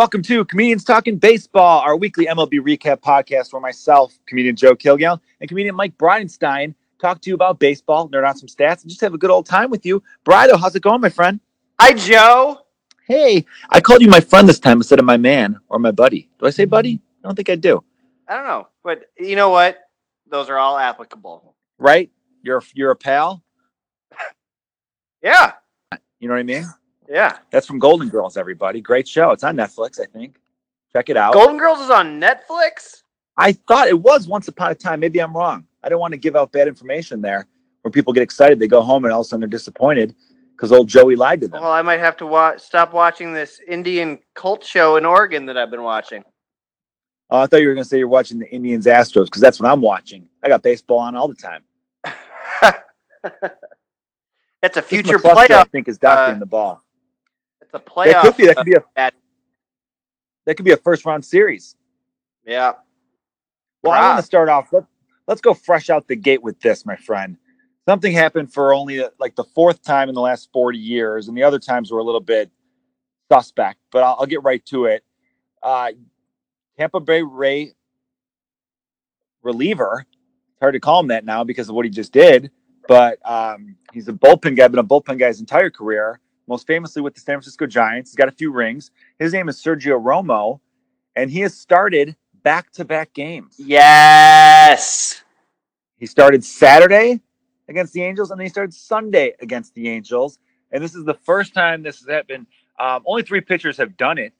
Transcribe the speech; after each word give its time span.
Welcome 0.00 0.22
to 0.22 0.46
Comedians 0.46 0.82
Talking 0.82 1.18
Baseball, 1.18 1.80
our 1.80 1.94
weekly 1.94 2.24
MLB 2.24 2.54
recap 2.60 3.00
podcast 3.00 3.52
where 3.52 3.60
myself, 3.60 4.18
comedian 4.24 4.56
Joe 4.56 4.74
Kilgallon, 4.74 5.20
and 5.40 5.46
comedian 5.46 5.74
Mike 5.74 5.98
Bridenstine 5.98 6.74
talk 6.98 7.20
to 7.20 7.28
you 7.28 7.34
about 7.34 7.58
baseball, 7.58 8.08
nerd 8.08 8.24
out 8.24 8.38
some 8.38 8.48
stats, 8.48 8.80
and 8.80 8.88
just 8.88 9.02
have 9.02 9.12
a 9.12 9.18
good 9.18 9.28
old 9.28 9.44
time 9.44 9.68
with 9.68 9.84
you. 9.84 10.02
Brido, 10.24 10.58
how's 10.58 10.74
it 10.74 10.80
going, 10.80 11.02
my 11.02 11.10
friend? 11.10 11.38
Hi, 11.78 11.92
Joe. 11.92 12.60
Hey, 13.06 13.44
I 13.68 13.82
called 13.82 14.00
you 14.00 14.08
my 14.08 14.20
friend 14.20 14.48
this 14.48 14.58
time 14.58 14.78
instead 14.78 15.00
of 15.00 15.04
my 15.04 15.18
man 15.18 15.60
or 15.68 15.78
my 15.78 15.90
buddy. 15.90 16.30
Do 16.38 16.46
I 16.46 16.50
say 16.50 16.62
mm-hmm. 16.62 16.70
buddy? 16.70 17.02
I 17.22 17.28
don't 17.28 17.34
think 17.34 17.50
I 17.50 17.56
do. 17.56 17.84
I 18.26 18.36
don't 18.36 18.46
know, 18.46 18.68
but 18.82 19.02
you 19.18 19.36
know 19.36 19.50
what? 19.50 19.80
Those 20.30 20.48
are 20.48 20.56
all 20.56 20.78
applicable. 20.78 21.54
Right? 21.78 22.10
You're 22.40 22.62
you're 22.72 22.92
a 22.92 22.96
pal. 22.96 23.44
Yeah. 25.22 25.52
You 26.20 26.28
know 26.28 26.32
what 26.32 26.40
I 26.40 26.44
mean? 26.44 26.64
Yeah. 27.10 27.38
That's 27.50 27.66
from 27.66 27.80
Golden 27.80 28.08
Girls, 28.08 28.36
everybody. 28.36 28.80
Great 28.80 29.08
show. 29.08 29.32
It's 29.32 29.42
on 29.42 29.56
Netflix, 29.56 30.00
I 30.00 30.06
think. 30.06 30.36
Check 30.92 31.08
it 31.10 31.16
out. 31.16 31.34
Golden 31.34 31.58
Girls 31.58 31.80
is 31.80 31.90
on 31.90 32.20
Netflix? 32.20 33.02
I 33.36 33.52
thought 33.52 33.88
it 33.88 34.00
was 34.00 34.28
once 34.28 34.46
upon 34.46 34.70
a 34.70 34.74
time. 34.76 35.00
Maybe 35.00 35.20
I'm 35.20 35.36
wrong. 35.36 35.66
I 35.82 35.88
don't 35.88 35.98
want 35.98 36.12
to 36.12 36.18
give 36.18 36.36
out 36.36 36.52
bad 36.52 36.68
information 36.68 37.20
there 37.20 37.48
where 37.82 37.90
people 37.90 38.12
get 38.12 38.22
excited. 38.22 38.60
They 38.60 38.68
go 38.68 38.80
home 38.80 39.04
and 39.04 39.12
all 39.12 39.22
of 39.22 39.26
a 39.26 39.28
sudden 39.28 39.40
they're 39.40 39.48
disappointed 39.48 40.14
because 40.52 40.70
old 40.70 40.88
Joey 40.88 41.16
lied 41.16 41.40
to 41.40 41.48
them. 41.48 41.62
Well, 41.62 41.72
I 41.72 41.82
might 41.82 41.98
have 41.98 42.16
to 42.18 42.26
wa- 42.26 42.58
stop 42.58 42.92
watching 42.92 43.32
this 43.32 43.60
Indian 43.66 44.20
cult 44.34 44.64
show 44.64 44.96
in 44.96 45.04
Oregon 45.04 45.46
that 45.46 45.56
I've 45.56 45.70
been 45.70 45.82
watching. 45.82 46.22
Oh, 47.30 47.40
I 47.40 47.46
thought 47.46 47.60
you 47.60 47.68
were 47.68 47.74
going 47.74 47.84
to 47.84 47.88
say 47.88 47.98
you're 47.98 48.08
watching 48.08 48.38
the 48.38 48.50
Indians 48.50 48.86
Astros 48.86 49.24
because 49.24 49.40
that's 49.40 49.58
what 49.58 49.70
I'm 49.70 49.80
watching. 49.80 50.28
I 50.44 50.48
got 50.48 50.62
baseball 50.62 50.98
on 50.98 51.16
all 51.16 51.28
the 51.28 51.34
time. 51.34 51.62
That's 54.62 54.76
a 54.76 54.82
future 54.82 55.18
McCullers, 55.18 55.50
I 55.50 55.64
think 55.64 55.88
is 55.88 55.96
doctoring 55.96 56.36
uh, 56.36 56.40
the 56.40 56.46
ball. 56.46 56.82
It's 57.72 57.74
a 57.74 57.78
That 58.04 58.22
could 58.22 58.36
be. 58.36 58.46
That 58.46 58.56
could 58.56 58.66
be 58.66 58.74
a. 58.74 58.84
at- 58.96 59.14
That 60.46 60.54
could 60.56 60.64
be 60.64 60.72
a 60.72 60.76
first 60.76 61.04
round 61.04 61.24
series. 61.24 61.76
yeah. 62.44 62.72
Well, 63.82 63.92
I 63.92 64.00
Right. 64.00 64.06
want 64.08 64.18
to 64.20 64.26
start 64.26 64.48
off. 64.48 64.72
Let, 64.72 64.84
let's 65.26 65.40
go 65.40 65.54
fresh 65.54 65.88
out 65.90 66.06
the 66.08 66.16
gate 66.16 66.42
with 66.42 66.58
this, 66.60 66.84
my 66.84 66.96
friend. 66.96 67.36
Something 67.88 68.12
happened 68.12 68.52
for 68.52 68.74
only 68.74 69.02
uh, 69.02 69.10
like 69.18 69.34
the 69.36 69.44
fourth 69.44 69.82
time 69.82 70.08
in 70.08 70.14
the 70.14 70.20
last 70.20 70.50
40 70.52 70.76
years, 70.78 71.28
and 71.28 71.36
the 71.36 71.42
other 71.42 71.58
times 71.58 71.90
were 71.90 71.98
a 72.00 72.04
little 72.04 72.20
bit 72.20 72.50
suspect, 73.32 73.78
but 73.92 74.02
I'll, 74.02 74.16
I'll 74.20 74.26
get 74.26 74.42
right 74.42 74.64
to 74.66 74.86
it. 74.86 75.04
Uh, 75.62 75.92
Tampa 76.78 77.00
Bay 77.00 77.22
Ray 77.22 77.72
reliever, 79.42 80.04
it's 80.10 80.60
hard 80.60 80.74
to 80.74 80.80
call 80.80 81.00
him 81.00 81.08
that 81.08 81.24
now 81.24 81.44
because 81.44 81.68
of 81.68 81.74
what 81.74 81.84
he 81.84 81.90
just 81.90 82.12
did, 82.12 82.50
but 82.88 83.18
um, 83.28 83.76
he's 83.92 84.08
a 84.08 84.12
bullpen 84.12 84.56
guy, 84.56 84.68
been 84.68 84.78
a 84.78 84.84
bullpen 84.84 85.18
guy 85.18 85.28
his 85.28 85.40
entire 85.40 85.70
career, 85.70 86.20
most 86.50 86.66
famously 86.66 87.00
with 87.00 87.14
the 87.14 87.20
San 87.20 87.36
Francisco 87.36 87.64
Giants. 87.64 88.10
He's 88.10 88.16
got 88.16 88.28
a 88.28 88.32
few 88.32 88.52
rings. 88.52 88.90
His 89.20 89.32
name 89.32 89.48
is 89.48 89.56
Sergio 89.56 90.02
Romo, 90.02 90.58
and 91.14 91.30
he 91.30 91.40
has 91.40 91.56
started 91.56 92.16
back 92.42 92.72
to 92.72 92.84
back 92.84 93.14
games. 93.14 93.54
Yes. 93.56 95.22
He 95.96 96.06
started 96.06 96.44
Saturday 96.44 97.20
against 97.68 97.92
the 97.92 98.02
Angels, 98.02 98.32
and 98.32 98.40
then 98.40 98.46
he 98.46 98.50
started 98.50 98.74
Sunday 98.74 99.32
against 99.40 99.74
the 99.74 99.88
Angels. 99.88 100.40
And 100.72 100.82
this 100.82 100.96
is 100.96 101.04
the 101.04 101.14
first 101.14 101.54
time 101.54 101.84
this 101.84 102.00
has 102.00 102.08
happened. 102.08 102.48
Um, 102.80 103.04
only 103.06 103.22
three 103.22 103.40
pitchers 103.40 103.76
have 103.76 103.96
done 103.96 104.18
it 104.18 104.34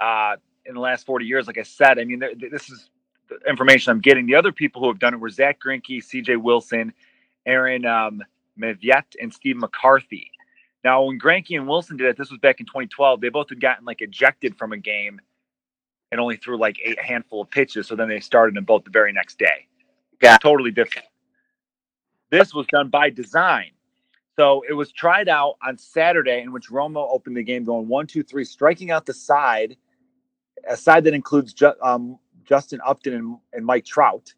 uh, 0.00 0.36
in 0.66 0.74
the 0.74 0.80
last 0.80 1.06
40 1.06 1.24
years. 1.24 1.46
Like 1.46 1.58
I 1.58 1.62
said, 1.62 1.98
I 1.98 2.04
mean, 2.04 2.20
th- 2.20 2.38
th- 2.38 2.52
this 2.52 2.68
is 2.68 2.90
the 3.30 3.38
information 3.48 3.90
I'm 3.90 4.00
getting. 4.00 4.26
The 4.26 4.34
other 4.34 4.52
people 4.52 4.82
who 4.82 4.88
have 4.88 4.98
done 4.98 5.14
it 5.14 5.20
were 5.20 5.30
Zach 5.30 5.60
Greinke, 5.64 6.02
C.J. 6.02 6.36
Wilson, 6.36 6.92
Aaron 7.46 7.86
um, 7.86 8.22
Meviet, 8.60 9.04
and 9.20 9.32
Steve 9.32 9.56
McCarthy. 9.56 10.31
Now, 10.84 11.04
when 11.04 11.18
Greinke 11.18 11.56
and 11.56 11.68
Wilson 11.68 11.96
did 11.96 12.08
it, 12.08 12.16
this 12.16 12.30
was 12.30 12.40
back 12.40 12.60
in 12.60 12.66
2012. 12.66 13.20
They 13.20 13.28
both 13.28 13.48
had 13.48 13.60
gotten 13.60 13.84
like 13.84 14.02
ejected 14.02 14.56
from 14.56 14.72
a 14.72 14.78
game 14.78 15.20
and 16.10 16.20
only 16.20 16.36
threw 16.36 16.58
like 16.58 16.76
a 16.84 17.00
handful 17.02 17.42
of 17.42 17.50
pitches. 17.50 17.86
So 17.86 17.96
then 17.96 18.08
they 18.08 18.20
started 18.20 18.54
them 18.54 18.64
both 18.64 18.84
the 18.84 18.90
very 18.90 19.12
next 19.12 19.38
day. 19.38 19.68
Yeah. 20.20 20.36
totally 20.38 20.70
different. 20.70 21.06
This 22.30 22.54
was 22.54 22.66
done 22.68 22.88
by 22.88 23.10
design. 23.10 23.72
So 24.38 24.64
it 24.68 24.72
was 24.72 24.90
tried 24.92 25.28
out 25.28 25.56
on 25.62 25.76
Saturday, 25.76 26.40
in 26.40 26.52
which 26.52 26.70
Romo 26.70 27.06
opened 27.12 27.36
the 27.36 27.42
game 27.42 27.64
going 27.64 27.88
one, 27.88 28.06
two, 28.06 28.22
three, 28.22 28.44
striking 28.44 28.90
out 28.90 29.04
the 29.04 29.12
side, 29.12 29.76
a 30.68 30.76
side 30.76 31.04
that 31.04 31.12
includes 31.12 31.52
Ju- 31.52 31.74
um, 31.82 32.18
Justin 32.44 32.80
Upton 32.86 33.14
and, 33.14 33.36
and 33.52 33.66
Mike 33.66 33.84
Trout. 33.84 34.32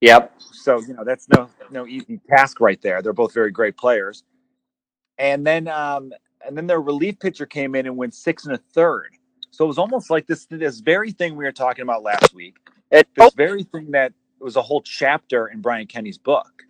Yep. 0.00 0.34
So 0.38 0.80
you 0.80 0.94
know 0.94 1.02
that's 1.04 1.28
no 1.30 1.48
no 1.70 1.86
easy 1.86 2.20
task 2.28 2.60
right 2.60 2.80
there. 2.82 3.00
They're 3.02 3.12
both 3.12 3.32
very 3.32 3.50
great 3.50 3.76
players. 3.76 4.22
And 5.18 5.46
then 5.46 5.68
um, 5.68 6.12
and 6.46 6.56
then 6.56 6.66
their 6.66 6.80
relief 6.80 7.18
pitcher 7.20 7.46
came 7.46 7.74
in 7.74 7.86
and 7.86 7.96
went 7.96 8.14
six 8.14 8.44
and 8.46 8.54
a 8.54 8.58
third. 8.58 9.16
So 9.50 9.64
it 9.64 9.68
was 9.68 9.78
almost 9.78 10.10
like 10.10 10.26
this 10.26 10.46
this 10.50 10.80
very 10.80 11.12
thing 11.12 11.36
we 11.36 11.44
were 11.44 11.52
talking 11.52 11.82
about 11.82 12.02
last 12.02 12.34
week. 12.34 12.56
It, 12.90 13.08
This 13.16 13.34
very 13.34 13.62
thing 13.62 13.92
that 13.92 14.12
was 14.40 14.56
a 14.56 14.62
whole 14.62 14.82
chapter 14.82 15.48
in 15.48 15.60
Brian 15.60 15.86
Kenny's 15.86 16.18
book. 16.18 16.62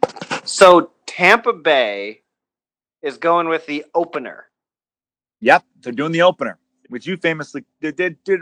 so 0.44 0.92
Tampa 1.06 1.52
Bay 1.52 2.22
is 3.02 3.18
going 3.18 3.48
with 3.48 3.66
the 3.66 3.84
opener. 3.94 4.46
Yep, 5.40 5.64
they're 5.82 5.92
doing 5.92 6.12
the 6.12 6.22
opener, 6.22 6.58
which 6.88 7.06
you 7.06 7.16
famously 7.16 7.64
did. 7.80 7.96
Did 7.96 8.24
did, 8.24 8.40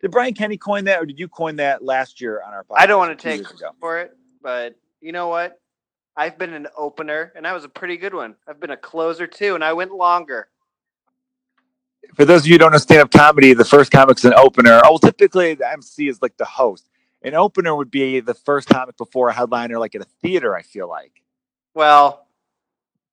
did 0.00 0.10
Brian 0.10 0.34
Kenny 0.34 0.56
coin 0.56 0.84
that, 0.84 1.00
or 1.00 1.06
did 1.06 1.18
you 1.18 1.28
coin 1.28 1.56
that 1.56 1.84
last 1.84 2.20
year 2.20 2.42
on 2.44 2.52
our 2.52 2.64
podcast? 2.64 2.78
I 2.78 2.86
don't 2.86 2.98
want 2.98 3.18
to 3.18 3.22
take 3.22 3.46
for 3.80 3.98
it, 3.98 4.16
but 4.42 4.74
you 5.00 5.12
know 5.12 5.28
what? 5.28 5.59
I've 6.16 6.38
been 6.38 6.52
an 6.52 6.66
opener, 6.76 7.32
and 7.36 7.44
that 7.44 7.52
was 7.52 7.64
a 7.64 7.68
pretty 7.68 7.96
good 7.96 8.14
one. 8.14 8.34
I've 8.46 8.60
been 8.60 8.70
a 8.70 8.76
closer 8.76 9.26
too, 9.26 9.54
and 9.54 9.64
I 9.64 9.72
went 9.72 9.92
longer. 9.92 10.48
For 12.14 12.24
those 12.24 12.42
of 12.42 12.46
you 12.48 12.54
who 12.54 12.58
don't 12.58 12.72
know 12.72 12.78
stand-up 12.78 13.10
comedy, 13.12 13.54
the 13.54 13.64
first 13.64 13.92
comic's 13.92 14.24
an 14.24 14.34
opener. 14.34 14.80
Oh, 14.84 14.90
well, 14.92 14.98
typically 14.98 15.54
the 15.54 15.70
MC 15.70 16.08
is 16.08 16.20
like 16.20 16.36
the 16.36 16.44
host. 16.44 16.88
An 17.22 17.34
opener 17.34 17.74
would 17.76 17.90
be 17.90 18.20
the 18.20 18.34
first 18.34 18.68
comic 18.68 18.96
before 18.96 19.28
a 19.28 19.32
headliner, 19.32 19.78
like 19.78 19.94
at 19.94 20.00
a 20.00 20.06
theater. 20.22 20.56
I 20.56 20.62
feel 20.62 20.88
like, 20.88 21.22
Well, 21.74 22.26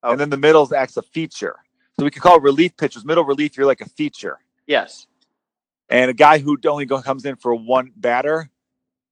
oh. 0.01 0.11
and 0.11 0.19
then 0.19 0.29
the 0.29 0.37
middle 0.37 0.73
acts 0.73 0.97
a 0.97 1.01
feature. 1.01 1.57
So 1.99 2.05
we 2.05 2.11
could 2.11 2.21
call 2.21 2.39
relief 2.39 2.77
pitchers 2.77 3.03
middle 3.05 3.23
relief. 3.25 3.57
You're 3.57 3.65
like 3.65 3.81
a 3.81 3.89
feature, 3.89 4.39
yes. 4.65 5.07
and 5.89 6.09
a 6.09 6.13
guy 6.13 6.37
who 6.39 6.57
only 6.67 6.85
comes 6.85 7.25
in 7.25 7.35
for 7.35 7.53
one 7.55 7.91
batter, 7.95 8.49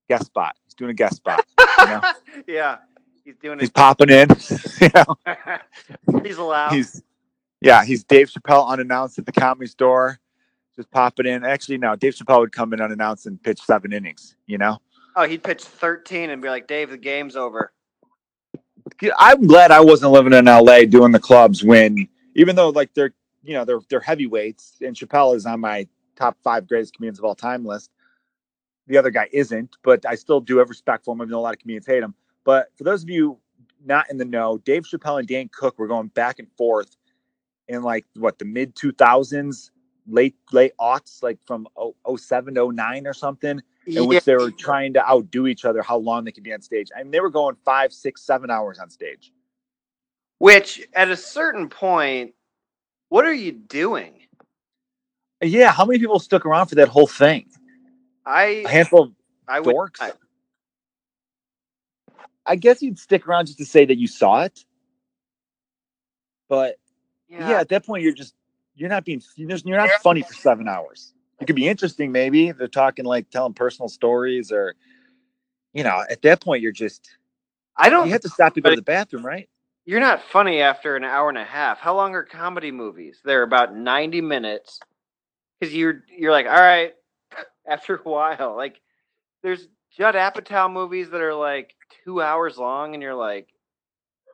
guest 0.07 0.27
spot. 0.27 0.55
He's 0.65 0.75
doing 0.75 0.91
a 0.91 0.93
guest 0.93 1.17
spot. 1.17 1.45
You 1.79 1.85
know? 1.85 2.01
yeah, 2.47 2.77
he's 3.25 3.35
doing 3.37 3.59
He's 3.59 3.69
popping 3.69 4.09
in. 4.09 4.29
you 4.81 4.89
know? 4.95 6.21
he's 6.23 6.37
allowed. 6.37 6.71
He's 6.71 7.03
yeah, 7.61 7.83
he's 7.83 8.03
Dave 8.03 8.29
Chappelle 8.29 8.67
unannounced 8.67 9.17
at 9.17 9.25
the 9.25 9.31
comedy 9.31 9.67
store, 9.67 10.19
just 10.75 10.89
popping 10.91 11.25
in. 11.25 11.43
Actually, 11.43 11.79
no, 11.79 11.95
Dave 11.95 12.13
Chappelle 12.13 12.39
would 12.39 12.51
come 12.51 12.73
in 12.73 12.81
unannounced 12.81 13.25
and 13.25 13.41
pitch 13.41 13.59
seven 13.61 13.91
innings. 13.91 14.35
You 14.45 14.59
know, 14.59 14.77
oh, 15.15 15.27
he'd 15.27 15.43
pitch 15.43 15.63
13 15.63 16.29
and 16.29 16.41
be 16.41 16.49
like, 16.49 16.67
"Dave, 16.67 16.91
the 16.91 16.97
game's 16.97 17.35
over." 17.35 17.73
I'm 19.17 19.47
glad 19.47 19.71
I 19.71 19.81
wasn't 19.81 20.11
living 20.11 20.33
in 20.33 20.45
LA 20.45 20.85
doing 20.85 21.11
the 21.11 21.19
clubs 21.19 21.63
when, 21.63 22.07
even 22.35 22.55
though 22.55 22.69
like 22.69 22.93
they're 22.93 23.13
you 23.43 23.53
know 23.53 23.65
they're 23.65 23.79
they're 23.89 23.99
heavyweights 23.99 24.77
and 24.81 24.95
Chappelle 24.95 25.35
is 25.35 25.45
on 25.45 25.59
my 25.59 25.87
top 26.15 26.37
five 26.43 26.67
greatest 26.67 26.95
comedians 26.95 27.19
of 27.19 27.25
all 27.25 27.35
time 27.35 27.65
list. 27.65 27.89
The 28.87 28.97
other 28.97 29.09
guy 29.09 29.27
isn't, 29.31 29.77
but 29.83 30.05
I 30.05 30.13
still 30.13 30.39
do 30.39 30.57
have 30.57 30.69
respect 30.69 31.05
for 31.05 31.15
him. 31.15 31.21
I 31.21 31.25
know 31.25 31.39
a 31.39 31.41
lot 31.41 31.55
of 31.55 31.59
comedians 31.59 31.87
hate 31.87 32.03
him. 32.03 32.13
But 32.45 32.69
for 32.77 32.85
those 32.85 33.03
of 33.03 33.11
you 33.11 33.39
not 33.85 34.11
in 34.11 34.17
the 34.17 34.25
know, 34.25 34.59
Dave 34.59 34.85
Chappelle 34.85 35.19
and 35.19 35.27
Dane 35.29 35.49
Cook 35.53 35.79
were 35.79 35.87
going 35.87 36.09
back 36.09 36.39
and 36.39 36.49
forth 36.57 36.97
in 37.69 37.83
like 37.83 38.05
what 38.15 38.39
the 38.39 38.45
mid 38.45 38.75
2000s, 38.75 39.71
late 40.07 40.35
late 40.53 40.73
aughts, 40.81 41.23
like 41.23 41.39
from 41.47 41.67
07 42.17 42.55
to 42.55 42.73
09 42.73 43.07
or 43.07 43.13
something, 43.13 43.61
in 43.95 44.07
Yeah, 44.07 44.07
which 44.07 44.25
they 44.25 44.35
were 44.35 44.51
trying 44.51 44.93
to 44.95 45.09
outdo 45.09 45.47
each 45.47 45.65
other 45.65 45.83
how 45.83 45.97
long 45.97 46.25
they 46.25 46.33
could 46.33 46.43
be 46.45 46.53
on 46.53 46.61
stage. 46.61 46.89
I 46.97 47.03
mean, 47.03 47.11
they 47.11 47.21
were 47.21 47.31
going 47.31 47.57
five, 47.65 47.93
six, 47.93 48.23
seven 48.23 48.51
hours 48.51 48.79
on 48.79 48.91
stage. 48.91 49.33
Which, 50.39 50.87
at 50.93 51.09
a 51.09 51.17
certain 51.17 51.69
point, 51.69 52.33
what 53.09 53.25
are 53.25 53.33
you 53.33 53.51
doing? 53.53 54.21
Yeah, 55.41 55.71
how 55.71 55.85
many 55.85 55.99
people 55.99 56.19
stuck 56.19 56.45
around 56.45 56.67
for 56.67 56.75
that 56.75 56.89
whole 56.89 57.07
thing? 57.07 57.47
A 58.65 58.69
I 58.69 58.69
handful 58.69 59.03
of 59.03 59.11
I 59.47 59.59
would 59.61 59.77
dorks. 59.77 60.01
not. 60.01 60.11
I 60.11 60.24
guess 62.55 62.81
you'd 62.81 62.99
stick 62.99 63.27
around 63.27 63.47
just 63.47 63.57
to 63.57 63.65
say 63.65 63.85
that 63.85 63.97
you 63.97 64.07
saw 64.07 64.43
it. 64.43 64.63
But 66.47 66.75
yeah, 67.27 67.59
at 67.59 67.69
that 67.69 67.85
point, 67.85 68.03
you're 68.03 68.13
just 68.13 68.35
you're 68.75 68.89
not 68.89 69.05
being 69.05 69.21
you're 69.35 69.49
you're 69.65 69.77
not 69.77 69.89
funny 70.03 70.21
for 70.21 70.33
seven 70.33 70.67
hours. 70.67 71.13
It 71.39 71.47
could 71.47 71.55
be 71.55 71.67
interesting, 71.67 72.11
maybe 72.11 72.49
if 72.49 72.57
they're 72.57 72.67
talking 72.67 73.05
like 73.05 73.29
telling 73.29 73.53
personal 73.53 73.89
stories 73.89 74.51
or, 74.51 74.75
you 75.73 75.83
know, 75.83 76.03
at 76.09 76.21
that 76.21 76.41
point 76.41 76.61
you're 76.61 76.71
just 76.71 77.09
I 77.75 77.89
don't. 77.89 78.05
you 78.07 78.13
have 78.13 78.21
to 78.21 78.29
stop 78.29 78.53
to 78.53 78.61
go 78.61 78.69
to 78.69 78.75
the 78.75 78.81
bathroom, 78.81 79.25
right? 79.25 79.49
You're 79.85 79.99
not 79.99 80.21
funny 80.23 80.61
after 80.61 80.95
an 80.95 81.03
hour 81.03 81.29
and 81.29 81.37
a 81.37 81.43
half. 81.43 81.79
How 81.79 81.95
long 81.95 82.15
are 82.15 82.23
comedy 82.23 82.71
movies? 82.71 83.19
They're 83.23 83.43
about 83.43 83.75
90 83.75 84.21
minutes. 84.21 84.79
Because 85.59 85.75
you're 85.75 86.03
you're 86.09 86.31
like, 86.31 86.47
all 86.47 86.53
right, 86.53 86.93
after 87.67 87.97
a 87.97 88.03
while. 88.03 88.55
Like 88.55 88.81
there's 89.43 89.67
Judd 89.97 90.15
Apatow 90.15 90.71
movies 90.71 91.09
that 91.11 91.21
are 91.21 91.33
like 91.33 91.73
two 92.03 92.21
hours 92.21 92.57
long, 92.57 92.93
and 92.93 93.01
you're 93.01 93.15
like, 93.15 93.47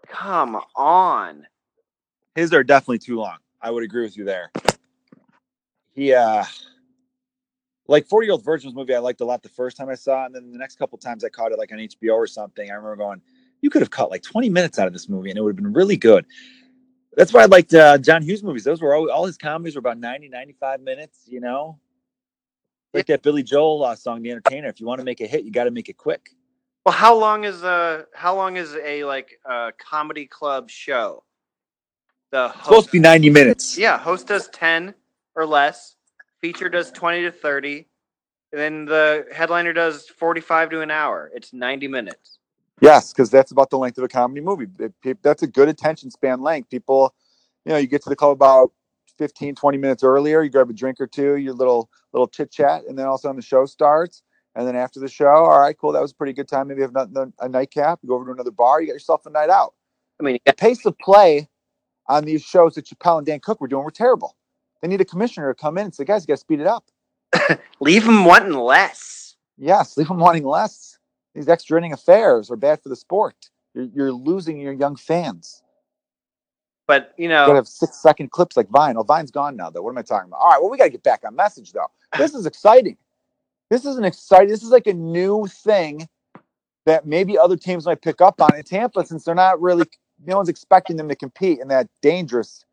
come 0.08 0.60
on. 0.76 1.46
His 2.36 2.54
are 2.54 2.64
definitely 2.64 3.00
too 3.00 3.18
long. 3.18 3.38
I 3.62 3.70
would 3.70 3.84
agree 3.84 4.04
with 4.04 4.18
you 4.18 4.26
there. 4.26 4.52
He 5.94 6.14
uh 6.14 6.44
like 7.88 8.08
40 8.08 8.26
year 8.26 8.32
old 8.32 8.44
virgin's 8.44 8.74
movie 8.74 8.96
i 8.96 9.00
liked 9.00 9.20
a 9.20 9.26
lot 9.26 9.44
the 9.44 9.50
first 9.50 9.76
time 9.76 9.90
i 9.90 9.96
saw 9.96 10.24
it 10.24 10.28
and 10.28 10.36
then 10.36 10.52
the 10.52 10.58
next 10.58 10.78
couple 10.80 10.98
times 10.98 11.26
i 11.26 11.30
caught 11.30 11.52
it 11.52 11.58
like 11.58 11.74
on 11.74 11.78
hbo 11.78 12.14
or 12.14 12.26
something 12.26 12.72
i 12.72 12.74
remember 12.74 12.96
going 12.96 13.22
you 13.60 13.70
could 13.70 13.82
have 13.82 13.90
cut 13.92 14.10
like 14.10 14.24
20 14.24 14.50
minutes 14.50 14.80
out 14.80 14.88
of 14.88 14.94
this 14.94 15.10
movie 15.10 15.30
and 15.30 15.38
it 15.38 15.42
would 15.42 15.50
have 15.50 15.64
been 15.64 15.74
really 15.74 15.98
good 15.98 16.26
that's 17.18 17.34
why 17.34 17.42
i 17.42 17.46
liked 17.46 17.74
uh, 17.74 17.98
john 17.98 18.22
hughes 18.22 18.44
movies 18.44 18.64
those 18.64 18.82
were 18.82 18.96
all, 18.96 19.12
all 19.12 19.26
his 19.26 19.38
comedies 19.38 19.76
were 19.76 19.80
about 19.80 19.98
90 19.98 20.30
95 20.30 20.80
minutes 20.80 21.24
you 21.28 21.42
know 21.42 21.78
like 22.94 23.08
that 23.08 23.24
billy 23.24 23.44
joel 23.44 23.84
uh, 23.84 23.96
song 23.96 24.22
the 24.24 24.32
entertainer 24.32 24.68
if 24.68 24.80
you 24.80 24.88
want 24.88 25.00
to 25.00 25.06
make 25.06 25.22
a 25.22 25.28
hit 25.28 25.44
you 25.46 25.52
got 25.52 25.66
to 25.66 25.72
make 25.72 25.90
it 25.90 25.98
quick 25.98 26.32
Well, 26.86 26.94
how 26.94 27.16
long 27.16 27.44
is 27.44 27.64
a 27.64 28.08
how 28.14 28.36
long 28.36 28.58
is 28.58 28.76
a 28.76 29.04
like 29.04 29.40
a 29.46 29.72
comedy 29.78 30.26
club 30.26 30.70
show? 30.70 31.24
The 32.32 32.48
it's 32.48 32.64
supposed 32.66 32.88
to 32.88 32.92
be 32.94 33.00
90 33.00 33.30
minutes 33.30 33.78
yeah, 33.78 33.98
host 33.98 34.28
does 34.28 34.48
ten 34.50 34.96
or 35.36 35.46
less, 35.46 35.96
feature 36.42 36.70
does 36.70 36.92
twenty 36.92 37.22
to 37.24 37.32
thirty, 37.32 37.88
and 38.52 38.60
then 38.62 38.86
the 38.86 39.28
headliner 39.34 39.74
does 39.74 40.08
forty-five 40.08 40.70
to 40.72 40.82
an 40.82 40.92
hour. 40.92 41.32
It's 41.36 41.54
ninety 41.54 41.88
minutes. 41.88 42.40
Yes, 42.82 43.14
because 43.14 43.30
that's 43.30 43.52
about 43.52 43.70
the 43.70 43.78
length 43.78 43.98
of 44.00 44.04
a 44.04 44.08
comedy 44.08 44.42
movie. 44.42 44.68
It- 44.80 44.94
pe- 45.04 45.14
that's 45.22 45.44
a 45.44 45.48
good 45.48 45.70
attention 45.70 46.12
span 46.12 46.42
length. 46.42 46.70
People, 46.70 47.14
you 47.66 47.72
know, 47.74 47.78
you 47.78 47.88
get 47.88 48.04
to 48.04 48.10
the 48.10 48.16
club 48.16 48.32
about 48.32 48.72
15, 49.22 49.54
20 49.54 49.78
minutes 49.78 50.04
earlier, 50.04 50.42
you 50.42 50.50
grab 50.50 50.68
a 50.68 50.74
drink 50.74 51.00
or 51.00 51.06
two, 51.06 51.36
your 51.36 51.54
little 51.54 51.92
little 52.12 52.28
chit 52.28 52.52
chat, 52.52 52.86
and 52.88 52.98
then 52.98 53.06
all 53.06 53.14
of 53.14 53.20
a 53.20 53.22
sudden 53.22 53.36
the 53.36 53.44
show 53.44 53.68
starts. 53.68 54.24
And 54.56 54.68
then 54.68 54.76
after 54.76 55.00
the 55.00 55.08
show, 55.08 55.28
all 55.28 55.60
right, 55.60 55.78
cool, 55.78 55.92
that 55.92 56.02
was 56.02 56.12
a 56.12 56.16
pretty 56.16 56.34
good 56.34 56.48
time. 56.48 56.70
Maybe 56.70 56.80
you 56.80 56.86
have 56.86 56.92
nothing, 56.92 57.32
a 57.40 57.48
nightcap, 57.48 58.00
you 58.02 58.10
go 58.10 58.16
over 58.16 58.26
to 58.26 58.32
another 58.32 58.50
bar, 58.50 58.82
you 58.82 58.88
get 58.88 58.94
yourself 58.94 59.28
a 59.28 59.30
night 59.30 59.52
out. 59.52 59.76
I 60.20 60.24
mean, 60.24 60.40
The 60.44 60.54
pace 60.54 60.84
of 60.88 60.98
play 60.98 61.48
on 62.08 62.26
these 62.26 62.42
shows 62.42 62.74
that 62.76 62.88
Chappelle 62.88 63.20
and 63.20 63.28
Dane 63.28 63.40
Cook 63.40 63.62
were 63.62 63.68
doing 63.68 63.84
were 63.84 63.92
terrible. 63.92 64.36
They 64.82 64.88
need 64.88 65.02
a 65.02 65.06
commissioner 65.06 65.54
to 65.54 65.62
come 65.62 65.78
in 65.78 65.86
and 65.86 65.94
say, 65.96 66.04
guys, 66.04 66.24
you 66.24 66.28
got 66.28 66.34
to 66.34 66.38
speed 66.38 66.62
it 66.62 66.68
up. 66.68 66.86
leave 67.80 68.04
them 68.06 68.26
wanting 68.26 68.54
less. 68.54 69.36
Yes, 69.56 69.98
leave 69.98 70.08
them 70.08 70.18
wanting 70.18 70.46
less. 70.46 70.98
These 71.36 71.48
extra 71.48 71.78
inning 71.78 71.94
affairs 71.94 72.50
are 72.50 72.56
bad 72.56 72.82
for 72.82 72.90
the 72.90 72.96
sport. 72.96 73.36
You're, 73.76 73.90
you're 73.94 74.12
losing 74.12 74.60
your 74.60 74.74
young 74.74 74.96
fans. 74.96 75.62
But 76.88 77.14
you 77.18 77.28
You 77.28 77.30
know, 77.30 77.56
have 77.56 77.68
six 77.68 77.98
second 77.98 78.32
clips 78.32 78.58
like 78.58 78.70
Vine. 78.70 78.98
Oh, 78.98 79.04
Vine's 79.04 79.32
gone 79.32 79.56
now, 79.56 79.70
though. 79.70 79.82
What 79.82 79.92
am 79.92 79.98
I 79.98 80.02
talking 80.04 80.30
about? 80.30 80.38
All 80.40 80.50
right, 80.50 80.62
well, 80.62 80.70
we 80.70 80.78
got 80.78 80.86
to 80.86 80.90
get 80.90 81.04
back 81.04 81.22
on 81.26 81.36
message, 81.36 81.72
though. 81.74 81.88
This 82.18 82.34
is 82.34 82.46
exciting. 82.46 82.98
This 83.70 83.86
is 83.86 83.98
an 83.98 84.04
exciting, 84.04 84.50
this 84.50 84.64
is 84.64 84.70
like 84.70 84.88
a 84.88 84.94
new 84.94 85.48
thing 85.48 86.08
that 86.86 87.06
maybe 87.06 87.38
other 87.38 87.58
teams 87.58 87.86
might 87.86 88.02
pick 88.02 88.22
up 88.22 88.42
on 88.42 88.56
in 88.56 88.64
Tampa 88.64 89.06
since 89.06 89.24
they're 89.24 89.36
not 89.36 89.62
really, 89.62 89.86
no 90.26 90.38
one's 90.38 90.50
expecting 90.50 90.98
them 90.98 91.08
to 91.10 91.16
compete 91.16 91.60
in 91.60 91.70
that 91.70 91.88
dangerous, 92.02 92.66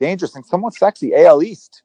dangerous 0.00 0.34
and 0.34 0.44
somewhat 0.44 0.74
sexy 0.74 1.14
AL 1.14 1.42
East. 1.42 1.82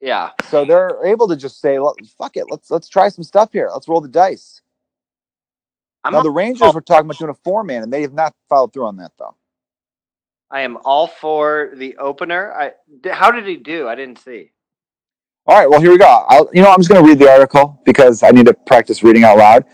yeah, 0.00 0.30
So 0.40 0.64
they're 0.64 1.04
able 1.04 1.28
to 1.28 1.36
just 1.36 1.60
say, 1.60 1.78
"Look, 1.78 1.98
fuck 2.18 2.36
it, 2.36 2.46
let's 2.50 2.70
let's 2.70 2.88
try 2.88 3.08
some 3.08 3.24
stuff 3.24 3.52
here. 3.52 3.70
Let's 3.72 3.88
roll 3.88 4.00
the 4.00 4.08
dice. 4.08 4.62
I'm 6.04 6.12
now 6.14 6.22
the 6.22 6.30
Rangers 6.30 6.74
were 6.74 6.80
talking 6.82 7.06
about 7.06 7.18
doing 7.18 7.30
a 7.30 7.34
four 7.44 7.64
man, 7.64 7.82
and 7.82 7.92
they 7.92 8.02
have 8.02 8.14
not 8.14 8.34
followed 8.48 8.72
through 8.72 8.86
on 8.86 8.96
that 8.98 9.12
though. 9.18 9.36
I 10.50 10.60
am 10.62 10.78
all 10.84 11.06
for 11.06 11.72
the 11.74 11.96
opener. 11.96 12.52
I 12.52 12.72
how 13.10 13.30
did 13.30 13.46
he 13.46 13.56
do? 13.56 13.88
I 13.88 13.94
didn't 13.94 14.18
see. 14.18 14.52
All 15.46 15.58
right, 15.58 15.68
well 15.68 15.80
here 15.80 15.90
we 15.90 15.98
go. 15.98 16.24
I'll, 16.28 16.48
you 16.52 16.62
know, 16.62 16.70
I'm 16.70 16.78
just 16.78 16.88
going 16.88 17.04
to 17.04 17.08
read 17.08 17.18
the 17.18 17.30
article 17.30 17.80
because 17.84 18.22
I 18.22 18.30
need 18.30 18.46
to 18.46 18.54
practice 18.54 19.02
reading 19.02 19.24
out 19.24 19.36
loud. 19.36 19.64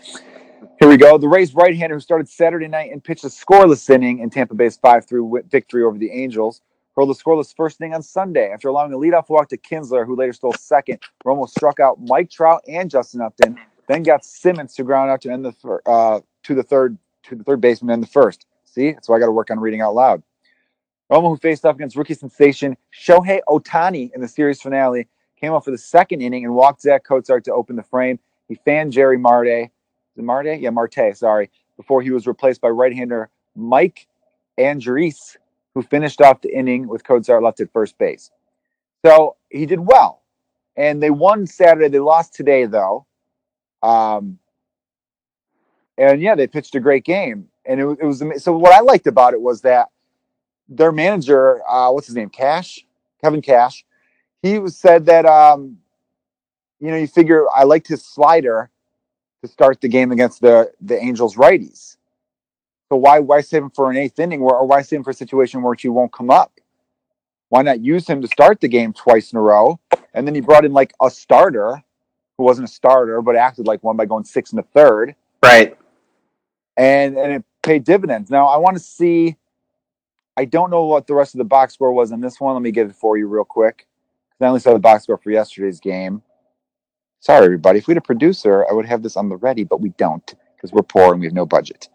Here 0.79 0.89
we 0.89 0.97
go. 0.97 1.17
The 1.17 1.27
Rays 1.27 1.53
right-hander 1.53 1.95
who 1.95 2.01
started 2.01 2.27
Saturday 2.27 2.67
night 2.67 2.91
and 2.91 3.03
pitched 3.03 3.23
a 3.23 3.27
scoreless 3.27 3.89
inning 3.89 4.19
in 4.19 4.29
Tampa 4.29 4.55
Bay's 4.55 4.77
5-3 4.77 5.49
victory 5.49 5.83
over 5.83 5.97
the 5.97 6.11
Angels 6.11 6.61
hurled 6.95 7.09
a 7.09 7.13
scoreless 7.13 7.55
first 7.55 7.79
inning 7.79 7.93
on 7.93 8.03
Sunday 8.03 8.51
after 8.51 8.67
allowing 8.67 8.93
a 8.93 8.97
leadoff 8.97 9.29
walk 9.29 9.49
to 9.49 9.57
Kinsler, 9.57 10.05
who 10.05 10.15
later 10.15 10.33
stole 10.33 10.53
second. 10.53 10.99
Romo 11.25 11.47
struck 11.49 11.79
out 11.79 11.99
Mike 12.01 12.29
Trout 12.29 12.63
and 12.67 12.89
Justin 12.89 13.21
Upton, 13.21 13.57
then 13.87 14.03
got 14.03 14.25
Simmons 14.25 14.75
to 14.75 14.83
ground 14.83 15.09
out 15.09 15.21
to 15.21 15.31
end 15.31 15.45
the 15.45 15.51
thir- 15.51 15.81
uh, 15.85 16.19
to 16.43 16.55
the 16.55 16.63
third 16.63 16.97
to 17.23 17.35
the 17.35 17.43
third 17.43 17.61
baseman 17.61 17.93
and 17.93 18.03
the 18.03 18.07
first. 18.07 18.47
See, 18.65 18.95
why 19.05 19.17
I 19.17 19.19
got 19.19 19.27
to 19.27 19.31
work 19.31 19.51
on 19.51 19.59
reading 19.59 19.81
out 19.81 19.93
loud. 19.93 20.23
Romo, 21.11 21.29
who 21.29 21.37
faced 21.37 21.65
off 21.65 21.75
against 21.75 21.97
rookie 21.97 22.13
sensation 22.13 22.77
Shohei 22.93 23.41
Ohtani 23.49 24.11
in 24.15 24.21
the 24.21 24.27
series 24.27 24.61
finale, 24.61 25.07
came 25.39 25.51
up 25.51 25.65
for 25.65 25.71
the 25.71 25.77
second 25.77 26.21
inning 26.21 26.45
and 26.45 26.55
walked 26.55 26.81
Zack 26.81 27.03
Cozart 27.03 27.43
to 27.45 27.53
open 27.53 27.75
the 27.75 27.83
frame. 27.83 28.17
He 28.47 28.55
fanned 28.55 28.93
Jerry 28.93 29.17
Marte. 29.17 29.71
Marte? 30.15 30.59
Yeah, 30.59 30.69
Marte, 30.69 31.15
sorry. 31.15 31.49
Before 31.75 32.01
he 32.01 32.11
was 32.11 32.27
replaced 32.27 32.61
by 32.61 32.69
right-hander 32.69 33.29
Mike 33.55 34.07
Andriese, 34.57 35.35
who 35.73 35.81
finished 35.81 36.21
off 36.21 36.41
the 36.41 36.55
inning 36.55 36.87
with 36.87 37.03
Cozart 37.03 37.43
left 37.43 37.59
at 37.59 37.73
first 37.73 37.97
base. 37.97 38.29
So 39.03 39.35
he 39.49 39.65
did 39.65 39.79
well. 39.79 40.21
And 40.77 41.01
they 41.01 41.09
won 41.09 41.47
Saturday. 41.47 41.89
They 41.89 41.99
lost 41.99 42.33
today, 42.33 42.65
though. 42.65 43.05
Um, 43.81 44.37
and 45.97 46.21
yeah, 46.21 46.35
they 46.35 46.47
pitched 46.47 46.75
a 46.75 46.79
great 46.79 47.03
game. 47.03 47.47
And 47.65 47.79
it, 47.79 47.85
it 48.01 48.05
was 48.05 48.23
so 48.37 48.55
what 48.55 48.73
I 48.73 48.79
liked 48.79 49.07
about 49.07 49.33
it 49.33 49.41
was 49.41 49.61
that 49.61 49.89
their 50.71 50.91
manager, 50.91 51.61
uh, 51.69 51.91
what's 51.91 52.07
his 52.07 52.15
name, 52.15 52.29
Cash, 52.29 52.85
Kevin 53.23 53.41
Cash, 53.41 53.85
he 54.41 54.57
was 54.57 54.75
said 54.77 55.05
that 55.05 55.25
um, 55.25 55.77
you 56.79 56.89
know 56.89 56.97
you 56.97 57.07
figure 57.07 57.45
I 57.53 57.63
liked 57.63 57.87
his 57.87 58.03
slider 58.03 58.71
to 59.43 59.47
start 59.49 59.81
the 59.81 59.87
game 59.87 60.11
against 60.11 60.41
the 60.41 60.71
the 60.81 60.97
Angels 60.97 61.35
righties. 61.35 61.97
So 62.89 62.97
why 62.97 63.19
why 63.19 63.41
save 63.41 63.63
him 63.63 63.69
for 63.71 63.91
an 63.91 63.97
eighth 63.97 64.19
inning, 64.19 64.41
or, 64.41 64.55
or 64.57 64.65
why 64.67 64.81
save 64.81 64.97
him 64.99 65.03
for 65.03 65.11
a 65.11 65.13
situation 65.15 65.61
where 65.61 65.75
he 65.75 65.89
won't 65.89 66.11
come 66.13 66.29
up? 66.29 66.53
Why 67.49 67.61
not 67.63 67.81
use 67.81 68.07
him 68.07 68.21
to 68.21 68.27
start 68.27 68.61
the 68.61 68.67
game 68.69 68.93
twice 68.93 69.33
in 69.33 69.37
a 69.37 69.41
row? 69.41 69.79
And 70.13 70.25
then 70.25 70.35
he 70.35 70.41
brought 70.41 70.65
in 70.65 70.73
like 70.73 70.93
a 71.01 71.09
starter 71.09 71.83
who 72.37 72.43
wasn't 72.45 72.67
a 72.69 72.71
starter 72.71 73.21
but 73.21 73.35
acted 73.35 73.67
like 73.67 73.83
one 73.83 73.97
by 73.97 74.05
going 74.05 74.23
six 74.23 74.51
and 74.51 74.59
a 74.59 74.63
third 74.63 75.15
Right. 75.43 75.77
and 76.77 77.17
and 77.17 77.33
it 77.33 77.43
paid 77.61 77.83
dividends. 77.83 78.29
Now 78.29 78.47
I 78.47 78.57
want 78.57 78.77
to 78.77 78.83
see. 78.83 79.35
I 80.37 80.45
don't 80.45 80.69
know 80.71 80.85
what 80.85 81.07
the 81.07 81.13
rest 81.13 81.33
of 81.35 81.39
the 81.39 81.43
box 81.45 81.73
score 81.73 81.91
was 81.93 82.11
on 82.11 82.21
this 82.21 82.39
one. 82.39 82.53
Let 82.53 82.61
me 82.63 82.71
get 82.71 82.87
it 82.87 82.95
for 82.95 83.17
you 83.17 83.27
real 83.27 83.43
quick. 83.43 83.87
I 84.39 84.45
only 84.45 84.59
saw 84.59 84.73
the 84.73 84.79
box 84.79 85.03
score 85.03 85.17
for 85.17 85.29
yesterday's 85.29 85.79
game. 85.79 86.23
Sorry, 87.19 87.45
everybody. 87.45 87.77
If 87.77 87.87
we 87.87 87.91
had 87.91 87.97
a 87.97 88.01
producer, 88.01 88.65
I 88.67 88.73
would 88.73 88.87
have 88.87 89.03
this 89.03 89.15
on 89.15 89.29
the 89.29 89.35
ready, 89.35 89.63
but 89.63 89.81
we 89.81 89.89
don't 89.89 90.33
because 90.55 90.71
we're 90.71 90.81
poor 90.81 91.11
and 91.11 91.19
we 91.19 91.27
have 91.27 91.33
no 91.33 91.45
budget. 91.45 91.89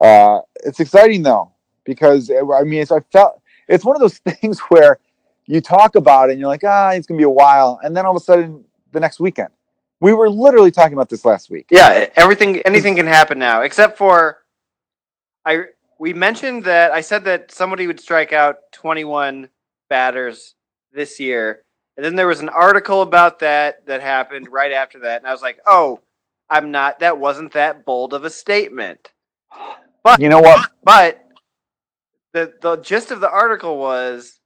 Uh, 0.00 0.40
it's 0.64 0.80
exciting 0.80 1.22
though 1.22 1.52
because 1.84 2.30
it- 2.30 2.44
I 2.44 2.62
mean, 2.64 2.82
it's, 2.82 2.92
I 2.92 3.00
felt 3.00 3.40
it's 3.68 3.84
one 3.84 3.96
of 3.96 4.00
those 4.00 4.18
things 4.18 4.58
where 4.68 4.98
you 5.46 5.60
talk 5.60 5.94
about 5.94 6.28
it 6.28 6.32
and 6.32 6.40
you're 6.40 6.48
like, 6.48 6.64
ah, 6.64 6.90
it's 6.90 7.06
gonna 7.06 7.18
be 7.18 7.24
a 7.24 7.30
while, 7.30 7.80
and 7.82 7.96
then 7.96 8.04
all 8.04 8.14
of 8.16 8.20
a 8.20 8.24
sudden, 8.24 8.64
the 8.92 9.00
next 9.00 9.20
weekend, 9.20 9.48
we 10.00 10.12
were 10.12 10.28
literally 10.28 10.70
talking 10.70 10.92
about 10.94 11.08
this 11.08 11.24
last 11.24 11.50
week. 11.50 11.66
Yeah, 11.70 12.08
everything 12.16 12.60
anything 12.62 12.96
can 12.96 13.06
happen 13.06 13.38
now, 13.38 13.62
except 13.62 13.96
for 13.98 14.38
I 15.44 15.64
we 16.00 16.14
mentioned 16.14 16.64
that 16.64 16.92
I 16.92 17.02
said 17.02 17.24
that 17.24 17.52
somebody 17.52 17.86
would 17.86 18.00
strike 18.00 18.32
out 18.32 18.56
21 18.72 19.50
batters 19.90 20.54
this 20.92 21.20
year. 21.20 21.62
And 21.96 22.04
then 22.04 22.16
there 22.16 22.26
was 22.26 22.40
an 22.40 22.48
article 22.48 23.02
about 23.02 23.40
that 23.40 23.84
that 23.86 24.00
happened 24.00 24.48
right 24.50 24.72
after 24.72 25.00
that 25.00 25.20
and 25.20 25.28
I 25.28 25.32
was 25.32 25.42
like, 25.42 25.58
"Oh, 25.66 26.00
I'm 26.48 26.70
not 26.70 27.00
that 27.00 27.18
wasn't 27.18 27.52
that 27.52 27.84
bold 27.84 28.14
of 28.14 28.24
a 28.24 28.30
statement." 28.30 29.12
But 30.02 30.20
you 30.20 30.30
know 30.30 30.40
what? 30.40 30.70
But 30.82 31.22
the 32.32 32.54
the 32.62 32.76
gist 32.76 33.10
of 33.10 33.20
the 33.20 33.30
article 33.30 33.76
was 33.76 34.40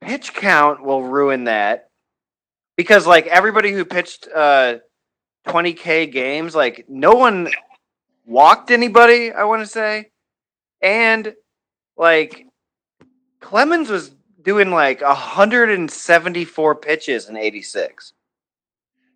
pitch 0.00 0.32
count 0.32 0.80
will 0.80 1.02
ruin 1.02 1.44
that 1.44 1.90
because 2.76 3.04
like 3.04 3.26
everybody 3.26 3.72
who 3.72 3.84
pitched 3.84 4.28
uh 4.32 4.76
20k 5.48 6.12
games 6.12 6.54
like 6.54 6.84
no 6.88 7.14
one 7.14 7.48
walked 8.24 8.70
anybody 8.70 9.32
I 9.32 9.42
want 9.44 9.62
to 9.62 9.66
say 9.66 10.10
and 10.82 11.34
like 11.96 12.46
Clemens 13.40 13.88
was 13.88 14.12
doing 14.42 14.70
like 14.70 15.00
174 15.02 16.74
pitches 16.76 17.28
in 17.28 17.36
86 17.36 18.12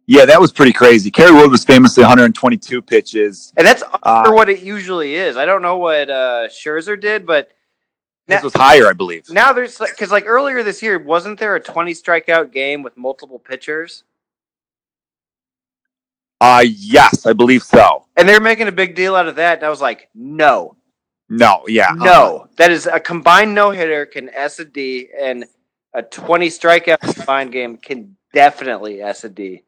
Yeah, 0.07 0.25
that 0.25 0.41
was 0.41 0.51
pretty 0.53 0.73
crazy. 0.73 1.11
Kerry 1.11 1.33
Wood 1.33 1.51
was 1.51 1.65
famously 1.65 2.03
122 2.03 2.83
pitches. 2.83 3.53
and 3.57 3.67
that's 3.67 3.83
under 4.03 4.31
Uh, 4.31 4.33
what 4.35 4.49
it 4.49 4.61
usually 4.61 5.15
is 5.15 5.37
I 5.37 5.45
don't 5.45 5.63
know 5.63 5.77
what 5.79 6.11
uh 6.11 6.49
Scherzer 6.49 7.01
did 7.01 7.27
but 7.27 7.51
This 8.27 8.39
Now- 8.41 8.45
was 8.45 8.55
higher, 8.55 8.87
I 8.89 8.93
believe. 8.93 9.29
Now 9.31 9.53
there's 9.53 9.79
because 9.79 10.11
like 10.13 10.25
earlier 10.27 10.63
this 10.63 10.83
year, 10.83 10.99
wasn't 10.99 11.39
there 11.41 11.57
a 11.57 11.61
20 11.61 11.93
strikeout 11.95 12.53
game 12.53 12.83
with 12.83 12.97
multiple 12.97 13.39
pitchers? 13.39 14.05
Uh 16.41 16.65
yes, 16.67 17.27
I 17.27 17.33
believe 17.33 17.63
so. 17.63 18.07
And 18.17 18.29
they're 18.29 18.41
making 18.41 18.69
a 18.69 18.73
big 18.73 18.95
deal 18.95 19.15
out 19.15 19.29
of 19.29 19.37
that. 19.37 19.59
And 19.59 19.67
I 19.67 19.71
was 19.71 19.81
like, 19.81 20.09
no, 20.15 20.77
No, 21.31 21.63
yeah, 21.69 21.93
no, 21.95 22.37
uh-huh. 22.37 22.47
that 22.57 22.73
is 22.73 22.87
a 22.87 22.99
combined 22.99 23.55
no 23.55 23.71
hitter 23.71 24.05
can 24.05 24.29
S 24.31 24.59
a 24.59 24.65
D, 24.65 25.09
and 25.19 25.45
a 25.95 26.03
20 26.03 26.49
strikeout 26.49 26.99
combined 27.01 27.53
game 27.53 27.77
can 27.77 28.17
definitely 28.35 29.01
S 29.01 29.23
a 29.23 29.29
D. 29.29 29.63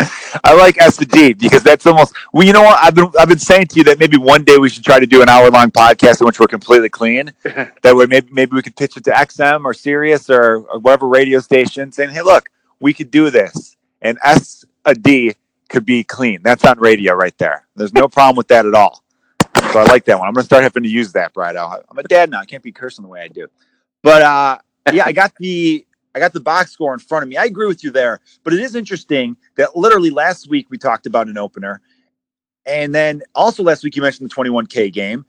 I 0.44 0.54
like 0.54 0.80
S 0.80 0.96
to 0.96 1.04
D 1.04 1.34
because 1.34 1.62
that's 1.62 1.86
almost. 1.86 2.14
Well, 2.32 2.46
you 2.46 2.54
know 2.54 2.62
what? 2.62 2.78
I've 2.82 2.94
been 2.94 3.10
I've 3.18 3.28
been 3.28 3.38
saying 3.38 3.66
to 3.68 3.76
you 3.76 3.84
that 3.84 3.98
maybe 3.98 4.16
one 4.16 4.42
day 4.44 4.56
we 4.56 4.70
should 4.70 4.84
try 4.84 4.98
to 4.98 5.06
do 5.06 5.20
an 5.20 5.28
hour 5.28 5.50
long 5.50 5.70
podcast 5.70 6.20
in 6.20 6.26
which 6.26 6.40
we're 6.40 6.46
completely 6.46 6.88
clean. 6.88 7.32
that 7.42 7.94
way, 7.94 8.06
maybe 8.06 8.28
maybe 8.32 8.54
we 8.54 8.62
could 8.62 8.76
pitch 8.76 8.96
it 8.96 9.04
to 9.04 9.10
XM 9.10 9.64
or 9.64 9.74
Sirius 9.74 10.30
or, 10.30 10.64
or 10.68 10.78
whatever 10.78 11.06
radio 11.06 11.40
station, 11.40 11.92
saying, 11.92 12.10
"Hey, 12.10 12.22
look, 12.22 12.48
we 12.80 12.94
could 12.94 13.10
do 13.10 13.28
this, 13.28 13.76
and 14.00 14.18
S 14.24 14.64
a 14.86 14.94
D 14.94 15.34
could 15.68 15.84
be 15.84 16.02
clean. 16.02 16.40
That's 16.42 16.64
on 16.64 16.78
radio 16.78 17.12
right 17.14 17.36
there. 17.36 17.66
There's 17.76 17.92
no 17.92 18.08
problem 18.08 18.36
with 18.36 18.48
that 18.48 18.64
at 18.64 18.74
all. 18.74 19.04
So 19.72 19.78
I 19.78 19.84
like 19.84 20.04
that 20.06 20.18
one. 20.18 20.26
I'm 20.26 20.34
gonna 20.34 20.44
start 20.44 20.62
having 20.62 20.82
to 20.82 20.88
use 20.88 21.12
that, 21.12 21.32
Brido. 21.32 21.82
I'm 21.88 21.98
a 21.98 22.02
dad 22.02 22.30
now. 22.30 22.40
I 22.40 22.44
can't 22.44 22.62
be 22.62 22.72
cursing 22.72 23.02
the 23.02 23.08
way 23.08 23.20
I 23.22 23.28
do. 23.28 23.46
But 24.02 24.22
uh, 24.22 24.58
yeah, 24.92 25.04
I 25.06 25.12
got 25.12 25.32
the 25.36 25.86
I 26.14 26.18
got 26.18 26.32
the 26.32 26.40
box 26.40 26.72
score 26.72 26.92
in 26.92 26.98
front 26.98 27.22
of 27.22 27.28
me. 27.28 27.36
I 27.36 27.44
agree 27.44 27.66
with 27.66 27.84
you 27.84 27.90
there. 27.90 28.20
But 28.42 28.52
it 28.52 28.60
is 28.60 28.74
interesting 28.74 29.36
that 29.56 29.76
literally 29.76 30.10
last 30.10 30.48
week 30.48 30.66
we 30.70 30.78
talked 30.78 31.06
about 31.06 31.28
an 31.28 31.38
opener, 31.38 31.80
and 32.66 32.94
then 32.94 33.22
also 33.34 33.62
last 33.62 33.84
week 33.84 33.96
you 33.96 34.02
mentioned 34.02 34.30
the 34.30 34.34
21K 34.34 34.92
game. 34.92 35.24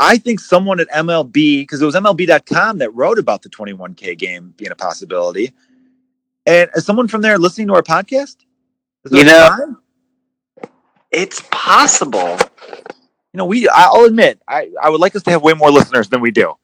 I 0.00 0.18
think 0.18 0.40
someone 0.40 0.80
at 0.80 0.90
MLB, 0.90 1.62
because 1.62 1.80
it 1.80 1.84
was 1.84 1.94
MLB.com 1.94 2.78
that 2.78 2.94
wrote 2.94 3.18
about 3.18 3.42
the 3.42 3.48
21K 3.48 4.18
game 4.18 4.52
being 4.56 4.72
a 4.72 4.76
possibility. 4.76 5.52
And 6.46 6.68
is 6.74 6.84
someone 6.84 7.08
from 7.08 7.22
there 7.22 7.38
listening 7.38 7.68
to 7.68 7.74
our 7.74 7.82
podcast? 7.82 8.36
You 9.10 9.24
know, 9.24 9.76
it's 11.10 11.42
possible. 11.50 12.38
You 13.34 13.38
know, 13.38 13.46
we 13.46 13.68
I'll 13.68 14.04
admit, 14.04 14.40
I, 14.46 14.70
I 14.80 14.88
would 14.88 15.00
like 15.00 15.16
us 15.16 15.24
to 15.24 15.30
have 15.32 15.42
way 15.42 15.54
more 15.54 15.68
listeners 15.68 16.08
than 16.08 16.20
we 16.20 16.30
do. 16.30 16.54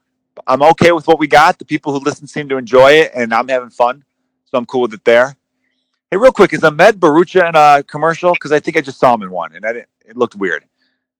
I'm 0.46 0.62
okay 0.62 0.92
with 0.92 1.04
what 1.08 1.18
we 1.18 1.26
got. 1.26 1.58
The 1.58 1.64
people 1.64 1.92
who 1.92 1.98
listen 1.98 2.28
seem 2.28 2.48
to 2.48 2.58
enjoy 2.58 2.92
it, 2.92 3.10
and 3.12 3.34
I'm 3.34 3.48
having 3.48 3.70
fun. 3.70 4.04
So 4.44 4.56
I'm 4.56 4.66
cool 4.66 4.82
with 4.82 4.94
it 4.94 5.04
there. 5.04 5.34
Hey, 6.12 6.16
real 6.16 6.30
quick, 6.30 6.52
is 6.52 6.62
Ahmed 6.62 7.00
Bharoocha 7.00 7.48
in 7.48 7.56
a 7.56 7.82
commercial? 7.82 8.34
Because 8.34 8.52
I 8.52 8.60
think 8.60 8.76
I 8.76 8.82
just 8.82 9.00
saw 9.00 9.12
him 9.14 9.22
in 9.22 9.32
one, 9.32 9.56
and 9.56 9.66
I 9.66 9.72
didn't, 9.72 9.88
it 10.06 10.16
looked 10.16 10.36
weird. 10.36 10.64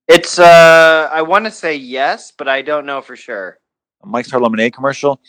It's 0.07 0.39
uh, 0.39 1.11
I 1.13 1.23
want 1.23 1.47
to 1.47 1.51
say 1.51 1.75
yes, 1.75 2.33
but 2.37 2.47
I 2.47 2.63
don't 2.63 2.87
know 2.87 3.01
for 3.01 3.17
sure. 3.17 3.59
A 4.05 4.07
Mike's 4.07 4.31
Hard 4.31 4.45
Lemonade 4.45 4.73
commercial. 4.73 5.21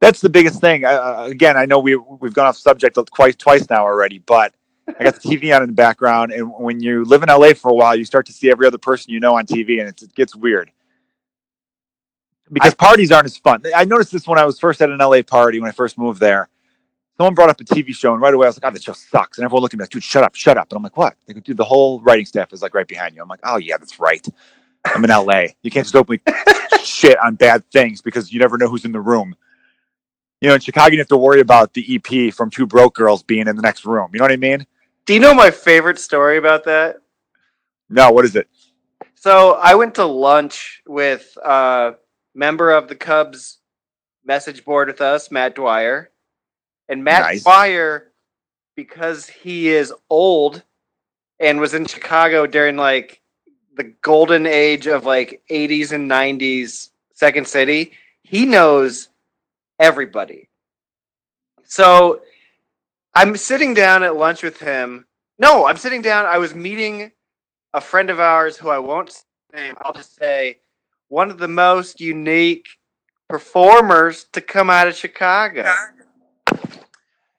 That's 0.00 0.22
the 0.22 0.30
biggest 0.30 0.62
thing. 0.62 0.86
Uh, 0.86 1.26
again, 1.28 1.58
I 1.58 1.66
know 1.66 1.80
we 1.80 1.96
we've 1.96 2.32
gone 2.32 2.46
off 2.46 2.56
subject 2.56 2.98
twice 3.14 3.36
twice 3.36 3.68
now 3.68 3.82
already, 3.82 4.20
but 4.20 4.54
I 4.98 5.04
got 5.04 5.20
the 5.20 5.28
TV 5.28 5.54
on 5.54 5.62
in 5.62 5.68
the 5.68 5.74
background, 5.74 6.32
and 6.32 6.52
when 6.52 6.80
you 6.80 7.04
live 7.04 7.22
in 7.22 7.28
LA 7.28 7.54
for 7.54 7.70
a 7.70 7.74
while, 7.74 7.94
you 7.94 8.04
start 8.04 8.26
to 8.26 8.32
see 8.32 8.50
every 8.50 8.66
other 8.66 8.78
person 8.78 9.12
you 9.12 9.20
know 9.20 9.36
on 9.36 9.46
TV, 9.46 9.80
and 9.80 9.88
it 9.88 10.14
gets 10.14 10.34
weird 10.34 10.70
because 12.52 12.72
I, 12.72 12.76
parties 12.86 13.12
aren't 13.12 13.26
as 13.26 13.36
fun. 13.36 13.62
I 13.74 13.84
noticed 13.84 14.12
this 14.12 14.26
when 14.26 14.38
I 14.38 14.44
was 14.44 14.58
first 14.58 14.82
at 14.82 14.90
an 14.90 14.98
LA 14.98 15.22
party 15.22 15.60
when 15.60 15.68
I 15.68 15.72
first 15.72 15.98
moved 15.98 16.20
there. 16.20 16.48
Someone 17.16 17.34
brought 17.34 17.50
up 17.50 17.60
a 17.60 17.64
TV 17.64 17.94
show, 17.94 18.12
and 18.12 18.22
right 18.22 18.32
away 18.32 18.46
I 18.46 18.48
was 18.48 18.56
like, 18.56 18.70
"Oh, 18.70 18.72
this 18.72 18.82
show 18.82 18.92
sucks." 18.92 19.38
And 19.38 19.44
everyone 19.44 19.62
looked 19.62 19.74
at 19.74 19.78
me 19.78 19.82
like, 19.82 19.90
"Dude, 19.90 20.02
shut 20.02 20.24
up, 20.24 20.34
shut 20.34 20.56
up." 20.56 20.70
And 20.70 20.78
I'm 20.78 20.82
like, 20.82 20.96
"What?" 20.96 21.16
They 21.26 21.34
go, 21.34 21.40
"Dude, 21.40 21.56
the 21.56 21.64
whole 21.64 22.00
writing 22.00 22.24
staff 22.24 22.52
is 22.52 22.62
like 22.62 22.74
right 22.74 22.88
behind 22.88 23.14
you." 23.14 23.22
I'm 23.22 23.28
like, 23.28 23.40
"Oh 23.44 23.58
yeah, 23.58 23.76
that's 23.76 24.00
right. 24.00 24.26
I'm 24.86 25.04
in 25.04 25.10
LA. 25.10 25.48
You 25.62 25.70
can't 25.70 25.84
just 25.84 25.94
openly 25.94 26.22
shit 26.82 27.18
on 27.18 27.34
bad 27.34 27.70
things 27.70 28.00
because 28.00 28.32
you 28.32 28.40
never 28.40 28.56
know 28.56 28.68
who's 28.68 28.84
in 28.84 28.92
the 28.92 29.00
room." 29.00 29.34
You 30.40 30.48
know, 30.48 30.54
in 30.54 30.60
Chicago, 30.60 30.92
you 30.92 30.98
have 30.98 31.08
to 31.08 31.18
worry 31.18 31.40
about 31.40 31.74
the 31.74 31.84
EP 31.96 32.32
from 32.32 32.48
Two 32.48 32.66
Broke 32.66 32.94
Girls 32.94 33.22
being 33.22 33.46
in 33.46 33.56
the 33.56 33.62
next 33.62 33.84
room. 33.84 34.08
You 34.14 34.18
know 34.18 34.24
what 34.24 34.32
I 34.32 34.36
mean? 34.36 34.66
Do 35.10 35.14
you 35.14 35.18
know 35.18 35.34
my 35.34 35.50
favorite 35.50 35.98
story 35.98 36.38
about 36.38 36.62
that? 36.66 36.98
No, 37.88 38.12
what 38.12 38.24
is 38.24 38.36
it? 38.36 38.46
So 39.16 39.54
I 39.54 39.74
went 39.74 39.96
to 39.96 40.04
lunch 40.04 40.82
with 40.86 41.36
a 41.44 41.96
member 42.32 42.70
of 42.70 42.86
the 42.86 42.94
Cubs 42.94 43.58
message 44.24 44.64
board 44.64 44.86
with 44.86 45.00
us, 45.00 45.32
Matt 45.32 45.56
Dwyer. 45.56 46.12
And 46.88 47.02
Matt 47.02 47.22
nice. 47.22 47.42
Dwyer, 47.42 48.12
because 48.76 49.26
he 49.28 49.70
is 49.70 49.92
old 50.10 50.62
and 51.40 51.58
was 51.58 51.74
in 51.74 51.86
Chicago 51.86 52.46
during 52.46 52.76
like 52.76 53.20
the 53.74 53.92
golden 54.02 54.46
age 54.46 54.86
of 54.86 55.06
like 55.06 55.42
80s 55.50 55.90
and 55.90 56.08
90s 56.08 56.90
Second 57.14 57.48
City, 57.48 57.94
he 58.22 58.46
knows 58.46 59.08
everybody. 59.80 60.48
So 61.64 62.20
I'm 63.14 63.36
sitting 63.36 63.74
down 63.74 64.02
at 64.02 64.16
lunch 64.16 64.42
with 64.42 64.58
him. 64.58 65.06
No, 65.38 65.66
I'm 65.66 65.76
sitting 65.76 66.02
down. 66.02 66.26
I 66.26 66.38
was 66.38 66.54
meeting 66.54 67.12
a 67.74 67.80
friend 67.80 68.10
of 68.10 68.20
ours 68.20 68.56
who 68.56 68.68
I 68.68 68.78
won't 68.78 69.24
name. 69.52 69.74
I'll 69.80 69.92
just 69.92 70.14
say 70.14 70.58
one 71.08 71.30
of 71.30 71.38
the 71.38 71.48
most 71.48 72.00
unique 72.00 72.66
performers 73.28 74.26
to 74.32 74.40
come 74.40 74.70
out 74.70 74.86
of 74.86 74.94
Chicago. 74.94 75.72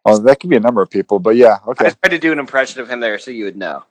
Oh, 0.03 0.17
that 0.17 0.39
could 0.39 0.49
be 0.49 0.57
a 0.57 0.61
number 0.61 0.81
of 0.81 0.89
people, 0.89 1.19
but 1.19 1.35
yeah, 1.35 1.59
okay. 1.67 1.87
I 1.87 1.89
tried 1.89 2.09
to 2.09 2.19
do 2.19 2.31
an 2.31 2.39
impression 2.39 2.81
of 2.81 2.89
him 2.89 2.99
there 2.99 3.19
so 3.19 3.31
you 3.31 3.45
would 3.45 3.57
know. 3.57 3.83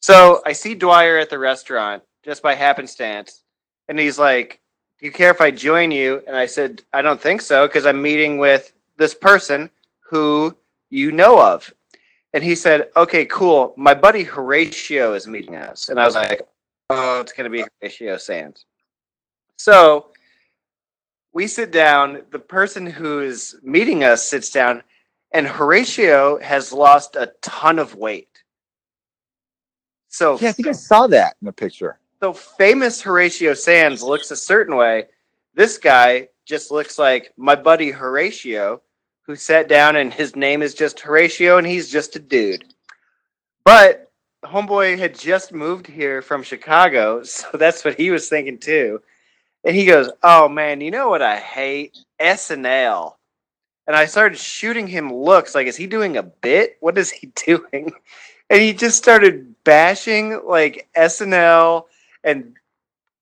So 0.00 0.42
I 0.44 0.52
see 0.52 0.74
Dwyer 0.74 1.16
at 1.18 1.30
the 1.30 1.38
restaurant 1.38 2.02
just 2.24 2.42
by 2.42 2.54
happenstance, 2.54 3.44
and 3.88 3.98
he's 3.98 4.18
like, 4.18 4.60
Do 4.98 5.06
you 5.06 5.12
care 5.12 5.30
if 5.30 5.40
I 5.40 5.50
join 5.50 5.90
you? 5.90 6.22
And 6.26 6.36
I 6.36 6.46
said, 6.46 6.82
I 6.92 7.02
don't 7.02 7.20
think 7.20 7.40
so, 7.40 7.66
because 7.66 7.86
I'm 7.86 8.02
meeting 8.02 8.38
with 8.38 8.72
this 8.96 9.14
person 9.14 9.70
who 10.00 10.56
you 10.94 11.12
know 11.12 11.42
of. 11.42 11.72
And 12.32 12.42
he 12.42 12.54
said, 12.54 12.88
Okay, 12.96 13.24
cool. 13.26 13.74
My 13.76 13.94
buddy 13.94 14.22
Horatio 14.22 15.14
is 15.14 15.26
meeting 15.26 15.56
us. 15.56 15.88
And 15.88 15.98
I 15.98 16.06
was 16.06 16.14
like, 16.14 16.42
Oh, 16.90 17.20
it's 17.20 17.32
going 17.32 17.50
to 17.50 17.56
be 17.56 17.64
Horatio 17.80 18.16
Sanz. 18.16 18.64
So 19.58 20.06
we 21.32 21.46
sit 21.46 21.72
down. 21.72 22.22
The 22.30 22.38
person 22.38 22.86
who 22.86 23.20
is 23.20 23.56
meeting 23.62 24.04
us 24.04 24.24
sits 24.28 24.50
down, 24.50 24.82
and 25.32 25.46
Horatio 25.46 26.38
has 26.40 26.72
lost 26.72 27.16
a 27.16 27.32
ton 27.42 27.78
of 27.78 27.96
weight. 27.96 28.28
So 30.08 30.38
yeah, 30.38 30.50
I 30.50 30.52
think 30.52 30.68
I 30.68 30.72
saw 30.72 31.08
that 31.08 31.36
in 31.42 31.46
the 31.46 31.52
picture. 31.52 31.98
So 32.20 32.32
famous 32.32 33.02
Horatio 33.02 33.52
Sanz 33.54 34.02
looks 34.02 34.30
a 34.30 34.36
certain 34.36 34.76
way. 34.76 35.06
This 35.54 35.76
guy 35.76 36.28
just 36.46 36.70
looks 36.70 36.98
like 36.98 37.32
my 37.36 37.56
buddy 37.56 37.90
Horatio, 37.90 38.80
who 39.26 39.36
sat 39.36 39.68
down 39.68 39.96
and 39.96 40.12
his 40.12 40.36
name 40.36 40.62
is 40.62 40.74
just 40.74 41.00
Horatio, 41.00 41.58
and 41.58 41.66
he's 41.66 41.90
just 41.90 42.16
a 42.16 42.18
dude. 42.18 42.64
But 43.64 44.10
homeboy 44.44 44.98
had 44.98 45.18
just 45.18 45.52
moved 45.52 45.86
here 45.86 46.22
from 46.22 46.42
Chicago, 46.42 47.22
so 47.24 47.48
that's 47.54 47.84
what 47.84 47.98
he 47.98 48.10
was 48.10 48.28
thinking 48.28 48.58
too. 48.58 49.00
And 49.64 49.74
he 49.74 49.86
goes, 49.86 50.10
"Oh 50.22 50.48
man, 50.48 50.80
you 50.80 50.90
know 50.90 51.08
what 51.08 51.22
I 51.22 51.38
hate? 51.38 51.96
SNL." 52.20 53.14
And 53.86 53.96
I 53.96 54.06
started 54.06 54.38
shooting 54.38 54.86
him 54.86 55.12
looks 55.12 55.54
like, 55.54 55.66
is 55.66 55.76
he 55.76 55.86
doing 55.86 56.16
a 56.16 56.22
bit? 56.22 56.76
What 56.80 56.96
is 56.96 57.10
he 57.10 57.26
doing? 57.46 57.92
And 58.50 58.60
he 58.60 58.72
just 58.72 58.98
started 58.98 59.54
bashing 59.64 60.40
like 60.44 60.88
SNL 60.96 61.84
and 62.22 62.56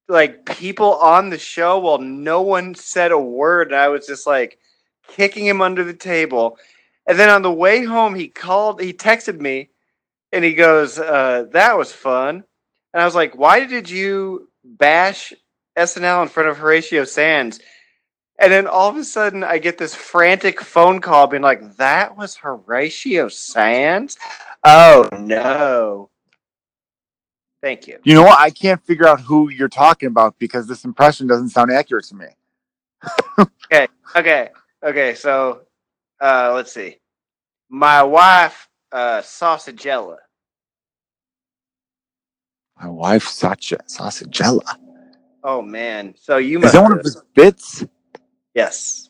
like 0.08 0.44
people 0.58 0.94
on 0.94 1.30
the 1.30 1.38
show 1.38 1.78
while 1.78 1.98
no 1.98 2.42
one 2.42 2.74
said 2.74 3.12
a 3.12 3.18
word. 3.18 3.68
And 3.68 3.76
I 3.76 3.88
was 3.88 4.06
just 4.06 4.26
like 4.26 4.58
kicking 5.08 5.46
him 5.46 5.60
under 5.60 5.84
the 5.84 5.94
table. 5.94 6.58
And 7.06 7.18
then 7.18 7.28
on 7.28 7.42
the 7.42 7.52
way 7.52 7.84
home, 7.84 8.14
he 8.14 8.28
called, 8.28 8.80
he 8.80 8.92
texted 8.92 9.40
me 9.40 9.70
and 10.32 10.44
he 10.44 10.54
goes, 10.54 10.98
uh, 10.98 11.46
That 11.52 11.76
was 11.76 11.92
fun. 11.92 12.44
And 12.94 13.02
I 13.02 13.04
was 13.04 13.14
like, 13.14 13.36
Why 13.36 13.64
did 13.66 13.90
you 13.90 14.48
bash 14.64 15.32
SNL 15.78 16.22
in 16.22 16.28
front 16.28 16.48
of 16.48 16.58
Horatio 16.58 17.04
Sanz?" 17.04 17.60
And 18.38 18.52
then 18.52 18.66
all 18.66 18.88
of 18.88 18.96
a 18.96 19.04
sudden, 19.04 19.44
I 19.44 19.58
get 19.58 19.78
this 19.78 19.94
frantic 19.94 20.60
phone 20.60 21.00
call 21.00 21.26
being 21.26 21.42
like, 21.42 21.76
that 21.76 22.16
was 22.16 22.34
Horatio 22.36 23.28
Sanz." 23.28 24.16
Oh, 24.64 25.08
no. 25.18 26.10
Thank 27.62 27.86
you. 27.86 27.98
You 28.02 28.14
know 28.14 28.22
what? 28.22 28.38
I 28.38 28.50
can't 28.50 28.82
figure 28.84 29.06
out 29.06 29.20
who 29.20 29.48
you're 29.48 29.68
talking 29.68 30.08
about 30.08 30.36
because 30.38 30.66
this 30.66 30.84
impression 30.84 31.28
doesn't 31.28 31.50
sound 31.50 31.72
accurate 31.72 32.04
to 32.06 32.16
me. 32.16 32.26
okay. 33.66 33.86
Okay. 34.16 34.50
Okay. 34.84 35.14
So 35.14 35.62
uh, 36.20 36.52
let's 36.54 36.72
see. 36.72 36.98
My 37.68 38.02
wife, 38.02 38.68
uh, 38.92 39.20
Sausagella. 39.22 40.16
My 42.80 42.88
wife, 42.88 43.26
Sacha, 43.26 43.78
Sausagella. 43.88 44.76
Oh 45.44 45.62
man! 45.62 46.14
So 46.16 46.36
you 46.36 46.62
is 46.62 46.72
that 46.72 46.82
one 46.82 46.92
of 46.92 47.02
his 47.02 47.20
bits? 47.34 47.84
Yes. 48.54 49.08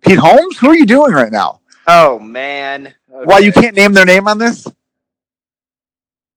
Pete 0.00 0.18
Holmes, 0.18 0.58
who 0.58 0.68
are 0.68 0.76
you 0.76 0.86
doing 0.86 1.12
right 1.12 1.32
now? 1.32 1.60
Oh 1.86 2.18
man! 2.18 2.94
Okay. 3.12 3.24
Why 3.24 3.38
you 3.38 3.52
can't 3.52 3.76
name 3.76 3.92
their 3.92 4.04
name 4.04 4.28
on 4.28 4.38
this? 4.38 4.66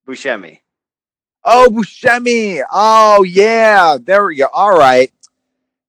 Buscemi. 0.07 0.59
Oh, 1.43 1.67
Buscemi. 1.71 2.63
Oh 2.71 3.23
yeah, 3.23 3.97
there 4.01 4.25
we 4.25 4.35
go. 4.37 4.47
All 4.51 4.77
right. 4.77 5.11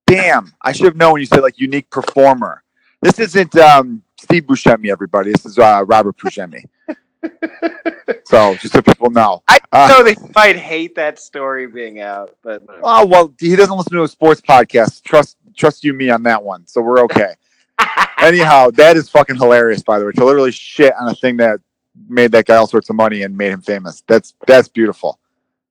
Damn, 0.07 0.53
I 0.63 0.73
should 0.73 0.87
have 0.87 0.97
known 0.97 1.15
when 1.15 1.21
you 1.21 1.27
said 1.27 1.41
like 1.41 1.59
unique 1.59 1.91
performer. 1.91 2.63
This 3.03 3.19
isn't 3.19 3.57
um, 3.57 4.03
Steve 4.19 4.45
Buscemi, 4.45 4.91
everybody. 4.91 5.33
This 5.33 5.45
is 5.45 5.59
uh, 5.59 5.85
Robert 5.87 6.17
Buscemi. 6.17 6.65
so 8.25 8.55
just 8.57 8.73
so 8.73 8.83
people 8.83 9.11
know, 9.11 9.43
I 9.49 9.59
uh, 9.73 9.89
know 9.89 10.05
they 10.05 10.15
might 10.35 10.57
hate 10.57 10.95
that 10.95 11.19
story 11.19 11.67
being 11.67 12.01
out, 12.01 12.37
but 12.43 12.63
oh 12.83 13.05
well, 13.05 13.35
he 13.39 13.57
doesn't 13.57 13.77
listen 13.77 13.93
to 13.95 14.05
a 14.05 14.09
sports 14.09 14.41
podcast. 14.41 15.03
Trust 15.03 15.37
trust 15.57 15.83
you 15.83 15.93
me 15.93 16.09
on 16.11 16.23
that 16.23 16.43
one, 16.43 16.67
so 16.67 16.81
we're 16.81 17.01
okay. 17.01 17.35
Anyhow, 18.19 18.71
that 18.71 18.97
is 18.97 19.09
fucking 19.09 19.37
hilarious. 19.37 19.83
By 19.83 19.99
the 19.99 20.07
way, 20.07 20.13
to 20.13 20.25
literally 20.25 20.53
shit 20.53 20.95
on 20.99 21.09
a 21.09 21.15
thing 21.15 21.37
that 21.39 21.61
made 22.09 22.31
that 22.33 22.47
guy 22.47 22.57
all 22.57 22.67
sorts 22.67 22.91
of 22.91 22.97
money 22.97 23.23
and 23.23 23.37
made 23.37 23.53
him 23.53 23.61
famous. 23.61 24.05
That's 24.07 24.35
that's 24.47 24.69
beautiful. 24.69 25.19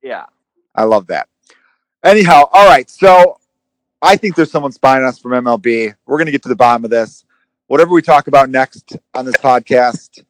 Yeah, 0.02 0.26
I 0.76 0.84
love 0.84 1.08
that. 1.08 1.30
Anyhow, 2.04 2.50
all 2.52 2.68
right. 2.68 2.90
So 2.90 3.40
I 4.06 4.16
think 4.18 4.36
there's 4.36 4.52
someone 4.52 4.72
spying 4.72 5.02
on 5.02 5.10
us 5.10 5.18
from 5.18 5.32
MLB. 5.32 5.96
We're 6.06 6.18
gonna 6.20 6.32
get 6.32 6.44
to 6.44 6.50
the 6.50 6.56
bottom 6.56 6.86
of 6.86 6.92
this. 6.92 7.26
whatever 7.68 7.92
we 7.92 8.02
talk 8.04 8.28
about 8.28 8.48
next 8.52 8.96
on 9.16 9.26
this 9.26 9.36
podcast, 9.38 10.24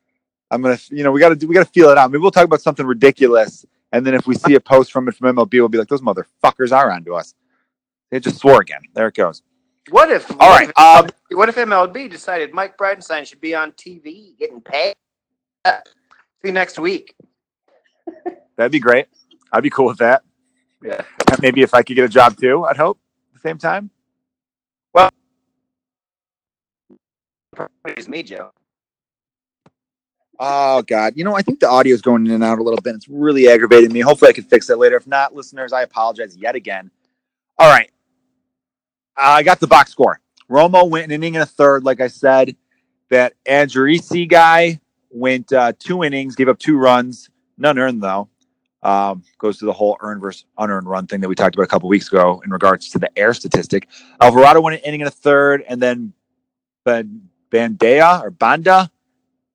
I'm 0.49 0.61
gonna, 0.61 0.79
you 0.89 1.03
know, 1.03 1.11
we 1.11 1.19
gotta 1.19 1.35
do, 1.35 1.47
we 1.47 1.53
gotta 1.53 1.69
feel 1.69 1.89
it 1.89 1.97
out. 1.97 2.09
Maybe 2.09 2.21
we'll 2.21 2.31
talk 2.31 2.45
about 2.45 2.61
something 2.61 2.85
ridiculous, 2.85 3.65
and 3.91 4.07
then 4.07 4.13
if 4.13 4.25
we 4.25 4.35
see 4.35 4.55
a 4.55 4.59
post 4.61 4.93
from 4.93 5.09
it 5.09 5.15
from 5.15 5.35
MLB, 5.35 5.51
we'll 5.55 5.67
be 5.67 5.77
like, 5.77 5.89
those 5.89 6.01
motherfuckers 6.01 6.71
are 6.71 6.89
onto 6.89 7.13
us. 7.13 7.35
They 8.11 8.21
just 8.21 8.37
swore 8.37 8.61
again. 8.61 8.79
There 8.93 9.07
it 9.07 9.15
goes. 9.15 9.41
What 9.89 10.09
if? 10.09 10.31
All 10.31 10.37
what 10.37 10.59
right, 10.59 10.69
If, 10.69 10.77
um, 10.77 11.09
what 11.37 11.49
if 11.49 11.55
MLB 11.55 12.09
decided 12.09 12.53
Mike 12.53 12.77
Bridenstine 12.77 13.27
should 13.27 13.41
be 13.41 13.53
on 13.53 13.73
TV 13.73 14.37
getting 14.39 14.61
paid? 14.61 14.95
See 15.67 15.73
you 16.45 16.51
next 16.53 16.79
week. 16.79 17.13
That'd 18.55 18.71
be 18.71 18.79
great. 18.79 19.07
I'd 19.51 19.63
be 19.63 19.69
cool 19.69 19.87
with 19.87 19.97
that. 19.97 20.23
Yeah. 20.81 21.01
Maybe 21.41 21.61
if 21.61 21.73
I 21.73 21.83
could 21.83 21.95
get 21.95 22.05
a 22.05 22.09
job 22.09 22.37
too, 22.37 22.63
I'd 22.63 22.77
hope 22.77 22.99
same 23.45 23.57
time. 23.59 23.91
Well, 24.93 25.09
it's 27.85 28.07
me, 28.07 28.23
Joe. 28.23 28.51
Oh 30.39 30.81
God, 30.81 31.13
you 31.15 31.23
know 31.23 31.35
I 31.35 31.41
think 31.41 31.59
the 31.59 31.69
audio 31.69 31.93
is 31.93 32.01
going 32.01 32.25
in 32.25 32.33
and 32.33 32.43
out 32.43 32.59
a 32.59 32.63
little 32.63 32.81
bit. 32.81 32.95
It's 32.95 33.07
really 33.07 33.47
aggravating 33.47 33.93
me. 33.93 34.01
Hopefully 34.01 34.29
I 34.29 34.33
can 34.33 34.43
fix 34.43 34.67
that 34.67 34.79
later. 34.79 34.97
If 34.97 35.07
not, 35.07 35.33
listeners, 35.33 35.71
I 35.71 35.83
apologize 35.83 36.35
yet 36.35 36.55
again. 36.55 36.89
All 37.57 37.71
right, 37.71 37.89
I 39.15 39.43
got 39.43 39.59
the 39.59 39.67
box 39.67 39.91
score. 39.91 40.19
Romo 40.49 40.89
went 40.89 41.05
an 41.05 41.11
inning 41.11 41.35
and 41.35 41.43
a 41.43 41.45
third, 41.45 41.83
like 41.83 42.01
I 42.01 42.07
said. 42.07 42.55
That 43.11 43.33
Andriese 43.47 44.27
guy 44.27 44.81
went 45.11 45.53
uh, 45.53 45.73
two 45.77 46.03
innings, 46.03 46.35
gave 46.35 46.49
up 46.49 46.57
two 46.57 46.77
runs, 46.77 47.29
none 47.57 47.77
earned 47.77 48.01
though. 48.01 48.27
Um, 48.85 49.23
goes 49.39 49.57
to 49.57 49.65
the 49.65 49.73
whole 49.73 49.97
earned 50.01 50.21
versus 50.21 50.45
unearned 50.59 50.87
run 50.87 51.07
thing 51.07 51.19
that 51.21 51.27
we 51.27 51.33
talked 51.33 51.55
about 51.55 51.63
a 51.63 51.67
couple 51.67 51.89
weeks 51.89 52.07
ago 52.07 52.39
in 52.45 52.51
regards 52.51 52.87
to 52.91 52.99
the 52.99 53.09
air 53.17 53.33
statistic. 53.33 53.87
Alvarado 54.21 54.61
went 54.61 54.77
an 54.77 54.83
inning 54.83 55.01
and 55.01 55.07
a 55.07 55.11
third, 55.11 55.63
and 55.67 55.81
then 55.81 56.13
Bandea 56.85 58.21
or 58.21 58.29
Banda, 58.29 58.91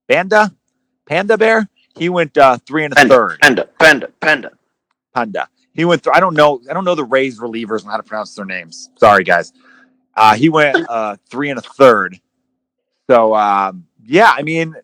Banda, 0.08 0.52
Panda 1.06 1.38
Bear. 1.38 1.68
He 1.96 2.08
went 2.08 2.36
uh, 2.36 2.58
three 2.66 2.84
and 2.84 2.92
a 2.92 2.96
Panda, 2.96 3.14
third. 3.14 3.38
Panda, 3.40 3.68
Panda, 3.78 4.08
Panda. 4.20 4.50
Panda. 5.14 5.48
He 5.74 5.84
went 5.84 6.02
through. 6.02 6.14
I 6.14 6.18
don't 6.18 6.34
know. 6.34 6.60
I 6.68 6.74
don't 6.74 6.84
know 6.84 6.96
the 6.96 7.04
Rays 7.04 7.38
relievers 7.38 7.82
and 7.82 7.90
how 7.92 7.98
to 7.98 8.02
pronounce 8.02 8.34
their 8.34 8.44
names. 8.44 8.90
Sorry, 8.96 9.22
guys. 9.22 9.52
Uh, 10.16 10.34
he 10.34 10.48
went 10.48 10.76
uh, 10.88 11.16
three 11.28 11.50
and 11.50 11.58
a 11.60 11.62
third. 11.62 12.20
So 13.08 13.34
um, 13.36 13.86
yeah, 14.04 14.32
I 14.36 14.42
mean, 14.42 14.74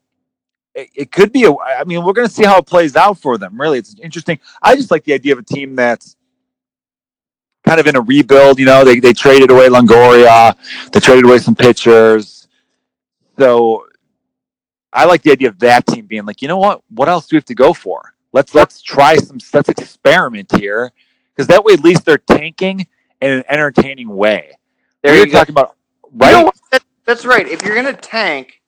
it, 0.77 0.91
it 0.95 1.13
could 1.13 1.33
be. 1.33 1.45
A, 1.45 1.53
I 1.53 1.85
mean, 1.85 2.05
we're 2.05 2.13
going 2.15 2.29
to 2.29 2.35
see 2.35 2.45
how 2.45 2.59
it 2.59 2.67
plays 2.67 2.97
out 2.97 3.19
for 3.19 3.39
them. 3.39 3.61
Really, 3.61 3.79
it's 3.79 3.97
interesting. 4.01 4.39
I 4.63 4.77
just 4.77 4.93
like 4.93 5.05
the 5.05 5.15
idea 5.15 5.33
of 5.35 5.41
a 5.41 5.45
team 5.45 5.77
that's 5.77 6.17
kind 7.67 7.81
of 7.81 7.87
in 7.87 7.97
a 7.97 8.03
rebuild. 8.03 8.59
You 8.61 8.67
know, 8.67 8.85
they 8.85 9.01
they 9.01 9.13
traded 9.15 9.51
away 9.51 9.69
Longoria. 9.69 10.57
They 10.93 11.01
traded 11.01 11.25
away 11.25 11.39
some 11.39 11.57
pitchers. 11.57 12.49
So 13.39 13.87
I 14.93 15.07
like 15.07 15.23
the 15.23 15.33
idea 15.33 15.49
of 15.49 15.59
that 15.61 15.87
team 15.87 16.07
being 16.07 16.27
like, 16.27 16.43
you 16.43 16.49
know 16.49 16.59
what? 16.59 16.83
What 16.91 17.09
else 17.09 17.27
do 17.27 17.37
we 17.37 17.39
have 17.39 17.45
to 17.47 17.55
go 17.55 17.73
for? 17.73 18.15
Let's 18.33 18.55
let's 18.55 18.83
try 18.83 19.17
some. 19.17 19.39
Let's 19.55 19.69
experiment 19.71 20.53
here, 20.57 20.93
because 21.35 21.49
that 21.49 21.65
way 21.65 21.75
at 21.75 21.81
least 21.81 22.05
they're 22.05 22.19
tanking 22.19 22.87
in 23.21 23.31
an 23.31 23.45
entertaining 23.49 24.09
way. 24.09 24.59
There 25.03 25.17
you 25.17 25.27
go. 25.27 25.33
talking 25.33 25.55
about 25.55 25.77
You 26.05 26.11
right. 26.15 26.33
know 26.33 26.45
what? 26.45 26.57
That- 26.73 26.83
that's 27.05 27.25
right. 27.25 27.47
If 27.49 27.63
you're 27.65 27.77
gonna 27.77 27.93
tank, 27.95 28.61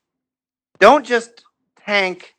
don't 0.78 1.04
just 1.04 1.44
tank 1.88 2.34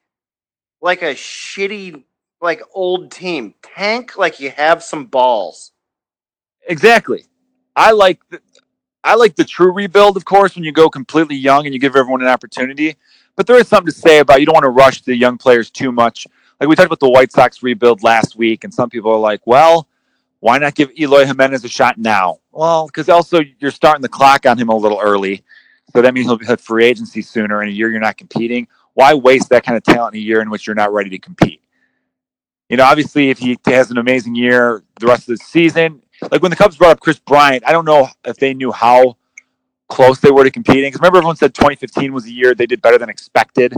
like 0.80 1.02
a 1.02 1.16
shitty, 1.16 2.04
like 2.40 2.62
old 2.74 3.12
team. 3.12 3.56
Tank 3.64 4.16
like 4.18 4.40
you 4.40 4.52
have 4.52 4.84
some 4.84 5.06
balls. 5.06 5.72
Exactly. 6.68 7.26
I 7.76 7.92
like 7.92 8.20
the, 8.30 8.40
I 9.04 9.16
like 9.16 9.36
the 9.36 9.44
true 9.44 9.72
rebuild, 9.72 10.18
of 10.18 10.26
course, 10.26 10.56
when 10.56 10.64
you 10.64 10.72
go 10.72 10.90
completely 10.90 11.36
young 11.36 11.66
and 11.66 11.74
you 11.74 11.80
give 11.80 11.96
everyone 11.96 12.22
an 12.22 12.28
opportunity. 12.28 12.96
But 13.36 13.48
there 13.48 13.58
is 13.58 13.68
something 13.68 13.92
to 13.92 13.98
say 13.98 14.20
about 14.20 14.40
you 14.40 14.46
don't 14.46 14.54
want 14.54 14.66
to 14.66 14.70
rush 14.70 15.02
the 15.02 15.16
young 15.16 15.38
players 15.38 15.72
too 15.72 15.92
much. 15.92 16.28
Like 16.60 16.70
we 16.70 16.76
talked 16.76 16.88
about 16.88 17.00
the 17.00 17.10
White 17.10 17.32
Sox 17.32 17.64
rebuild 17.64 18.04
last 18.04 18.36
week, 18.36 18.66
and 18.66 18.74
some 18.74 18.90
people 18.90 19.12
are 19.12 19.20
like, 19.20 19.40
"Well, 19.48 19.88
why 20.42 20.58
not 20.58 20.76
give 20.76 20.92
Eloy 21.00 21.26
Jimenez 21.26 21.64
a 21.64 21.70
shot 21.70 21.98
now?" 21.98 22.40
Well, 22.52 22.88
because 22.88 23.08
also 23.08 23.40
you're 23.60 23.72
starting 23.72 24.02
the 24.02 24.10
clock 24.10 24.46
on 24.46 24.58
him 24.58 24.68
a 24.68 24.76
little 24.76 25.00
early, 25.02 25.42
so 25.94 26.02
that 26.02 26.14
means 26.14 26.28
he'll 26.28 26.38
hit 26.38 26.60
free 26.60 26.84
agency 26.84 27.22
sooner. 27.22 27.64
In 27.64 27.70
a 27.70 27.72
year, 27.72 27.90
you're 27.90 28.02
not 28.02 28.18
competing. 28.18 28.68
Why 29.00 29.14
waste 29.14 29.48
that 29.52 29.64
kind 29.64 29.78
of 29.78 29.84
talent 29.84 30.14
in 30.14 30.20
a 30.20 30.24
year 30.26 30.42
in 30.42 30.50
which 30.50 30.68
you're 30.68 30.76
not 30.76 30.92
ready 30.92 31.10
to 31.12 31.20
compete? 31.20 31.62
You 32.68 32.76
know, 32.76 32.84
obviously, 32.84 33.30
if 33.30 33.40
he 33.40 33.58
has 33.68 33.92
an 33.92 33.98
amazing 33.98 34.36
year 34.36 34.84
the 35.00 35.08
rest 35.08 35.22
of 35.30 35.38
the 35.38 35.46
season, 35.46 36.02
like 36.30 36.42
when 36.42 36.52
the 36.52 36.58
Cubs 36.58 36.76
brought 36.76 36.92
up 36.92 37.00
Kris 37.00 37.18
Bryant, 37.18 37.64
I 37.66 37.72
don't 37.72 37.86
know 37.86 38.10
if 38.26 38.36
they 38.36 38.54
knew 38.54 38.74
how 38.74 39.16
close 39.88 40.20
they 40.20 40.32
were 40.32 40.44
to 40.44 40.52
competing. 40.52 40.84
Because 40.84 41.00
remember, 41.00 41.20
everyone 41.20 41.38
said 41.38 41.54
2015 41.54 42.12
was 42.12 42.26
the 42.26 42.34
year 42.34 42.54
they 42.54 42.66
did 42.66 42.82
better 42.82 42.98
than 42.98 43.08
expected. 43.08 43.74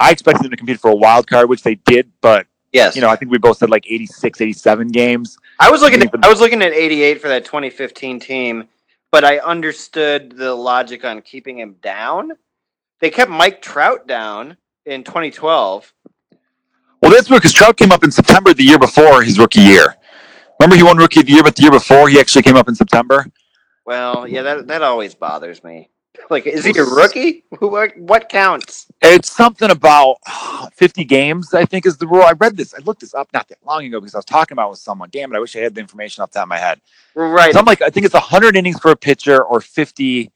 I 0.00 0.10
expected 0.10 0.42
them 0.42 0.50
to 0.50 0.56
compete 0.56 0.80
for 0.80 0.90
a 0.90 0.96
wild 0.96 1.28
card, 1.28 1.48
which 1.48 1.62
they 1.62 1.76
did, 1.76 2.10
but 2.20 2.48
Yes. 2.72 2.96
you 2.96 3.02
know, 3.02 3.08
I 3.08 3.14
think 3.14 3.30
we 3.30 3.38
both 3.38 3.58
said 3.58 3.70
like 3.70 3.86
86, 3.88 4.40
87 4.40 4.88
games. 4.88 5.38
I 5.60 5.70
was 5.70 5.80
looking 5.80 6.02
at 6.02 6.10
I 6.24 6.28
was 6.28 6.40
looking 6.40 6.60
at 6.62 6.72
88 6.72 7.22
for 7.22 7.28
that 7.28 7.44
2015 7.44 8.18
team, 8.18 8.64
but 9.12 9.22
I 9.22 9.38
understood 9.38 10.32
the 10.36 10.52
logic 10.56 11.04
on 11.04 11.22
keeping 11.22 11.56
him 11.56 11.76
down. 11.80 12.32
They 13.00 13.10
kept 13.10 13.30
Mike 13.30 13.60
Trout 13.60 14.06
down 14.06 14.56
in 14.84 15.04
2012. 15.04 15.92
Well, 17.02 17.10
that's 17.10 17.28
because 17.28 17.52
Trout 17.52 17.76
came 17.76 17.92
up 17.92 18.04
in 18.04 18.10
September 18.10 18.54
the 18.54 18.64
year 18.64 18.78
before 18.78 19.22
his 19.22 19.38
rookie 19.38 19.60
year. 19.60 19.96
Remember, 20.58 20.76
he 20.76 20.82
won 20.82 20.96
Rookie 20.96 21.20
of 21.20 21.26
the 21.26 21.32
Year, 21.32 21.42
but 21.42 21.54
the 21.54 21.62
year 21.62 21.70
before 21.70 22.08
he 22.08 22.18
actually 22.18 22.42
came 22.42 22.56
up 22.56 22.68
in 22.68 22.74
September. 22.74 23.26
Well, 23.84 24.26
yeah, 24.26 24.42
that 24.42 24.66
that 24.68 24.82
always 24.82 25.14
bothers 25.14 25.62
me. 25.62 25.90
Like, 26.30 26.46
is 26.46 26.64
he 26.64 26.70
a 26.78 26.82
rookie? 26.82 27.44
What 27.58 27.96
what 27.98 28.30
counts? 28.30 28.86
It's 29.02 29.30
something 29.30 29.70
about 29.70 30.16
50 30.72 31.04
games, 31.04 31.52
I 31.52 31.66
think, 31.66 31.84
is 31.84 31.98
the 31.98 32.06
rule. 32.06 32.22
I 32.22 32.32
read 32.32 32.56
this. 32.56 32.72
I 32.72 32.78
looked 32.78 33.02
this 33.02 33.14
up 33.14 33.28
not 33.34 33.48
that 33.48 33.58
long 33.66 33.84
ago 33.84 34.00
because 34.00 34.14
I 34.14 34.18
was 34.18 34.24
talking 34.24 34.54
about 34.54 34.68
it 34.68 34.70
with 34.70 34.78
someone. 34.78 35.10
Damn 35.12 35.32
it, 35.32 35.36
I 35.36 35.40
wish 35.40 35.54
I 35.54 35.60
had 35.60 35.74
the 35.74 35.82
information 35.82 36.22
off 36.22 36.30
the 36.30 36.38
top 36.38 36.44
of 36.44 36.48
my 36.48 36.56
head. 36.56 36.80
Right. 37.14 37.52
So 37.52 37.58
I'm 37.58 37.66
like, 37.66 37.82
I 37.82 37.90
think 37.90 38.06
it's 38.06 38.14
100 38.14 38.56
innings 38.56 38.80
for 38.80 38.90
a 38.90 38.96
pitcher 38.96 39.44
or 39.44 39.60
50 39.60 40.32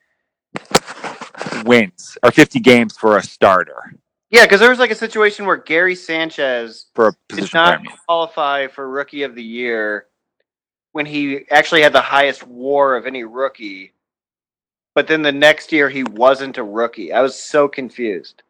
wins 1.64 2.16
or 2.22 2.30
50 2.30 2.60
games 2.60 2.96
for 2.96 3.16
a 3.18 3.22
starter 3.22 3.94
Yeah, 4.30 4.44
because 4.44 4.60
there 4.60 4.70
was 4.70 4.78
like 4.78 4.90
a 4.90 4.96
situation 4.96 5.46
where 5.46 5.56
Gary 5.56 5.94
Sanchez 5.94 6.86
for 6.94 7.08
a 7.08 7.12
did 7.28 7.52
not 7.54 7.80
player. 7.80 7.94
qualify 8.06 8.66
for 8.68 8.88
Rookie 8.88 9.22
of 9.24 9.34
the 9.34 9.42
Year 9.42 10.06
when 10.92 11.06
he 11.06 11.48
actually 11.50 11.82
had 11.82 11.92
the 11.92 12.00
highest 12.00 12.46
WAR 12.46 12.96
of 12.96 13.06
any 13.06 13.24
rookie. 13.24 13.92
But 14.94 15.06
then 15.06 15.22
the 15.22 15.32
next 15.32 15.72
year 15.72 15.88
he 15.88 16.02
wasn't 16.04 16.58
a 16.58 16.64
rookie. 16.64 17.12
I 17.12 17.22
was 17.22 17.40
so 17.40 17.68
confused. 17.68 18.42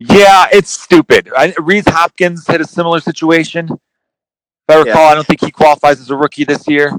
Yeah, 0.00 0.46
it's 0.52 0.70
stupid. 0.70 1.30
I, 1.36 1.54
Rhys 1.60 1.84
Hoskins 1.86 2.46
had 2.46 2.60
a 2.60 2.66
similar 2.66 3.00
situation. 3.00 3.68
If 3.70 4.76
I 4.76 4.78
Yeah. 4.78 4.80
recall, 4.80 5.08
I 5.10 5.14
don't 5.14 5.26
think 5.26 5.40
he 5.42 5.50
qualifies 5.50 6.00
as 6.00 6.10
a 6.10 6.16
rookie 6.16 6.44
this 6.44 6.66
year. 6.68 6.92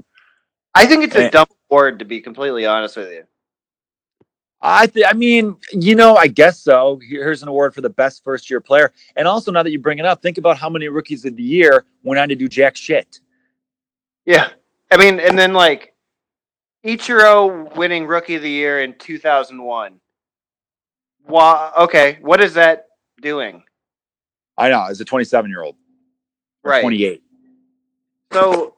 I 0.76 0.86
think 0.86 1.04
it's 1.04 1.16
a 1.16 1.30
dumb 1.30 1.48
award 1.70 2.00
to 2.00 2.06
be 2.06 2.22
completely 2.22 2.66
honest 2.66 2.98
with 2.98 3.12
you. 3.12 3.24
I 4.66 4.88
th- 4.88 5.06
I 5.08 5.12
mean, 5.12 5.58
you 5.74 5.94
know, 5.94 6.16
I 6.16 6.28
guess 6.28 6.58
so. 6.58 6.98
Here's 7.06 7.44
an 7.44 7.50
award 7.50 7.76
for 7.76 7.82
the 7.82 7.90
best 7.90 8.24
first 8.24 8.50
year 8.50 8.62
player. 8.62 8.94
And 9.18 9.28
also, 9.28 9.52
now 9.52 9.62
that 9.62 9.72
you 9.72 9.80
bring 9.80 10.00
it 10.00 10.06
up, 10.06 10.22
think 10.22 10.38
about 10.38 10.58
how 10.58 10.70
many 10.70 10.88
rookies 10.88 11.26
of 11.26 11.36
the 11.36 11.44
year 11.44 11.84
went 12.04 12.18
on 12.18 12.30
to 12.30 12.36
do 12.36 12.48
jack 12.48 12.78
shit. 12.78 13.20
Yeah. 14.26 14.50
I 14.90 14.96
mean, 14.96 15.20
and 15.20 15.38
then 15.38 15.52
like 15.54 15.94
Ichiro 16.86 17.76
winning 17.76 18.08
Rookie 18.08 18.36
of 18.36 18.42
the 18.42 18.50
Year 18.50 18.82
in 18.82 18.94
2001. 18.98 20.00
Wha 21.28 21.72
okay, 21.78 22.18
what 22.22 22.42
is 22.42 22.54
that 22.54 22.86
doing? 23.22 23.64
I 24.58 24.70
know, 24.70 24.86
as 24.86 25.02
a 25.02 25.06
27 25.06 25.50
year 25.50 25.64
old, 25.64 25.76
Right. 26.64 26.82
28. 26.82 27.22
So, 28.32 28.76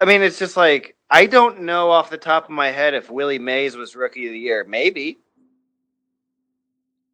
I 0.00 0.04
mean, 0.04 0.22
it's 0.22 0.38
just 0.38 0.56
like 0.56 0.96
I 1.10 1.26
don't 1.26 1.62
know 1.62 1.90
off 1.90 2.10
the 2.10 2.18
top 2.18 2.44
of 2.44 2.50
my 2.50 2.70
head 2.70 2.94
if 2.94 3.10
Willie 3.10 3.38
Mays 3.38 3.76
was 3.76 3.96
Rookie 3.96 4.26
of 4.26 4.32
the 4.32 4.38
Year. 4.38 4.64
Maybe. 4.68 5.18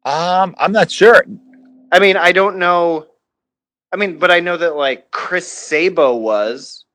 Um, 0.03 0.53
I'm 0.57 0.71
not 0.71 0.91
sure. 0.91 1.25
I 1.91 1.99
mean, 1.99 2.17
I 2.17 2.31
don't 2.31 2.57
know. 2.57 3.07
I 3.93 3.97
mean, 3.97 4.17
but 4.17 4.31
I 4.31 4.39
know 4.39 4.57
that 4.57 4.75
like 4.75 5.09
Chris 5.11 5.51
Sabo 5.51 6.15
was. 6.15 6.85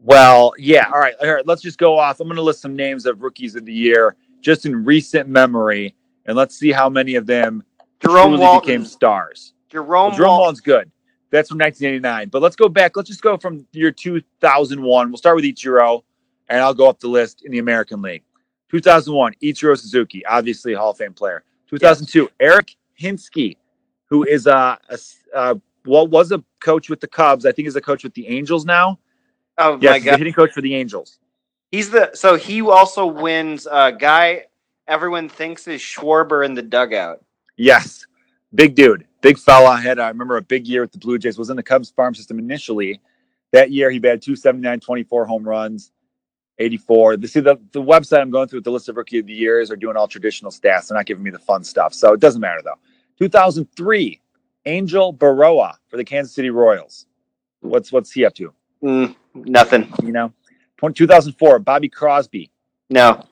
Well, 0.00 0.52
yeah. 0.58 0.86
All 0.92 1.00
right. 1.00 1.14
All 1.20 1.32
right. 1.32 1.46
Let's 1.46 1.62
just 1.62 1.78
go 1.78 1.98
off. 1.98 2.20
I'm 2.20 2.28
going 2.28 2.36
to 2.36 2.42
list 2.42 2.60
some 2.60 2.74
names 2.76 3.06
of 3.06 3.22
rookies 3.22 3.54
of 3.56 3.64
the 3.64 3.72
year 3.72 4.16
just 4.40 4.66
in 4.66 4.84
recent 4.84 5.28
memory, 5.28 5.94
and 6.26 6.36
let's 6.36 6.56
see 6.56 6.72
how 6.72 6.88
many 6.88 7.14
of 7.14 7.26
them 7.26 7.62
Jerome 8.00 8.30
truly 8.30 8.38
Walton. 8.40 8.66
became 8.68 8.84
stars. 8.84 9.54
Jerome, 9.68 9.88
Well, 9.88 10.10
Jerome 10.10 10.28
Walton. 10.30 10.40
Walton's 10.40 10.60
good. 10.60 10.90
That's 11.32 11.48
from 11.48 11.58
1989. 11.58 12.28
But 12.28 12.42
let's 12.42 12.56
go 12.56 12.68
back. 12.68 12.96
Let's 12.96 13.08
just 13.08 13.22
go 13.22 13.36
from 13.38 13.66
year 13.72 13.90
2001. 13.90 15.10
We'll 15.10 15.16
start 15.18 15.34
with 15.34 15.44
Ichiro, 15.46 16.04
and 16.48 16.60
I'll 16.60 16.74
go 16.74 16.88
up 16.88 17.00
the 17.00 17.08
list 17.08 17.42
in 17.44 17.50
the 17.50 17.58
American 17.58 18.02
League. 18.02 18.22
2001, 18.70 19.34
Ichiro 19.42 19.76
Suzuki, 19.78 20.24
obviously 20.26 20.74
a 20.74 20.78
Hall 20.78 20.90
of 20.90 20.98
Fame 20.98 21.14
player. 21.14 21.42
2002, 21.68 22.28
Eric 22.38 22.76
Hinske, 23.00 23.56
who 24.08 24.24
is 24.24 24.46
a, 24.46 24.78
a 24.88 24.98
uh, 25.34 25.54
what 25.84 26.10
was 26.10 26.32
a 26.32 26.44
coach 26.60 26.88
with 26.90 27.00
the 27.00 27.08
Cubs. 27.08 27.46
I 27.46 27.52
think 27.52 27.66
is 27.66 27.76
a 27.76 27.80
coach 27.80 28.04
with 28.04 28.14
the 28.14 28.28
Angels 28.28 28.64
now. 28.66 28.98
Oh 29.58 29.78
Yes, 29.80 29.90
my 29.90 29.98
he's 29.98 30.12
a 30.12 30.12
god. 30.12 30.18
hitting 30.18 30.32
coach 30.34 30.52
for 30.52 30.60
the 30.60 30.74
Angels. 30.74 31.18
He's 31.70 31.90
the 31.90 32.10
so 32.14 32.36
he 32.36 32.60
also 32.62 33.06
wins 33.06 33.66
uh 33.66 33.90
guy 33.92 34.44
everyone 34.86 35.28
thinks 35.30 35.66
is 35.66 35.80
Schwarber 35.80 36.44
in 36.44 36.54
the 36.54 36.62
dugout. 36.62 37.24
Yes, 37.56 38.06
big 38.54 38.74
dude, 38.74 39.06
big 39.20 39.38
fella. 39.38 39.70
I 39.70 39.80
Had 39.80 39.98
I 39.98 40.08
remember 40.08 40.36
a 40.36 40.42
big 40.42 40.66
year 40.66 40.82
with 40.82 40.92
the 40.92 40.98
Blue 40.98 41.18
Jays. 41.18 41.38
Was 41.38 41.50
in 41.50 41.56
the 41.56 41.62
Cubs 41.62 41.90
farm 41.90 42.14
system 42.14 42.38
initially. 42.38 43.00
That 43.52 43.70
year 43.70 43.90
he 43.90 43.98
batted 43.98 44.22
279, 44.22 44.80
24 44.80 45.26
home 45.26 45.44
runs, 45.46 45.92
84. 46.58 47.18
The, 47.18 47.28
see 47.28 47.40
the 47.40 47.56
the 47.72 47.82
website 47.82 48.20
I'm 48.20 48.30
going 48.30 48.48
through 48.48 48.58
with 48.58 48.64
the 48.64 48.70
list 48.70 48.88
of 48.88 48.96
rookie 48.96 49.18
of 49.18 49.26
the 49.26 49.32
years 49.32 49.70
are 49.70 49.76
doing 49.76 49.96
all 49.96 50.08
traditional 50.08 50.50
stats. 50.50 50.88
They're 50.88 50.96
not 50.96 51.06
giving 51.06 51.22
me 51.22 51.30
the 51.30 51.38
fun 51.38 51.64
stuff, 51.64 51.94
so 51.94 52.12
it 52.12 52.20
doesn't 52.20 52.40
matter 52.40 52.60
though. 52.64 52.78
2003, 53.18 54.20
Angel 54.66 55.14
Berroa 55.14 55.74
for 55.88 55.96
the 55.96 56.04
Kansas 56.04 56.34
City 56.34 56.50
Royals. 56.50 57.06
What's 57.60 57.92
what's 57.92 58.12
he 58.12 58.24
up 58.24 58.34
to? 58.34 58.52
Mm, 58.82 59.14
nothing. 59.34 59.92
You 60.02 60.12
know, 60.12 60.32
2004, 60.90 61.58
Bobby 61.60 61.88
Crosby. 61.88 62.50
No. 62.90 63.24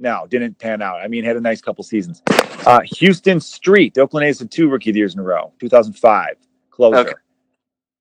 No, 0.00 0.26
didn't 0.28 0.58
pan 0.58 0.80
out. 0.80 1.00
I 1.00 1.08
mean, 1.08 1.24
had 1.24 1.36
a 1.36 1.40
nice 1.40 1.60
couple 1.60 1.82
seasons. 1.82 2.22
Uh, 2.68 2.80
Huston 3.00 3.40
Street, 3.40 3.94
the 3.94 4.02
Oakland 4.02 4.26
A's 4.26 4.40
had 4.40 4.50
two 4.50 4.68
rookie 4.68 4.90
of 4.90 4.94
the 4.94 4.98
years 4.98 5.14
in 5.14 5.20
a 5.20 5.22
row. 5.22 5.54
2005, 5.58 6.36
closer. 6.70 6.98
Okay. 6.98 7.12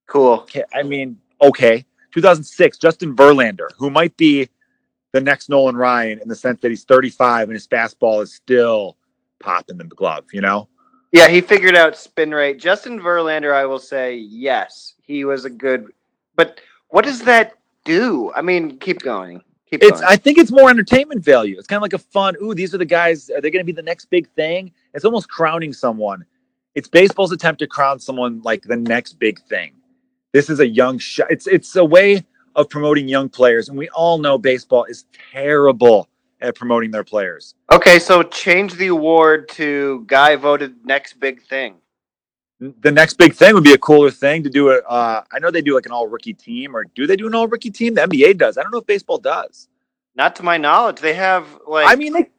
Cool. 0.08 0.34
Okay, 0.42 0.64
I 0.74 0.84
mean, 0.84 1.18
okay. 1.42 1.86
2006, 2.14 2.78
Justin 2.78 3.16
Verlander, 3.16 3.70
who 3.78 3.90
might 3.90 4.16
be 4.18 4.50
the 5.14 5.22
next 5.22 5.48
Nolan 5.48 5.78
Ryan 5.78 6.20
in 6.20 6.28
the 6.28 6.36
sense 6.36 6.60
that 6.60 6.70
he's 6.70 6.84
35 6.84 7.48
and 7.48 7.54
his 7.54 7.66
fastball 7.66 8.22
is 8.22 8.34
still 8.34 8.98
popping 9.40 9.78
the 9.78 9.86
glove, 9.86 10.26
you 10.34 10.42
know? 10.42 10.68
Yeah, 11.14 11.30
he 11.30 11.40
figured 11.40 11.78
out 11.78 11.96
spin 11.96 12.32
rate. 12.32 12.60
Justin 12.60 13.00
Verlander, 13.00 13.54
I 13.54 13.66
will 13.66 13.80
say, 13.80 14.16
yes, 14.18 14.96
he 15.02 15.24
was 15.24 15.46
a 15.46 15.50
good. 15.50 15.94
But 16.36 16.60
what 16.90 17.06
does 17.06 17.22
that 17.22 17.54
do? 17.86 18.34
I 18.36 18.42
mean, 18.42 18.78
keep 18.80 19.00
going. 19.00 19.42
Keep 19.70 19.84
It's 19.84 20.00
going. 20.00 20.04
I 20.12 20.16
think 20.16 20.38
it's 20.38 20.52
more 20.52 20.70
entertainment 20.70 21.24
value. 21.24 21.58
It's 21.58 21.68
kind 21.68 21.78
of 21.78 21.82
like 21.82 21.94
a 21.94 21.98
fun, 21.98 22.36
ooh, 22.42 22.54
these 22.54 22.74
are 22.74 22.78
the 22.78 22.86
guys, 22.86 23.30
are 23.30 23.42
they 23.42 23.52
going 23.52 23.62
to 23.62 23.66
be 23.66 23.74
the 23.74 23.82
next 23.82 24.06
big 24.06 24.30
thing? 24.30 24.72
It's 24.94 25.06
almost 25.06 25.30
crowning 25.30 25.74
someone. 25.74 26.26
It's 26.76 26.88
baseball's 26.88 27.32
attempt 27.32 27.60
to 27.60 27.68
crown 27.68 28.00
someone 28.00 28.42
like 28.44 28.64
the 28.64 28.78
next 28.78 29.14
big 29.14 29.42
thing. 29.48 29.74
This 30.32 30.50
is 30.50 30.60
a 30.60 30.68
young 30.68 31.00
shot. 31.00 31.32
It's 31.32 31.48
it's 31.48 31.76
a 31.76 31.84
way 31.84 32.24
of 32.56 32.70
promoting 32.70 33.08
young 33.08 33.30
players, 33.30 33.70
and 33.70 33.78
we 33.78 33.90
all 33.90 34.20
know 34.20 34.38
baseball 34.38 34.84
is 34.84 35.06
terrible 35.32 36.08
at 36.42 36.54
promoting 36.54 36.92
their 36.92 37.04
players. 37.04 37.56
okay, 37.72 37.98
so 37.98 38.22
change 38.22 38.74
the 38.76 38.88
award 38.88 39.50
to 39.50 40.04
guy 40.06 40.36
voted 40.36 40.86
next 40.86 41.20
big 41.20 41.42
thing. 41.42 41.76
The 42.60 42.92
next 42.92 43.16
big 43.16 43.36
thing 43.36 43.54
would 43.54 43.64
be 43.64 43.74
a 43.74 43.78
cooler 43.78 44.10
thing 44.10 44.42
to 44.44 44.50
do. 44.50 44.70
A, 44.72 44.80
uh, 44.80 45.24
I 45.32 45.40
know 45.40 45.52
they 45.52 45.62
do 45.62 45.76
like 45.76 45.86
an 45.86 45.92
all 45.92 46.08
rookie 46.08 46.34
team, 46.34 46.76
or 46.76 46.86
do 46.96 47.06
they 47.06 47.16
do 47.16 47.28
an 47.28 47.36
all 47.36 47.48
rookie 47.48 47.70
team? 47.70 47.94
The 47.94 48.02
NBA 48.02 48.38
does. 48.38 48.58
I 48.58 48.64
don't 48.64 48.72
know 48.72 48.80
if 48.80 48.88
baseball 48.88 49.20
does. 49.20 49.68
Not 50.16 50.36
to 50.38 50.44
my 50.44 50.58
knowledge. 50.58 51.00
They 51.00 51.14
have 51.14 51.46
like 51.68 51.88
I 51.88 51.96
mean, 51.96 52.14
they 52.14 52.30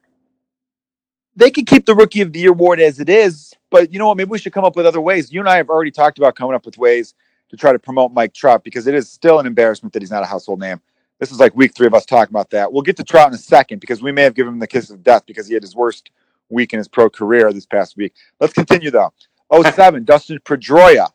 they 1.37 1.51
could 1.53 1.69
keep 1.69 1.87
the 1.87 1.95
rookie 1.95 2.21
of 2.21 2.33
the 2.33 2.41
year 2.41 2.51
award 2.51 2.81
as 2.81 2.99
it 2.99 3.09
is, 3.09 3.55
but 3.71 3.93
you 3.93 4.01
know 4.01 4.09
what? 4.09 4.17
Maybe 4.17 4.29
we 4.31 4.39
should 4.39 4.53
come 4.53 4.65
up 4.65 4.75
with 4.75 4.87
other 4.87 5.01
ways. 5.01 5.33
You 5.33 5.39
and 5.39 5.49
I 5.49 5.57
have 5.57 5.69
already 5.71 5.93
talked 5.93 6.19
about 6.19 6.35
coming 6.35 6.57
up 6.57 6.67
with 6.67 6.79
ways 6.79 7.15
to 7.51 7.57
try 7.57 7.71
to 7.71 7.79
promote 7.79 8.13
Mike 8.13 8.35
Trout 8.35 8.65
because 8.65 8.89
it 8.89 8.95
is 8.95 9.09
still 9.09 9.39
an 9.39 9.47
embarrassment 9.47 9.93
that 9.93 10.03
he's 10.03 10.11
not 10.11 10.25
a 10.25 10.27
household 10.27 10.59
name. 10.59 10.81
This 11.21 11.31
is 11.31 11.39
like 11.39 11.55
week 11.55 11.77
three 11.77 11.87
of 11.87 11.95
us 11.95 12.05
talking 12.05 12.33
about 12.33 12.51
that. 12.51 12.73
We'll 12.73 12.83
get 12.83 12.97
to 12.97 13.05
Trout 13.05 13.29
in 13.29 13.35
a 13.35 13.39
second 13.39 13.81
because 13.81 14.03
we 14.03 14.11
may 14.11 14.23
have 14.23 14.35
given 14.35 14.55
him 14.55 14.59
the 14.59 14.67
kiss 14.67 14.91
of 14.91 15.05
death 15.05 15.25
because 15.27 15.47
he 15.47 15.55
had 15.55 15.63
his 15.63 15.77
worst 15.77 16.11
week 16.49 16.73
in 16.73 16.79
his 16.79 16.89
pro 16.89 17.09
career 17.09 17.53
this 17.53 17.67
past 17.67 17.97
week. 17.97 18.15
Let's 18.41 18.53
continue 18.53 18.91
though. 18.91 19.13
07, 19.53 20.05
Dustin 20.05 20.39
Pedroia. 20.45 21.09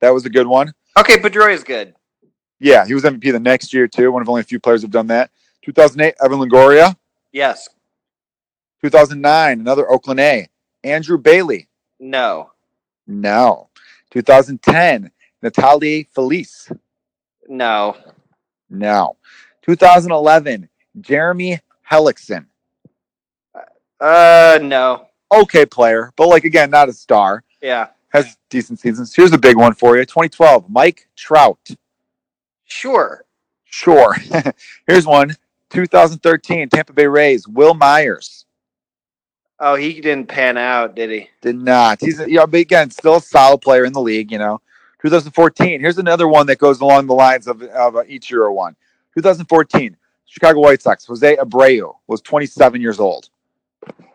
That 0.00 0.10
was 0.10 0.24
a 0.24 0.30
good 0.30 0.46
one. 0.46 0.72
Okay, 0.98 1.18
Pedroia 1.18 1.54
is 1.54 1.64
good. 1.64 1.94
Yeah, 2.60 2.86
he 2.86 2.94
was 2.94 3.02
MVP 3.02 3.32
the 3.32 3.40
next 3.40 3.72
year 3.72 3.88
too. 3.88 4.12
One 4.12 4.22
of 4.22 4.28
only 4.28 4.40
a 4.40 4.44
few 4.44 4.60
players 4.60 4.82
have 4.82 4.90
done 4.90 5.08
that. 5.08 5.30
2008, 5.62 6.14
Evan 6.22 6.38
Longoria. 6.38 6.96
Yes. 7.32 7.68
2009, 8.82 9.60
another 9.60 9.90
Oakland 9.90 10.20
A. 10.20 10.48
Andrew 10.84 11.18
Bailey. 11.18 11.68
No. 11.98 12.50
No. 13.06 13.70
2010, 14.10 15.10
Neftali 15.42 16.06
Feliz. 16.14 16.70
No. 17.48 17.96
No. 18.70 19.16
2011, 19.62 20.68
Jeremy 21.00 21.60
Hellickson. 21.90 22.46
Uh 24.00 24.58
no. 24.60 25.06
Okay 25.32 25.64
player, 25.64 26.12
but 26.16 26.28
like 26.28 26.44
again, 26.44 26.70
not 26.70 26.88
a 26.88 26.92
star. 26.92 27.42
Yeah. 27.64 27.88
Has 28.10 28.36
decent 28.50 28.78
seasons. 28.78 29.14
Here's 29.14 29.32
a 29.32 29.38
big 29.38 29.56
one 29.56 29.72
for 29.72 29.96
you. 29.96 30.04
2012, 30.04 30.68
Mike 30.68 31.08
Trout. 31.16 31.70
Sure. 32.66 33.24
Sure. 33.64 34.14
Here's 34.86 35.06
one. 35.06 35.34
2013, 35.70 36.68
Tampa 36.68 36.92
Bay 36.92 37.06
Rays, 37.06 37.48
Wil 37.48 37.72
Myers. 37.72 38.44
Oh, 39.58 39.76
he 39.76 40.00
didn't 40.00 40.28
pan 40.28 40.58
out, 40.58 40.94
did 40.94 41.10
he? 41.10 41.30
Did 41.40 41.56
not. 41.56 42.00
He's 42.00 42.20
you 42.20 42.36
know, 42.36 42.46
but 42.46 42.60
again, 42.60 42.90
still 42.90 43.16
a 43.16 43.20
solid 43.20 43.62
player 43.62 43.86
in 43.86 43.94
the 43.94 44.00
league, 44.00 44.30
you 44.30 44.38
know. 44.38 44.60
2014. 45.00 45.80
Here's 45.80 45.98
another 45.98 46.28
one 46.28 46.46
that 46.48 46.58
goes 46.58 46.82
along 46.82 47.06
the 47.06 47.14
lines 47.14 47.46
of, 47.46 47.62
of 47.62 47.96
uh, 47.96 48.02
Ichiro 48.04 48.52
one. 48.52 48.76
2014, 49.14 49.96
Chicago 50.26 50.60
White 50.60 50.82
Sox. 50.82 51.06
Jose 51.06 51.36
Abreu 51.36 51.94
was 52.08 52.20
27 52.20 52.80
years 52.80 53.00
old. 53.00 53.30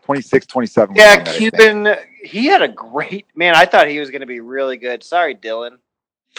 26, 0.04 0.46
27. 0.46 0.94
Yeah, 0.94 1.16
when 1.16 1.26
he 1.26 1.26
won 1.26 1.26
that, 1.26 1.28
I 1.28 1.38
think. 1.38 1.56
Cuban. 1.84 1.96
He 2.22 2.46
had 2.46 2.62
a 2.62 2.68
great 2.68 3.26
man. 3.34 3.54
I 3.54 3.64
thought 3.64 3.88
he 3.88 3.98
was 3.98 4.10
going 4.10 4.20
to 4.20 4.26
be 4.26 4.40
really 4.40 4.76
good. 4.76 5.02
Sorry, 5.02 5.34
Dylan. 5.34 5.78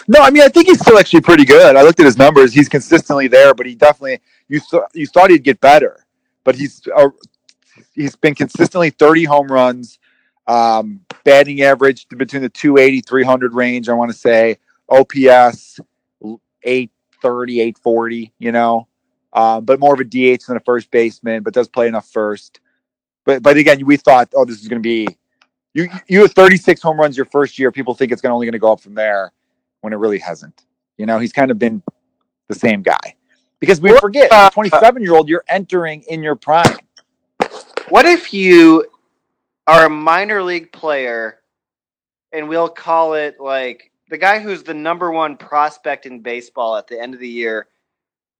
No, 0.08 0.20
I 0.20 0.30
mean 0.30 0.42
I 0.42 0.48
think 0.48 0.68
he's 0.68 0.80
still 0.80 0.98
actually 0.98 1.20
pretty 1.20 1.44
good. 1.44 1.76
I 1.76 1.82
looked 1.82 2.00
at 2.00 2.06
his 2.06 2.16
numbers; 2.16 2.52
he's 2.52 2.68
consistently 2.68 3.28
there, 3.28 3.54
but 3.54 3.66
he 3.66 3.74
definitely 3.74 4.20
you 4.48 4.60
th- 4.60 4.82
you 4.94 5.06
thought 5.06 5.30
he'd 5.30 5.44
get 5.44 5.60
better, 5.60 6.06
but 6.44 6.54
he's 6.54 6.82
uh, 6.94 7.10
he's 7.92 8.16
been 8.16 8.34
consistently 8.34 8.90
30 8.90 9.24
home 9.24 9.48
runs, 9.48 9.98
um, 10.46 11.00
batting 11.24 11.62
average 11.62 12.08
between 12.08 12.42
the 12.42 12.48
280 12.48 13.02
300 13.02 13.54
range. 13.54 13.88
I 13.88 13.92
want 13.92 14.10
to 14.10 14.16
say 14.16 14.56
OPS 14.88 15.80
830 16.62 17.60
840. 17.60 18.32
You 18.38 18.52
know, 18.52 18.88
um, 19.32 19.64
but 19.64 19.78
more 19.78 19.94
of 19.94 20.00
a 20.00 20.04
DH 20.04 20.46
than 20.46 20.56
a 20.56 20.60
first 20.60 20.90
baseman, 20.90 21.42
but 21.42 21.54
does 21.54 21.68
play 21.68 21.86
enough 21.86 22.08
first. 22.08 22.60
But 23.24 23.42
but 23.42 23.56
again, 23.56 23.84
we 23.84 23.96
thought, 23.98 24.32
oh, 24.34 24.44
this 24.44 24.60
is 24.60 24.68
going 24.68 24.82
to 24.82 24.86
be 24.86 25.06
you 25.74 25.88
you 26.06 26.22
have 26.22 26.32
36 26.32 26.80
home 26.82 26.98
runs 26.98 27.16
your 27.16 27.26
first 27.26 27.58
year. 27.58 27.72
People 27.72 27.94
think 27.94 28.12
it's 28.12 28.20
gonna, 28.20 28.34
only 28.34 28.46
going 28.46 28.52
to 28.52 28.58
go 28.58 28.72
up 28.72 28.80
from 28.80 28.94
there 28.94 29.32
when 29.80 29.92
it 29.92 29.96
really 29.96 30.18
hasn't. 30.18 30.64
You 30.98 31.06
know, 31.06 31.18
he's 31.18 31.32
kind 31.32 31.50
of 31.50 31.58
been 31.58 31.82
the 32.48 32.54
same 32.54 32.82
guy. 32.82 33.16
Because 33.60 33.80
we 33.80 33.96
forget, 33.98 34.32
uh, 34.32 34.50
27 34.50 35.02
year 35.02 35.14
old, 35.14 35.28
you're 35.28 35.44
entering 35.48 36.02
in 36.08 36.22
your 36.22 36.34
prime. 36.34 36.78
What 37.88 38.06
if 38.06 38.34
you 38.34 38.86
are 39.66 39.86
a 39.86 39.90
minor 39.90 40.42
league 40.42 40.72
player, 40.72 41.38
and 42.32 42.48
we'll 42.48 42.68
call 42.68 43.14
it 43.14 43.38
like 43.38 43.92
the 44.08 44.18
guy 44.18 44.40
who's 44.40 44.62
the 44.62 44.74
number 44.74 45.10
one 45.12 45.36
prospect 45.36 46.06
in 46.06 46.20
baseball 46.20 46.76
at 46.76 46.88
the 46.88 47.00
end 47.00 47.14
of 47.14 47.20
the 47.20 47.28
year? 47.28 47.68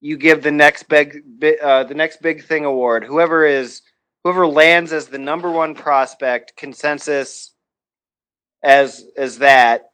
You 0.01 0.17
give 0.17 0.43
the 0.43 0.51
next 0.51 0.89
big, 0.89 1.23
uh, 1.63 1.85
the 1.85 1.95
next 1.95 2.21
big 2.21 2.45
thing 2.45 2.65
award. 2.65 3.05
Whoever 3.05 3.47
is, 3.47 3.83
whoever 4.25 4.47
lands 4.47 4.93
as 4.93 5.09
the 5.09 5.19
number 5.19 5.51
one 5.51 5.75
prospect 5.75 6.57
consensus 6.57 7.53
as 8.63 9.05
as 9.17 9.39
that, 9.39 9.91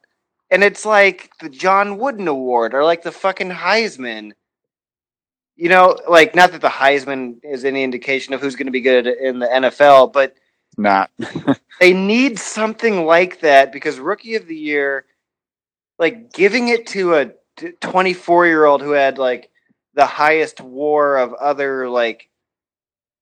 and 0.51 0.63
it's 0.63 0.85
like 0.85 1.31
the 1.41 1.49
John 1.49 1.97
Wooden 1.97 2.27
Award 2.27 2.73
or 2.73 2.83
like 2.83 3.03
the 3.03 3.11
fucking 3.11 3.49
Heisman. 3.51 4.31
You 5.55 5.69
know, 5.69 5.97
like 6.07 6.35
not 6.35 6.51
that 6.53 6.61
the 6.61 6.69
Heisman 6.69 7.43
is 7.43 7.65
any 7.65 7.83
indication 7.83 8.33
of 8.33 8.41
who's 8.41 8.55
going 8.55 8.67
to 8.67 8.71
be 8.71 8.81
good 8.81 9.07
in 9.07 9.39
the 9.39 9.47
NFL, 9.47 10.13
but 10.13 10.35
Not. 10.77 11.11
they 11.81 11.93
need 11.93 12.39
something 12.39 13.05
like 13.05 13.41
that 13.41 13.73
because 13.73 13.99
rookie 13.99 14.35
of 14.35 14.47
the 14.47 14.55
year, 14.55 15.05
like 15.97 16.31
giving 16.31 16.69
it 16.69 16.87
to 16.87 17.15
a 17.15 17.31
24 17.81 18.47
year 18.47 18.65
old 18.65 18.81
who 18.81 18.91
had 18.91 19.17
like 19.17 19.49
the 19.95 20.05
highest 20.05 20.61
war 20.61 21.17
of 21.17 21.33
other 21.33 21.89
like 21.89 22.29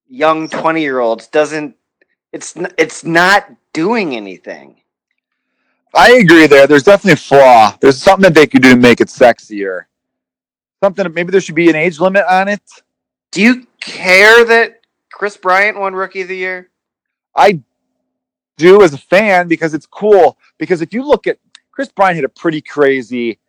young 0.10 0.50
20 0.50 0.82
year 0.82 1.00
olds 1.00 1.28
doesn't 1.28 1.76
it's 2.34 2.56
it's 2.78 3.04
not 3.04 3.50
doing 3.74 4.16
anything. 4.16 4.82
I 5.94 6.14
agree 6.14 6.48
there. 6.48 6.68
There's 6.68 6.84
definitely 6.84 7.14
a 7.14 7.16
flaw. 7.16 7.76
There's 7.82 8.02
something 8.02 8.24
that 8.24 8.34
they 8.34 8.46
could 8.46 8.62
do 8.62 8.72
to 8.72 8.76
make 8.76 9.02
it 9.02 9.08
sexier. 9.08 9.86
Something, 10.84 11.12
maybe 11.14 11.32
there 11.32 11.42
should 11.42 11.56
be 11.56 11.70
an 11.70 11.76
age 11.76 12.00
limit 12.00 12.26
on 12.30 12.48
it. 12.48 12.62
Do 13.32 13.42
you 13.42 13.66
care 13.80 14.46
that 14.46 14.82
Kris 15.12 15.38
Bryant 15.38 15.80
won 15.80 15.96
rookie 15.96 16.22
of 16.22 16.28
the 16.28 16.38
year? 16.38 16.70
I 17.36 17.62
do 18.58 18.84
as 18.84 18.94
a 18.94 18.98
fan 18.98 19.48
because 19.48 19.74
it's 19.74 19.86
cool. 19.86 20.38
Because 20.60 20.82
if 20.82 20.94
you 20.94 21.04
look 21.04 21.26
at 21.26 21.40
Kris 21.72 21.90
Bryant 21.90 22.18
had 22.18 22.26
a 22.26 22.30
pretty 22.30 22.62
crazy 22.62 23.40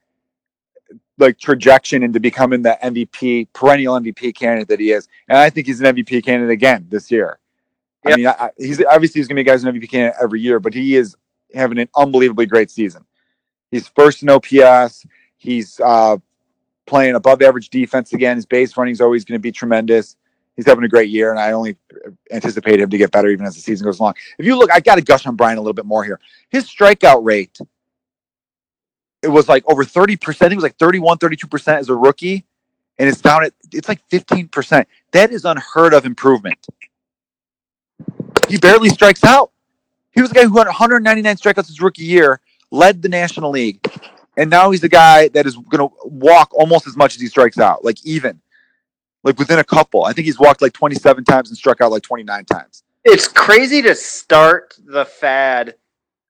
like 1.19 1.39
trajectory 1.39 2.03
into 2.03 2.21
becoming 2.21 2.63
the 2.63 2.79
MVP, 2.83 3.49
perennial 3.53 3.99
MVP 3.99 4.35
candidate 4.35 4.69
that 4.69 4.81
he 4.81 4.93
is. 4.93 5.09
And 5.29 5.39
I 5.39 5.51
think 5.51 5.67
he's 5.67 5.81
an 5.81 5.95
MVP 5.95 6.25
candidate 6.25 6.53
again 6.53 6.87
this 6.89 7.11
year. 7.11 7.39
I 8.07 8.17
mean, 8.17 8.27
I, 8.27 8.31
I- 8.39 8.51
he's 8.57 8.83
obviously 8.85 9.21
he's 9.21 9.29
going 9.29 9.37
to 9.37 9.45
be 9.45 9.51
a 9.51 9.53
guy's 9.53 9.65
an 9.65 9.75
MVP 9.75 9.91
candidate 9.91 10.17
every 10.23 10.41
year, 10.41 10.61
but 10.61 10.73
he 10.75 10.97
is 10.97 11.17
having 11.55 11.79
an 11.79 11.89
unbelievably 11.97 12.47
great 12.47 12.71
season. 12.71 13.05
He's 13.71 13.89
first 13.89 14.23
in 14.23 14.31
OPS. 14.31 15.05
He's 15.37 15.79
uh, 15.81 16.17
playing 16.87 17.15
above 17.17 17.43
average 17.43 17.71
defense 17.71 18.13
again. 18.13 18.37
His 18.37 18.47
base 18.47 18.77
running 18.77 18.93
is 18.93 19.01
always 19.01 19.25
going 19.25 19.39
to 19.39 19.43
be 19.43 19.53
tremendous. 19.53 20.17
He's 20.57 20.67
having 20.67 20.83
a 20.85 20.89
great 20.89 21.09
year, 21.11 21.31
and 21.31 21.39
I 21.39 21.53
only 21.53 21.77
anticipate 22.33 22.81
him 22.81 22.91
to 22.91 22.99
get 22.99 23.13
better 23.13 23.29
even 23.29 23.47
as 23.47 23.55
the 23.55 23.61
season 23.61 23.85
goes 23.85 24.01
along. 24.01 24.15
If 24.39 24.47
you 24.47 24.59
look, 24.59 24.73
I 24.73 24.81
got 24.81 24.97
to 24.97 25.03
gush 25.03 25.25
on 25.27 25.37
Brian 25.37 25.57
a 25.57 25.61
little 25.61 25.73
bit 25.75 25.85
more 25.87 26.03
here. 26.03 26.19
His 26.49 26.65
strikeout 26.69 27.25
rate, 27.25 27.59
it 29.23 29.29
was 29.29 29.49
like 29.49 29.65
over 29.67 29.85
30%. 29.85 30.51
He 30.51 30.55
was 30.55 30.63
like 30.63 30.77
31, 30.77 31.19
32% 31.19 31.79
as 31.79 31.89
a 31.89 31.95
rookie, 31.95 32.45
and 32.99 33.09
it's 33.09 33.21
down 33.21 33.45
at, 33.45 33.53
it's 33.73 33.89
like 33.89 34.07
15%. 34.09 34.87
That 35.13 35.31
is 35.31 35.45
unheard 35.45 35.95
of 35.95 36.05
improvement. 36.05 36.67
He 38.49 38.59
barely 38.59 38.89
strikes 38.89 39.25
out. 39.25 39.51
He 40.13 40.23
was 40.23 40.31
a 40.31 40.35
guy 40.35 40.45
who 40.45 40.57
had 40.59 40.67
199 40.67 41.37
strikeouts 41.37 41.67
his 41.67 41.81
rookie 41.81 42.05
year, 42.05 42.41
led 42.71 43.03
the 43.03 43.09
National 43.09 43.51
League, 43.51 43.81
and 44.37 44.49
now 44.51 44.71
he's 44.71 44.81
the 44.81 44.89
guy 44.89 45.29
that 45.29 45.47
is 45.47 45.57
going 45.57 45.89
to 45.89 45.95
walk 46.05 46.53
almost 46.55 46.87
as 46.87 46.97
much 46.97 47.15
as 47.15 47.21
he 47.21 47.27
strikes 47.27 47.59
out, 47.59 47.85
like 47.85 48.05
even 48.05 48.41
like 49.25 49.39
within 49.39 49.59
a 49.59 49.65
couple. 49.65 50.05
I 50.05 50.13
think 50.13 50.27
he's 50.27 50.39
walked 50.39 50.63
like 50.63 50.73
27 50.73 51.25
times 51.25 51.51
and 51.51 51.59
struck 51.59 51.81
out 51.81 51.91
like 51.91 52.03
29 52.03 52.45
times. 52.47 52.83
It's 53.05 53.29
crazy 53.29 53.83
to 53.83 53.95
start 53.95 54.75
the 54.85 55.05
fad 55.05 55.77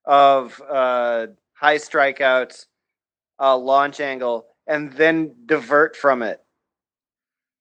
of 0.05 0.61
uh, 0.69 1.27
high 1.53 1.77
strikeouts, 1.77 2.65
uh, 3.39 3.57
launch 3.57 3.99
angle, 3.99 4.47
and 4.67 4.91
then 4.93 5.35
divert 5.45 5.95
from 5.95 6.21
it. 6.21 6.41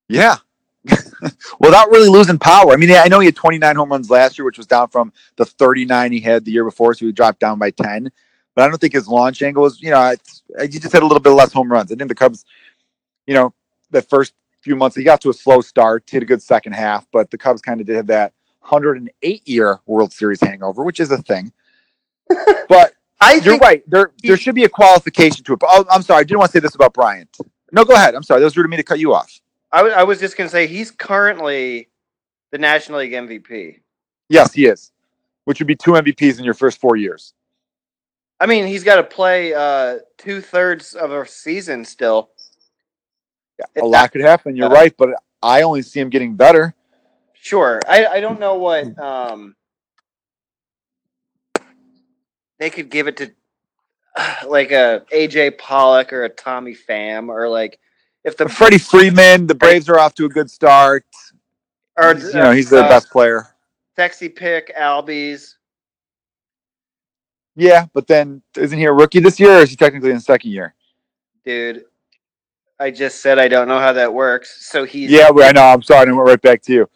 Yeah. 0.09 0.37
Without 1.61 1.91
really 1.91 2.09
losing 2.09 2.39
power. 2.39 2.73
I 2.73 2.77
mean, 2.77 2.91
I 2.93 3.09
know 3.09 3.21
he 3.21 3.27
had 3.27 3.37
29 3.37 3.77
home 3.77 3.91
runs 3.91 4.11
last 4.11 4.39
year, 4.39 4.45
which 4.45 4.59
was 4.59 4.67
down 4.67 4.89
from 4.89 5.13
the 5.37 5.45
39 5.45 6.13
he 6.13 6.21
had 6.21 6.45
the 6.45 6.51
year 6.51 6.65
before, 6.65 6.95
so 6.95 7.07
he 7.07 7.13
dropped 7.13 7.41
down 7.41 7.59
by 7.59 7.71
10. 7.71 8.11
But 8.55 8.65
I 8.65 8.69
don't 8.69 8.81
think 8.81 8.95
his 8.95 9.07
launch 9.07 9.43
angle 9.43 9.63
was, 9.63 9.81
you 9.81 9.91
know, 9.91 10.15
he 10.61 10.69
just 10.69 10.93
had 10.93 11.03
a 11.03 11.07
little 11.07 11.21
bit 11.21 11.31
less 11.31 11.53
home 11.53 11.71
runs. 11.71 11.93
I 11.93 11.97
think 11.97 12.09
the 12.09 12.15
Cubs, 12.15 12.45
you 13.27 13.35
know, 13.35 13.53
the 13.91 14.03
first 14.03 14.35
few 14.61 14.77
months. 14.77 14.97
He 14.97 15.05
got 15.05 15.21
to 15.23 15.31
a 15.31 15.35
slow 15.35 15.61
start, 15.61 16.09
hit 16.09 16.23
a 16.23 16.27
good 16.27 16.43
second 16.43 16.73
half, 16.73 17.07
but 17.13 17.31
the 17.31 17.39
Cubs 17.39 17.63
kind 17.63 17.81
of 17.81 17.87
did 17.87 17.97
have 17.97 18.09
that 18.09 18.33
108 18.61 19.49
year 19.49 19.79
World 19.87 20.13
Series 20.13 20.41
hangover, 20.41 20.85
which 20.85 21.01
is 21.01 21.11
a 21.11 21.19
thing. 21.19 21.53
But 22.69 22.93
I 23.21 23.35
you're 23.37 23.59
right. 23.59 23.83
There 23.89 24.13
there 24.23 24.37
should 24.37 24.55
be 24.55 24.65
a 24.65 24.69
qualification 24.69 25.45
to 25.45 25.55
it. 25.55 25.59
But 25.61 25.71
oh, 25.73 25.87
I'm 25.91 26.03
sorry, 26.03 26.21
I 26.21 26.25
didn't 26.25 26.39
want 26.41 26.53
to 26.53 26.59
say 26.59 26.61
this 26.61 26.75
about 26.75 26.95
Bryant. 26.95 27.37
No, 27.73 27.85
go 27.85 27.95
ahead. 27.95 28.15
I'm 28.15 28.23
sorry. 28.23 28.41
That 28.41 28.47
was 28.47 28.57
rude 28.57 28.67
of 28.67 28.71
me 28.71 28.77
to 28.79 28.85
cut 28.85 28.99
you 29.01 29.15
off. 29.15 29.41
I, 29.73 29.79
w- 29.79 29.95
I 29.95 30.05
was 30.05 30.21
just 30.21 30.37
going 30.37 30.49
to 30.49 30.53
say 30.53 30.67
he's 30.67 30.91
currently 30.91 31.89
the 32.53 32.59
National 32.59 33.01
League 33.01 33.13
MVP. 33.13 33.81
Yes, 34.29 34.53
he 34.55 34.67
is, 34.67 34.93
which 35.45 35.61
would 35.61 35.67
be 35.67 35.77
two 35.77 35.93
MVPs 35.93 36.39
in 36.39 36.45
your 36.45 36.55
first 36.55 36.81
four 36.81 36.97
years. 36.97 37.35
I 38.41 38.47
mean, 38.47 38.67
he's 38.67 38.85
got 38.85 38.97
to 38.97 39.05
play 39.05 39.55
uh, 39.55 39.99
two 40.19 40.41
thirds 40.41 40.95
of 40.95 41.13
a 41.13 41.27
season 41.27 41.85
still 41.85 42.31
Yeah, 43.59 43.83
a 43.83 43.87
lot 43.87 44.13
could 44.13 44.23
happen. 44.23 44.57
You're 44.57 44.71
right, 44.71 44.95
but 44.97 45.11
I 45.43 45.63
only 45.63 45.83
see 45.83 46.01
him 46.01 46.11
getting 46.11 46.37
better. 46.37 46.75
Sure. 47.35 47.81
I, 47.89 48.07
I 48.07 48.21
don't 48.21 48.41
know 48.41 48.57
what 48.57 48.99
um 48.99 49.57
they 52.59 52.71
could 52.71 52.91
give 52.91 53.09
it 53.09 53.17
to 53.19 53.31
like 54.47 54.71
a 54.71 55.03
AJ 55.13 55.59
Pollock 55.59 56.13
or 56.13 56.25
a 56.25 56.29
Tommy 56.29 56.75
Pham 56.75 57.29
or 57.29 57.49
like 57.49 57.79
if 58.25 58.37
the 58.37 58.49
Freddie 58.49 58.79
Freeman, 58.79 59.47
the 59.47 59.55
Braves 59.55 59.89
are 59.89 59.99
off 59.99 60.15
to 60.17 60.27
a 60.27 60.29
good 60.29 60.51
start. 60.51 61.07
Or 61.97 62.15
you 62.15 62.33
know, 62.35 62.53
he's 62.53 62.71
their 62.71 62.85
uh, 62.85 62.89
best 62.89 63.11
player. 63.11 63.47
Sexy 63.97 64.29
pick, 64.29 64.73
Albies. 64.77 65.55
Yeah, 67.57 67.87
but 67.93 68.07
then 68.07 68.43
isn't 68.57 68.79
he 68.79 68.85
a 68.85 68.93
rookie 68.93 69.19
this 69.19 69.41
year 69.41 69.59
or 69.59 69.63
is 69.63 69.71
he 69.71 69.77
technically 69.77 70.11
in 70.11 70.17
the 70.17 70.23
second 70.23 70.53
year? 70.53 70.75
Dude, 71.45 71.85
I 72.79 72.91
just 72.91 73.21
said 73.21 73.39
I 73.39 73.49
don't 73.49 73.67
know 73.67 73.81
how 73.81 73.93
that 73.93 74.13
works. 74.13 74.65
So 74.67 74.85
he's 74.85 75.11
yeah. 75.11 75.29
I 75.35 75.53
know. 75.53 75.63
I'm 75.63 75.83
sorry. 75.83 76.09
I 76.09 76.13
went 76.13 76.29
right 76.29 76.41
back 76.41 76.63
to 76.63 76.73
you. 76.73 76.91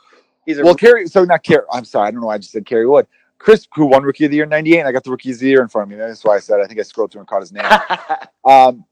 He's 0.46 0.58
a 0.58 0.64
well, 0.64 0.74
Kerry. 0.74 1.08
So 1.08 1.24
not 1.24 1.42
Kerry. 1.42 1.64
I'm 1.72 1.84
sorry. 1.84 2.08
I 2.08 2.10
don't 2.12 2.20
know 2.20 2.28
why 2.28 2.34
I 2.34 2.38
just 2.38 2.52
said 2.52 2.66
Kerry 2.66 2.86
Wood. 2.86 3.06
Chris, 3.42 3.66
who 3.74 3.86
won 3.86 4.04
Rookie 4.04 4.24
of 4.24 4.30
the 4.30 4.36
Year 4.36 4.44
in 4.44 4.50
'98, 4.50 4.78
and 4.78 4.88
I 4.88 4.92
got 4.92 5.02
the 5.02 5.10
Rookie 5.10 5.32
of 5.32 5.38
the 5.40 5.48
Year 5.48 5.62
in 5.62 5.68
front 5.68 5.90
of 5.90 5.90
me. 5.90 5.96
That's 5.96 6.22
why 6.22 6.36
I 6.36 6.38
said 6.38 6.60
I 6.60 6.66
think 6.66 6.78
I 6.78 6.84
scrolled 6.84 7.10
through 7.10 7.22
and 7.22 7.28
caught 7.28 7.40
his 7.40 7.52
name. 7.52 7.64
um, 8.44 8.84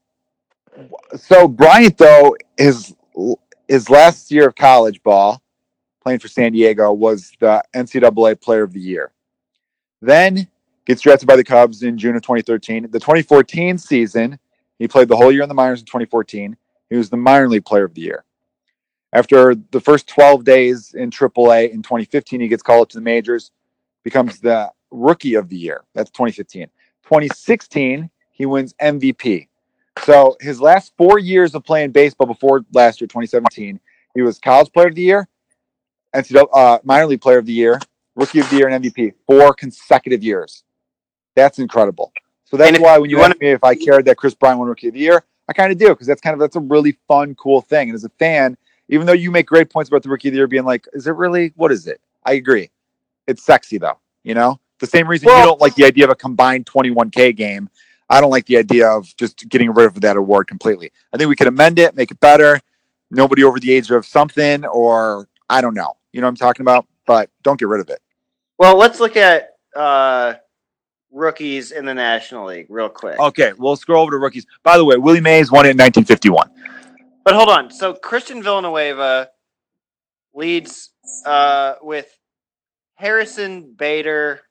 so 1.15 1.47
Bryant, 1.47 1.97
though, 1.97 2.35
his 2.57 2.93
his 3.69 3.89
last 3.89 4.29
year 4.29 4.47
of 4.47 4.55
college 4.55 5.01
ball, 5.03 5.41
playing 6.03 6.19
for 6.19 6.27
San 6.27 6.51
Diego, 6.51 6.91
was 6.91 7.31
the 7.39 7.63
NCAA 7.73 8.41
Player 8.41 8.63
of 8.63 8.73
the 8.73 8.81
Year. 8.81 9.13
Then 10.01 10.47
gets 10.85 11.01
drafted 11.01 11.29
by 11.29 11.37
the 11.37 11.45
Cubs 11.45 11.83
in 11.83 11.97
June 11.97 12.17
of 12.17 12.21
2013. 12.21 12.91
The 12.91 12.99
2014 12.99 13.77
season, 13.77 14.37
he 14.79 14.87
played 14.87 15.07
the 15.07 15.15
whole 15.15 15.31
year 15.31 15.43
in 15.43 15.49
the 15.49 15.55
minors 15.55 15.79
in 15.79 15.85
2014. 15.85 16.57
He 16.89 16.97
was 16.97 17.09
the 17.09 17.15
minor 17.15 17.47
league 17.47 17.63
player 17.63 17.85
of 17.85 17.93
the 17.93 18.01
year. 18.01 18.25
After 19.13 19.55
the 19.55 19.79
first 19.79 20.09
12 20.09 20.43
days 20.43 20.93
in 20.93 21.09
AAA 21.09 21.71
in 21.71 21.81
2015, 21.81 22.41
he 22.41 22.49
gets 22.49 22.63
called 22.63 22.81
up 22.81 22.89
to 22.89 22.97
the 22.97 23.01
majors, 23.01 23.51
becomes 24.03 24.39
the 24.39 24.71
rookie 24.91 25.35
of 25.35 25.49
the 25.49 25.57
year. 25.57 25.83
That's 25.93 26.11
2015. 26.11 26.67
2016, 27.03 28.09
he 28.31 28.45
wins 28.45 28.73
MVP. 28.81 29.47
So 30.05 30.37
his 30.39 30.61
last 30.61 30.93
four 30.97 31.19
years 31.19 31.53
of 31.53 31.63
playing 31.63 31.91
baseball 31.91 32.27
before 32.27 32.65
last 32.73 33.01
year, 33.01 33.07
2017, 33.07 33.79
he 34.15 34.21
was 34.21 34.39
college 34.39 34.71
player 34.71 34.87
of 34.87 34.95
the 34.95 35.01
year, 35.01 35.27
NCAA 36.15 36.47
uh, 36.53 36.79
minor 36.83 37.05
league 37.05 37.21
player 37.21 37.37
of 37.37 37.45
the 37.45 37.53
year, 37.53 37.79
rookie 38.15 38.39
of 38.39 38.49
the 38.49 38.57
year, 38.57 38.67
and 38.67 38.83
MVP. 38.83 39.13
Four 39.27 39.53
consecutive 39.53 40.23
years. 40.23 40.63
That's 41.35 41.59
incredible. 41.59 42.11
So 42.45 42.57
that's 42.57 42.79
why 42.79 42.97
when 42.97 43.09
you, 43.09 43.17
you 43.17 43.23
ask 43.23 43.39
me 43.39 43.47
if 43.47 43.63
I 43.63 43.75
cared 43.75 44.05
that 44.05 44.17
Kris 44.17 44.33
Bryant 44.33 44.59
won 44.59 44.67
rookie 44.67 44.89
of 44.89 44.93
the 44.93 44.99
year, 44.99 45.23
I 45.47 45.53
kind 45.53 45.71
of 45.71 45.77
do 45.77 45.89
because 45.89 46.07
that's 46.07 46.21
kind 46.21 46.33
of 46.33 46.39
that's 46.39 46.55
a 46.55 46.59
really 46.59 46.97
fun, 47.07 47.35
cool 47.35 47.61
thing. 47.61 47.89
And 47.89 47.95
as 47.95 48.03
a 48.03 48.09
fan, 48.09 48.57
even 48.89 49.07
though 49.07 49.13
you 49.13 49.31
make 49.31 49.47
great 49.47 49.69
points 49.69 49.89
about 49.89 50.03
the 50.03 50.09
rookie 50.09 50.27
of 50.27 50.33
the 50.33 50.37
year 50.37 50.47
being 50.47 50.65
like, 50.65 50.85
is 50.93 51.07
it 51.07 51.15
really? 51.15 51.53
What 51.55 51.71
is 51.71 51.87
it? 51.87 52.01
I 52.25 52.33
agree. 52.33 52.69
It's 53.27 53.43
sexy 53.43 53.77
though. 53.77 53.99
You 54.23 54.35
know, 54.35 54.59
the 54.79 54.87
same 54.87 55.07
reason 55.07 55.27
well, 55.27 55.39
you 55.39 55.45
don't 55.45 55.61
like 55.61 55.75
the 55.75 55.85
idea 55.85 56.05
of 56.05 56.11
a 56.11 56.15
combined 56.15 56.65
21k 56.65 57.35
game. 57.35 57.69
I 58.09 58.19
don't 58.19 58.29
like 58.29 58.45
the 58.45 58.57
idea 58.57 58.89
of 58.89 59.15
just 59.15 59.47
getting 59.47 59.71
rid 59.73 59.85
of 59.85 60.01
that 60.01 60.17
award 60.17 60.47
completely. 60.47 60.91
I 61.13 61.17
think 61.17 61.29
we 61.29 61.35
could 61.35 61.47
amend 61.47 61.79
it, 61.79 61.95
make 61.95 62.11
it 62.11 62.19
better. 62.19 62.59
Nobody 63.09 63.43
over 63.43 63.59
the 63.59 63.71
age 63.71 63.89
of 63.89 64.05
something, 64.05 64.65
or 64.65 65.27
I 65.49 65.61
don't 65.61 65.73
know. 65.73 65.93
You 66.11 66.21
know 66.21 66.27
what 66.27 66.31
I'm 66.31 66.35
talking 66.35 66.63
about? 66.63 66.85
But 67.05 67.29
don't 67.41 67.59
get 67.59 67.67
rid 67.67 67.81
of 67.81 67.89
it. 67.89 68.01
Well, 68.57 68.77
let's 68.77 68.99
look 68.99 69.17
at 69.17 69.55
uh, 69.75 70.35
rookies 71.11 71.71
in 71.71 71.85
the 71.85 71.93
National 71.93 72.47
League 72.47 72.67
real 72.69 72.89
quick. 72.89 73.19
Okay, 73.19 73.53
we'll 73.57 73.75
scroll 73.75 74.03
over 74.03 74.11
to 74.11 74.17
rookies. 74.17 74.45
By 74.63 74.77
the 74.77 74.85
way, 74.85 74.97
Willie 74.97 75.21
Mays 75.21 75.51
won 75.51 75.65
it 75.65 75.71
in 75.71 75.77
1951. 75.77 76.49
But 77.23 77.33
hold 77.33 77.49
on. 77.49 77.71
So 77.71 77.93
Christian 77.93 78.43
Villanueva 78.43 79.29
leads 80.33 80.91
uh, 81.25 81.75
with 81.81 82.17
Harrison 83.01 83.73
Bader, 83.73 84.41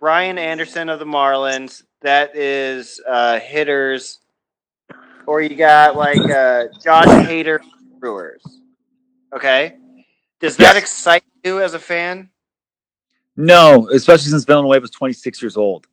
Brian 0.00 0.38
Anderson 0.38 0.88
of 0.88 0.98
the 0.98 1.04
Marlins. 1.04 1.84
That 2.02 2.34
is 2.34 3.00
uh, 3.08 3.38
hitters. 3.38 4.18
Or 5.24 5.40
you 5.40 5.54
got 5.54 5.94
like 5.94 6.18
uh, 6.18 6.64
Josh 6.82 7.06
Hader 7.06 7.60
Brewers. 8.00 8.42
Okay. 9.32 9.76
Does 10.40 10.56
that 10.56 10.74
yes. 10.74 10.82
excite 10.82 11.22
you 11.44 11.62
as 11.62 11.74
a 11.74 11.78
fan? 11.78 12.28
No, 13.36 13.88
especially 13.92 14.30
since 14.30 14.44
Villanueva 14.44 14.80
was 14.80 14.90
26 14.90 15.40
years 15.40 15.56
old. 15.56 15.86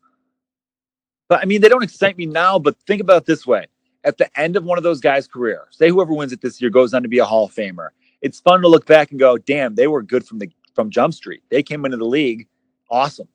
But 1.30 1.44
I 1.44 1.46
mean, 1.46 1.62
they 1.62 1.70
don't 1.70 1.84
excite 1.84 2.18
me 2.18 2.26
now, 2.26 2.58
but 2.58 2.76
think 2.88 3.02
about 3.02 3.18
it 3.18 3.26
this 3.28 3.46
way. 3.46 3.68
At 4.04 4.18
the 4.18 4.28
end 4.40 4.56
of 4.56 4.64
one 4.64 4.80
of 4.80 4.84
those 4.84 5.00
guys' 5.00 5.28
career, 5.28 5.68
say 5.70 5.90
whoever 5.90 6.12
wins 6.12 6.32
it 6.32 6.42
this 6.42 6.60
year 6.60 6.72
goes 6.72 6.96
on 6.96 7.04
to 7.04 7.08
be 7.08 7.20
a 7.20 7.26
Hall 7.26 7.46
of 7.46 7.54
Famer. 7.54 7.90
It's 8.24 8.40
fun 8.40 8.62
to 8.62 8.68
look 8.68 8.88
back 8.88 9.12
and 9.12 9.20
go, 9.20 9.38
damn, 9.38 9.76
they 9.76 9.86
were 9.86 10.02
good 10.02 10.26
from 10.26 10.40
the 10.40 10.50
from 10.76 10.90
Jump 10.90 11.14
Street. 11.14 11.42
They 11.50 11.64
came 11.64 11.86
into 11.86 11.98
the 11.98 12.06
league. 12.06 12.48
Awesome. 12.92 13.28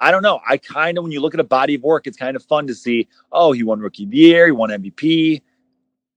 I 0.00 0.10
don't 0.10 0.22
know. 0.22 0.40
I 0.48 0.56
kind 0.56 0.96
of, 0.96 1.02
when 1.02 1.12
you 1.12 1.20
look 1.20 1.34
at 1.34 1.40
a 1.40 1.44
body 1.44 1.74
of 1.74 1.82
work, 1.82 2.06
it's 2.06 2.16
kind 2.16 2.36
of 2.36 2.44
fun 2.44 2.66
to 2.68 2.74
see, 2.74 3.08
oh, 3.32 3.52
he 3.52 3.64
won 3.64 3.80
rookie 3.80 4.04
of 4.04 4.10
the 4.10 4.16
year, 4.16 4.46
he 4.46 4.52
won 4.52 4.70
MVP. 4.70 5.42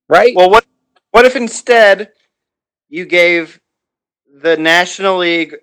Right? 0.08 0.36
Well, 0.36 0.50
what 0.50 0.66
what 1.12 1.26
if 1.26 1.36
instead 1.36 2.12
you 2.90 3.06
gave 3.06 3.60
the 4.42 4.56
National 4.58 5.18
League 5.18 5.56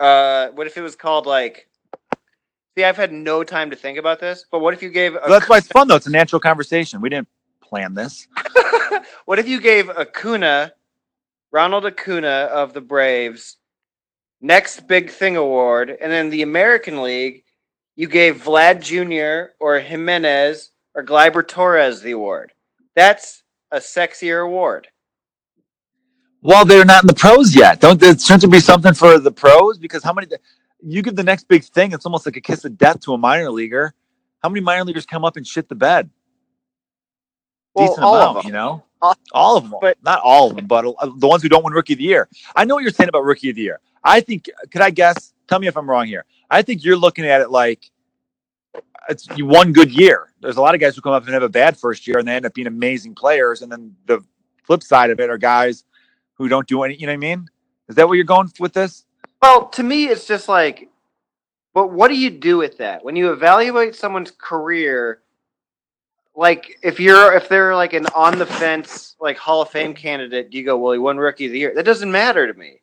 uh, 0.00 0.48
what 0.48 0.66
if 0.66 0.76
it 0.76 0.82
was 0.82 0.96
called 0.96 1.26
like? 1.26 1.68
See, 2.76 2.84
I've 2.84 2.96
had 2.96 3.12
no 3.12 3.44
time 3.44 3.70
to 3.70 3.76
think 3.76 3.98
about 3.98 4.18
this, 4.18 4.46
but 4.50 4.58
what 4.58 4.74
if 4.74 4.82
you 4.82 4.90
gave? 4.90 5.14
A, 5.14 5.20
that's 5.28 5.48
why 5.48 5.58
it's 5.58 5.68
fun 5.68 5.86
though. 5.86 5.96
It's 5.96 6.06
a 6.06 6.10
natural 6.10 6.40
conversation. 6.40 7.00
We 7.00 7.08
didn't 7.08 7.28
plan 7.60 7.94
this. 7.94 8.26
what 9.26 9.38
if 9.38 9.46
you 9.46 9.60
gave 9.60 9.88
Acuna, 9.88 10.72
Ronald 11.52 11.86
Acuna 11.86 12.48
of 12.52 12.72
the 12.72 12.80
Braves, 12.80 13.58
next 14.44 14.86
big 14.86 15.10
thing 15.10 15.36
award, 15.36 15.96
and 16.00 16.12
then 16.12 16.28
the 16.30 16.42
American 16.42 17.02
League, 17.02 17.44
you 17.96 18.06
gave 18.06 18.44
Vlad 18.44 18.80
Jr. 18.82 19.52
or 19.58 19.80
Jimenez 19.80 20.70
or 20.94 21.02
Gleyber 21.02 21.46
Torres 21.46 22.02
the 22.02 22.10
award. 22.12 22.52
That's 22.94 23.42
a 23.72 23.78
sexier 23.78 24.44
award. 24.44 24.88
Well, 26.42 26.66
they're 26.66 26.84
not 26.84 27.02
in 27.02 27.06
the 27.06 27.14
pros 27.14 27.56
yet. 27.56 27.80
Don't 27.80 27.98
there 27.98 28.16
shouldn't 28.18 28.42
there 28.42 28.50
be 28.50 28.60
something 28.60 28.92
for 28.92 29.18
the 29.18 29.32
pros? 29.32 29.78
Because 29.78 30.04
how 30.04 30.12
many 30.12 30.26
you 30.82 31.00
give 31.00 31.16
the 31.16 31.24
next 31.24 31.48
big 31.48 31.64
thing, 31.64 31.92
it's 31.92 32.04
almost 32.04 32.26
like 32.26 32.36
a 32.36 32.40
kiss 32.42 32.66
of 32.66 32.76
death 32.76 33.00
to 33.00 33.14
a 33.14 33.18
minor 33.18 33.50
leaguer. 33.50 33.94
How 34.42 34.50
many 34.50 34.60
minor 34.60 34.84
leaguers 34.84 35.06
come 35.06 35.24
up 35.24 35.38
and 35.38 35.46
shit 35.46 35.70
the 35.70 35.74
bed? 35.74 36.10
Well, 37.74 37.88
Decent 37.88 38.04
amount, 38.04 38.44
you 38.44 38.52
know. 38.52 38.84
All 39.32 39.56
of 39.56 39.64
them, 39.70 39.78
But- 39.80 39.96
not 40.02 40.20
all 40.22 40.50
of 40.50 40.56
them, 40.56 40.66
but 40.66 40.82
the 41.16 41.26
ones 41.26 41.42
who 41.42 41.48
don't 41.48 41.64
win 41.64 41.72
Rookie 41.72 41.94
of 41.94 41.98
the 41.98 42.04
Year. 42.04 42.28
I 42.54 42.64
know 42.64 42.74
what 42.74 42.82
you're 42.82 42.92
saying 42.92 43.08
about 43.08 43.24
Rookie 43.24 43.50
of 43.50 43.56
the 43.56 43.62
Year. 43.62 43.80
I 44.04 44.20
think. 44.20 44.50
Could 44.70 44.82
I 44.82 44.90
guess? 44.90 45.32
Tell 45.48 45.58
me 45.58 45.66
if 45.66 45.76
I'm 45.76 45.88
wrong 45.88 46.06
here. 46.06 46.24
I 46.50 46.62
think 46.62 46.84
you're 46.84 46.96
looking 46.96 47.26
at 47.26 47.40
it 47.40 47.50
like 47.50 47.90
it's 49.08 49.26
one 49.38 49.72
good 49.72 49.90
year. 49.90 50.32
There's 50.40 50.56
a 50.56 50.60
lot 50.60 50.74
of 50.74 50.80
guys 50.80 50.94
who 50.94 51.02
come 51.02 51.12
up 51.12 51.24
and 51.24 51.34
have 51.34 51.42
a 51.42 51.48
bad 51.48 51.76
first 51.76 52.06
year, 52.06 52.18
and 52.18 52.26
they 52.26 52.34
end 52.34 52.46
up 52.46 52.54
being 52.54 52.66
amazing 52.66 53.14
players. 53.14 53.62
And 53.62 53.70
then 53.70 53.94
the 54.06 54.24
flip 54.62 54.82
side 54.82 55.10
of 55.10 55.20
it 55.20 55.30
are 55.30 55.38
guys 55.38 55.84
who 56.34 56.48
don't 56.48 56.66
do 56.66 56.82
any. 56.82 56.94
You 56.94 57.06
know 57.06 57.12
what 57.12 57.16
I 57.16 57.36
mean? 57.36 57.48
Is 57.88 57.96
that 57.96 58.08
what 58.08 58.14
you're 58.14 58.24
going 58.24 58.50
with 58.58 58.72
this? 58.72 59.04
Well, 59.42 59.68
to 59.68 59.82
me, 59.82 60.06
it's 60.06 60.26
just 60.26 60.48
like, 60.48 60.88
but 61.74 61.88
what 61.88 62.08
do 62.08 62.14
you 62.14 62.30
do 62.30 62.56
with 62.56 62.78
that 62.78 63.04
when 63.04 63.16
you 63.16 63.32
evaluate 63.32 63.94
someone's 63.94 64.30
career? 64.30 65.20
Like, 66.36 66.78
if 66.82 66.98
you're 66.98 67.34
if 67.34 67.48
they're 67.48 67.76
like 67.76 67.92
an 67.92 68.06
on 68.14 68.38
the 68.38 68.46
fence 68.46 69.16
like 69.20 69.36
Hall 69.36 69.62
of 69.62 69.70
Fame 69.70 69.94
candidate, 69.94 70.50
do 70.50 70.58
you 70.58 70.64
go, 70.64 70.78
well, 70.78 70.92
he 70.92 70.98
won 70.98 71.18
Rookie 71.18 71.46
of 71.46 71.52
the 71.52 71.58
Year? 71.58 71.72
That 71.74 71.84
doesn't 71.84 72.10
matter 72.10 72.50
to 72.50 72.58
me. 72.58 72.80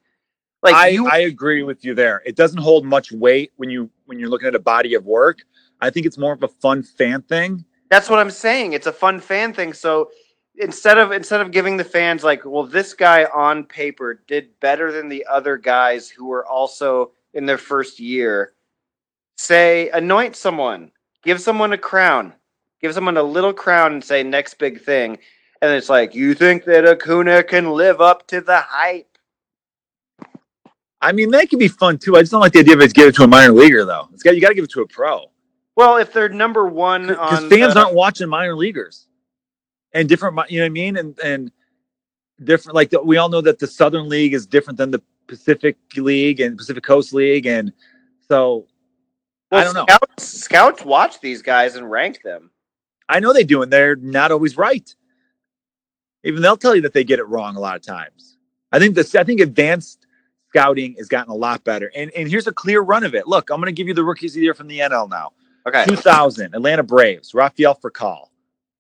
Like 0.64 0.76
I, 0.76 0.88
you, 0.90 1.08
I 1.08 1.20
agree 1.20 1.64
with 1.64 1.84
you 1.84 1.96
there. 1.96 2.22
It 2.26 2.36
doesn't 2.36 2.60
hold 2.60 2.86
much 2.86 3.12
weight 3.12 3.52
when 3.58 3.70
you 3.70 3.90
when 4.06 4.20
you're 4.20 4.30
looking 4.30 4.48
at 4.48 4.56
a 4.56 4.60
body 4.60 4.94
of 4.94 5.06
work. 5.06 5.40
I 5.80 5.90
think 5.90 6.06
it's 6.06 6.18
more 6.18 6.34
of 6.34 6.44
a 6.44 6.48
fun 6.48 6.84
fan 6.84 7.24
thing. 7.24 7.66
That's 7.90 8.10
what 8.10 8.20
I'm 8.20 8.32
saying. 8.32 8.74
It's 8.74 8.88
a 8.88 8.94
fun 8.94 9.20
fan 9.20 9.54
thing. 9.54 9.74
So 9.74 10.12
instead 10.56 10.98
of 10.98 11.12
instead 11.12 11.42
of 11.42 11.52
giving 11.52 11.78
the 11.78 11.84
fans 11.84 12.24
like, 12.24 12.46
well, 12.46 12.64
this 12.64 12.94
guy 12.94 13.26
on 13.26 13.64
paper 13.64 14.22
did 14.28 14.60
better 14.60 14.92
than 14.92 15.10
the 15.10 15.26
other 15.30 15.58
guys 15.58 16.10
who 16.10 16.28
were 16.28 16.46
also 16.46 17.12
in 17.34 17.46
their 17.46 17.58
first 17.58 18.00
year, 18.00 18.54
say 19.38 19.90
anoint 19.90 20.36
someone, 20.36 20.92
give 21.24 21.42
someone 21.42 21.74
a 21.74 21.78
crown, 21.78 22.34
give 22.82 22.94
someone 22.94 23.18
a 23.18 23.24
little 23.24 23.54
crown 23.54 23.94
and 23.94 24.04
say 24.04 24.22
next 24.22 24.56
big 24.56 24.82
thing. 24.82 25.18
And 25.64 25.72
it's 25.74 25.90
like, 25.90 26.16
you 26.16 26.34
think 26.34 26.66
that 26.66 26.88
Acuna 26.88 27.44
can 27.44 27.72
live 27.72 28.02
up 28.02 28.28
to 28.28 28.42
the 28.42 28.60
hype? 28.60 29.11
I 31.02 31.12
mean, 31.12 31.32
that 31.32 31.50
could 31.50 31.60
be 31.60 31.68
fun 31.68 31.98
too. 31.98 32.16
I 32.16 32.22
just 32.22 32.32
don't 32.32 32.42
like 32.42 32.54
the 32.54 32.60
idea 32.60 32.76
of 32.76 32.82
it 32.82 32.94
give 32.94 33.08
it 33.08 33.16
to 33.16 33.24
a 33.24 33.28
minor 33.28 33.54
leaguer 33.54 33.86
though. 33.86 34.08
It's 34.14 34.24
got 34.24 34.36
you 34.36 34.42
got 34.42 34.50
to 34.50 34.56
give 34.56 34.64
it 34.64 34.72
to 34.72 34.82
a 34.82 34.88
pro 34.88 35.26
Well, 35.76 35.98
if 35.98 36.14
they're 36.14 36.30
number 36.30 36.68
one 36.68 37.08
because 37.08 37.44
on 37.44 37.50
fans 37.50 37.74
the- 37.74 37.82
aren't 37.82 37.96
watching 37.96 38.30
minor 38.30 38.56
leaguers 38.56 39.08
and 39.94 40.08
different. 40.08 40.38
You 40.50 40.60
know 40.60 40.66
what 40.66 40.68
I 40.68 40.70
mean? 40.70 40.98
And 40.98 41.20
and 41.20 41.52
different. 42.44 42.76
Like 42.76 42.92
the, 42.92 43.02
we 43.02 43.18
all 43.18 43.30
know 43.30 43.42
that 43.42 43.60
the 43.60 43.68
Southern 43.68 44.10
League 44.10 44.34
is 44.34 44.46
different 44.46 44.78
than 44.78 44.92
the 44.92 45.02
Pacific 45.28 45.78
League 45.96 46.40
and 46.40 46.58
Pacific 46.58 46.84
Coast 46.84 47.14
League, 47.14 47.46
and 47.46 47.74
so 48.28 48.68
I 49.52 49.64
don't 49.64 49.74
know. 49.74 49.86
Scouts, 49.90 50.24
scouts 50.28 50.86
watch 50.86 51.20
these 51.20 51.42
guys 51.42 51.76
and 51.76 51.90
rank 51.90 52.22
them. 52.24 52.52
I 53.10 53.20
know 53.20 53.34
they 53.34 53.44
do, 53.44 53.62
and 53.62 53.72
they're 53.74 53.96
not 53.96 54.32
always 54.32 54.56
right. 54.56 54.94
Even 56.24 56.42
they'll 56.42 56.58
tell 56.58 56.76
you 56.76 56.82
that 56.84 56.94
they 56.94 57.04
get 57.04 57.20
it 57.20 57.28
wrong 57.28 57.56
a 57.56 57.60
lot 57.60 57.76
of 57.76 57.82
times. 57.82 58.38
I 58.72 58.80
think 58.80 58.96
this. 58.96 59.16
I 59.16 59.24
think 59.24 59.40
advanced 59.42 60.01
scouting 60.52 60.96
has 60.98 61.08
gotten 61.08 61.32
a 61.32 61.36
lot 61.36 61.64
better, 61.64 61.92
and 61.96 62.12
and 62.12 62.28
here's 62.30 62.48
a 62.48 62.52
clear 62.52 62.82
run 62.82 63.04
of 63.04 63.16
it. 63.16 63.26
Look, 63.28 63.50
I'm 63.50 63.58
going 63.58 63.68
to 63.68 63.72
give 63.72 63.88
you 63.88 63.94
the 63.94 64.04
rookies 64.04 64.32
of 64.32 64.36
the 64.36 64.42
year 64.42 64.54
from 64.54 64.68
the 64.68 64.80
NL 64.80 65.10
now. 65.10 65.32
Okay. 65.68 65.86
2000 65.86 66.54
Atlanta 66.56 66.84
Braves, 66.84 67.34
Rafael 67.34 67.76
Furcal. 67.76 68.28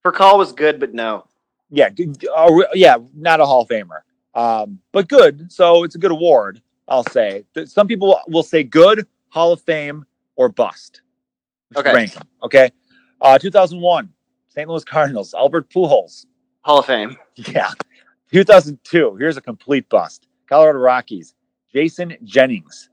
For 0.02 0.12
call 0.12 0.38
was 0.38 0.52
good, 0.52 0.80
but 0.80 0.94
no. 0.94 1.26
Yeah, 1.70 1.90
good, 1.90 2.26
uh, 2.36 2.50
yeah, 2.74 2.98
not 3.16 3.40
a 3.40 3.46
Hall 3.46 3.62
of 3.62 3.70
Famer, 3.70 4.02
um, 4.36 4.80
but 4.92 5.08
good. 5.08 5.52
So 5.52 5.84
it's 5.84 5.96
a 5.96 6.00
good 6.00 6.12
award. 6.12 6.62
I'll 6.88 7.06
say. 7.06 7.46
Some 7.66 7.88
people 7.88 8.20
will 8.28 8.44
say 8.44 8.64
good 8.64 9.08
Hall 9.30 9.54
of 9.54 9.62
Fame 9.62 10.06
or 10.36 10.50
bust. 10.50 11.02
Just 11.72 11.86
Okay. 11.86 11.96
Rank 11.96 12.18
'em, 12.18 12.24
okay. 12.44 12.70
Uh, 13.22 13.38
2001 13.38 14.10
St. 14.50 14.68
Louis 14.68 14.84
Cardinals, 14.84 15.34
Albert 15.34 15.70
Pujols. 15.70 16.26
Hall 16.62 16.80
of 16.80 16.86
Fame. 16.86 17.16
Yeah. 17.36 17.70
2002. 18.34 19.16
Here's 19.18 19.38
a 19.38 19.42
complete 19.42 19.88
bust. 19.90 20.28
Colorado 20.48 20.80
Rockies. 20.80 21.34
Jason 21.74 22.16
Jennings. 22.24 22.90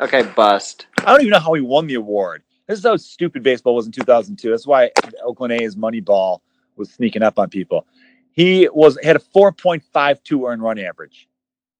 Okay, 0.00 0.22
bust. 0.22 0.86
I 0.98 1.04
don't 1.06 1.20
even 1.22 1.30
know 1.30 1.38
how 1.40 1.54
he 1.54 1.62
won 1.62 1.86
the 1.86 1.94
award. 1.94 2.42
This 2.66 2.78
is 2.78 2.84
how 2.84 2.96
stupid 2.96 3.42
baseball 3.42 3.74
was 3.74 3.86
in 3.86 3.92
2002. 3.92 4.50
That's 4.50 4.66
why 4.66 4.90
Oakland 5.24 5.52
A's 5.52 5.76
Moneyball 5.76 6.40
was 6.76 6.90
sneaking 6.90 7.22
up 7.22 7.38
on 7.38 7.48
people. 7.48 7.86
He 8.32 8.68
was 8.72 8.98
had 9.02 9.16
a 9.16 9.20
4.52 9.20 10.48
earned 10.50 10.62
run 10.62 10.78
average, 10.78 11.28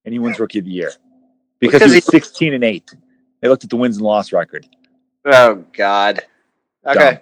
and 0.05 0.13
he 0.13 0.19
wins 0.19 0.39
Rookie 0.39 0.61
of 0.61 0.65
the 0.65 0.71
Year 0.71 0.93
because, 1.59 1.81
Because 1.81 1.91
he 1.93 1.97
was 1.97 2.05
he- 2.07 2.11
16 2.11 2.55
and 2.55 2.65
eight. 2.65 2.95
They 3.41 3.49
looked 3.49 3.65
at 3.65 3.71
the 3.71 3.77
wins 3.77 3.97
and 3.99 4.07
loss 4.07 4.33
record. 4.33 4.67
Oh 5.27 5.57
God. 5.73 6.23
Okay. 6.87 7.21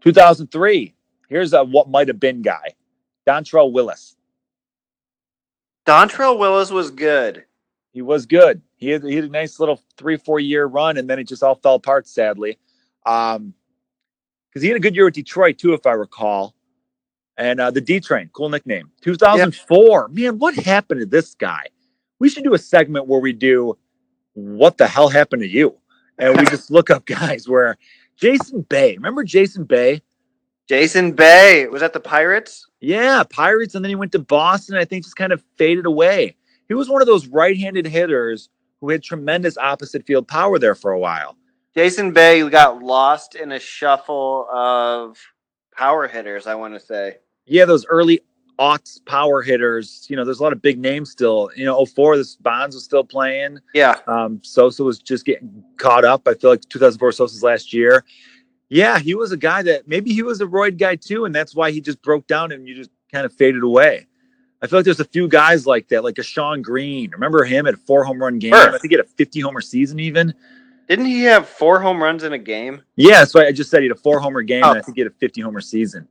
2003. 0.00 0.94
Here's 1.28 1.52
a 1.52 1.62
what 1.64 1.90
might 1.90 2.08
have 2.08 2.18
been 2.20 2.40
guy, 2.42 2.74
Dontrelle 3.26 3.72
Willis. 3.72 4.16
Dontrelle 5.86 6.38
Willis 6.38 6.70
was 6.70 6.90
good. 6.90 7.44
He 7.92 8.02
was 8.02 8.26
good. 8.26 8.62
He 8.76 8.88
had, 8.88 9.02
he 9.02 9.16
had 9.16 9.24
a 9.24 9.28
nice 9.28 9.58
little 9.58 9.80
three, 9.96 10.16
four 10.16 10.40
year 10.40 10.66
run, 10.66 10.96
and 10.96 11.08
then 11.08 11.18
it 11.18 11.24
just 11.24 11.42
all 11.42 11.56
fell 11.56 11.74
apart, 11.74 12.06
sadly. 12.06 12.58
Um, 13.04 13.54
because 14.48 14.62
he 14.62 14.68
had 14.68 14.76
a 14.76 14.80
good 14.80 14.96
year 14.96 15.04
with 15.04 15.14
Detroit 15.14 15.58
too, 15.58 15.74
if 15.74 15.86
I 15.86 15.92
recall. 15.92 16.54
And 17.36 17.60
uh, 17.60 17.70
the 17.70 17.80
D 17.80 18.00
Train, 18.00 18.28
cool 18.32 18.48
nickname. 18.48 18.90
2004. 19.02 20.08
Man, 20.08 20.38
what 20.38 20.54
happened 20.54 21.00
to 21.00 21.06
this 21.06 21.34
guy? 21.34 21.66
We 22.18 22.28
should 22.28 22.44
do 22.44 22.54
a 22.54 22.58
segment 22.58 23.06
where 23.06 23.20
we 23.20 23.32
do 23.32 23.78
what 24.34 24.76
the 24.76 24.86
hell 24.86 25.08
happened 25.08 25.42
to 25.42 25.48
you, 25.48 25.76
and 26.18 26.36
we 26.36 26.44
just 26.46 26.70
look 26.70 26.90
up 26.90 27.06
guys. 27.06 27.48
Where 27.48 27.78
Jason 28.16 28.62
Bay, 28.62 28.96
remember 28.96 29.24
Jason 29.24 29.64
Bay? 29.64 30.02
Jason 30.68 31.12
Bay 31.12 31.66
was 31.66 31.80
that 31.80 31.92
the 31.92 32.00
Pirates? 32.00 32.66
Yeah, 32.80 33.22
Pirates, 33.28 33.74
and 33.74 33.84
then 33.84 33.88
he 33.88 33.96
went 33.96 34.12
to 34.12 34.18
Boston. 34.18 34.76
I 34.76 34.84
think 34.84 35.04
just 35.04 35.16
kind 35.16 35.32
of 35.32 35.42
faded 35.56 35.86
away. 35.86 36.36
He 36.70 36.74
was 36.74 36.88
one 36.88 37.02
of 37.02 37.08
those 37.08 37.26
right-handed 37.26 37.84
hitters 37.84 38.48
who 38.80 38.90
had 38.90 39.02
tremendous 39.02 39.58
opposite 39.58 40.06
field 40.06 40.28
power 40.28 40.56
there 40.56 40.76
for 40.76 40.92
a 40.92 40.98
while. 41.00 41.36
Jason 41.74 42.12
Bay 42.12 42.48
got 42.48 42.80
lost 42.80 43.34
in 43.34 43.50
a 43.50 43.58
shuffle 43.58 44.46
of 44.48 45.18
power 45.76 46.06
hitters. 46.06 46.46
I 46.46 46.54
want 46.54 46.74
to 46.74 46.80
say. 46.80 47.16
Yeah, 47.44 47.64
those 47.64 47.84
early 47.86 48.20
aughts 48.56 49.04
power 49.04 49.42
hitters. 49.42 50.06
You 50.08 50.14
know, 50.14 50.24
there's 50.24 50.38
a 50.38 50.44
lot 50.44 50.52
of 50.52 50.62
big 50.62 50.78
names 50.78 51.10
still. 51.10 51.50
You 51.56 51.64
know, 51.64 51.84
04, 51.84 52.16
this 52.18 52.36
Bonds 52.36 52.76
was 52.76 52.84
still 52.84 53.02
playing. 53.02 53.58
Yeah. 53.74 53.96
Um, 54.06 54.40
Sosa 54.44 54.84
was 54.84 55.00
just 55.00 55.24
getting 55.24 55.64
caught 55.76 56.04
up. 56.04 56.28
I 56.28 56.34
feel 56.34 56.50
like 56.50 56.60
2004 56.68 57.10
Sosa's 57.10 57.42
last 57.42 57.72
year. 57.72 58.04
Yeah, 58.68 59.00
he 59.00 59.16
was 59.16 59.32
a 59.32 59.36
guy 59.36 59.64
that 59.64 59.88
maybe 59.88 60.12
he 60.12 60.22
was 60.22 60.40
a 60.40 60.46
roid 60.46 60.78
guy 60.78 60.94
too, 60.94 61.24
and 61.24 61.34
that's 61.34 61.52
why 61.52 61.72
he 61.72 61.80
just 61.80 62.00
broke 62.00 62.28
down 62.28 62.52
and 62.52 62.68
you 62.68 62.76
just 62.76 62.90
kind 63.12 63.26
of 63.26 63.32
faded 63.32 63.64
away. 63.64 64.06
I 64.62 64.66
feel 64.66 64.78
like 64.78 64.84
there's 64.84 65.00
a 65.00 65.04
few 65.04 65.26
guys 65.26 65.66
like 65.66 65.88
that, 65.88 66.04
like 66.04 66.18
a 66.18 66.22
Shawn 66.22 66.60
Green. 66.60 67.10
Remember 67.10 67.44
him 67.44 67.66
at 67.66 67.78
four 67.78 68.04
home 68.04 68.22
run 68.22 68.38
game? 68.38 68.52
Sure. 68.52 68.68
I 68.68 68.78
think 68.78 68.90
he 68.90 68.96
had 68.96 69.04
a 69.04 69.08
50 69.08 69.40
homer 69.40 69.60
season 69.60 69.98
even. 70.00 70.34
Didn't 70.88 71.06
he 71.06 71.22
have 71.22 71.48
four 71.48 71.80
home 71.80 72.02
runs 72.02 72.24
in 72.24 72.32
a 72.32 72.38
game? 72.38 72.82
Yeah, 72.96 73.24
so. 73.24 73.40
I 73.40 73.52
just 73.52 73.70
said 73.70 73.82
he 73.82 73.88
had 73.88 73.96
a 73.96 74.00
four 74.00 74.20
homer 74.20 74.42
game, 74.42 74.64
Oh. 74.64 74.70
and 74.70 74.78
I 74.78 74.80
oh. 74.80 74.82
think 74.82 74.96
he 74.96 75.02
had 75.02 75.10
a 75.10 75.14
50 75.14 75.40
homer 75.40 75.60
season. 75.60 76.08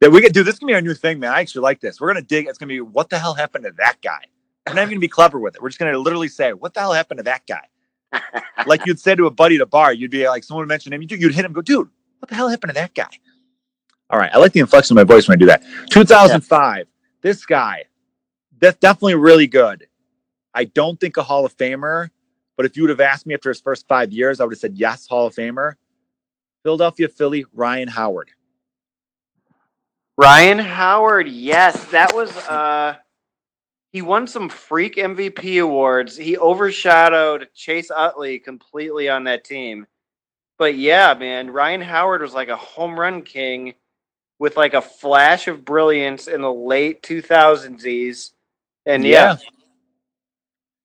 That 0.00 0.10
we 0.10 0.22
could 0.22 0.32
do. 0.32 0.42
This 0.42 0.58
can 0.58 0.66
be 0.66 0.74
our 0.74 0.80
new 0.80 0.94
thing, 0.94 1.20
man. 1.20 1.32
I 1.32 1.40
actually 1.40 1.60
like 1.60 1.80
this. 1.80 2.00
We're 2.00 2.08
gonna 2.08 2.22
dig. 2.22 2.48
It's 2.48 2.56
gonna 2.56 2.68
be 2.68 2.80
what 2.80 3.10
the 3.10 3.18
hell 3.18 3.34
happened 3.34 3.64
to 3.66 3.72
that 3.76 3.96
guy. 4.02 4.24
We're 4.66 4.74
not 4.74 4.82
even 4.82 4.94
gonna 4.94 5.00
be 5.00 5.08
clever 5.08 5.38
with 5.38 5.54
it. 5.54 5.62
We're 5.62 5.68
just 5.68 5.78
gonna 5.78 5.98
literally 5.98 6.28
say, 6.28 6.54
what 6.54 6.72
the 6.72 6.80
hell 6.80 6.94
happened 6.94 7.18
to 7.18 7.24
that 7.24 7.42
guy? 7.46 7.68
like 8.66 8.86
you'd 8.86 8.98
say 8.98 9.14
to 9.14 9.26
a 9.26 9.30
buddy 9.30 9.56
at 9.56 9.60
a 9.60 9.66
bar, 9.66 9.92
you'd 9.92 10.10
be 10.10 10.26
like, 10.26 10.44
someone 10.44 10.66
mentioned 10.66 10.94
him, 10.94 11.02
you'd, 11.02 11.12
you'd 11.12 11.34
hit 11.34 11.44
him, 11.44 11.52
go, 11.52 11.60
dude, 11.60 11.88
what 12.18 12.30
the 12.30 12.34
hell 12.34 12.48
happened 12.48 12.70
to 12.70 12.74
that 12.74 12.94
guy? 12.94 13.10
All 14.08 14.18
right, 14.18 14.30
I 14.32 14.38
like 14.38 14.52
the 14.52 14.60
inflection 14.60 14.98
of 14.98 15.06
my 15.06 15.14
voice 15.14 15.28
when 15.28 15.36
I 15.36 15.38
do 15.38 15.46
that. 15.46 15.62
2005, 15.90 16.86
this 17.22 17.46
guy, 17.46 17.84
that's 18.60 18.78
definitely 18.78 19.14
really 19.14 19.46
good. 19.46 19.86
I 20.54 20.64
don't 20.64 20.98
think 20.98 21.16
a 21.16 21.22
Hall 21.22 21.44
of 21.44 21.56
Famer, 21.56 22.10
but 22.56 22.66
if 22.66 22.76
you 22.76 22.82
would 22.82 22.90
have 22.90 23.00
asked 23.00 23.26
me 23.26 23.34
after 23.34 23.48
his 23.48 23.60
first 23.60 23.86
five 23.88 24.12
years, 24.12 24.40
I 24.40 24.44
would 24.44 24.52
have 24.52 24.60
said 24.60 24.76
yes, 24.76 25.06
Hall 25.06 25.26
of 25.26 25.34
Famer. 25.34 25.74
Philadelphia 26.62 27.08
Philly, 27.08 27.46
Ryan 27.54 27.88
Howard. 27.88 28.30
Ryan 30.16 30.58
Howard, 30.58 31.28
yes, 31.28 31.82
that 31.86 32.14
was 32.14 32.36
uh 32.48 32.96
he 33.92 34.02
won 34.02 34.26
some 34.26 34.48
freak 34.48 34.96
MVP 34.96 35.62
awards. 35.62 36.16
He 36.16 36.36
overshadowed 36.36 37.48
Chase 37.54 37.90
Utley 37.90 38.38
completely 38.38 39.08
on 39.08 39.24
that 39.24 39.44
team. 39.44 39.86
But 40.58 40.76
yeah, 40.76 41.14
man, 41.14 41.50
Ryan 41.50 41.80
Howard 41.80 42.20
was 42.20 42.34
like 42.34 42.48
a 42.48 42.56
home 42.56 42.98
run 43.00 43.22
king 43.22 43.74
with 44.40 44.56
like 44.56 44.74
a 44.74 44.80
flash 44.80 45.46
of 45.46 45.64
brilliance 45.64 46.26
in 46.26 46.40
the 46.40 46.52
late 46.52 47.02
2000s. 47.02 48.30
And 48.86 49.04
yeah, 49.04 49.36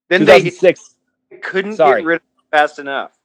then 0.10 0.26
they 0.26 0.42
2006. 0.42 0.96
couldn't 1.42 1.78
sorry. 1.78 2.02
get 2.02 2.06
rid 2.06 2.16
of 2.18 2.22
him 2.22 2.44
fast 2.52 2.78
enough. 2.80 3.18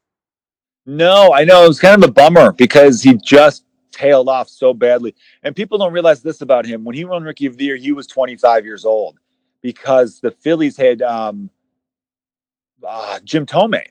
No, 0.87 1.35
I 1.35 1.45
know 1.45 1.65
it 1.65 1.69
was 1.69 1.81
kind 1.81 2.03
of 2.03 2.09
a 2.09 2.13
bummer 2.13 2.53
because 2.53 3.03
he 3.03 3.15
just 3.23 3.65
tailed 3.93 4.29
off 4.29 4.49
so 4.49 4.73
badly. 4.73 5.15
And 5.43 5.55
people 5.55 5.77
don't 5.77 5.93
realize 5.93 6.23
this 6.23 6.41
about 6.41 6.65
him. 6.65 6.85
When 6.85 6.95
he 6.95 7.05
won 7.05 7.25
Rookie 7.25 7.47
of 7.47 7.57
the 7.57 7.65
Year, 7.65 7.77
he 7.77 7.93
was 7.93 8.07
25 8.07 8.65
years 8.65 8.85
old 8.85 9.19
because 9.63 10.21
the 10.21 10.31
Phillies 10.31 10.77
had 10.77 11.03
um, 11.03 11.51
uh, 12.87 13.19
Jim 13.25 13.47
Thome. 13.47 13.83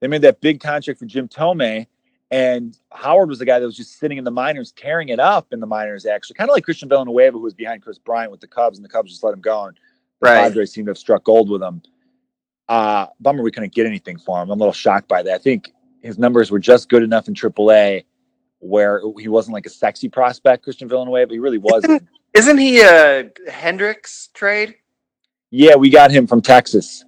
They 0.00 0.08
made 0.08 0.22
that 0.22 0.40
big 0.40 0.60
contract 0.60 0.98
for 0.98 1.06
Jim 1.06 1.28
Thome, 1.28 1.86
And 2.30 2.76
Howard 2.92 3.28
was 3.28 3.38
the 3.38 3.44
guy 3.44 3.60
that 3.60 3.66
was 3.66 3.76
just 3.76 3.98
sitting 4.00 4.18
in 4.18 4.24
the 4.24 4.30
minors, 4.32 4.72
tearing 4.72 5.10
it 5.10 5.20
up 5.20 5.52
in 5.52 5.60
the 5.60 5.66
minors, 5.66 6.06
actually. 6.06 6.34
Kind 6.34 6.50
of 6.50 6.54
like 6.54 6.64
Christian 6.64 6.88
Villanueva, 6.88 7.32
who 7.38 7.42
was 7.44 7.54
behind 7.54 7.82
Kris 7.82 7.98
Bryant 7.98 8.32
with 8.32 8.40
the 8.40 8.48
Cubs, 8.48 8.78
and 8.78 8.84
the 8.84 8.88
Cubs 8.88 9.10
just 9.10 9.22
let 9.22 9.32
him 9.32 9.40
go. 9.40 9.64
And 9.66 9.76
the 9.76 9.80
Right. 10.20 10.42
Padres 10.48 10.72
seem 10.72 10.86
to 10.86 10.90
have 10.90 10.98
struck 10.98 11.22
gold 11.24 11.48
with 11.50 11.62
him. 11.62 11.82
Uh, 12.68 13.06
bummer 13.20 13.42
we 13.44 13.52
couldn't 13.52 13.72
get 13.74 13.86
anything 13.86 14.18
for 14.18 14.42
him. 14.42 14.50
I'm 14.50 14.58
a 14.58 14.60
little 14.60 14.72
shocked 14.72 15.06
by 15.08 15.22
that. 15.22 15.34
I 15.34 15.38
think 15.38 15.72
his 16.02 16.18
numbers 16.18 16.50
were 16.50 16.58
just 16.58 16.88
good 16.88 17.02
enough 17.04 17.28
in 17.28 17.34
AAA 17.34 18.04
where 18.58 19.00
he 19.18 19.28
wasn't 19.28 19.54
like 19.54 19.66
a 19.66 19.70
sexy 19.70 20.08
prospect, 20.08 20.64
Christian 20.64 20.88
Villanueva. 20.88 21.28
But 21.28 21.34
he 21.34 21.38
really 21.38 21.58
wasn't. 21.58 22.08
Isn't 22.34 22.58
he 22.58 22.80
a 22.80 23.30
Hendricks 23.48 24.30
trade? 24.34 24.74
yeah, 25.50 25.76
we 25.76 25.90
got 25.90 26.10
him 26.10 26.26
from 26.26 26.42
Texas. 26.42 27.04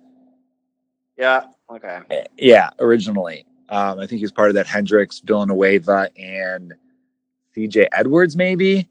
Yeah. 1.17 1.47
Okay. 1.71 2.01
Eh, 2.11 2.25
Yeah, 2.37 2.71
originally. 2.79 3.45
Um, 3.69 3.99
I 3.99 4.07
think 4.07 4.19
he 4.19 4.25
was 4.25 4.33
part 4.33 4.49
of 4.49 4.55
that 4.55 4.67
Hendricks, 4.67 5.21
Villanueva, 5.21 6.11
and 6.17 6.75
CJ 7.57 7.89
Edwards, 7.93 8.37
maybe. 8.37 8.89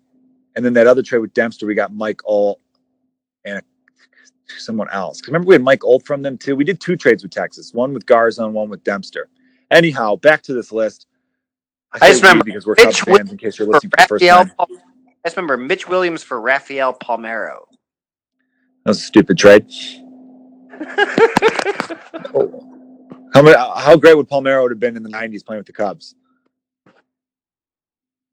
And 0.56 0.64
then 0.66 0.74
that 0.74 0.88
other 0.88 1.02
trade 1.02 1.20
with 1.20 1.34
Dempster, 1.34 1.66
we 1.66 1.76
got 1.76 1.94
Mike 1.94 2.22
Olt 2.26 2.60
and 3.46 3.62
someone 4.58 4.90
else. 4.92 5.22
remember, 5.28 5.48
we 5.48 5.56
had 5.56 5.64
Mike 5.64 5.84
Olt 5.84 6.06
from 6.06 6.22
them 6.22 6.38
too. 6.38 6.56
We 6.56 6.64
did 6.64 6.80
two 6.80 6.96
trades 6.96 7.24
with 7.24 7.32
Texas, 7.32 7.74
one 7.74 7.94
with 7.94 8.06
Garza 8.06 8.46
and 8.46 8.54
one 8.54 8.70
with 8.70 8.84
Dempster. 8.84 9.30
Anyhow, 9.72 10.16
back 10.16 10.42
to 10.44 10.54
this 10.54 10.72
list. 10.72 11.08
I 11.92 12.00
say 12.00 12.08
just 12.10 12.24
remember 12.24 12.44
because 12.44 12.66
we're 12.66 12.76
Mitch 12.78 13.00
Cubs 13.00 13.18
fans. 13.18 13.32
In 13.32 13.38
case 13.38 13.60
you're 13.60 13.66
For 13.68 13.74
listening 13.74 13.92
for 13.92 14.04
the 14.04 14.08
first 14.08 14.26
time, 14.26 14.52
I 14.60 14.66
just 15.26 15.38
remember 15.38 15.58
Mitch 15.58 15.88
Williams 15.88 16.24
for 16.24 16.40
Rafael 16.40 16.94
Palmeiro. 16.94 17.60
that 18.84 18.90
was 18.92 19.00
a 19.00 19.04
stupid 19.04 19.38
trade. 19.38 19.66
How 23.38 23.44
many, 23.44 23.56
How 23.56 23.96
great 23.96 24.18
would 24.18 24.28
Palmeiro 24.28 24.68
have 24.68 24.80
been 24.80 24.98
in 24.98 25.04
the 25.04 25.10
'90s 25.10 25.46
playing 25.46 25.60
with 25.60 25.68
the 25.68 25.74
Cubs? 25.74 26.16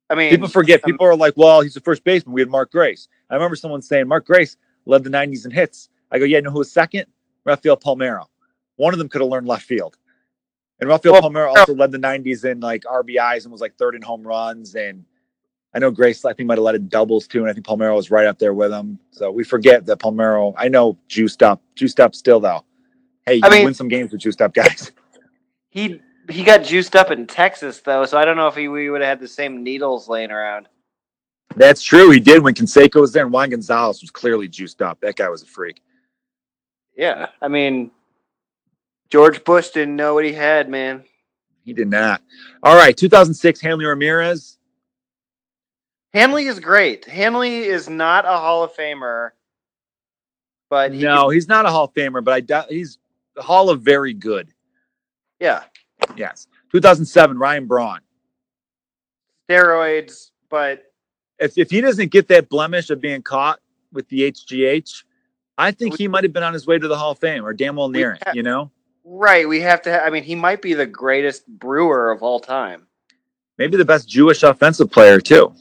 I 0.08 0.14
mean, 0.14 0.30
People 0.30 0.48
forget. 0.48 0.80
um, 0.82 0.90
People 0.90 1.06
are 1.06 1.14
like, 1.16 1.34
"Well, 1.36 1.60
he's 1.60 1.74
the 1.74 1.80
first 1.80 2.04
baseman." 2.04 2.32
We 2.32 2.40
had 2.40 2.48
Mark 2.48 2.72
Grace. 2.72 3.08
I 3.28 3.34
remember 3.34 3.56
someone 3.56 3.82
saying 3.82 4.08
Mark 4.08 4.26
Grace 4.26 4.56
led 4.86 5.04
the 5.04 5.10
'90s 5.10 5.44
in 5.44 5.50
hits. 5.50 5.90
I 6.10 6.18
go, 6.18 6.24
"Yeah, 6.24 6.38
you 6.38 6.42
know 6.44 6.50
who 6.50 6.58
was 6.58 6.72
second? 6.72 7.04
Rafael 7.44 7.76
Palmeiro. 7.76 8.24
One 8.76 8.94
of 8.94 8.98
them 8.98 9.10
could 9.10 9.20
have 9.20 9.28
learned 9.30 9.46
left 9.46 9.64
field." 9.64 9.98
And 10.80 10.88
Rafael 10.88 11.12
Well, 11.12 11.22
Palmeiro 11.22 11.54
also 11.54 11.74
led 11.74 11.92
the 11.92 11.98
'90s 11.98 12.44
in 12.46 12.60
like 12.60 12.84
RBIs 12.84 13.44
and 13.44 13.52
was 13.52 13.60
like 13.60 13.76
third 13.76 13.94
in 13.94 14.00
home 14.00 14.22
runs. 14.22 14.74
And 14.74 15.04
I 15.74 15.80
know 15.80 15.90
Grace, 15.90 16.24
I 16.24 16.32
think, 16.32 16.46
might 16.46 16.56
have 16.56 16.64
led 16.64 16.76
in 16.76 16.88
doubles 16.88 17.26
too. 17.26 17.40
And 17.40 17.50
I 17.50 17.52
think 17.52 17.66
Palmeiro 17.66 17.94
was 17.94 18.10
right 18.10 18.26
up 18.26 18.38
there 18.38 18.54
with 18.54 18.72
him. 18.72 18.98
So 19.10 19.30
we 19.30 19.44
forget 19.44 19.84
that 19.84 19.98
Palmeiro. 19.98 20.54
I 20.56 20.68
know 20.68 20.96
juiced 21.08 21.42
up, 21.42 21.60
juiced 21.74 22.00
up 22.00 22.14
still 22.14 22.40
though. 22.40 22.64
Hey, 23.26 23.36
you 23.36 23.40
I 23.44 23.50
mean- 23.50 23.64
win 23.64 23.74
some 23.74 23.88
games 23.88 24.12
with 24.12 24.20
juiced 24.20 24.42
up 24.42 24.54
guys. 24.54 24.92
he 25.70 26.00
he 26.30 26.42
got 26.42 26.64
juiced 26.64 26.96
up 26.96 27.10
in 27.10 27.26
Texas 27.26 27.80
though, 27.80 28.04
so 28.06 28.18
I 28.18 28.24
don't 28.24 28.36
know 28.36 28.48
if 28.48 28.56
he, 28.56 28.68
we 28.68 28.88
would 28.90 29.00
have 29.02 29.08
had 29.08 29.20
the 29.20 29.28
same 29.28 29.62
needles 29.62 30.08
laying 30.08 30.30
around. 30.30 30.68
That's 31.56 31.82
true. 31.82 32.10
He 32.10 32.20
did 32.20 32.42
when 32.42 32.54
Canseco 32.54 33.00
was 33.00 33.12
there, 33.12 33.24
and 33.24 33.32
Juan 33.32 33.50
Gonzalez 33.50 34.00
was 34.00 34.10
clearly 34.10 34.48
juiced 34.48 34.82
up. 34.82 34.98
That 35.00 35.16
guy 35.16 35.28
was 35.28 35.42
a 35.42 35.46
freak. 35.46 35.82
Yeah, 36.96 37.28
I 37.42 37.48
mean, 37.48 37.90
George 39.10 39.44
Bush 39.44 39.70
didn't 39.70 39.96
know 39.96 40.14
what 40.14 40.24
he 40.24 40.32
had, 40.32 40.68
man. 40.68 41.04
He 41.64 41.72
did 41.72 41.88
not. 41.88 42.22
All 42.62 42.76
right, 42.76 42.96
2006, 42.96 43.60
Hanley 43.60 43.84
Ramirez. 43.84 44.58
Hanley 46.12 46.46
is 46.46 46.60
great. 46.60 47.04
Hanley 47.04 47.64
is 47.64 47.88
not 47.88 48.24
a 48.24 48.28
Hall 48.28 48.62
of 48.64 48.74
Famer, 48.74 49.30
but 50.70 50.92
he 50.92 51.02
No, 51.02 51.28
he's 51.28 51.48
not 51.48 51.66
a 51.66 51.70
Hall 51.70 51.84
of 51.84 51.94
Famer, 51.94 52.22
but 52.22 52.34
I 52.34 52.40
doubt 52.40 52.70
he's 52.70 52.98
the 53.36 53.42
Hall 53.42 53.70
of 53.70 53.82
Very 53.82 54.12
Good. 54.14 54.48
yeah, 55.40 55.64
Yes. 56.16 56.46
2007, 56.72 57.38
Ryan 57.38 57.66
Braun. 57.66 58.00
steroids, 59.48 60.30
but 60.50 60.84
If, 61.38 61.58
if 61.58 61.70
he 61.70 61.80
doesn't 61.80 62.10
get 62.10 62.28
that 62.28 62.48
blemish 62.48 62.90
of 62.90 63.00
being 63.00 63.22
caught 63.22 63.60
with 63.92 64.08
the 64.08 64.30
HGH, 64.32 65.04
I 65.56 65.70
think 65.70 65.96
he 65.96 66.08
might 66.08 66.24
have 66.24 66.32
been 66.32 66.42
on 66.42 66.52
his 66.52 66.66
way 66.66 66.78
to 66.78 66.88
the 66.88 66.96
Hall 66.96 67.12
of 67.12 67.18
Fame 67.18 67.44
or 67.44 67.52
damn 67.52 67.76
well 67.76 67.88
near 67.88 68.12
it, 68.12 68.22
ha- 68.24 68.32
you 68.34 68.42
know? 68.42 68.70
right, 69.04 69.48
we 69.48 69.60
have 69.60 69.82
to. 69.82 69.92
Ha- 69.92 70.04
I 70.04 70.10
mean, 70.10 70.24
he 70.24 70.34
might 70.34 70.62
be 70.62 70.74
the 70.74 70.86
greatest 70.86 71.46
brewer 71.46 72.10
of 72.10 72.22
all 72.22 72.40
time. 72.40 72.86
Maybe 73.58 73.76
the 73.76 73.84
best 73.84 74.08
Jewish 74.08 74.42
offensive 74.42 74.90
player, 74.90 75.20
too. 75.20 75.54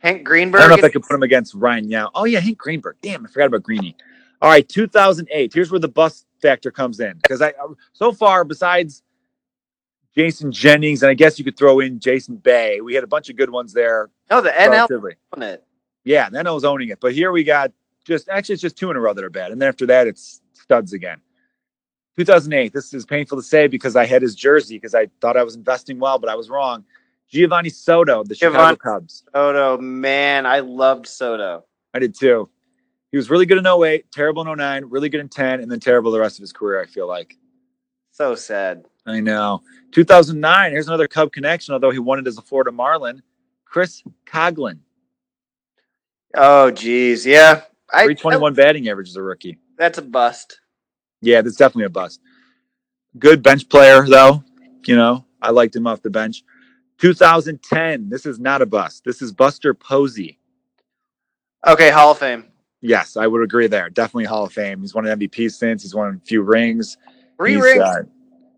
Hank 0.00 0.24
Greenberg. 0.24 0.60
I 0.60 0.64
don't 0.68 0.70
know 0.72 0.78
if 0.78 0.84
I 0.84 0.90
could 0.90 1.02
put 1.04 1.14
him 1.14 1.22
against 1.22 1.54
Ryan 1.54 1.88
Yao. 1.88 2.10
Oh, 2.14 2.24
yeah, 2.24 2.40
Hank 2.40 2.58
Greenberg. 2.58 2.96
Damn, 3.00 3.24
I 3.24 3.28
forgot 3.30 3.46
about 3.46 3.62
Greeny. 3.62 3.96
All 4.42 4.50
right, 4.50 4.68
2008. 4.68 5.54
Here's 5.54 5.70
where 5.70 5.80
the 5.80 5.88
bust 5.88 6.25
factor 6.40 6.70
comes 6.70 7.00
in. 7.00 7.18
Because 7.22 7.42
I, 7.42 7.52
so 7.92 8.12
far, 8.12 8.44
besides 8.44 9.02
Jason 10.14 10.52
Jennings, 10.52 11.02
and 11.02 11.10
I 11.10 11.14
guess 11.14 11.38
you 11.38 11.44
could 11.44 11.56
throw 11.56 11.80
in 11.80 12.00
Jason 12.00 12.36
Bay, 12.36 12.80
we 12.80 12.94
had 12.94 13.04
a 13.04 13.08
bunch 13.08 13.28
of 13.28 13.36
good 13.36 13.50
ones 13.50 13.72
there. 13.72 14.10
no, 14.30 14.40
the 14.40 14.50
NL 14.50 14.88
won 15.32 15.42
it. 15.42 15.62
Yeah, 16.04 16.30
then 16.30 16.46
I 16.46 16.52
was 16.52 16.64
owning 16.64 16.88
it. 16.88 17.00
But 17.00 17.12
here 17.12 17.32
we 17.32 17.44
got 17.44 17.72
just 18.04 18.28
actually 18.28 18.54
it's 18.54 18.62
just 18.62 18.76
two 18.76 18.90
in 18.90 18.96
a 18.96 19.00
row 19.00 19.12
that 19.12 19.24
are 19.24 19.30
bad. 19.30 19.50
And 19.50 19.60
then 19.60 19.68
after 19.68 19.86
that, 19.86 20.06
it's 20.06 20.40
studs 20.52 20.92
again. 20.92 21.20
2008. 22.16 22.72
This 22.72 22.94
is 22.94 23.04
painful 23.04 23.36
to 23.36 23.42
say 23.42 23.66
because 23.66 23.96
I 23.96 24.06
had 24.06 24.22
his 24.22 24.34
jersey 24.34 24.76
because 24.76 24.94
I 24.94 25.08
thought 25.20 25.36
I 25.36 25.42
was 25.42 25.54
investing 25.54 25.98
well, 25.98 26.18
but 26.18 26.30
I 26.30 26.34
was 26.34 26.48
wrong. 26.48 26.84
Geovany 27.32 27.72
Soto, 27.72 28.24
the 28.24 28.34
Chicago 28.34 28.76
Cubs. 28.76 29.24
Soto, 29.34 29.78
man, 29.78 30.46
I 30.46 30.60
loved 30.60 31.06
Soto. 31.06 31.64
I 31.92 31.98
did 31.98 32.18
too. 32.18 32.48
He 33.16 33.18
was 33.18 33.30
really 33.30 33.46
good 33.46 33.56
in 33.56 33.66
08, 33.66 34.12
terrible 34.12 34.46
in 34.46 34.58
09, 34.58 34.84
really 34.90 35.08
good 35.08 35.20
in 35.20 35.30
10, 35.30 35.60
and 35.60 35.72
then 35.72 35.80
terrible 35.80 36.10
the 36.12 36.20
rest 36.20 36.36
of 36.38 36.42
his 36.42 36.52
career, 36.52 36.82
I 36.82 36.84
feel 36.84 37.08
like. 37.08 37.38
So 38.12 38.34
sad. 38.34 38.84
I 39.06 39.20
know. 39.20 39.62
2009, 39.92 40.70
here's 40.70 40.86
another 40.86 41.08
Cub 41.08 41.32
connection, 41.32 41.72
although 41.72 41.90
he 41.90 41.98
won 41.98 42.18
it 42.18 42.26
as 42.26 42.36
a 42.36 42.42
Florida 42.42 42.70
Marlin. 42.72 43.22
Chris 43.64 44.02
Coghlan, 44.26 44.80
Oh, 46.34 46.70
geez, 46.70 47.24
yeah. 47.24 47.62
I, 47.90 48.04
321 48.04 48.52
batting 48.52 48.86
average 48.90 49.08
as 49.08 49.16
a 49.16 49.22
rookie. 49.22 49.56
that's 49.78 49.96
a 49.96 50.02
bust. 50.02 50.60
Yeah, 51.22 51.40
that's 51.40 51.56
definitely 51.56 51.84
a 51.84 51.88
bust. 51.88 52.20
Good 53.18 53.42
bench 53.42 53.66
player, 53.70 54.06
though. 54.06 54.44
You 54.84 54.96
know, 54.96 55.24
I 55.40 55.52
liked 55.52 55.74
him 55.74 55.86
off 55.86 56.02
the 56.02 56.10
bench. 56.10 56.44
2010. 56.98 58.10
This 58.10 58.26
is 58.26 58.38
not 58.38 58.60
a 58.60 58.66
bust. 58.66 59.04
This 59.06 59.22
is 59.22 59.32
Buster 59.32 59.72
Posey. 59.72 60.38
Okay, 61.66 61.88
Hall 61.88 62.10
of 62.10 62.18
Fame. 62.18 62.44
Yes, 62.86 63.16
I 63.16 63.26
would 63.26 63.42
agree 63.42 63.66
there. 63.66 63.90
Definitely 63.90 64.26
Hall 64.26 64.44
of 64.44 64.52
Fame. 64.52 64.80
He's 64.80 64.94
won 64.94 65.06
an 65.08 65.18
MVP 65.18 65.50
since. 65.50 65.82
He's 65.82 65.92
won 65.92 66.20
a 66.22 66.26
few 66.26 66.42
rings. 66.42 66.96
Three 67.36 67.54
he's, 67.54 67.62
rings. 67.62 67.82
uh, 67.82 68.02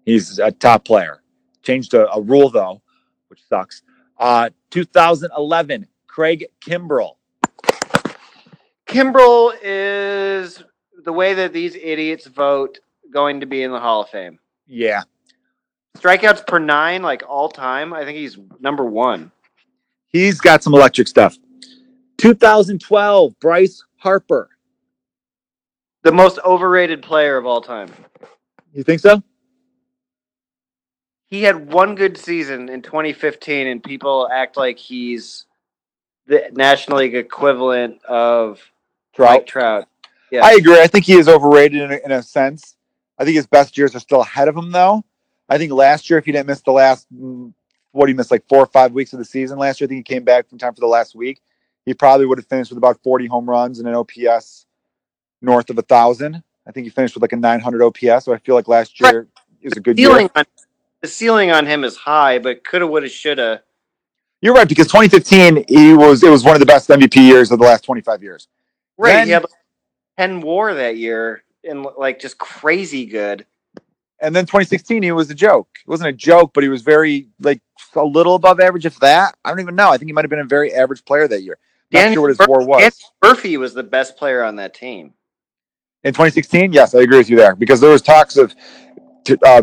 he's 0.04 0.38
a 0.38 0.52
top 0.52 0.84
player. 0.84 1.22
Changed 1.62 1.94
a, 1.94 2.12
a 2.12 2.20
rule 2.20 2.50
though, 2.50 2.82
which 3.28 3.40
sucks. 3.48 3.82
Uh, 4.18 4.50
2011, 4.70 5.86
Craig 6.06 6.46
Kimbrell. 6.60 7.16
Kimbrel 8.86 9.54
is 9.62 10.62
the 11.04 11.12
way 11.12 11.32
that 11.32 11.54
these 11.54 11.74
idiots 11.76 12.26
vote 12.26 12.80
going 13.10 13.40
to 13.40 13.46
be 13.46 13.62
in 13.62 13.72
the 13.72 13.80
Hall 13.80 14.02
of 14.02 14.10
Fame. 14.10 14.38
Yeah, 14.66 15.04
Strikeouts 15.96 16.46
per 16.46 16.58
nine, 16.58 17.00
like 17.00 17.22
all 17.26 17.48
time. 17.48 17.94
I 17.94 18.04
think 18.04 18.18
he's 18.18 18.36
number 18.60 18.84
one. 18.84 19.32
he's 20.08 20.38
got 20.38 20.62
some 20.62 20.74
electric 20.74 21.08
stuff. 21.08 21.38
2012, 22.18 23.38
Bryce 23.40 23.84
Harper. 23.98 24.48
The 26.02 26.12
most 26.12 26.38
overrated 26.44 27.02
player 27.02 27.36
of 27.36 27.46
all 27.46 27.60
time. 27.60 27.90
You 28.72 28.82
think 28.82 29.00
so? 29.00 29.22
He 31.26 31.42
had 31.42 31.70
one 31.72 31.94
good 31.94 32.16
season 32.16 32.68
in 32.68 32.80
2015, 32.80 33.66
and 33.66 33.82
people 33.82 34.28
act 34.32 34.56
like 34.56 34.78
he's 34.78 35.44
the 36.26 36.48
National 36.52 36.98
League 36.98 37.14
equivalent 37.14 38.02
of 38.04 38.60
Mike 39.18 39.46
Trout. 39.46 39.88
Yeah. 40.30 40.44
I 40.44 40.52
agree. 40.52 40.80
I 40.80 40.86
think 40.86 41.04
he 41.04 41.14
is 41.14 41.28
overrated 41.28 41.82
in 41.82 41.92
a, 41.92 42.00
in 42.04 42.12
a 42.12 42.22
sense. 42.22 42.76
I 43.18 43.24
think 43.24 43.36
his 43.36 43.46
best 43.46 43.76
years 43.76 43.94
are 43.94 44.00
still 44.00 44.20
ahead 44.20 44.48
of 44.48 44.56
him, 44.56 44.70
though. 44.70 45.04
I 45.48 45.58
think 45.58 45.72
last 45.72 46.08
year, 46.08 46.18
if 46.18 46.24
he 46.24 46.32
didn't 46.32 46.46
miss 46.46 46.60
the 46.60 46.72
last, 46.72 47.06
mm, 47.12 47.52
what 47.92 48.08
he 48.08 48.14
missed, 48.14 48.30
like 48.30 48.46
four 48.48 48.60
or 48.60 48.66
five 48.66 48.92
weeks 48.92 49.12
of 49.12 49.18
the 49.18 49.24
season 49.24 49.58
last 49.58 49.80
year, 49.80 49.86
I 49.86 49.88
think 49.88 50.06
he 50.06 50.14
came 50.14 50.24
back 50.24 50.48
from 50.48 50.58
time 50.58 50.74
for 50.74 50.80
the 50.80 50.86
last 50.86 51.14
week. 51.14 51.40
He 51.88 51.94
probably 51.94 52.26
would 52.26 52.38
have 52.38 52.46
finished 52.46 52.70
with 52.70 52.76
about 52.76 53.02
40 53.02 53.26
home 53.26 53.48
runs 53.48 53.78
and 53.78 53.88
an 53.88 53.94
OPS 53.94 54.66
north 55.40 55.70
of 55.70 55.78
a 55.78 55.82
thousand. 55.82 56.42
I 56.66 56.70
think 56.70 56.84
he 56.84 56.90
finished 56.90 57.14
with 57.14 57.22
like 57.22 57.32
a 57.32 57.36
900 57.36 57.82
OPS. 57.82 58.26
So 58.26 58.34
I 58.34 58.38
feel 58.38 58.54
like 58.54 58.68
last 58.68 59.00
year 59.00 59.26
is 59.62 59.72
a 59.72 59.80
good 59.80 59.98
year. 59.98 60.10
ceiling 60.10 60.30
on, 60.36 60.44
the 61.00 61.08
ceiling 61.08 61.50
on 61.50 61.64
him 61.64 61.84
is 61.84 61.96
high, 61.96 62.38
but 62.38 62.62
coulda, 62.62 62.86
woulda, 62.86 63.08
shoulda. 63.08 63.62
You're 64.42 64.52
right 64.52 64.68
because 64.68 64.86
2015 64.88 65.64
he 65.66 65.94
was 65.94 66.22
it 66.22 66.28
was 66.30 66.44
one 66.44 66.54
of 66.54 66.60
the 66.60 66.66
best 66.66 66.90
MVP 66.90 67.16
years 67.16 67.50
of 67.50 67.58
the 67.58 67.64
last 67.64 67.84
25 67.84 68.22
years. 68.22 68.48
Right, 68.98 69.12
Then- 69.12 69.26
he 69.26 69.32
had 69.32 69.42
like 69.42 69.50
10 70.18 70.42
WAR 70.42 70.74
that 70.74 70.98
year, 70.98 71.42
and 71.64 71.86
like 71.96 72.20
just 72.20 72.36
crazy 72.36 73.06
good. 73.06 73.46
And 74.20 74.36
then 74.36 74.44
2016 74.44 75.02
he 75.02 75.12
was 75.12 75.30
a 75.30 75.34
joke. 75.34 75.68
It 75.80 75.88
wasn't 75.88 76.10
a 76.10 76.12
joke, 76.12 76.50
but 76.52 76.62
he 76.62 76.68
was 76.68 76.82
very 76.82 77.28
like 77.40 77.62
a 77.94 78.04
little 78.04 78.34
above 78.34 78.60
average, 78.60 78.84
if 78.84 79.00
that. 79.00 79.36
I 79.42 79.48
don't 79.48 79.60
even 79.60 79.74
know. 79.74 79.88
I 79.88 79.96
think 79.96 80.08
he 80.08 80.12
might 80.12 80.24
have 80.24 80.30
been 80.30 80.38
a 80.38 80.44
very 80.44 80.74
average 80.74 81.04
player 81.06 81.26
that 81.28 81.42
year. 81.42 81.58
Not 81.92 82.00
Danny 82.00 82.14
sure 82.14 82.22
what 82.22 82.30
his 82.30 82.38
Mur- 82.38 82.46
WAR 82.48 82.66
was. 82.66 82.80
Danny 82.80 82.94
Murphy 83.22 83.56
was 83.56 83.74
the 83.74 83.82
best 83.82 84.16
player 84.16 84.42
on 84.42 84.56
that 84.56 84.74
team. 84.74 85.14
In 86.04 86.12
2016, 86.12 86.72
yes, 86.72 86.94
I 86.94 87.00
agree 87.00 87.18
with 87.18 87.30
you 87.30 87.36
there 87.36 87.54
because 87.56 87.80
there 87.80 87.90
was 87.90 88.02
talks 88.02 88.36
of 88.36 88.54
t- 89.24 89.36
uh, 89.44 89.62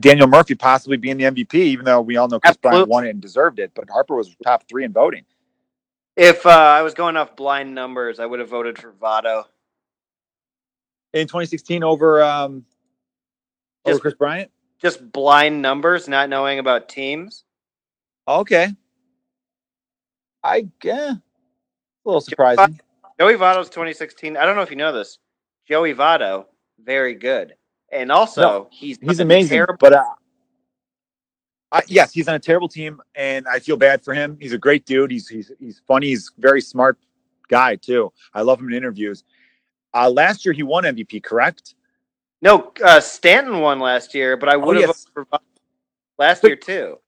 Daniel 0.00 0.26
Murphy 0.26 0.54
possibly 0.54 0.96
being 0.96 1.16
the 1.16 1.24
MVP, 1.24 1.54
even 1.54 1.84
though 1.84 2.00
we 2.00 2.16
all 2.16 2.28
know 2.28 2.40
Kris 2.40 2.56
Bryant 2.56 2.88
won 2.88 3.06
it 3.06 3.10
and 3.10 3.20
deserved 3.20 3.58
it. 3.58 3.70
But 3.74 3.88
Harper 3.88 4.16
was 4.16 4.34
top 4.44 4.64
three 4.68 4.84
in 4.84 4.92
voting. 4.92 5.24
If 6.16 6.44
uh, 6.46 6.50
I 6.50 6.82
was 6.82 6.94
going 6.94 7.16
off 7.16 7.36
blind 7.36 7.74
numbers, 7.74 8.18
I 8.18 8.26
would 8.26 8.40
have 8.40 8.48
voted 8.48 8.76
for 8.78 8.92
Votto. 8.92 9.44
in 11.12 11.26
2016 11.26 11.84
over 11.84 12.22
um 12.22 12.64
over 13.84 13.98
Kris 14.00 14.14
Bryant. 14.14 14.50
Just 14.80 15.12
blind 15.12 15.62
numbers, 15.62 16.08
not 16.08 16.28
knowing 16.28 16.58
about 16.58 16.88
teams. 16.88 17.44
Okay, 18.26 18.74
I 20.42 20.68
yeah, 20.82 21.12
a 21.12 21.20
little 22.04 22.20
surprising. 22.20 22.78
Joey 23.20 23.34
Votto's 23.34 23.68
2016. 23.68 24.36
I 24.36 24.44
don't 24.46 24.54
know 24.56 24.62
if 24.62 24.70
you 24.70 24.76
know 24.76 24.92
this. 24.92 25.18
Joey 25.68 25.94
Votto, 25.94 26.46
very 26.82 27.14
good, 27.14 27.54
and 27.92 28.10
also 28.12 28.40
No, 28.40 28.68
he's 28.70 28.98
He's 29.00 29.20
amazing, 29.20 29.56
terrible- 29.56 29.76
but 29.80 29.92
uh, 29.94 30.04
I, 31.72 31.82
yes, 31.86 32.12
he's 32.12 32.28
on 32.28 32.34
a 32.34 32.38
terrible 32.38 32.68
team, 32.68 33.00
and 33.14 33.46
I 33.46 33.58
feel 33.58 33.76
bad 33.76 34.02
for 34.02 34.14
him. 34.14 34.38
He's 34.40 34.52
a 34.54 34.58
great 34.58 34.86
dude. 34.86 35.10
He's 35.10 35.28
he's 35.28 35.50
he's 35.58 35.82
funny. 35.86 36.06
He's 36.08 36.30
very 36.38 36.60
smart 36.60 36.98
guy 37.48 37.76
too. 37.76 38.12
I 38.32 38.42
love 38.42 38.60
him 38.60 38.68
in 38.68 38.74
interviews. 38.74 39.24
Uh, 39.94 40.08
last 40.10 40.44
year 40.44 40.52
he 40.52 40.62
won 40.62 40.84
MVP, 40.84 41.22
correct? 41.22 41.74
no, 42.40 42.72
uh, 42.84 43.00
Stanton 43.00 43.58
won 43.60 43.80
last 43.80 44.14
year, 44.14 44.36
but 44.36 44.48
I 44.48 44.56
would 44.56 44.76
have 44.76 44.84
Oh, 44.84 44.88
yes. 44.88 45.06
for 45.12 45.24
Votto 45.26 45.40
last 46.18 46.40
But- 46.42 46.48
year 46.48 46.56
too. 46.56 46.98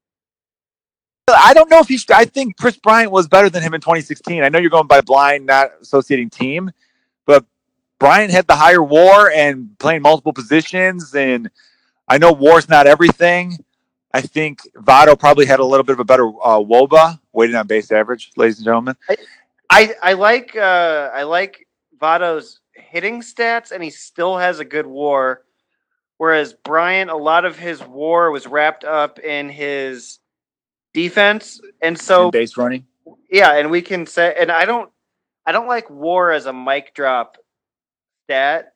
I 1.37 1.55
don't 1.55 1.71
know 1.71 1.79
if 1.81 1.89
he. 1.89 1.97
Should, 1.97 2.13
I 2.13 2.25
think 2.25 2.57
Kris 2.57 2.77
Bryant 2.77 3.11
was 3.13 3.29
better 3.29 3.51
than 3.51 3.63
him 3.63 3.75
in 3.75 3.81
2016. 3.81 4.43
I 4.43 4.49
know 4.49 4.59
you're 4.59 4.71
going 4.71 4.87
by 4.87 5.01
blind, 5.01 5.47
not 5.47 5.71
associating 5.81 6.31
team, 6.31 6.71
but 7.27 7.45
Bryant 7.99 8.31
had 8.31 8.47
the 8.47 8.57
higher 8.57 8.83
WAR 8.83 9.31
and 9.31 9.79
playing 9.79 10.03
multiple 10.03 10.33
positions. 10.33 11.15
And 11.15 11.51
I 12.09 12.19
know 12.19 12.33
WAR's 12.33 12.69
not 12.69 12.87
everything. 12.87 13.59
I 14.13 14.21
think 14.21 14.61
Votto 14.77 15.19
probably 15.19 15.47
had 15.47 15.61
a 15.61 15.65
little 15.65 15.85
bit 15.85 15.93
of 15.93 16.01
a 16.01 16.05
better 16.05 16.27
uh, 16.27 16.59
WOBA, 16.59 17.21
weighted 17.33 17.55
on 17.55 17.67
base 17.67 17.93
average, 17.93 18.33
ladies 18.37 18.59
and 18.59 18.65
gentlemen. 18.65 18.97
I 19.69 19.95
I 20.03 20.13
like 20.15 20.57
uh, 20.57 21.11
I 21.15 21.23
like 21.23 21.67
Votto's 22.01 22.61
hitting 22.75 23.21
stats, 23.21 23.71
and 23.71 23.83
he 23.83 23.91
still 23.91 24.37
has 24.37 24.59
a 24.59 24.65
good 24.65 24.87
WAR. 24.87 25.43
Whereas 26.17 26.53
Bryant, 26.53 27.11
a 27.11 27.17
lot 27.17 27.45
of 27.45 27.57
his 27.57 27.83
WAR 27.83 28.31
was 28.31 28.47
wrapped 28.47 28.85
up 28.85 29.19
in 29.21 29.49
his 29.49 30.20
defense, 30.93 31.61
and 31.83 31.99
so 31.99 32.27
in 32.27 32.31
base 32.31 32.57
running. 32.57 32.87
yeah, 33.31 33.57
and 33.57 33.71
we 33.71 33.83
can 33.83 34.07
say, 34.07 34.35
and 34.39 34.51
I 34.51 34.65
don't, 34.65 34.91
I 35.47 35.53
don't 35.53 35.67
like 35.67 35.89
WAR 35.91 36.33
as 36.33 36.47
a 36.47 36.53
mic 36.53 36.95
drop 36.95 37.37
stat. 38.25 38.75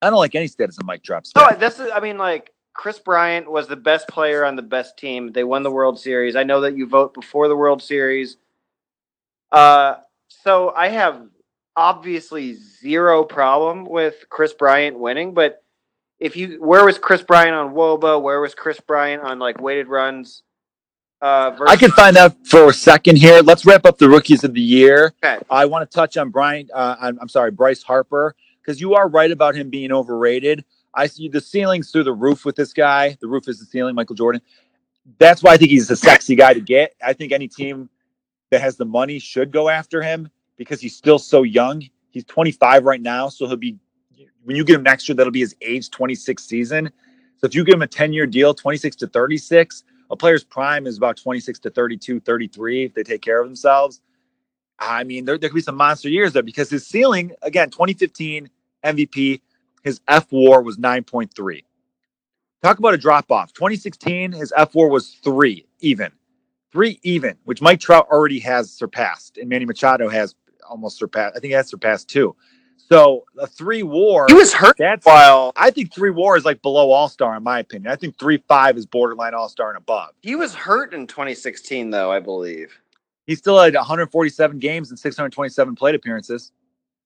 I 0.00 0.10
don't 0.10 0.18
like 0.18 0.34
any 0.34 0.48
stat 0.48 0.68
as 0.68 0.78
a 0.78 0.84
mic 0.84 1.02
drop 1.02 1.26
stat. 1.26 1.52
No, 1.52 1.56
this 1.56 1.78
is, 1.78 1.90
I 1.94 2.00
mean, 2.00 2.18
like 2.18 2.52
Kris 2.74 2.98
Bryant 2.98 3.50
was 3.50 3.68
the 3.68 3.76
best 3.76 4.08
player 4.08 4.44
on 4.44 4.56
the 4.56 4.62
best 4.62 4.98
team. 4.98 5.32
They 5.32 5.44
won 5.44 5.62
the 5.62 5.70
World 5.70 5.98
Series. 5.98 6.36
I 6.36 6.42
know 6.42 6.60
that 6.62 6.76
you 6.76 6.86
vote 6.86 7.14
before 7.14 7.48
the 7.48 7.56
World 7.56 7.82
Series. 7.82 8.36
Uh, 9.50 9.96
so 10.28 10.70
I 10.70 10.88
have 10.88 11.26
obviously 11.76 12.54
zero 12.54 13.24
problem 13.24 13.84
with 13.84 14.24
Kris 14.28 14.52
Bryant 14.52 14.98
winning, 14.98 15.34
but 15.34 15.62
if 16.18 16.36
you, 16.36 16.62
where 16.62 16.84
was 16.84 16.98
Kris 16.98 17.22
Bryant 17.22 17.54
on 17.54 17.74
WOBA? 17.74 18.22
Where 18.22 18.40
was 18.40 18.54
Kris 18.54 18.80
Bryant 18.80 19.22
on 19.22 19.38
like 19.38 19.60
weighted 19.60 19.88
runs? 19.88 20.42
Uh, 21.22 21.56
I 21.68 21.76
can 21.76 21.92
find 21.92 22.16
out 22.16 22.34
for 22.44 22.68
a 22.68 22.72
second 22.72 23.16
here. 23.16 23.42
Let's 23.42 23.64
wrap 23.64 23.86
up 23.86 23.96
the 23.96 24.08
rookies 24.08 24.42
of 24.42 24.54
the 24.54 24.60
year. 24.60 25.14
Okay. 25.24 25.38
I 25.48 25.64
want 25.66 25.88
to 25.88 25.94
touch 25.94 26.16
on 26.16 26.30
Brian. 26.30 26.68
Uh, 26.74 26.96
I'm, 27.00 27.16
I'm 27.20 27.28
sorry, 27.28 27.52
Bryce 27.52 27.80
Harper, 27.80 28.34
because 28.60 28.80
you 28.80 28.94
are 28.94 29.08
right 29.08 29.30
about 29.30 29.54
him 29.54 29.70
being 29.70 29.92
overrated. 29.92 30.64
I 30.92 31.06
see 31.06 31.28
the 31.28 31.40
ceiling's 31.40 31.92
through 31.92 32.04
the 32.04 32.12
roof 32.12 32.44
with 32.44 32.56
this 32.56 32.72
guy. 32.72 33.16
The 33.20 33.28
roof 33.28 33.46
is 33.46 33.60
the 33.60 33.64
ceiling, 33.66 33.94
Michael 33.94 34.16
Jordan. 34.16 34.42
That's 35.18 35.44
why 35.44 35.52
I 35.52 35.56
think 35.58 35.70
he's 35.70 35.88
a 35.90 35.96
sexy 35.96 36.34
guy 36.34 36.54
to 36.54 36.60
get. 36.60 36.96
I 37.00 37.12
think 37.12 37.30
any 37.30 37.46
team 37.46 37.88
that 38.50 38.60
has 38.60 38.76
the 38.76 38.84
money 38.84 39.20
should 39.20 39.52
go 39.52 39.68
after 39.68 40.02
him 40.02 40.28
because 40.56 40.80
he's 40.80 40.96
still 40.96 41.20
so 41.20 41.44
young. 41.44 41.84
He's 42.10 42.24
25 42.24 42.84
right 42.84 43.00
now, 43.00 43.28
so 43.28 43.46
he'll 43.46 43.56
be 43.56 43.78
when 44.42 44.56
you 44.56 44.64
get 44.64 44.74
him 44.74 44.82
next 44.82 45.08
year, 45.08 45.14
that'll 45.14 45.30
be 45.30 45.40
his 45.40 45.54
age 45.62 45.88
26 45.90 46.42
season. 46.42 46.90
So 47.36 47.46
if 47.46 47.54
you 47.54 47.64
give 47.64 47.74
him 47.74 47.82
a 47.82 47.86
10 47.86 48.12
year 48.12 48.26
deal, 48.26 48.54
26 48.54 48.96
to 48.96 49.06
36, 49.06 49.84
a 50.12 50.16
player's 50.16 50.44
prime 50.44 50.86
is 50.86 50.98
about 50.98 51.16
26 51.16 51.58
to 51.60 51.70
32, 51.70 52.20
33 52.20 52.84
if 52.84 52.94
they 52.94 53.02
take 53.02 53.22
care 53.22 53.40
of 53.40 53.48
themselves. 53.48 54.02
I 54.78 55.04
mean, 55.04 55.24
there, 55.24 55.38
there 55.38 55.48
could 55.48 55.56
be 55.56 55.62
some 55.62 55.76
monster 55.76 56.08
years 56.08 56.32
there 56.34 56.42
because 56.42 56.70
his 56.70 56.86
ceiling, 56.86 57.32
again, 57.42 57.70
2015 57.70 58.50
MVP, 58.84 59.40
his 59.82 60.00
F 60.08 60.30
war 60.30 60.62
was 60.62 60.76
9.3. 60.76 61.64
Talk 62.62 62.78
about 62.78 62.94
a 62.94 62.98
drop 62.98 63.30
off. 63.32 63.52
2016, 63.54 64.32
his 64.32 64.52
F 64.56 64.74
war 64.74 64.90
was 64.90 65.16
three 65.24 65.66
even, 65.80 66.12
three 66.72 67.00
even, 67.02 67.36
which 67.44 67.62
Mike 67.62 67.80
Trout 67.80 68.06
already 68.10 68.38
has 68.40 68.70
surpassed, 68.70 69.38
and 69.38 69.48
Manny 69.48 69.64
Machado 69.64 70.08
has 70.08 70.34
almost 70.68 70.98
surpassed. 70.98 71.36
I 71.36 71.40
think 71.40 71.50
he 71.50 71.56
has 71.56 71.68
surpassed 71.68 72.08
two. 72.08 72.36
So 72.90 73.24
a 73.38 73.46
three 73.46 73.82
war. 73.82 74.26
he 74.28 74.34
was 74.34 74.52
hurt 74.52 74.76
That's 74.78 75.04
while 75.06 75.52
I 75.56 75.70
think 75.70 75.94
three 75.94 76.10
war 76.10 76.36
is 76.36 76.44
like 76.44 76.60
below 76.62 76.90
all 76.90 77.08
star 77.08 77.36
in 77.36 77.42
my 77.42 77.58
opinion. 77.60 77.90
I 77.90 77.96
think 77.96 78.18
three 78.18 78.42
five 78.48 78.76
is 78.76 78.86
borderline 78.86 79.34
all 79.34 79.48
star 79.48 79.68
and 79.70 79.78
above. 79.78 80.10
he 80.22 80.36
was 80.36 80.54
hurt 80.54 80.92
in 80.92 81.06
2016, 81.06 81.90
though 81.90 82.12
I 82.12 82.20
believe. 82.20 82.78
He 83.26 83.34
still 83.34 83.58
had 83.58 83.74
147 83.74 84.58
games 84.58 84.90
and 84.90 84.98
627 84.98 85.74
plate 85.76 85.94
appearances. 85.94 86.52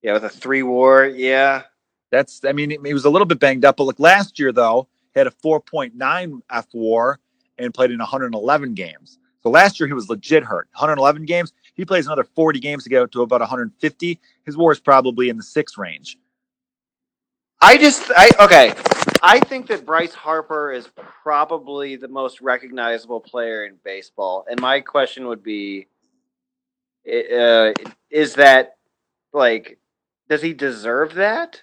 Yeah, 0.02 0.14
with 0.14 0.24
a 0.24 0.28
three 0.28 0.62
WAR. 0.62 1.06
Yeah. 1.06 1.62
That's 2.10 2.40
I 2.44 2.52
mean 2.52 2.70
he 2.84 2.94
was 2.94 3.04
a 3.04 3.10
little 3.10 3.26
bit 3.26 3.38
banged 3.38 3.64
up, 3.64 3.76
but 3.76 3.84
like 3.84 4.00
last 4.00 4.38
year 4.38 4.52
though, 4.52 4.88
he 5.14 5.20
had 5.20 5.26
a 5.26 5.30
4.9 5.30 6.40
F 6.50 6.66
war 6.72 7.20
and 7.58 7.72
played 7.72 7.90
in 7.90 7.98
111 7.98 8.74
games. 8.74 9.18
So 9.42 9.50
last 9.50 9.78
year 9.78 9.86
he 9.86 9.92
was 9.92 10.08
legit 10.08 10.42
hurt. 10.42 10.68
111 10.74 11.24
games. 11.24 11.52
He 11.76 11.84
plays 11.84 12.06
another 12.06 12.24
40 12.24 12.58
games 12.60 12.84
to 12.84 12.90
get 12.90 13.02
up 13.02 13.12
to 13.12 13.22
about 13.22 13.40
150. 13.40 14.20
His 14.44 14.56
war 14.56 14.72
is 14.72 14.80
probably 14.80 15.28
in 15.28 15.36
the 15.36 15.42
six 15.42 15.76
range. 15.78 16.18
I 17.60 17.78
just, 17.78 18.10
I 18.16 18.30
okay. 18.40 18.74
I 19.22 19.40
think 19.40 19.66
that 19.68 19.86
Bryce 19.86 20.14
Harper 20.14 20.72
is 20.72 20.88
probably 20.94 21.96
the 21.96 22.08
most 22.08 22.40
recognizable 22.40 23.20
player 23.20 23.64
in 23.64 23.76
baseball, 23.82 24.44
and 24.50 24.60
my 24.60 24.80
question 24.80 25.26
would 25.26 25.42
be, 25.42 25.86
uh, 27.06 27.72
is 28.10 28.34
that 28.34 28.76
like, 29.32 29.78
does 30.28 30.42
he 30.42 30.52
deserve 30.52 31.14
that? 31.14 31.62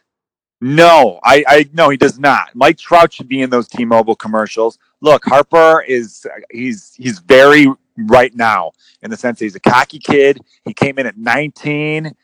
No, 0.62 1.20
I, 1.24 1.44
I 1.48 1.70
no, 1.74 1.90
he 1.90 1.98
does 1.98 2.18
not. 2.18 2.56
Mike 2.56 2.78
Trout 2.78 3.12
should 3.12 3.28
be 3.28 3.42
in 3.42 3.50
those 3.50 3.68
T-Mobile 3.68 4.16
commercials. 4.16 4.80
Look, 5.02 5.26
Harper 5.26 5.82
is 5.82 6.26
he's 6.52 6.94
he's 6.96 7.20
very 7.20 7.68
right 7.98 8.34
now 8.36 8.72
in 9.02 9.10
the 9.12 9.18
sense 9.18 9.40
that 9.40 9.46
he's 9.46 9.56
a 9.56 9.60
cocky 9.60 10.00
kid. 10.00 10.40
He 10.66 10.74
came 10.74 10.98
in 11.00 11.06
at 11.06 11.18
19. 11.18 12.16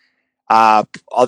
Uh, 0.51 0.83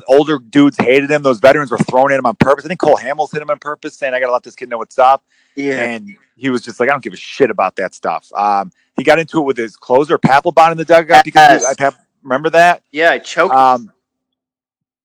older 0.07 0.39
dudes 0.39 0.77
hated 0.77 1.11
him. 1.11 1.21
Those 1.21 1.39
veterans 1.39 1.69
were 1.69 1.77
throwing 1.77 2.11
at 2.11 2.17
him 2.17 2.25
on 2.25 2.35
purpose. 2.37 2.65
I 2.65 2.69
think 2.69 2.79
Cole 2.79 2.97
Hamels 2.97 3.31
hit 3.31 3.41
him 3.41 3.51
on 3.51 3.59
purpose, 3.59 3.95
saying, 3.95 4.15
"I 4.15 4.19
got 4.19 4.25
to 4.27 4.31
let 4.33 4.41
this 4.41 4.55
kid 4.55 4.67
know 4.69 4.79
what's 4.79 4.97
up." 4.97 5.23
Yeah, 5.55 5.81
And 5.83 6.17
he 6.35 6.49
was 6.49 6.63
just 6.63 6.79
like, 6.79 6.89
"I 6.89 6.91
don't 6.93 7.03
give 7.03 7.13
a 7.13 7.17
shit 7.17 7.51
about 7.51 7.75
that 7.75 7.93
stuff." 7.93 8.31
Um, 8.33 8.71
he 8.97 9.03
got 9.03 9.19
into 9.19 9.37
it 9.39 9.43
with 9.43 9.57
his 9.57 9.75
closer 9.77 10.17
Papelbon 10.17 10.71
in 10.71 10.77
the 10.77 10.85
dugout 10.85 11.23
because 11.23 11.61
Yes. 11.61 11.65
I 11.65 11.75
Pap- 11.75 11.99
remember 12.23 12.49
that. 12.49 12.81
yeah, 12.91 13.11
I 13.11 13.19
choked. 13.19 13.53
Um, 13.53 13.91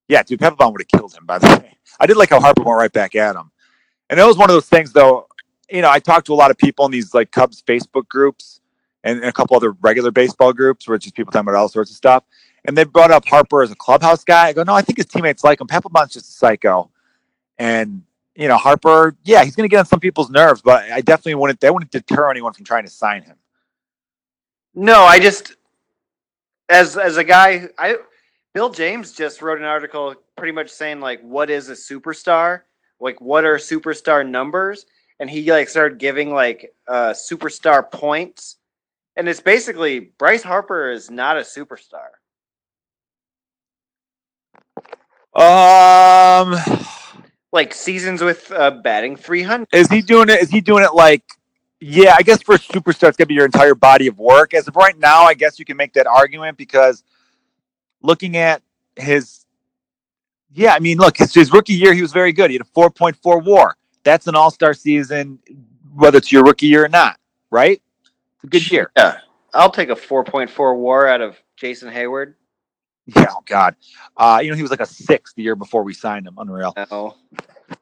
yeah, 0.08 0.22
dude, 0.22 0.40
Papelbon 0.40 0.72
would 0.72 0.80
have 0.80 0.88
killed 1.00 1.14
him. 1.14 1.26
By 1.26 1.38
the 1.38 1.46
way, 1.62 1.76
I 2.00 2.06
did 2.06 2.16
like 2.16 2.30
how 2.30 2.40
Harper 2.40 2.62
went 2.62 2.78
right 2.78 2.92
back 2.92 3.14
at 3.14 3.36
him, 3.36 3.50
and 4.08 4.18
it 4.18 4.24
was 4.24 4.38
one 4.38 4.48
of 4.48 4.54
those 4.54 4.68
things, 4.68 4.92
though. 4.94 5.26
You 5.70 5.82
know, 5.82 5.90
I 5.90 5.98
talked 5.98 6.26
to 6.28 6.32
a 6.32 6.36
lot 6.36 6.50
of 6.50 6.56
people 6.56 6.86
in 6.86 6.90
these 6.90 7.12
like 7.12 7.32
Cubs 7.32 7.62
Facebook 7.66 8.08
groups 8.08 8.60
and, 9.06 9.20
and 9.20 9.28
a 9.28 9.32
couple 9.32 9.56
other 9.56 9.70
regular 9.80 10.10
baseball 10.10 10.52
groups 10.52 10.86
where 10.86 10.96
it's 10.96 11.04
just 11.04 11.14
people 11.14 11.32
talking 11.32 11.48
about 11.48 11.54
all 11.54 11.68
sorts 11.68 11.90
of 11.90 11.96
stuff, 11.96 12.24
and 12.64 12.76
they 12.76 12.84
brought 12.84 13.10
up 13.10 13.24
Harper 13.26 13.62
as 13.62 13.70
a 13.70 13.76
clubhouse 13.76 14.24
guy. 14.24 14.48
I 14.48 14.52
go, 14.52 14.64
no, 14.64 14.74
I 14.74 14.82
think 14.82 14.98
his 14.98 15.06
teammates 15.06 15.44
like 15.44 15.60
him. 15.60 15.68
Papelbon's 15.68 16.12
just 16.12 16.28
a 16.28 16.32
psycho, 16.32 16.90
and 17.58 18.02
you 18.34 18.48
know, 18.48 18.56
Harper, 18.56 19.16
yeah, 19.24 19.44
he's 19.44 19.56
going 19.56 19.68
to 19.68 19.72
get 19.72 19.78
on 19.78 19.86
some 19.86 20.00
people's 20.00 20.28
nerves, 20.28 20.60
but 20.60 20.90
I 20.90 21.00
definitely 21.00 21.36
wouldn't. 21.36 21.60
They 21.60 21.70
wouldn't 21.70 21.92
deter 21.92 22.30
anyone 22.30 22.52
from 22.52 22.64
trying 22.64 22.84
to 22.84 22.90
sign 22.90 23.22
him. 23.22 23.36
no, 24.74 25.04
I 25.04 25.20
just, 25.20 25.54
as 26.68 26.98
as 26.98 27.16
a 27.16 27.24
guy, 27.24 27.68
I 27.78 27.96
Bill 28.56 28.70
James 28.70 29.12
just 29.12 29.42
wrote 29.42 29.58
an 29.58 29.64
article 29.64 30.14
pretty 30.34 30.52
much 30.52 30.70
saying 30.70 30.98
like, 31.00 31.20
what 31.20 31.50
is 31.50 31.68
a 31.68 31.74
superstar? 31.74 32.62
Like, 32.98 33.20
what 33.20 33.44
are 33.44 33.56
superstar 33.56 34.26
numbers? 34.26 34.86
And 35.20 35.28
he 35.28 35.50
like 35.50 35.68
started 35.68 35.98
giving 35.98 36.32
like 36.32 36.74
uh, 36.88 37.10
superstar 37.10 37.90
points, 37.90 38.56
and 39.16 39.28
it's 39.28 39.40
basically 39.40 40.00
Bryce 40.18 40.42
Harper 40.42 40.90
is 40.90 41.10
not 41.10 41.36
a 41.36 41.40
superstar. 41.40 42.08
Um. 45.34 46.56
like 47.52 47.74
seasons 47.74 48.22
with 48.22 48.50
uh, 48.52 48.70
batting 48.70 49.16
300. 49.16 49.68
Is 49.72 49.88
he 49.88 50.02
doing 50.02 50.28
it? 50.28 50.40
Is 50.40 50.50
he 50.50 50.60
doing 50.60 50.84
it 50.84 50.94
like? 50.94 51.22
Yeah, 51.80 52.14
I 52.18 52.22
guess 52.22 52.42
for 52.42 52.54
a 52.54 52.58
superstar, 52.58 53.08
it's 53.08 53.16
gonna 53.18 53.26
be 53.26 53.34
your 53.34 53.44
entire 53.44 53.74
body 53.74 54.06
of 54.06 54.18
work. 54.18 54.54
As 54.54 54.68
of 54.68 54.76
right 54.76 54.98
now, 54.98 55.24
I 55.24 55.34
guess 55.34 55.58
you 55.58 55.64
can 55.64 55.76
make 55.76 55.92
that 55.94 56.06
argument 56.06 56.56
because 56.56 57.04
looking 58.02 58.36
at 58.36 58.62
his, 58.96 59.46
yeah, 60.54 60.74
I 60.74 60.80
mean, 60.80 60.98
look, 60.98 61.18
his, 61.18 61.34
his 61.34 61.52
rookie 61.52 61.74
year, 61.74 61.92
he 61.94 62.02
was 62.02 62.12
very 62.12 62.32
good. 62.32 62.50
He 62.50 62.56
had 62.56 62.62
a 62.62 62.70
four 62.72 62.90
point 62.90 63.16
four 63.16 63.40
WAR. 63.40 63.76
That's 64.04 64.26
an 64.26 64.34
all 64.36 64.50
star 64.50 64.74
season, 64.74 65.38
whether 65.94 66.18
it's 66.18 66.32
your 66.32 66.44
rookie 66.44 66.66
year 66.66 66.84
or 66.86 66.88
not, 66.88 67.18
right? 67.50 67.82
Good 68.48 68.70
year. 68.70 68.90
Yeah. 68.96 69.18
I'll 69.54 69.70
take 69.70 69.88
a 69.88 69.94
4.4 69.94 70.76
war 70.76 71.06
out 71.06 71.20
of 71.20 71.36
Jason 71.56 71.92
Heyward. 71.92 72.34
Yeah, 73.06 73.26
oh 73.30 73.42
God. 73.46 73.76
Uh, 74.16 74.40
you 74.42 74.50
know, 74.50 74.56
he 74.56 74.62
was 74.62 74.70
like 74.70 74.80
a 74.80 74.86
six 74.86 75.32
the 75.34 75.42
year 75.42 75.54
before 75.54 75.82
we 75.82 75.94
signed 75.94 76.26
him. 76.26 76.34
Unreal. 76.38 76.74
No. 76.90 77.14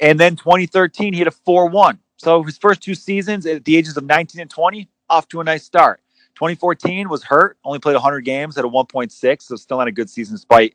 And 0.00 0.20
then 0.20 0.36
2013, 0.36 1.12
he 1.12 1.18
had 1.18 1.28
a 1.28 1.32
4 1.32 1.68
1. 1.68 1.98
So 2.16 2.42
his 2.42 2.58
first 2.58 2.82
two 2.82 2.94
seasons 2.94 3.46
at 3.46 3.64
the 3.64 3.76
ages 3.76 3.96
of 3.96 4.04
19 4.04 4.40
and 4.40 4.50
20, 4.50 4.88
off 5.10 5.28
to 5.28 5.40
a 5.40 5.44
nice 5.44 5.64
start. 5.64 6.00
2014 6.36 7.08
was 7.08 7.22
hurt, 7.22 7.58
only 7.64 7.78
played 7.78 7.94
100 7.94 8.22
games 8.22 8.58
at 8.58 8.64
a 8.64 8.68
1.6, 8.68 9.42
so 9.42 9.56
still 9.56 9.78
not 9.78 9.88
a 9.88 9.92
good 9.92 10.10
season 10.10 10.34
despite 10.34 10.74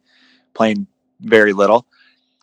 playing 0.53 0.87
very 1.21 1.53
little. 1.53 1.85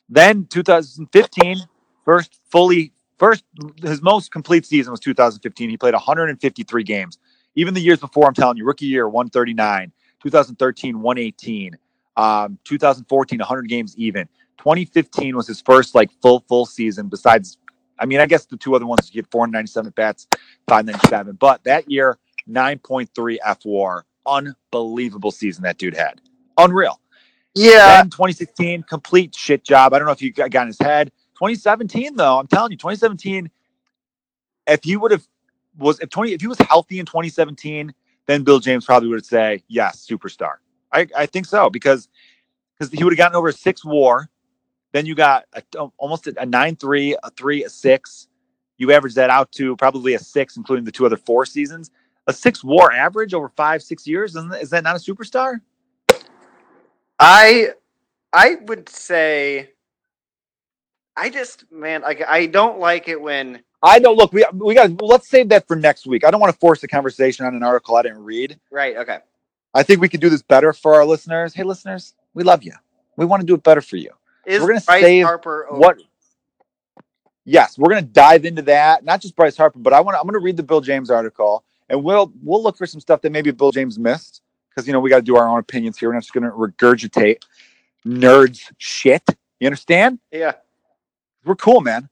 Then 0.09 0.47
2015, 0.47 1.59
first 2.05 2.40
fully, 2.51 2.92
first, 3.18 3.44
his 3.82 4.03
most 4.03 4.30
complete 4.30 4.66
season 4.66 4.90
was 4.90 5.01
2015. 5.01 5.70
He 5.70 5.76
played 5.76 5.94
153 5.94 6.82
games. 6.84 7.18
Even 7.57 7.74
the 7.74 7.80
years 7.80 7.98
before, 7.98 8.26
I'm 8.26 8.34
telling 8.34 8.57
you, 8.59 8.64
rookie 8.64 8.86
year, 8.86 9.09
139, 9.09 9.92
2013, 10.22 11.00
118, 11.00 11.78
um, 12.16 12.59
2014, 12.64 13.38
100 13.38 13.68
games 13.68 13.96
even. 13.96 14.28
2015 14.59 15.36
was 15.36 15.46
his 15.46 15.61
first 15.61 15.94
like 15.94 16.11
full 16.22 16.44
full 16.48 16.66
season. 16.66 17.09
Besides, 17.09 17.59
I 17.98 18.07
mean, 18.07 18.20
I 18.20 18.26
guess 18.26 18.46
the 18.46 18.57
two 18.57 18.74
other 18.74 18.86
ones 18.86 19.09
he 19.09 19.18
had 19.18 19.26
497 19.30 19.92
bats, 19.96 20.26
597. 20.68 21.36
But 21.36 21.64
that 21.64 21.90
year, 21.90 22.18
9.3 22.48 23.38
F 23.44 23.59
WAR, 23.64 24.04
unbelievable 24.26 25.30
season 25.30 25.62
that 25.64 25.78
dude 25.78 25.96
had, 25.96 26.20
unreal. 26.59 27.00
Yeah. 27.54 28.02
Then 28.02 28.11
2016, 28.11 28.82
complete 28.82 29.34
shit 29.34 29.64
job. 29.64 29.94
I 29.94 29.98
don't 29.98 30.07
know 30.07 30.12
if 30.12 30.20
you 30.20 30.32
got, 30.32 30.50
got 30.50 30.62
in 30.62 30.68
his 30.68 30.78
head. 30.78 31.11
2017, 31.36 32.16
though, 32.16 32.38
I'm 32.38 32.46
telling 32.46 32.72
you, 32.72 32.78
2017. 32.78 33.50
If 34.68 34.82
he 34.82 34.96
would 34.96 35.12
have 35.12 35.24
was 35.79 36.01
if 36.01 36.11
20 36.11 36.33
if 36.33 36.41
he 36.41 36.47
was 36.47 36.59
healthy 36.59 36.99
in 36.99 37.07
2017, 37.07 37.93
then 38.27 38.43
Bill 38.43 38.61
James 38.61 38.85
probably 38.85 39.09
would 39.09 39.27
say 39.27 39.62
yes, 39.68 40.07
superstar. 40.09 40.55
I 40.93 41.07
I 41.16 41.27
think 41.27 41.47
so 41.47 41.70
because 41.70 42.09
because 42.79 42.93
he 42.93 43.05
would 43.05 43.12
have 43.12 43.18
gotten 43.18 43.37
over 43.37 43.49
a 43.49 43.53
six 43.53 43.85
WAR. 43.85 44.29
Then 44.93 45.05
you 45.05 45.14
got 45.14 45.45
a, 45.53 45.62
almost 45.99 46.27
a 46.27 46.47
nine 46.47 46.77
three, 46.77 47.16
a 47.22 47.31
three, 47.31 47.64
a 47.64 47.68
six. 47.68 48.29
You 48.79 48.93
average 48.93 49.14
that 49.14 49.31
out 49.31 49.53
to 49.53 49.77
probably 49.77 50.14
a 50.14 50.18
six, 50.18 50.57
including 50.57 50.85
the 50.85 50.93
two 50.93 51.07
other 51.07 51.16
four 51.16 51.45
seasons. 51.47 51.91
A 52.27 52.33
six 52.33 52.64
WAR 52.64 52.93
average 52.93 53.35
over 53.35 53.49
five 53.51 53.83
six 53.83 54.07
years, 54.07 54.37
is 54.37 54.70
that 54.70 54.85
not 54.85 54.97
a 54.97 54.99
superstar? 54.99 55.61
I 57.18 57.68
I 58.33 58.57
would 58.66 58.89
say 58.89 59.70
I 61.16 61.31
just 61.31 61.70
man, 61.70 62.03
like 62.03 62.22
I 62.27 62.47
don't 62.47 62.79
like 62.79 63.09
it 63.09 63.20
when 63.20 63.62
I 63.87 63.99
don't 64.01 64.16
look. 64.16 64.32
We 64.32 64.45
we 64.53 64.74
got. 64.74 65.01
Let's 65.01 65.28
save 65.30 65.49
that 65.51 65.66
for 65.68 65.76
next 65.76 66.07
week. 66.07 66.24
I 66.24 66.30
don't 66.30 66.41
want 66.41 66.53
to 66.53 66.59
force 66.59 66.82
a 66.82 66.89
conversation 66.89 67.47
on 67.47 67.55
an 67.55 67.62
article 67.62 67.95
I 67.97 68.03
didn't 68.03 68.24
read. 68.24 68.59
right, 68.70 68.97
okay. 68.97 69.18
I 69.74 69.82
think 69.82 70.01
we 70.01 70.09
could 70.09 70.20
do 70.20 70.28
this 70.30 70.43
better 70.43 70.72
for 70.72 70.95
our 70.95 71.05
listeners. 71.05 71.55
Hey, 71.55 71.62
listeners, 71.62 72.14
we 72.34 72.43
love 72.43 72.62
you. 72.64 72.72
We 73.16 73.26
want 73.26 73.43
to 73.43 73.47
do 73.47 73.55
it 73.55 73.62
better 73.62 73.80
for 73.82 73.97
you. 73.97 74.11
Is 74.47 74.61
We're 74.61 74.68
gonna 74.68 74.80
Bryce 74.80 75.03
save 75.03 75.24
Harper 75.24 75.66
over- 75.68 75.78
What? 75.78 75.99
Yes, 77.45 77.78
we're 77.78 77.91
going 77.91 78.05
to 78.05 78.11
dive 78.11 78.45
into 78.45 78.62
that. 78.62 79.05
Not 79.05 79.20
just 79.20 79.37
Bryce 79.37 79.57
Harper, 79.57 79.78
but 79.78 79.93
I 79.93 80.01
want. 80.01 80.14
to 80.16 80.18
I'm 80.18 80.24
going 80.26 80.32
to 80.34 80.41
read 80.45 80.57
the 80.57 80.64
Bill 80.64 80.80
James 80.80 81.11
article, 81.11 81.62
and 81.89 82.03
we'll 82.03 82.32
we'll 82.43 82.62
look 82.62 82.76
for 82.76 82.87
some 82.87 83.01
stuff 83.01 83.20
that 83.22 83.30
maybe 83.30 83.53
Bill 83.53 83.70
James 83.70 83.99
missed 84.01 84.43
because 84.68 84.87
you 84.87 84.93
know 84.93 84.99
we 84.99 85.11
got 85.11 85.18
to 85.18 85.22
do 85.22 85.37
our 85.37 85.47
own 85.49 85.61
opinions 85.61 85.97
here. 85.97 86.09
We're 86.09 86.14
not 86.14 86.22
just 86.22 86.32
going 86.32 86.43
to 86.45 86.51
regurgitate 86.51 87.43
nerds 88.05 88.62
shit. 88.78 89.22
You 89.61 89.66
understand? 89.68 90.18
Yeah. 90.32 90.53
We're 91.45 91.55
cool, 91.55 91.80
man. 91.80 92.09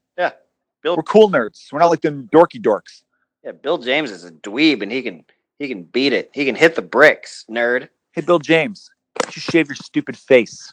Bill 0.85 0.97
We're 0.97 1.03
cool 1.03 1.31
nerds. 1.31 1.73
We're 1.73 1.79
not 1.79 1.91
like 1.91 2.03
them 2.03 2.29
dorky 2.31 2.61
dorks. 2.61 3.03
Yeah, 3.43 3.53
Bill 3.53 3.79
James 3.79 4.11
is 4.11 4.25
a 4.25 4.31
dweeb 4.31 4.83
and 4.83 4.93
he 4.93 5.01
can 5.01 5.25
he 5.59 5.67
can 5.67 5.83
beat 5.83 6.13
it. 6.13 6.31
He 6.35 6.45
can 6.45 6.55
hit 6.55 6.75
the 6.75 6.83
bricks, 6.83 7.47
nerd. 7.51 7.89
Hey, 8.13 8.21
Bill 8.21 8.39
James, 8.39 8.91
just 9.31 9.51
shave 9.51 9.69
your 9.69 9.77
stupid 9.77 10.17
face. 10.17 10.73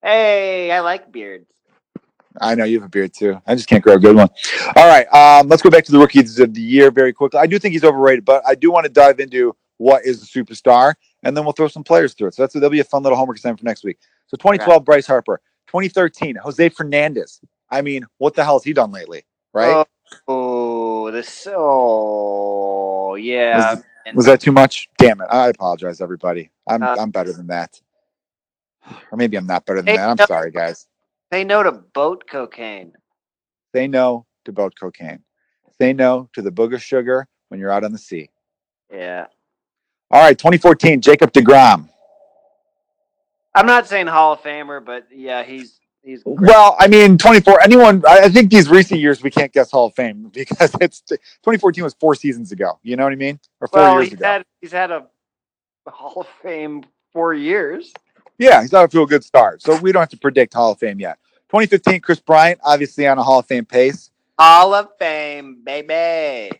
Hey, 0.00 0.70
I 0.70 0.78
like 0.78 1.10
beards. 1.10 1.50
I 2.40 2.54
know 2.54 2.62
you 2.62 2.78
have 2.78 2.86
a 2.86 2.88
beard 2.88 3.12
too. 3.12 3.42
I 3.48 3.56
just 3.56 3.68
can't 3.68 3.82
grow 3.82 3.94
a 3.94 3.98
good 3.98 4.14
one. 4.14 4.28
All 4.76 4.86
right, 4.86 5.12
um, 5.12 5.48
let's 5.48 5.60
go 5.60 5.70
back 5.70 5.84
to 5.86 5.92
the 5.92 5.98
rookies 5.98 6.38
of 6.38 6.54
the 6.54 6.60
year 6.60 6.92
very 6.92 7.12
quickly. 7.12 7.40
I 7.40 7.48
do 7.48 7.58
think 7.58 7.72
he's 7.72 7.82
overrated, 7.82 8.24
but 8.24 8.44
I 8.46 8.54
do 8.54 8.70
want 8.70 8.84
to 8.84 8.92
dive 8.92 9.18
into 9.18 9.56
what 9.78 10.04
is 10.04 10.22
a 10.22 10.26
superstar, 10.26 10.94
and 11.24 11.36
then 11.36 11.42
we'll 11.42 11.52
throw 11.52 11.66
some 11.66 11.82
players 11.82 12.14
through 12.14 12.28
it. 12.28 12.34
So 12.34 12.44
that's 12.44 12.54
that'll 12.54 12.70
be 12.70 12.78
a 12.78 12.84
fun 12.84 13.02
little 13.02 13.18
homework 13.18 13.38
assignment 13.38 13.58
for 13.58 13.66
next 13.66 13.82
week. 13.82 13.98
So 14.28 14.36
2012, 14.36 14.84
Bryce 14.84 15.06
Harper. 15.06 15.40
2013, 15.66 16.36
Jose 16.36 16.68
Fernandez. 16.68 17.40
I 17.70 17.82
mean, 17.82 18.06
what 18.18 18.34
the 18.34 18.44
hell 18.44 18.54
has 18.54 18.64
he 18.64 18.72
done 18.72 18.92
lately? 18.92 19.24
Right? 19.58 19.86
Oh, 20.28 21.10
this 21.10 21.48
oh 21.50 23.16
yeah. 23.16 23.74
Was- 23.74 23.84
Was 24.14 24.26
that 24.26 24.40
too 24.40 24.52
much? 24.52 24.88
Damn 24.98 25.20
it! 25.20 25.26
I 25.30 25.48
apologize, 25.48 26.00
everybody. 26.00 26.50
I'm 26.66 26.82
Uh, 26.82 26.96
I'm 26.98 27.10
better 27.10 27.32
than 27.32 27.48
that, 27.48 27.80
or 29.10 29.16
maybe 29.16 29.36
I'm 29.36 29.46
not 29.46 29.66
better 29.66 29.82
than 29.82 29.96
that. 29.96 30.08
I'm 30.08 30.16
no. 30.16 30.26
sorry, 30.26 30.50
guys. 30.50 30.86
Say 31.32 31.44
no 31.44 31.62
to 31.62 31.72
boat 31.72 32.24
cocaine. 32.30 32.92
Say 33.74 33.86
no 33.86 34.24
to 34.46 34.52
boat 34.52 34.74
cocaine. 34.80 35.24
Say 35.78 35.92
no 35.92 36.30
to 36.32 36.40
the 36.40 36.50
booger 36.50 36.80
sugar 36.80 37.28
when 37.48 37.60
you're 37.60 37.70
out 37.70 37.84
on 37.84 37.92
the 37.92 37.98
sea. 37.98 38.30
Yeah. 38.90 39.26
All 40.10 40.22
right, 40.22 40.38
2014, 40.38 41.02
Jacob 41.02 41.32
DeGrom. 41.32 41.90
I'm 43.54 43.66
not 43.66 43.86
saying 43.88 44.06
Hall 44.06 44.32
of 44.34 44.40
Famer, 44.40 44.82
but 44.82 45.08
yeah, 45.12 45.42
he's 45.42 45.80
he's 46.08 46.22
great. 46.22 46.40
Well, 46.40 46.76
I 46.78 46.88
mean, 46.88 47.18
24. 47.18 47.62
Anyone? 47.62 48.02
I 48.08 48.28
think 48.28 48.50
these 48.50 48.68
recent 48.68 49.00
years 49.00 49.22
we 49.22 49.30
can't 49.30 49.52
guess 49.52 49.70
Hall 49.70 49.86
of 49.86 49.94
Fame 49.94 50.28
because 50.32 50.74
it's 50.80 51.00
2014 51.02 51.84
was 51.84 51.94
four 51.94 52.14
seasons 52.14 52.52
ago. 52.52 52.78
You 52.82 52.96
know 52.96 53.04
what 53.04 53.12
I 53.12 53.16
mean? 53.16 53.38
Or 53.60 53.68
four 53.68 53.80
well, 53.80 53.94
years 53.94 54.10
he's 54.10 54.12
ago. 54.14 54.26
had 54.26 54.44
he's 54.60 54.72
had 54.72 54.90
a 54.90 55.06
Hall 55.86 56.22
of 56.22 56.28
Fame 56.42 56.84
four 57.12 57.34
years. 57.34 57.92
yeah, 58.38 58.62
he's 58.62 58.74
off 58.74 58.90
to 58.90 59.02
a 59.02 59.06
good 59.06 59.24
start. 59.24 59.62
So 59.62 59.76
we 59.76 59.92
don't 59.92 60.00
have 60.00 60.10
to 60.10 60.18
predict 60.18 60.54
Hall 60.54 60.72
of 60.72 60.78
Fame 60.78 61.00
yet. 61.00 61.18
2015, 61.50 62.00
Kris 62.00 62.20
Bryant, 62.20 62.60
obviously 62.62 63.06
on 63.06 63.18
a 63.18 63.22
Hall 63.22 63.38
of 63.38 63.46
Fame 63.46 63.64
pace. 63.64 64.10
Hall 64.38 64.74
of 64.74 64.88
Fame, 64.98 65.62
baby. 65.64 66.50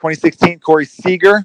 2016, 0.00 0.60
Corey 0.60 0.86
Seager. 0.86 1.44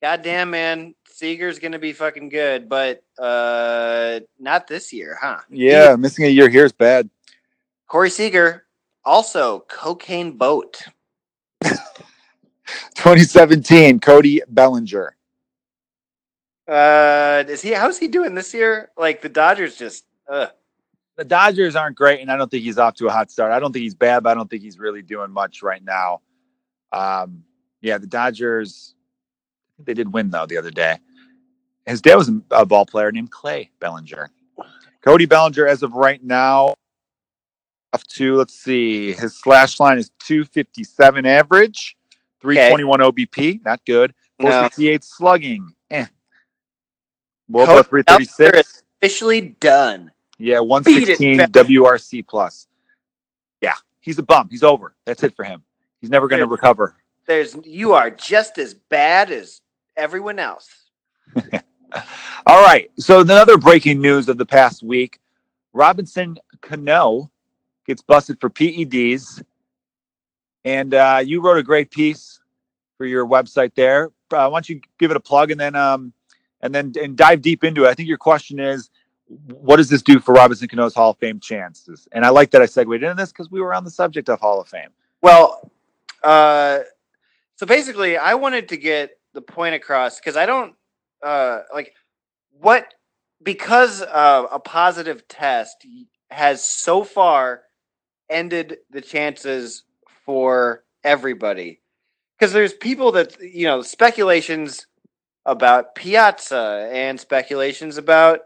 Goddamn 0.00 0.50
man, 0.50 0.94
Seager's 1.14 1.60
gonna 1.60 1.78
be 1.78 1.92
fucking 1.92 2.28
good, 2.28 2.68
but 2.68 3.04
uh 3.20 4.18
not 4.40 4.66
this 4.66 4.92
year, 4.92 5.16
huh? 5.20 5.38
Yeah, 5.48 5.94
missing 5.94 6.24
a 6.24 6.28
year 6.28 6.48
here 6.48 6.64
is 6.64 6.72
bad. 6.72 7.08
Corey 7.86 8.10
Seager, 8.10 8.64
also 9.04 9.60
cocaine 9.68 10.36
boat. 10.36 10.82
2017, 11.62 14.00
Cody 14.00 14.42
Bellinger. 14.48 15.14
Uh 16.66 17.44
is 17.46 17.62
he 17.62 17.70
how's 17.70 17.96
he 17.96 18.08
doing 18.08 18.34
this 18.34 18.52
year? 18.52 18.90
Like 18.96 19.22
the 19.22 19.28
Dodgers 19.28 19.76
just 19.76 20.06
uh 20.28 20.48
the 21.16 21.24
Dodgers 21.24 21.76
aren't 21.76 21.96
great, 21.96 22.22
and 22.22 22.32
I 22.32 22.36
don't 22.36 22.50
think 22.50 22.64
he's 22.64 22.78
off 22.78 22.94
to 22.94 23.06
a 23.06 23.12
hot 23.12 23.30
start. 23.30 23.52
I 23.52 23.60
don't 23.60 23.72
think 23.72 23.84
he's 23.84 23.94
bad, 23.94 24.24
but 24.24 24.30
I 24.30 24.34
don't 24.34 24.50
think 24.50 24.64
he's 24.64 24.80
really 24.80 25.02
doing 25.02 25.30
much 25.30 25.62
right 25.62 25.84
now. 25.84 26.22
Um, 26.90 27.44
yeah, 27.82 27.98
the 27.98 28.08
Dodgers, 28.08 28.96
they 29.78 29.94
did 29.94 30.12
win 30.12 30.30
though 30.30 30.46
the 30.46 30.56
other 30.56 30.70
day. 30.70 30.98
His 31.86 32.00
dad 32.00 32.16
was 32.16 32.30
a 32.50 32.64
ball 32.64 32.86
player 32.86 33.12
named 33.12 33.30
Clay 33.30 33.70
Bellinger. 33.78 34.30
Cody 35.02 35.26
Bellinger, 35.26 35.66
as 35.66 35.82
of 35.82 35.92
right 35.92 36.22
now, 36.22 36.74
up 37.92 38.02
to 38.08 38.36
let's 38.36 38.54
see, 38.54 39.12
his 39.12 39.36
slash 39.38 39.78
line 39.78 39.98
is 39.98 40.10
257 40.20 41.26
average, 41.26 41.96
321 42.40 43.00
OBP, 43.00 43.64
not 43.64 43.84
good. 43.84 44.14
no. 44.38 44.46
468 44.46 45.04
slugging, 45.04 45.74
eh. 45.90 46.06
Well, 47.48 47.66
Cody 47.66 47.78
about 47.80 47.90
336. 47.90 48.82
officially 49.00 49.40
done. 49.60 50.10
Yeah, 50.38 50.60
116 50.60 51.40
it, 51.40 51.52
WRC 51.52 52.26
plus. 52.26 52.66
Yeah, 53.60 53.74
he's 54.00 54.18
a 54.18 54.22
bum. 54.22 54.48
He's 54.50 54.62
over. 54.62 54.94
That's 55.04 55.22
it 55.22 55.36
for 55.36 55.44
him. 55.44 55.62
He's 56.00 56.10
never 56.10 56.28
going 56.28 56.40
to 56.40 56.46
recover. 56.46 56.96
There's 57.26 57.56
you 57.64 57.92
are 57.92 58.10
just 58.10 58.58
as 58.58 58.74
bad 58.74 59.30
as 59.30 59.60
everyone 59.96 60.38
else. 60.38 60.68
All 62.46 62.62
right. 62.62 62.90
So 62.98 63.20
another 63.20 63.56
breaking 63.56 64.00
news 64.00 64.28
of 64.28 64.38
the 64.38 64.46
past 64.46 64.82
week: 64.82 65.18
Robinson 65.72 66.36
Cano 66.60 67.30
gets 67.86 68.02
busted 68.02 68.40
for 68.40 68.50
PEDs, 68.50 69.42
and 70.64 70.94
uh, 70.94 71.22
you 71.24 71.40
wrote 71.40 71.58
a 71.58 71.62
great 71.62 71.90
piece 71.90 72.40
for 72.96 73.06
your 73.06 73.26
website 73.26 73.74
there. 73.74 74.10
Uh, 74.30 74.48
why 74.48 74.56
don't 74.56 74.68
you 74.68 74.80
give 74.98 75.10
it 75.10 75.16
a 75.16 75.20
plug 75.20 75.50
and 75.50 75.60
then 75.60 75.74
um 75.74 76.12
and 76.60 76.74
then 76.74 76.92
and 77.00 77.16
dive 77.16 77.42
deep 77.42 77.64
into 77.64 77.84
it? 77.84 77.88
I 77.88 77.94
think 77.94 78.08
your 78.08 78.18
question 78.18 78.58
is. 78.58 78.90
What 79.48 79.76
does 79.76 79.88
this 79.88 80.02
do 80.02 80.20
for 80.20 80.34
Robinson 80.34 80.68
Cano's 80.68 80.94
Hall 80.94 81.12
of 81.12 81.18
Fame 81.18 81.40
chances? 81.40 82.06
And 82.12 82.26
I 82.26 82.28
like 82.28 82.50
that 82.50 82.60
I 82.60 82.66
segued 82.66 83.02
into 83.02 83.14
this 83.14 83.32
because 83.32 83.50
we 83.50 83.58
were 83.62 83.72
on 83.72 83.82
the 83.82 83.90
subject 83.90 84.28
of 84.28 84.38
Hall 84.38 84.60
of 84.60 84.68
Fame. 84.68 84.90
Well, 85.22 85.72
uh, 86.22 86.80
so 87.56 87.64
basically, 87.64 88.18
I 88.18 88.34
wanted 88.34 88.68
to 88.68 88.76
get 88.76 89.18
the 89.34 89.42
point 89.42 89.74
across 89.74 90.18
because 90.18 90.36
I 90.36 90.46
don't 90.46 90.74
uh, 91.22 91.60
like 91.72 91.92
what 92.60 92.86
because 93.42 94.02
uh, 94.02 94.46
a 94.50 94.58
positive 94.58 95.26
test 95.28 95.86
has 96.30 96.64
so 96.64 97.04
far 97.04 97.62
ended 98.30 98.78
the 98.90 99.00
chances 99.00 99.84
for 100.24 100.84
everybody. 101.02 101.80
Because 102.38 102.52
there's 102.52 102.72
people 102.72 103.12
that 103.12 103.36
you 103.40 103.66
know 103.66 103.82
speculations 103.82 104.86
about 105.46 105.94
Piazza 105.94 106.88
and 106.92 107.20
speculations 107.20 107.98
about 107.98 108.40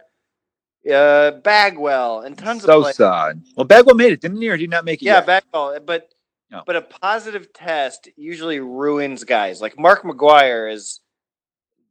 uh, 0.93 1.33
Bagwell 1.43 2.21
and 2.21 2.37
tons 2.37 2.63
so 2.63 2.79
of 2.79 2.83
players. 2.83 2.97
sad. 2.97 3.43
Well, 3.57 3.65
Bagwell 3.65 3.95
made 3.95 4.13
it, 4.13 4.21
didn't 4.21 4.41
he, 4.41 4.49
or 4.49 4.57
did 4.57 4.63
he 4.63 4.67
not 4.67 4.85
make 4.85 5.01
it? 5.01 5.07
Yeah, 5.07 5.17
yet? 5.17 5.27
Bagwell, 5.27 5.79
but 5.85 6.13
No. 6.51 6.63
but 6.67 6.77
a 6.77 6.83
positive 6.83 7.53
test 7.53 8.09
usually 8.17 8.61
ruins 8.61 9.25
guys. 9.25 9.61
Like 9.61 9.79
Mark 9.79 10.03
McGwire 10.03 10.73
is 10.73 11.01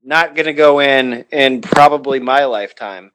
not 0.03 0.36
going 0.36 0.47
to 0.47 0.53
go 0.53 0.80
in 0.80 1.26
in 1.32 1.62
probably 1.62 2.20
my 2.20 2.45
lifetime, 2.45 3.12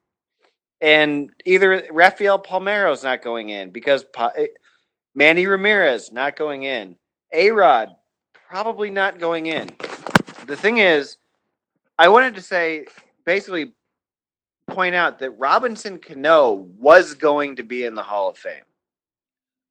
and 0.80 1.30
either 1.44 1.84
Rafael 1.90 2.38
Palmeiro's 2.38 3.02
not 3.02 3.22
going 3.22 3.48
in 3.48 3.70
because 3.70 4.04
eh, 4.36 4.46
Manny 5.14 5.46
Ramirez 5.46 6.12
not 6.12 6.36
going 6.36 6.62
in, 6.62 6.96
A 7.32 7.50
Rod 7.50 7.88
probably 8.48 8.90
not 8.90 9.18
going 9.18 9.46
in. 9.46 9.68
The 10.46 10.56
thing 10.56 10.78
is, 10.78 11.16
I 11.98 12.08
wanted 12.08 12.34
to 12.34 12.42
say 12.42 12.86
basically 13.24 13.72
point 14.68 14.94
out 14.94 15.18
that 15.18 15.30
Robinson 15.32 15.98
Cano 15.98 16.52
was 16.78 17.14
going 17.14 17.56
to 17.56 17.62
be 17.62 17.84
in 17.84 17.94
the 17.94 18.02
Hall 18.02 18.28
of 18.28 18.38
Fame. 18.38 18.64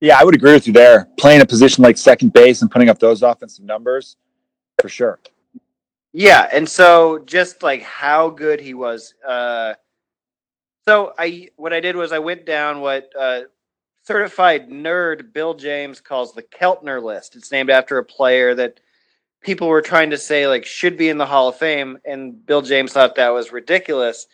Yeah, 0.01 0.17
I 0.19 0.23
would 0.23 0.33
agree 0.33 0.53
with 0.53 0.65
you 0.65 0.73
there. 0.73 1.07
Playing 1.17 1.41
a 1.41 1.45
position 1.45 1.83
like 1.83 1.95
second 1.95 2.33
base 2.33 2.63
and 2.63 2.71
putting 2.71 2.89
up 2.89 2.97
those 2.97 3.21
offensive 3.21 3.63
numbers, 3.63 4.17
for 4.81 4.89
sure. 4.89 5.19
Yeah, 6.11 6.49
and 6.51 6.67
so 6.67 7.19
just 7.19 7.61
like 7.61 7.83
how 7.83 8.31
good 8.31 8.59
he 8.59 8.73
was. 8.73 9.13
Uh, 9.25 9.75
so 10.87 11.13
I 11.19 11.49
what 11.55 11.71
I 11.71 11.79
did 11.79 11.95
was 11.95 12.11
I 12.11 12.19
went 12.19 12.47
down 12.47 12.81
what 12.81 13.11
uh, 13.17 13.41
certified 14.03 14.69
nerd 14.69 15.33
Bill 15.33 15.53
James 15.53 16.01
calls 16.01 16.33
the 16.33 16.43
Keltner 16.43 17.01
list. 17.01 17.35
It's 17.35 17.51
named 17.51 17.69
after 17.69 17.99
a 17.99 18.03
player 18.03 18.55
that 18.55 18.79
people 19.41 19.67
were 19.67 19.83
trying 19.83 20.09
to 20.09 20.17
say 20.17 20.47
like 20.47 20.65
should 20.65 20.97
be 20.97 21.09
in 21.09 21.19
the 21.19 21.27
Hall 21.27 21.47
of 21.47 21.57
Fame, 21.57 21.99
and 22.05 22.43
Bill 22.43 22.63
James 22.63 22.91
thought 22.91 23.15
that 23.15 23.29
was 23.29 23.51
ridiculous. 23.51 24.25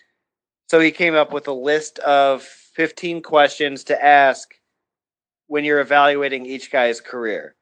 So 0.70 0.80
he 0.80 0.92
came 0.92 1.14
up 1.14 1.34
with 1.34 1.50
a 1.50 1.54
list 1.54 2.00
of 2.00 2.44
15 2.44 3.22
questions 3.22 3.84
to 3.86 4.04
ask 4.04 4.54
when 5.48 5.64
you're 5.64 5.80
evaluating 5.80 6.46
each 6.46 6.72
guy's 6.72 7.02
career. 7.02 7.56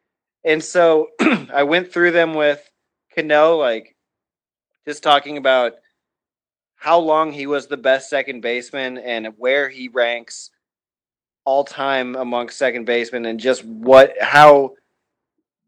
And 0.43 0.63
so 0.63 1.09
I 1.53 1.63
went 1.63 1.91
through 1.91 2.11
them 2.11 2.33
with 2.33 2.69
Cano, 3.15 3.57
like 3.57 3.95
just 4.85 5.03
talking 5.03 5.37
about 5.37 5.73
how 6.75 6.99
long 6.99 7.31
he 7.31 7.47
was 7.47 7.67
the 7.67 7.77
best 7.77 8.09
second 8.09 8.41
baseman 8.41 8.97
and 8.97 9.33
where 9.37 9.69
he 9.69 9.87
ranks 9.87 10.51
all 11.45 11.63
time 11.63 12.15
amongst 12.15 12.57
second 12.57 12.85
basemen 12.85 13.25
and 13.25 13.39
just 13.39 13.63
what 13.63 14.13
how 14.19 14.73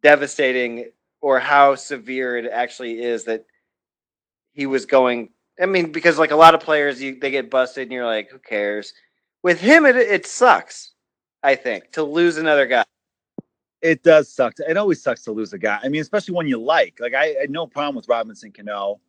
devastating 0.04 0.86
or 1.22 1.40
how 1.40 1.76
severe 1.76 2.38
it 2.38 2.50
actually 2.52 3.02
is 3.02 3.26
that 3.26 3.46
he 4.54 4.66
was 4.66 4.86
going 4.86 5.30
I 5.60 5.66
mean 5.66 5.92
because 5.92 6.20
like 6.20 6.32
a 6.32 6.36
lot 6.36 6.56
of 6.56 6.62
players 6.62 7.02
you 7.02 7.20
they 7.20 7.32
get 7.32 7.50
busted 7.50 7.84
and 7.84 7.92
you're 7.92 8.06
like 8.06 8.30
who 8.30 8.40
cares 8.40 8.94
with 9.44 9.60
him 9.60 9.86
it 9.86 9.96
it 9.96 10.26
sucks 10.26 10.92
I 11.44 11.56
think 11.56 11.92
to 11.94 12.04
lose 12.04 12.38
another 12.38 12.66
guy 12.66 12.84
It 13.82 14.04
does 14.04 14.34
suck. 14.34 14.56
To, 14.56 14.70
it 14.70 14.78
always 14.78 15.02
sucks 15.02 15.24
to 15.24 15.32
lose 15.32 15.54
a 15.54 15.58
guy. 15.58 15.80
I 15.84 15.90
mean, 15.90 16.02
especially 16.02 16.34
one 16.34 16.48
you 16.48 16.58
like. 16.58 17.00
Like 17.00 17.14
I, 17.14 17.26
I 17.26 17.42
had 17.42 17.52
no 17.52 17.68
problem 17.68 17.96
with 17.96 18.08
Robinson 18.08 18.52
Cano. 18.52 19.00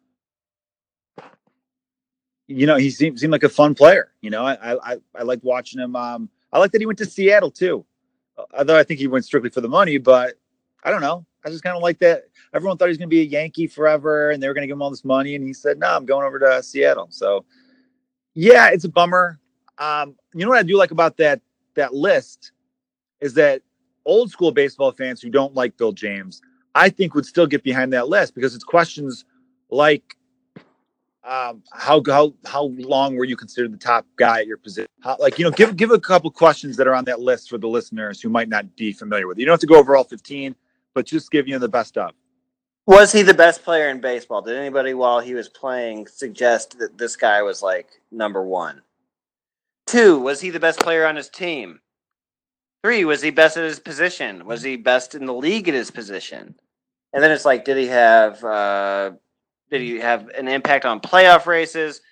You 2.47 2.67
know, 2.67 2.77
he 2.77 2.91
seemed 2.91 3.19
seemed 3.19 3.33
like 3.33 3.43
a 3.45 3.49
fun 3.49 3.75
player. 3.75 4.13
You 4.21 4.31
know, 4.31 4.45
I 4.45 4.93
I 4.93 4.97
I 5.15 5.23
liked 5.23 5.45
watching 5.45 5.81
him. 5.81 5.97
Um, 5.97 6.31
I 6.53 6.59
like 6.59 6.73
that 6.73 6.81
he 6.81 6.87
went 6.87 6.99
to 6.99 7.07
Seattle 7.07 7.51
too. 7.51 7.85
Although 8.57 8.79
I 8.79 8.85
think 8.85 9.01
he 9.01 9.07
went 9.07 9.25
strictly 9.25 9.51
for 9.51 9.61
the 9.61 9.69
money, 9.69 9.99
but 9.99 10.35
I 10.85 10.91
don't 10.91 11.01
know. 11.01 11.27
I 11.45 11.51
just 11.51 11.63
kind 11.63 11.77
of 11.77 11.83
like 11.83 11.99
that. 12.01 12.25
Everyone 12.55 12.77
thought 12.79 12.87
he 12.87 12.91
was 12.91 12.99
going 12.99 13.09
to 13.09 13.15
be 13.15 13.21
a 13.21 13.25
Yankee 13.25 13.67
forever, 13.67 14.31
and 14.31 14.43
they 14.43 14.49
were 14.49 14.55
going 14.55 14.63
to 14.63 14.67
give 14.67 14.77
him 14.77 14.83
all 14.83 14.91
this 14.91 15.05
money, 15.05 15.35
and 15.35 15.45
he 15.45 15.53
said, 15.53 15.79
"No, 15.79 15.89
I'm 15.89 16.07
going 16.07 16.27
over 16.27 16.39
to 16.39 16.63
Seattle." 16.63 17.09
So, 17.11 17.45
yeah, 18.35 18.69
it's 18.71 18.85
a 18.85 18.89
bummer. 18.89 19.41
Um, 19.79 20.17
you 20.35 20.45
know 20.45 20.51
what 20.51 20.59
I 20.59 20.63
do 20.63 20.77
like 20.77 20.91
about 20.91 21.17
that 21.19 21.41
that 21.79 21.95
list 21.95 22.53
is 23.21 23.35
that 23.35 23.63
old 24.05 24.31
school 24.31 24.53
baseball 24.53 24.93
fans 24.93 25.21
who 25.21 25.31
don't 25.31 25.55
like 25.55 25.77
Bill 25.77 25.93
James, 25.93 26.41
I 26.75 26.89
think 26.89 27.15
would 27.15 27.27
still 27.27 27.47
get 27.47 27.63
behind 27.63 27.93
that 27.93 28.09
list 28.09 28.35
because 28.35 28.55
it's 28.55 28.65
questions 28.65 29.25
like 29.71 30.17
um, 31.25 31.63
how 31.73 32.03
how 32.07 32.33
how 32.47 32.73
long 32.77 33.17
were 33.17 33.25
you 33.25 33.37
considered 33.37 33.73
the 33.73 33.79
top 33.79 34.07
guy 34.17 34.41
at 34.41 34.47
your 34.47 34.57
position? 34.57 34.89
How, 35.01 35.17
like 35.19 35.39
you 35.39 35.45
know, 35.45 35.51
give 35.51 35.77
give 35.77 35.91
a 35.91 36.01
couple 36.01 36.31
questions 36.31 36.77
that 36.77 36.87
are 36.87 36.95
on 36.95 37.05
that 37.05 37.21
list 37.21 37.51
for 37.51 37.59
the 37.59 37.69
listeners 37.69 38.21
who 38.21 38.29
might 38.29 38.49
not 38.49 38.77
be 38.77 38.93
familiar 38.93 39.27
with. 39.27 39.37
it. 39.37 39.41
You 39.41 39.47
don't 39.47 39.53
have 39.55 39.61
to 39.61 39.67
go 39.67 39.77
over 39.77 39.97
all 39.97 40.05
fifteen, 40.05 40.55
but 40.95 41.05
just 41.05 41.31
give 41.31 41.47
you 41.47 41.59
the 41.59 41.69
best 41.69 41.99
of. 41.99 42.13
Was 42.87 43.13
he 43.13 43.21
the 43.21 43.35
best 43.35 43.63
player 43.63 43.91
in 43.91 44.01
baseball? 44.01 44.41
Did 44.41 44.57
anybody 44.57 44.95
while 44.95 45.21
he 45.21 45.35
was 45.35 45.51
playing 45.51 46.07
suggest 46.07 46.79
that 46.79 46.97
this 46.97 47.17
guy 47.17 47.43
was 47.43 47.61
like 47.61 47.89
number 48.11 48.43
one? 48.43 48.81
Two, 49.89 50.19
was 50.19 50.43
he 50.43 50.51
the 50.51 50.61
best 50.61 50.81
player 50.81 51.07
on 51.07 51.17
his 51.17 51.31
team? 51.31 51.81
Three, 52.85 53.07
was 53.07 53.23
he 53.23 53.31
best 53.31 53.57
at 53.57 53.65
his 53.65 53.81
position? 53.81 54.45
Was 54.45 54.63
he 54.63 54.77
best 54.77 55.15
in 55.15 55.25
the 55.25 55.33
league 55.33 55.67
at 55.67 55.73
his 55.73 55.91
position? 55.91 56.57
And 57.15 57.23
then 57.23 57.31
it's 57.31 57.47
like, 57.47 57.65
did 57.65 57.79
he 57.79 57.87
have 57.87 58.45
uh, 58.45 59.13
did 59.71 59.81
he 59.81 59.99
have 59.99 60.29
an 60.29 60.47
impact 60.47 60.85
on 60.85 61.01
playoff 61.01 61.47
races? 61.47 62.03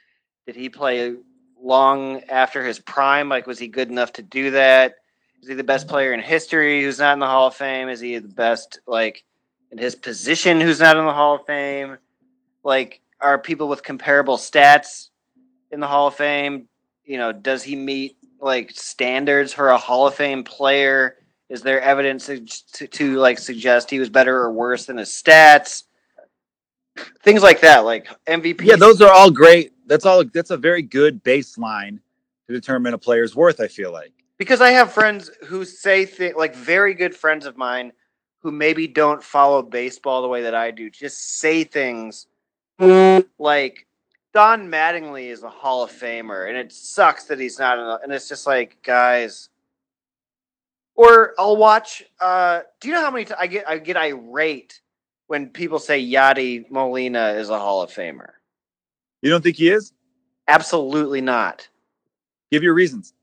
Did 0.46 0.56
he 0.56 0.70
play 0.70 1.16
long 1.62 2.22
after 2.30 2.64
his 2.64 2.78
prime? 2.78 3.28
Like, 3.28 3.46
was 3.46 3.58
he 3.58 3.68
good 3.68 3.90
enough 3.90 4.14
to 4.14 4.22
do 4.22 4.52
that? 4.52 4.94
Is 5.42 5.48
he 5.50 5.54
the 5.54 5.62
best 5.62 5.86
player 5.86 6.14
in 6.14 6.20
history 6.20 6.82
who's 6.82 6.98
not 6.98 7.12
in 7.12 7.18
the 7.18 7.26
Hall 7.26 7.48
of 7.48 7.54
Fame? 7.54 7.90
Is 7.90 8.00
he 8.00 8.16
the 8.16 8.26
best 8.26 8.80
like 8.86 9.22
in 9.70 9.76
his 9.76 9.94
position 9.94 10.62
who's 10.62 10.80
not 10.80 10.96
in 10.96 11.04
the 11.04 11.12
Hall 11.12 11.34
of 11.34 11.44
Fame? 11.44 11.98
Like, 12.64 13.02
are 13.20 13.38
people 13.38 13.68
with 13.68 13.82
comparable 13.82 14.38
stats 14.38 15.10
in 15.70 15.80
the 15.80 15.86
Hall 15.86 16.06
of 16.06 16.14
Fame? 16.14 16.68
You 17.06 17.18
know, 17.18 17.32
does 17.32 17.62
he 17.62 17.76
meet 17.76 18.16
like 18.40 18.70
standards 18.72 19.52
for 19.52 19.68
a 19.70 19.78
Hall 19.78 20.06
of 20.06 20.14
Fame 20.14 20.44
player? 20.44 21.16
Is 21.48 21.62
there 21.62 21.80
evidence 21.80 22.26
to, 22.26 22.40
to, 22.40 22.86
to 22.88 23.16
like 23.16 23.38
suggest 23.38 23.88
he 23.88 24.00
was 24.00 24.10
better 24.10 24.36
or 24.36 24.52
worse 24.52 24.86
than 24.86 24.98
his 24.98 25.10
stats? 25.10 25.84
Things 27.22 27.42
like 27.42 27.60
that, 27.60 27.84
like 27.84 28.08
MVP. 28.26 28.62
Yeah, 28.62 28.76
those 28.76 29.00
are 29.00 29.12
all 29.12 29.30
great. 29.30 29.72
That's 29.86 30.04
all. 30.04 30.24
That's 30.24 30.50
a 30.50 30.56
very 30.56 30.82
good 30.82 31.22
baseline 31.22 32.00
to 32.48 32.54
determine 32.54 32.94
a 32.94 32.98
player's 32.98 33.36
worth. 33.36 33.60
I 33.60 33.68
feel 33.68 33.92
like. 33.92 34.12
because 34.38 34.60
I 34.60 34.70
have 34.70 34.92
friends 34.92 35.30
who 35.44 35.64
say 35.64 36.04
things 36.06 36.34
like 36.36 36.54
very 36.54 36.94
good 36.94 37.14
friends 37.14 37.46
of 37.46 37.56
mine 37.56 37.92
who 38.40 38.50
maybe 38.50 38.86
don't 38.86 39.22
follow 39.22 39.62
baseball 39.62 40.22
the 40.22 40.28
way 40.28 40.42
that 40.42 40.54
I 40.54 40.70
do, 40.70 40.90
just 40.90 41.38
say 41.38 41.64
things 41.64 42.26
like 43.38 43.86
Don 44.36 44.68
Mattingly 44.68 45.30
is 45.30 45.44
a 45.44 45.48
Hall 45.48 45.82
of 45.82 45.90
Famer, 45.90 46.46
and 46.46 46.58
it 46.58 46.70
sucks 46.70 47.24
that 47.24 47.40
he's 47.40 47.58
not. 47.58 47.76
The, 47.76 48.04
and 48.04 48.12
it's 48.12 48.28
just 48.28 48.46
like, 48.46 48.76
guys. 48.82 49.48
Or 50.94 51.32
I'll 51.38 51.56
watch. 51.56 52.04
Uh, 52.20 52.60
do 52.78 52.88
you 52.88 52.92
know 52.92 53.00
how 53.00 53.10
many 53.10 53.24
t- 53.24 53.32
I 53.40 53.46
get? 53.46 53.66
I 53.66 53.78
get 53.78 53.96
irate 53.96 54.82
when 55.28 55.48
people 55.48 55.78
say 55.78 56.04
Yadi 56.04 56.70
Molina 56.70 57.28
is 57.30 57.48
a 57.48 57.58
Hall 57.58 57.80
of 57.80 57.90
Famer. 57.90 58.32
You 59.22 59.30
don't 59.30 59.42
think 59.42 59.56
he 59.56 59.70
is? 59.70 59.94
Absolutely 60.48 61.22
not. 61.22 61.66
Give 62.52 62.62
your 62.62 62.74
reasons. 62.74 63.14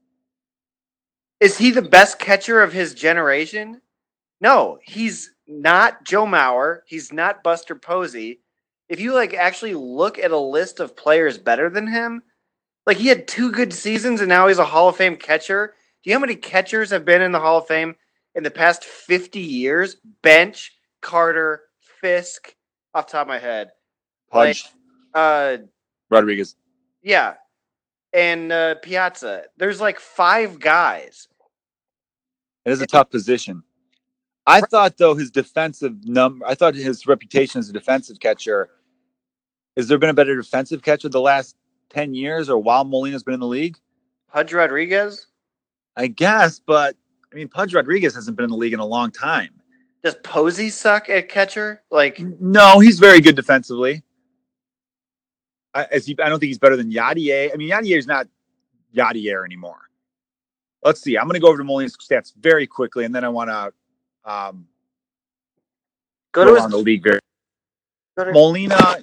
Is 1.39 1.59
he 1.59 1.69
the 1.69 1.83
best 1.83 2.17
catcher 2.17 2.63
of 2.63 2.73
his 2.73 2.95
generation? 2.95 3.81
No, 4.41 4.79
he's 4.81 5.29
not 5.45 6.05
Joe 6.05 6.25
Mauer. 6.25 6.79
He's 6.87 7.13
not 7.13 7.43
Buster 7.43 7.75
Posey. 7.75 8.39
If 8.93 8.99
you 8.99 9.15
like 9.15 9.33
actually 9.33 9.73
look 9.73 10.19
at 10.19 10.29
a 10.29 10.37
list 10.37 10.79
of 10.79 10.95
players 10.95 11.39
better 11.39 11.67
than 11.67 11.87
him, 11.87 12.21
like 12.85 12.97
he 12.97 13.07
had 13.07 13.27
two 13.27 13.51
good 13.51 13.73
seasons 13.73 14.21
and 14.21 14.29
now 14.29 14.47
he's 14.47 14.59
a 14.59 14.65
Hall 14.65 14.87
of 14.87 14.95
Fame 14.95 15.15
catcher. 15.15 15.73
Do 16.03 16.11
you 16.11 16.13
know 16.13 16.19
how 16.19 16.27
many 16.27 16.35
catchers 16.35 16.91
have 16.91 17.03
been 17.03 17.23
in 17.23 17.31
the 17.31 17.39
Hall 17.39 17.57
of 17.57 17.65
Fame 17.65 17.95
in 18.35 18.43
the 18.43 18.51
past 18.51 18.83
50 18.85 19.39
years? 19.39 19.97
Bench, 20.21 20.73
Carter, 21.01 21.63
Fisk, 22.01 22.53
off 22.93 23.07
the 23.07 23.13
top 23.13 23.21
of 23.23 23.29
my 23.29 23.39
head. 23.39 23.71
Pudge, 24.29 24.65
Uh 25.15 25.57
Rodriguez. 26.11 26.55
yeah. 27.01 27.33
And 28.13 28.51
uh 28.51 28.75
Piazza. 28.75 29.45
There's 29.57 29.81
like 29.81 29.99
five 29.99 30.59
guys. 30.59 31.27
It 32.63 32.71
is 32.71 32.81
a 32.81 32.85
tough 32.85 33.09
position. 33.09 33.63
I 34.45 34.61
thought 34.61 34.97
though 34.97 35.15
his 35.15 35.31
defensive 35.31 36.05
number. 36.05 36.45
I 36.45 36.53
thought 36.53 36.75
his 36.75 37.07
reputation 37.07 37.57
as 37.57 37.69
a 37.69 37.73
defensive 37.73 38.19
catcher. 38.19 38.69
Has 39.77 39.87
there 39.87 39.97
been 39.97 40.09
a 40.09 40.13
better 40.13 40.35
defensive 40.35 40.81
catcher 40.81 41.09
the 41.09 41.21
last 41.21 41.55
ten 41.89 42.13
years, 42.13 42.49
or 42.49 42.57
while 42.57 42.83
Molina's 42.85 43.23
been 43.23 43.33
in 43.33 43.39
the 43.39 43.47
league? 43.47 43.77
Pudge 44.31 44.53
Rodriguez. 44.53 45.27
I 45.95 46.07
guess, 46.07 46.59
but 46.59 46.95
I 47.31 47.35
mean, 47.35 47.47
Pudge 47.47 47.73
Rodriguez 47.73 48.15
hasn't 48.15 48.35
been 48.37 48.45
in 48.45 48.49
the 48.51 48.57
league 48.57 48.73
in 48.73 48.79
a 48.79 48.85
long 48.85 49.11
time. 49.11 49.49
Does 50.03 50.15
Posey 50.23 50.69
suck 50.69 51.09
at 51.09 51.29
catcher? 51.29 51.81
Like, 51.89 52.19
No, 52.19 52.79
he's 52.79 52.99
very 52.99 53.21
good 53.21 53.35
defensively. 53.35 54.03
I, 55.73 55.85
as 55.91 56.05
he, 56.05 56.15
I 56.21 56.29
don't 56.29 56.39
think 56.39 56.49
he's 56.49 56.59
better 56.59 56.75
than 56.75 56.91
Yadier. 56.91 57.51
I 57.53 57.55
mean, 57.57 57.69
Yadier 57.69 57.97
is 57.97 58.05
not 58.05 58.27
Yadier 58.93 59.45
anymore. 59.45 59.79
let's 60.83 61.01
see. 61.01 61.17
I'm 61.17 61.23
going 61.25 61.35
to 61.35 61.39
go 61.39 61.47
over 61.47 61.57
to 61.59 61.63
Molina's 61.63 61.95
stats 61.97 62.33
very 62.39 62.67
quickly, 62.67 63.05
and 63.05 63.15
then 63.15 63.23
I 63.23 63.29
want 63.29 63.49
to 63.49 63.73
um, 64.29 64.67
Go 66.33 66.43
go 66.43 66.49
to 66.51 66.55
around 66.59 66.71
the 66.71 66.77
his, 66.77 66.85
league. 66.85 67.03
Very 67.03 68.33
Molina. 68.33 68.97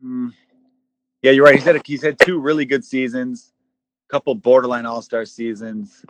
Hmm. 0.00 0.28
yeah, 1.22 1.32
you're 1.32 1.44
right. 1.44 1.54
He's 1.54 1.64
had 1.64 1.76
a, 1.76 1.80
he's 1.84 2.02
had 2.02 2.18
two 2.18 2.40
really 2.40 2.64
good 2.64 2.84
seasons, 2.84 3.52
a 4.08 4.12
couple 4.12 4.34
borderline 4.34 4.86
All 4.86 5.02
Star 5.02 5.24
seasons. 5.24 6.04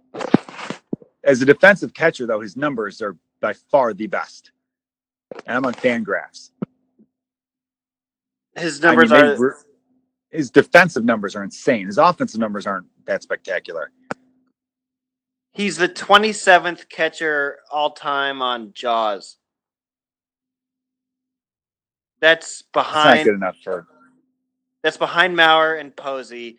As 1.24 1.42
a 1.42 1.46
defensive 1.46 1.94
catcher, 1.94 2.26
though, 2.26 2.40
his 2.40 2.56
numbers 2.56 3.02
are 3.02 3.16
by 3.40 3.52
far 3.54 3.94
the 3.94 4.06
best. 4.06 4.52
And 5.46 5.56
I'm 5.56 5.66
on 5.66 5.74
Fangraphs. 5.74 6.50
his 8.56 8.84
I 8.84 8.96
mean, 8.96 9.08
numbers 9.08 9.12
are 9.12 9.56
his 10.30 10.50
defensive 10.50 11.04
numbers 11.04 11.36
are 11.36 11.44
insane. 11.44 11.86
His 11.86 11.98
offensive 11.98 12.40
numbers 12.40 12.66
aren't 12.66 12.86
that 13.06 13.22
spectacular. 13.22 13.90
he's 15.54 15.76
the 15.78 15.88
27th 15.88 16.88
catcher 16.88 17.58
all 17.72 17.92
time 17.92 18.42
on 18.42 18.72
Jaws. 18.74 19.36
That's 22.20 22.60
It's 22.60 22.64
not 22.74 22.82
behind 22.84 23.24
good 23.24 23.34
enough 23.34 23.56
for. 23.62 23.86
That's 24.82 24.96
behind 24.96 25.36
Mauer 25.36 25.80
and 25.80 25.94
Posey. 25.94 26.58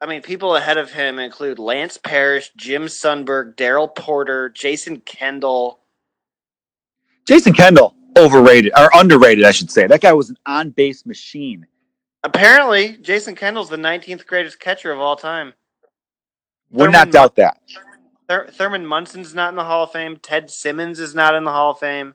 I 0.00 0.06
mean, 0.06 0.22
people 0.22 0.56
ahead 0.56 0.78
of 0.78 0.92
him 0.92 1.18
include 1.18 1.58
Lance 1.58 1.98
Parrish, 1.98 2.50
Jim 2.56 2.84
Sundberg, 2.84 3.56
Darrell 3.56 3.88
Porter, 3.88 4.48
Jason 4.48 5.00
Kendall. 5.00 5.80
Jason 7.26 7.52
Kendall 7.52 7.94
overrated 8.16 8.72
or 8.78 8.90
underrated, 8.94 9.44
I 9.44 9.50
should 9.50 9.70
say. 9.70 9.86
That 9.86 10.00
guy 10.00 10.12
was 10.12 10.30
an 10.30 10.36
on 10.46 10.70
base 10.70 11.04
machine. 11.04 11.66
Apparently, 12.22 12.96
Jason 12.98 13.34
Kendall's 13.34 13.68
the 13.68 13.76
19th 13.76 14.26
greatest 14.26 14.60
catcher 14.60 14.90
of 14.92 15.00
all 15.00 15.16
time. 15.16 15.54
Would 16.70 16.92
not 16.92 17.10
doubt 17.10 17.36
that. 17.36 17.60
Thur- 18.28 18.48
Thurman 18.48 18.86
Munson's 18.86 19.34
not 19.34 19.50
in 19.50 19.56
the 19.56 19.64
Hall 19.64 19.84
of 19.84 19.92
Fame. 19.92 20.16
Ted 20.16 20.50
Simmons 20.50 21.00
is 21.00 21.14
not 21.14 21.34
in 21.34 21.44
the 21.44 21.50
Hall 21.50 21.72
of 21.72 21.78
Fame. 21.78 22.14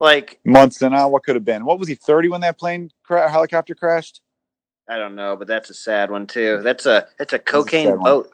Like, 0.00 0.40
Munson, 0.44 0.94
uh, 0.94 1.06
what 1.08 1.22
could 1.24 1.36
have 1.36 1.44
been? 1.44 1.64
What 1.64 1.78
was 1.78 1.86
he? 1.88 1.94
Thirty 1.94 2.28
when 2.28 2.40
that 2.40 2.58
plane 2.58 2.90
cra- 3.04 3.30
helicopter 3.30 3.74
crashed. 3.74 4.22
I 4.88 4.96
don't 4.96 5.14
know, 5.14 5.36
but 5.36 5.46
that's 5.46 5.70
a 5.70 5.74
sad 5.74 6.10
one 6.10 6.26
too. 6.26 6.60
That's 6.62 6.86
a 6.86 7.06
that's 7.18 7.32
a 7.34 7.38
cocaine 7.38 7.90
one. 7.90 8.02
boat. 8.02 8.30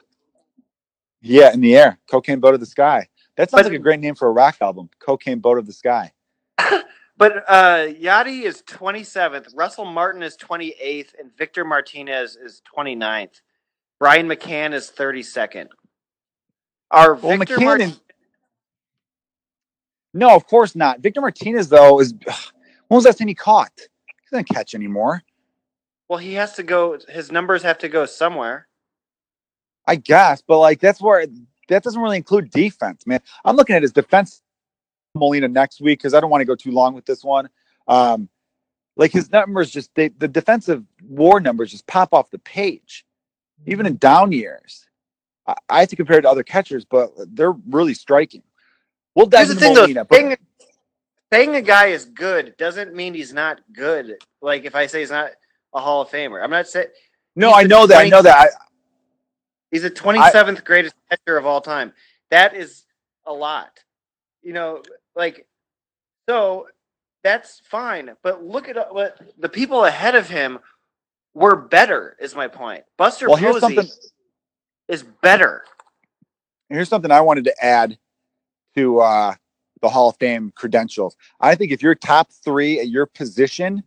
Yeah, 1.21 1.53
in 1.53 1.61
the 1.61 1.75
air. 1.75 1.99
Cocaine 2.09 2.39
boat 2.39 2.53
of 2.53 2.59
the 2.61 2.65
sky. 2.65 3.07
That 3.35 3.51
sounds 3.51 3.63
But- 3.63 3.71
like 3.71 3.79
a 3.79 3.83
great 3.83 3.99
name 3.99 4.15
for 4.15 4.27
a 4.27 4.31
rock 4.31 4.57
album. 4.61 4.89
Cocaine 4.99 5.39
boat 5.39 5.57
of 5.57 5.65
the 5.65 5.73
sky. 5.73 6.11
But 7.19 7.43
uh 7.49 7.87
Yadi 7.87 8.43
is 8.43 8.61
27th, 8.61 9.47
Russell 9.55 9.85
Martin 9.85 10.21
is 10.21 10.37
28th, 10.37 11.15
and 11.19 11.35
Victor 11.35 11.65
Martinez 11.65 12.35
is 12.35 12.61
29th. 12.77 13.41
Brian 13.99 14.27
McCann 14.27 14.71
is 14.73 14.91
32nd. 14.95 15.69
Our 16.91 17.15
Well, 17.15 17.37
Victor 17.37 17.57
McCann. 17.57 17.63
Mart- 17.65 17.99
no, 20.13 20.35
of 20.35 20.47
course 20.47 20.75
not. 20.75 20.99
Victor 21.01 21.21
Martinez 21.21 21.69
though 21.69 21.99
is. 21.99 22.13
When 22.87 22.95
was 22.97 23.03
that 23.03 23.17
thing 23.17 23.27
he 23.27 23.35
caught? 23.35 23.71
He 23.77 24.13
doesn't 24.31 24.49
catch 24.49 24.73
anymore. 24.73 25.21
well, 26.07 26.19
he 26.19 26.33
has 26.35 26.53
to 26.53 26.63
go. 26.63 26.97
His 27.09 27.31
numbers 27.31 27.63
have 27.63 27.77
to 27.79 27.89
go 27.89 28.05
somewhere. 28.05 28.67
I 29.85 29.95
guess, 29.95 30.41
but 30.45 30.59
like 30.59 30.79
that's 30.79 31.01
where 31.01 31.25
that 31.69 31.83
doesn't 31.83 32.01
really 32.01 32.17
include 32.17 32.49
defense, 32.51 33.05
man. 33.07 33.21
I'm 33.45 33.55
looking 33.55 33.75
at 33.75 33.81
his 33.81 33.93
defense 33.93 34.41
Molina 35.15 35.47
next 35.47 35.81
week 35.81 35.99
because 35.99 36.13
I 36.13 36.19
don't 36.19 36.29
want 36.29 36.41
to 36.41 36.45
go 36.45 36.55
too 36.55 36.71
long 36.71 36.93
with 36.93 37.05
this 37.05 37.23
one. 37.23 37.49
Um, 37.87 38.29
like 38.97 39.11
his 39.11 39.31
numbers 39.31 39.69
just 39.71 39.93
they 39.95 40.09
the 40.09 40.27
defensive 40.27 40.83
war 41.03 41.39
numbers 41.39 41.71
just 41.71 41.87
pop 41.87 42.13
off 42.13 42.31
the 42.31 42.39
page, 42.39 43.05
even 43.65 43.85
in 43.85 43.97
down 43.97 44.31
years. 44.31 44.85
I, 45.47 45.55
I 45.69 45.79
have 45.81 45.89
to 45.89 45.95
compare 45.95 46.19
it 46.19 46.23
to 46.23 46.29
other 46.29 46.43
catchers, 46.43 46.85
but 46.85 47.11
they're 47.33 47.55
really 47.69 47.93
striking. 47.93 48.43
We'll 49.17 49.25
dive 49.25 49.47
Here's 49.47 49.59
the 49.59 49.65
into 49.65 49.65
thing, 49.65 49.73
though. 49.73 49.81
Molina, 49.81 50.05
but 50.05 50.15
Saying, 50.15 50.37
saying 51.33 51.55
a 51.55 51.61
guy 51.63 51.87
is 51.87 52.05
good 52.05 52.55
doesn't 52.57 52.93
mean 52.93 53.15
he's 53.15 53.33
not 53.33 53.59
good. 53.73 54.15
Like 54.43 54.63
if 54.63 54.75
I 54.75 54.85
say 54.85 54.99
he's 54.99 55.09
not 55.09 55.31
a 55.73 55.81
Hall 55.81 56.03
of 56.03 56.09
Famer, 56.09 56.43
I'm 56.43 56.51
not 56.51 56.67
saying 56.67 56.85
no, 57.35 57.47
he's 57.47 57.57
I 57.57 57.63
the 57.63 57.69
know 57.69 57.87
that. 57.87 57.97
I 57.97 58.09
20 58.09 58.09
know 58.11 58.21
that. 58.21 58.37
I, 58.37 58.47
he's 59.71 59.81
the 59.81 59.89
27th 59.89 60.63
greatest 60.63 60.93
catcher 61.09 61.35
of 61.35 61.47
all 61.47 61.61
time. 61.61 61.93
That 62.29 62.55
is 62.55 62.83
a 63.25 63.33
lot. 63.33 63.79
You 64.43 64.53
know, 64.53 64.83
like 65.15 65.47
so 66.29 66.67
that's 67.23 67.59
fine. 67.61 68.11
But 68.21 68.43
look 68.43 68.69
at 68.69 68.77
uh, 68.77 68.85
what 68.91 69.19
the 69.39 69.49
people 69.49 69.85
ahead 69.85 70.13
of 70.13 70.29
him 70.29 70.59
were 71.33 71.55
better. 71.55 72.15
Is 72.19 72.35
my 72.35 72.47
point. 72.47 72.83
Buster 72.97 73.29
well, 73.29 73.37
here's 73.37 73.55
Posey 73.61 73.77
something. 73.77 73.93
is 74.87 75.01
better. 75.23 75.63
here's 76.69 76.87
something 76.87 77.09
I 77.09 77.21
wanted 77.21 77.45
to 77.45 77.65
add 77.65 77.97
to 78.77 78.99
uh, 78.99 79.33
the 79.81 79.89
Hall 79.89 80.09
of 80.09 80.17
Fame 80.17 80.51
credentials. 80.55 81.17
I 81.39 81.55
think 81.55 81.71
if 81.71 81.81
you're 81.81 81.95
top 81.95 82.31
three 82.31 82.79
at 82.79 82.87
your 82.89 83.05
position 83.05 83.83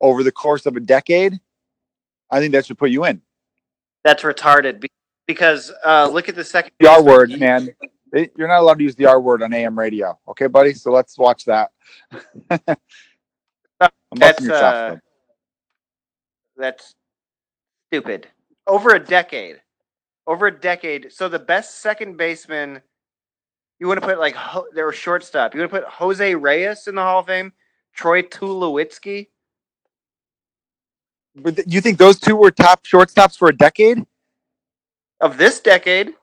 over 0.00 0.22
the 0.22 0.32
course 0.32 0.66
of 0.66 0.76
a 0.76 0.80
decade, 0.80 1.38
I 2.30 2.40
think 2.40 2.52
that 2.52 2.66
should 2.66 2.78
put 2.78 2.90
you 2.90 3.04
in. 3.04 3.22
That's 4.04 4.22
retarded 4.22 4.84
because 5.26 5.72
uh, 5.84 6.08
look 6.12 6.28
at 6.28 6.34
the 6.34 6.44
second. 6.44 6.72
The 6.80 6.88
R 6.88 7.02
word, 7.02 7.38
man. 7.38 7.68
You're 8.12 8.48
not 8.48 8.60
allowed 8.60 8.78
to 8.78 8.84
use 8.84 8.96
the 8.96 9.06
R 9.06 9.20
word 9.20 9.42
on 9.42 9.52
AM 9.52 9.78
radio. 9.78 10.18
Okay, 10.28 10.48
buddy? 10.48 10.74
So 10.74 10.90
let's 10.90 11.16
watch 11.16 11.44
that. 11.44 11.70
That's, 14.16 14.48
uh. 14.48 14.96
That's 16.56 16.94
stupid. 17.88 18.26
Over 18.66 18.90
a 18.94 18.98
decade. 18.98 19.60
Over 20.26 20.48
a 20.48 20.60
decade. 20.60 21.12
So 21.12 21.28
the 21.28 21.38
best 21.38 21.80
second 21.80 22.16
baseman, 22.16 22.82
you 23.80 23.88
want 23.88 23.98
to 24.00 24.06
put 24.06 24.18
like 24.18 24.34
Ho- 24.36 24.66
there 24.74 24.84
were 24.84 24.92
shortstop. 24.92 25.54
You 25.54 25.60
want 25.60 25.72
to 25.72 25.80
put 25.80 25.88
Jose 25.88 26.34
Reyes 26.34 26.86
in 26.86 26.94
the 26.94 27.02
Hall 27.02 27.20
of 27.20 27.26
Fame, 27.26 27.52
Troy 27.94 28.22
Tulowitzki. 28.22 29.28
But 31.34 31.56
th- 31.56 31.68
you 31.68 31.80
think 31.80 31.98
those 31.98 32.20
two 32.20 32.36
were 32.36 32.50
top 32.50 32.84
shortstops 32.84 33.36
for 33.36 33.48
a 33.48 33.56
decade? 33.56 34.04
Of 35.20 35.36
this 35.38 35.60
decade, 35.60 36.14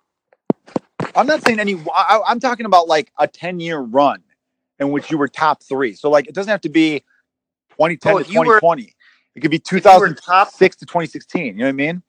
I'm 1.15 1.27
not 1.27 1.43
saying 1.43 1.59
any. 1.59 1.75
I, 1.93 2.19
I'm 2.27 2.39
talking 2.39 2.65
about 2.65 2.87
like 2.87 3.11
a 3.19 3.27
10 3.27 3.59
year 3.59 3.79
run 3.79 4.23
in 4.79 4.91
which 4.91 5.11
you 5.11 5.17
were 5.17 5.27
top 5.27 5.61
three. 5.63 5.93
So 5.93 6.09
like 6.09 6.27
it 6.27 6.33
doesn't 6.35 6.49
have 6.49 6.61
to 6.61 6.69
be 6.69 6.99
2010 7.71 8.11
Oh, 8.13 8.17
to 8.17 8.21
if 8.21 8.31
you 8.31 8.39
were- 8.39 8.59
2020. 8.59 8.93
it 9.35 9.41
could 9.41 9.51
be 9.51 9.57
you 9.57 9.75
were 9.75 9.79
2006 9.79 10.25
top- 10.25 10.79
to 10.79 10.85
2016. 10.85 11.45
You 11.45 11.53
know 11.53 11.65
what 11.65 11.69
I 11.69 11.71
mean? 11.73 12.03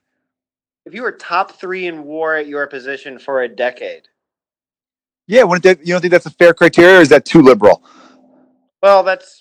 if 0.86 0.94
you 0.94 1.02
were 1.02 1.12
top 1.12 1.52
three 1.52 1.86
in 1.86 2.04
WAR 2.04 2.36
at 2.36 2.46
your 2.46 2.66
position 2.66 3.18
for 3.18 3.42
a 3.42 3.48
decade, 3.48 4.08
Yeah. 5.28 5.44
Wouldn't 5.44 5.62
that, 5.62 5.86
you 5.86 5.94
don't 5.94 6.00
think 6.00 6.10
that's 6.10 6.26
a 6.26 6.30
fair 6.30 6.52
criteria, 6.52 6.98
or 6.98 7.02
is 7.02 7.10
that 7.10 7.24
too 7.24 7.42
liberal? 7.42 7.84
well, 8.82 9.04
that's. 9.04 9.40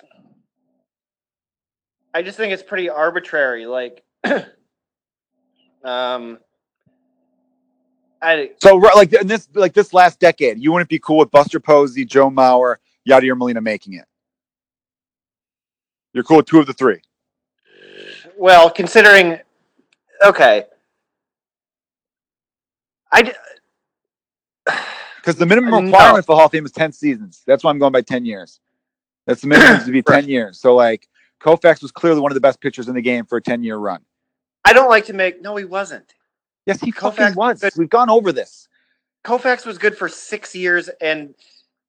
I 2.14 2.22
just 2.22 2.38
think 2.38 2.54
it's 2.54 2.64
pretty 2.64 2.90
arbitrary. 2.90 3.66
Like, 3.66 4.04
um, 5.84 6.40
I 8.22 8.52
So 8.62 8.78
right, 8.78 8.96
like 8.96 9.14
in 9.14 9.28
this 9.28 9.48
like 9.54 9.74
this 9.74 9.94
last 9.94 10.20
decade, 10.20 10.60
you 10.60 10.72
wouldn't 10.72 10.90
be 10.90 11.00
cool 11.00 11.18
with 11.18 11.32
Buster 11.32 11.60
Posey, 11.60 12.06
Joe 12.06 12.30
Mauer, 12.30 12.78
Yadier 13.08 13.38
Molina 13.38 13.62
making 13.62 13.94
it. 13.94 14.06
You're 16.14 16.24
cool 16.24 16.38
with 16.38 16.48
two 16.48 16.60
of 16.60 16.66
the 16.66 16.74
three. 16.74 17.00
Well, 18.38 18.70
considering, 18.70 19.40
okay, 20.26 20.66
I 23.12 23.34
Because 25.28 25.40
the 25.40 25.46
minimum 25.46 25.72
No. 25.72 25.82
requirement 25.92 26.26
for 26.26 26.38
Hall 26.38 26.46
of 26.46 26.52
Fame 26.54 26.64
is 26.66 26.72
10 26.72 26.94
seasons. 26.94 27.44
That's 27.46 27.62
why 27.62 27.70
I'm 27.70 27.80
going 27.80 27.92
by 27.92 28.00
10 28.02 28.24
years. 28.26 28.62
That's 29.26 29.42
the 29.42 29.48
minimum 29.48 29.82
to 29.86 29.92
be 29.92 30.02
10 30.02 30.14
Right. 30.16 30.24
years. 30.24 30.58
So 30.58 30.74
like 30.74 31.10
Koufax 31.42 31.82
was 31.82 31.92
clearly 31.92 32.22
one 32.22 32.32
of 32.32 32.36
the 32.36 32.40
best 32.40 32.62
pitchers 32.62 32.88
in 32.88 32.96
the 32.96 33.02
game 33.02 33.26
for 33.26 33.38
a 33.38 33.42
10 33.42 33.62
year 33.62 33.76
run. 33.76 34.00
I 34.64 34.72
don't 34.72 34.88
like 34.90 35.04
to 35.08 35.14
make. 35.14 35.42
No, 35.42 35.58
he 35.58 35.66
wasn't. 35.66 36.14
Yes, 36.66 36.80
he 36.80 36.94
Koufax 36.94 37.36
was. 37.36 37.62
was- 37.62 37.76
We've 37.76 37.90
gone 37.90 38.10
over 38.10 38.32
this. 38.32 38.70
Koufax 39.26 39.66
was 39.66 39.78
good 39.78 39.98
for 39.98 40.08
six 40.08 40.56
years, 40.56 40.88
and 41.02 41.36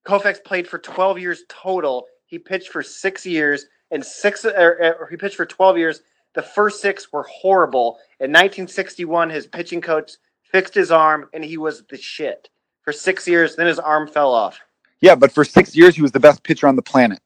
Koufax 0.05 0.43
played 0.43 0.67
for 0.67 0.79
twelve 0.81 1.17
years 1.21 1.45
total. 1.49 2.07
He 2.27 2.41
pitched 2.41 2.71
for 2.71 2.83
six 2.83 3.25
years, 3.25 3.67
and 3.93 4.05
six 4.05 4.45
or, 4.45 4.97
or 4.99 5.07
he 5.09 5.17
pitched 5.17 5.37
for 5.37 5.47
twelve 5.47 5.79
years. 5.79 6.03
The 6.35 6.43
first 6.43 6.81
six 6.83 7.13
were 7.13 7.23
horrible. 7.23 7.99
In 8.19 8.31
1961, 8.33 9.31
his 9.31 9.47
pitching 9.47 9.81
coach 9.81 10.13
fixed 10.43 10.75
his 10.75 10.91
arm, 10.91 11.29
and 11.33 11.45
he 11.45 11.57
was 11.57 11.85
the 11.89 11.97
shit 11.97 12.49
for 12.89 12.93
six 12.95 13.29
years. 13.29 13.55
Then 13.55 13.67
his 13.67 13.79
arm 13.79 14.09
fell 14.09 14.33
off. 14.33 14.59
Yeah, 15.03 15.15
but 15.15 15.31
for 15.31 15.45
six 15.45 15.77
years, 15.77 15.95
he 15.95 16.01
was 16.01 16.11
the 16.11 16.19
best 16.21 16.43
pitcher 16.43 16.67
on 16.67 16.75
the 16.75 16.81
planet. 16.81 17.21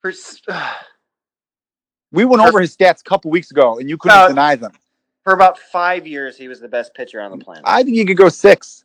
For 0.00 0.10
s- 0.10 0.40
We 2.10 2.24
went 2.24 2.40
For- 2.42 2.48
over 2.48 2.60
his 2.62 2.74
stats 2.74 3.00
a 3.02 3.04
couple 3.04 3.30
weeks 3.30 3.50
ago, 3.50 3.78
and 3.78 3.88
you 3.90 3.98
couldn't 3.98 4.16
Uh, 4.18 4.28
deny 4.28 4.56
them. 4.56 4.72
for 5.24 5.34
about 5.34 5.58
five 5.58 6.06
years, 6.06 6.38
he 6.38 6.48
was 6.48 6.58
the 6.58 6.68
best 6.68 6.94
pitcher 6.94 7.20
on 7.20 7.30
the 7.38 7.44
planet. 7.44 7.64
I 7.66 7.82
think 7.82 7.96
you 7.96 8.06
could 8.06 8.16
go 8.16 8.30
six. 8.30 8.84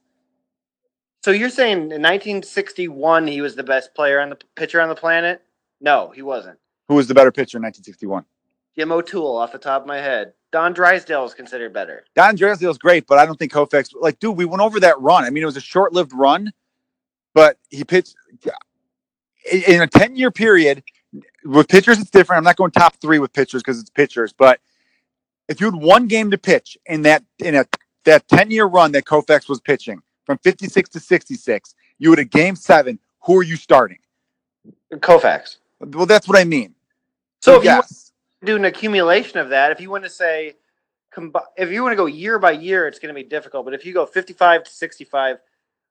So 1.24 1.32
you're 1.32 1.50
saying 1.50 1.78
in 1.92 2.02
1961 2.02 3.28
he 3.28 3.40
was 3.42 3.56
the 3.56 3.64
best 3.64 3.94
player 3.96 4.20
on 4.20 4.30
the 4.30 4.38
pitcher 4.58 4.82
on 4.82 4.90
the 4.90 4.96
planet? 4.96 5.42
No, 5.80 6.12
he 6.14 6.22
wasn't. 6.22 6.60
Who 6.90 6.96
was 6.96 7.08
the 7.08 7.14
better 7.14 7.32
pitcher 7.32 7.58
in 7.58 7.64
1961? 7.64 8.26
Jim 8.78 8.92
O'Toole 8.92 9.38
off 9.38 9.52
the 9.54 9.58
top 9.58 9.82
of 9.84 9.88
my 9.88 9.98
head. 9.98 10.34
Don 10.52 10.74
Drysdale 10.74 11.26
is 11.26 11.34
considered 11.34 11.74
better. 11.74 12.06
Don 12.16 12.36
Drysdale 12.36 12.72
is 12.72 12.78
great, 12.78 13.06
but 13.08 13.20
I 13.20 13.26
don't 13.26 13.38
think 13.38 13.52
Koufax 13.52 13.92
like 14.00 14.20
dude, 14.20 14.38
we 14.38 14.46
went 14.46 14.62
over 14.62 14.80
that 14.80 15.00
run. 15.00 15.24
I 15.24 15.30
mean, 15.30 15.44
it 15.44 15.46
was 15.46 15.58
a 15.58 15.62
short-lived 15.62 16.14
run, 16.14 16.52
but 17.34 17.58
he 17.70 17.84
pitched 17.84 18.16
in- 19.52 19.82
a 19.82 19.88
10-year 19.88 20.32
period 20.32 20.84
with 21.44 21.68
pitchers 21.68 22.00
it's 22.00 22.10
different. 22.10 22.38
I'm 22.38 22.44
not 22.44 22.56
going 22.56 22.72
top 22.72 22.96
3 22.96 23.20
with 23.20 23.34
pitchers 23.34 23.62
because 23.62 23.80
it's 23.80 23.90
pitchers, 23.90 24.34
but 24.34 24.60
if 25.48 25.60
you 25.60 25.72
had 25.72 25.82
one 25.82 26.08
game 26.08 26.32
to 26.32 26.38
pitch 26.38 26.78
in 26.86 27.02
that 27.04 27.24
in 27.40 27.56
a 27.56 27.66
that 28.06 28.28
10-year 28.28 28.66
run 28.66 28.94
that 28.94 29.06
Koufax 29.06 29.50
was 29.50 29.60
pitching 29.60 30.02
from 30.26 30.38
56 30.40 30.90
to 30.92 31.00
66, 31.00 31.76
you 32.00 32.10
had 32.10 32.20
a 32.20 32.26
game 32.26 32.56
7, 32.56 33.00
who 33.24 33.38
are 33.38 33.44
you 33.44 33.58
starting? 33.58 34.00
Koufax. 34.94 35.58
Well, 35.82 36.06
that's 36.06 36.28
what 36.28 36.38
I 36.38 36.46
mean. 36.46 36.74
So 37.42 37.58
if 37.58 37.64
you 37.64 37.70
yes. 37.70 38.07
Do 38.44 38.56
an 38.56 38.66
accumulation 38.66 39.40
of 39.40 39.50
that, 39.50 39.72
if 39.72 39.82
you 39.82 39.90
want 39.90 40.04
to 40.04 40.10
say, 40.10 40.56
if 41.56 41.72
you 41.72 41.82
want 41.82 41.94
to 41.94 41.98
go 41.98 42.06
year 42.06 42.38
by 42.38 42.52
year, 42.52 42.88
it's 42.88 43.00
going 43.00 43.14
to 43.14 43.20
be 43.20 43.28
difficult. 43.28 43.66
But 43.66 43.74
if 43.74 43.86
you 43.86 43.94
go 43.94 44.06
55 44.06 44.64
to 44.64 44.70
65, 44.70 45.38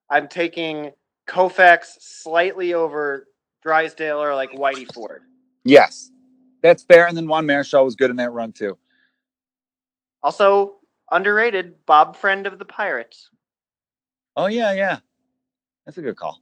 I'm 0.08 0.28
taking 0.28 0.92
Koufax 1.26 1.96
slightly 2.00 2.74
over 2.74 3.26
Drysdale 3.62 4.22
or 4.22 4.34
like 4.34 4.52
Whitey 4.52 4.92
Ford. 4.92 5.22
Yes. 5.64 6.10
That's 6.62 6.84
fair. 6.84 7.06
And 7.06 7.16
then 7.16 7.26
Juan 7.26 7.46
Marichal 7.46 7.84
was 7.84 7.96
good 7.96 8.10
in 8.10 8.16
that 8.16 8.32
run 8.32 8.52
too. 8.52 8.78
Also 10.22 10.76
underrated, 11.10 11.74
Bob 11.86 12.16
Friend 12.16 12.46
of 12.46 12.58
the 12.58 12.64
Pirates. 12.64 13.30
Oh 14.36 14.46
yeah, 14.46 14.72
yeah. 14.72 14.98
That's 15.84 15.98
a 15.98 16.02
good 16.02 16.16
call. 16.16 16.40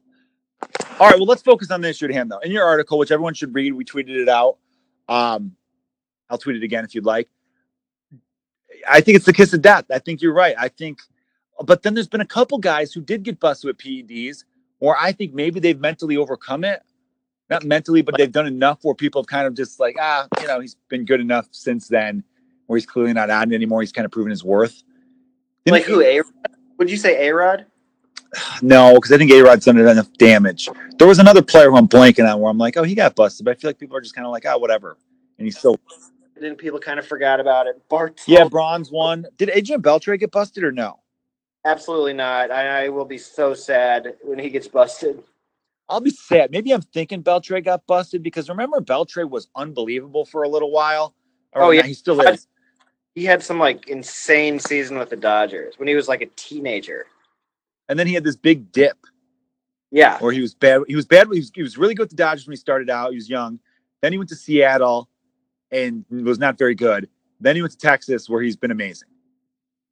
All 0.98 1.08
right, 1.08 1.16
well, 1.16 1.26
let's 1.26 1.42
focus 1.42 1.70
on 1.70 1.80
the 1.80 1.88
issue 1.88 2.06
at 2.06 2.12
hand, 2.12 2.30
though. 2.30 2.38
In 2.38 2.50
your 2.50 2.64
article, 2.64 2.98
which 2.98 3.10
everyone 3.10 3.34
should 3.34 3.54
read, 3.54 3.74
we 3.74 3.84
tweeted 3.84 4.16
it 4.16 4.28
out. 4.28 4.58
Um, 5.08 5.56
I'll 6.34 6.38
tweet 6.38 6.56
it 6.56 6.64
again 6.64 6.84
if 6.84 6.94
you'd 6.96 7.04
like. 7.04 7.28
I 8.90 9.00
think 9.00 9.16
it's 9.16 9.24
the 9.24 9.32
kiss 9.32 9.52
of 9.52 9.62
death. 9.62 9.84
I 9.90 10.00
think 10.00 10.20
you're 10.20 10.34
right. 10.34 10.56
I 10.58 10.66
think, 10.68 10.98
but 11.64 11.82
then 11.82 11.94
there's 11.94 12.08
been 12.08 12.20
a 12.20 12.26
couple 12.26 12.58
guys 12.58 12.92
who 12.92 13.00
did 13.00 13.22
get 13.22 13.38
busted 13.38 13.68
with 13.68 13.78
PEDs, 13.78 14.44
or 14.80 14.96
I 14.98 15.12
think 15.12 15.32
maybe 15.32 15.60
they've 15.60 15.78
mentally 15.78 16.16
overcome 16.16 16.64
it. 16.64 16.82
Not 17.48 17.62
mentally, 17.62 18.02
but 18.02 18.16
they've 18.18 18.32
done 18.32 18.46
enough 18.48 18.80
where 18.82 18.94
people 18.94 19.22
have 19.22 19.28
kind 19.28 19.46
of 19.46 19.54
just 19.54 19.78
like, 19.78 19.94
ah, 20.00 20.26
you 20.40 20.48
know, 20.48 20.58
he's 20.60 20.76
been 20.88 21.04
good 21.04 21.20
enough 21.20 21.46
since 21.52 21.86
then, 21.86 22.24
where 22.66 22.76
he's 22.76 22.86
clearly 22.86 23.12
not 23.12 23.30
on 23.30 23.52
it 23.52 23.54
anymore. 23.54 23.80
He's 23.80 23.92
kind 23.92 24.04
of 24.06 24.10
proven 24.10 24.30
his 24.30 24.42
worth. 24.42 24.82
Like 25.66 25.84
who? 25.84 26.02
A- 26.02 26.22
Would 26.78 26.90
you 26.90 26.96
say 26.96 27.28
A 27.28 27.34
Rod? 27.34 27.66
No, 28.62 28.94
because 28.94 29.12
I 29.12 29.18
think 29.18 29.30
A 29.30 29.40
Rod's 29.42 29.64
done 29.64 29.78
enough 29.78 30.12
damage. 30.14 30.68
There 30.98 31.06
was 31.06 31.18
another 31.20 31.42
player 31.42 31.70
who 31.70 31.76
I'm 31.76 31.86
blanking 31.88 32.30
on 32.30 32.40
where 32.40 32.50
I'm 32.50 32.58
like, 32.58 32.76
oh, 32.76 32.82
he 32.82 32.94
got 32.94 33.14
busted, 33.14 33.44
but 33.44 33.52
I 33.56 33.60
feel 33.60 33.68
like 33.68 33.78
people 33.78 33.96
are 33.96 34.00
just 34.00 34.14
kind 34.14 34.26
of 34.26 34.32
like, 34.32 34.44
ah, 34.46 34.58
whatever. 34.58 34.96
And 35.38 35.46
he's 35.46 35.56
still, 35.58 35.78
Then 36.40 36.56
people 36.56 36.78
kind 36.80 36.98
of 36.98 37.06
forgot 37.06 37.40
about 37.40 37.66
it. 37.66 37.80
Bart. 37.88 38.20
yeah, 38.26 38.44
bronze 38.48 38.90
one. 38.90 39.26
Did 39.36 39.50
Adrian 39.50 39.80
Beltre 39.82 40.18
get 40.18 40.30
busted 40.32 40.64
or 40.64 40.72
no? 40.72 41.00
Absolutely 41.64 42.12
not. 42.12 42.50
I, 42.50 42.84
I 42.84 42.88
will 42.88 43.04
be 43.04 43.18
so 43.18 43.54
sad 43.54 44.14
when 44.22 44.38
he 44.38 44.50
gets 44.50 44.68
busted. 44.68 45.22
I'll 45.88 46.00
be 46.00 46.10
sad. 46.10 46.50
Maybe 46.50 46.72
I'm 46.72 46.82
thinking 46.82 47.22
Beltre 47.22 47.62
got 47.64 47.86
busted 47.86 48.22
because 48.22 48.48
remember 48.48 48.80
Beltre 48.80 49.28
was 49.28 49.48
unbelievable 49.54 50.24
for 50.24 50.42
a 50.42 50.48
little 50.48 50.70
while. 50.70 51.14
Or 51.52 51.62
Oh, 51.62 51.70
yeah. 51.70 51.82
he 51.82 51.94
still 51.94 52.20
is. 52.20 52.48
He 53.14 53.24
had 53.24 53.42
some 53.42 53.58
like 53.58 53.88
insane 53.88 54.58
season 54.58 54.98
with 54.98 55.10
the 55.10 55.16
Dodgers 55.16 55.78
when 55.78 55.86
he 55.86 55.94
was 55.94 56.08
like 56.08 56.20
a 56.20 56.26
teenager. 56.36 57.06
And 57.88 57.98
then 57.98 58.06
he 58.06 58.14
had 58.14 58.24
this 58.24 58.36
big 58.36 58.72
dip 58.72 58.96
Yeah. 59.92 60.18
where 60.18 60.32
he 60.32 60.40
was 60.40 60.54
bad. 60.54 60.82
He 60.88 60.96
was 60.96 61.06
bad. 61.06 61.28
He 61.30 61.38
was, 61.38 61.52
he 61.54 61.62
was 61.62 61.78
really 61.78 61.94
good 61.94 62.04
with 62.04 62.10
the 62.10 62.16
Dodgers 62.16 62.46
when 62.46 62.52
he 62.52 62.56
started 62.58 62.90
out. 62.90 63.10
He 63.10 63.16
was 63.16 63.30
young. 63.30 63.60
Then 64.02 64.10
he 64.12 64.18
went 64.18 64.30
to 64.30 64.36
Seattle 64.36 65.08
and 65.70 66.04
was 66.10 66.38
not 66.38 66.58
very 66.58 66.74
good. 66.74 67.08
Then 67.40 67.56
he 67.56 67.62
went 67.62 67.72
to 67.72 67.78
Texas 67.78 68.28
where 68.28 68.42
he's 68.42 68.56
been 68.56 68.70
amazing. 68.70 69.08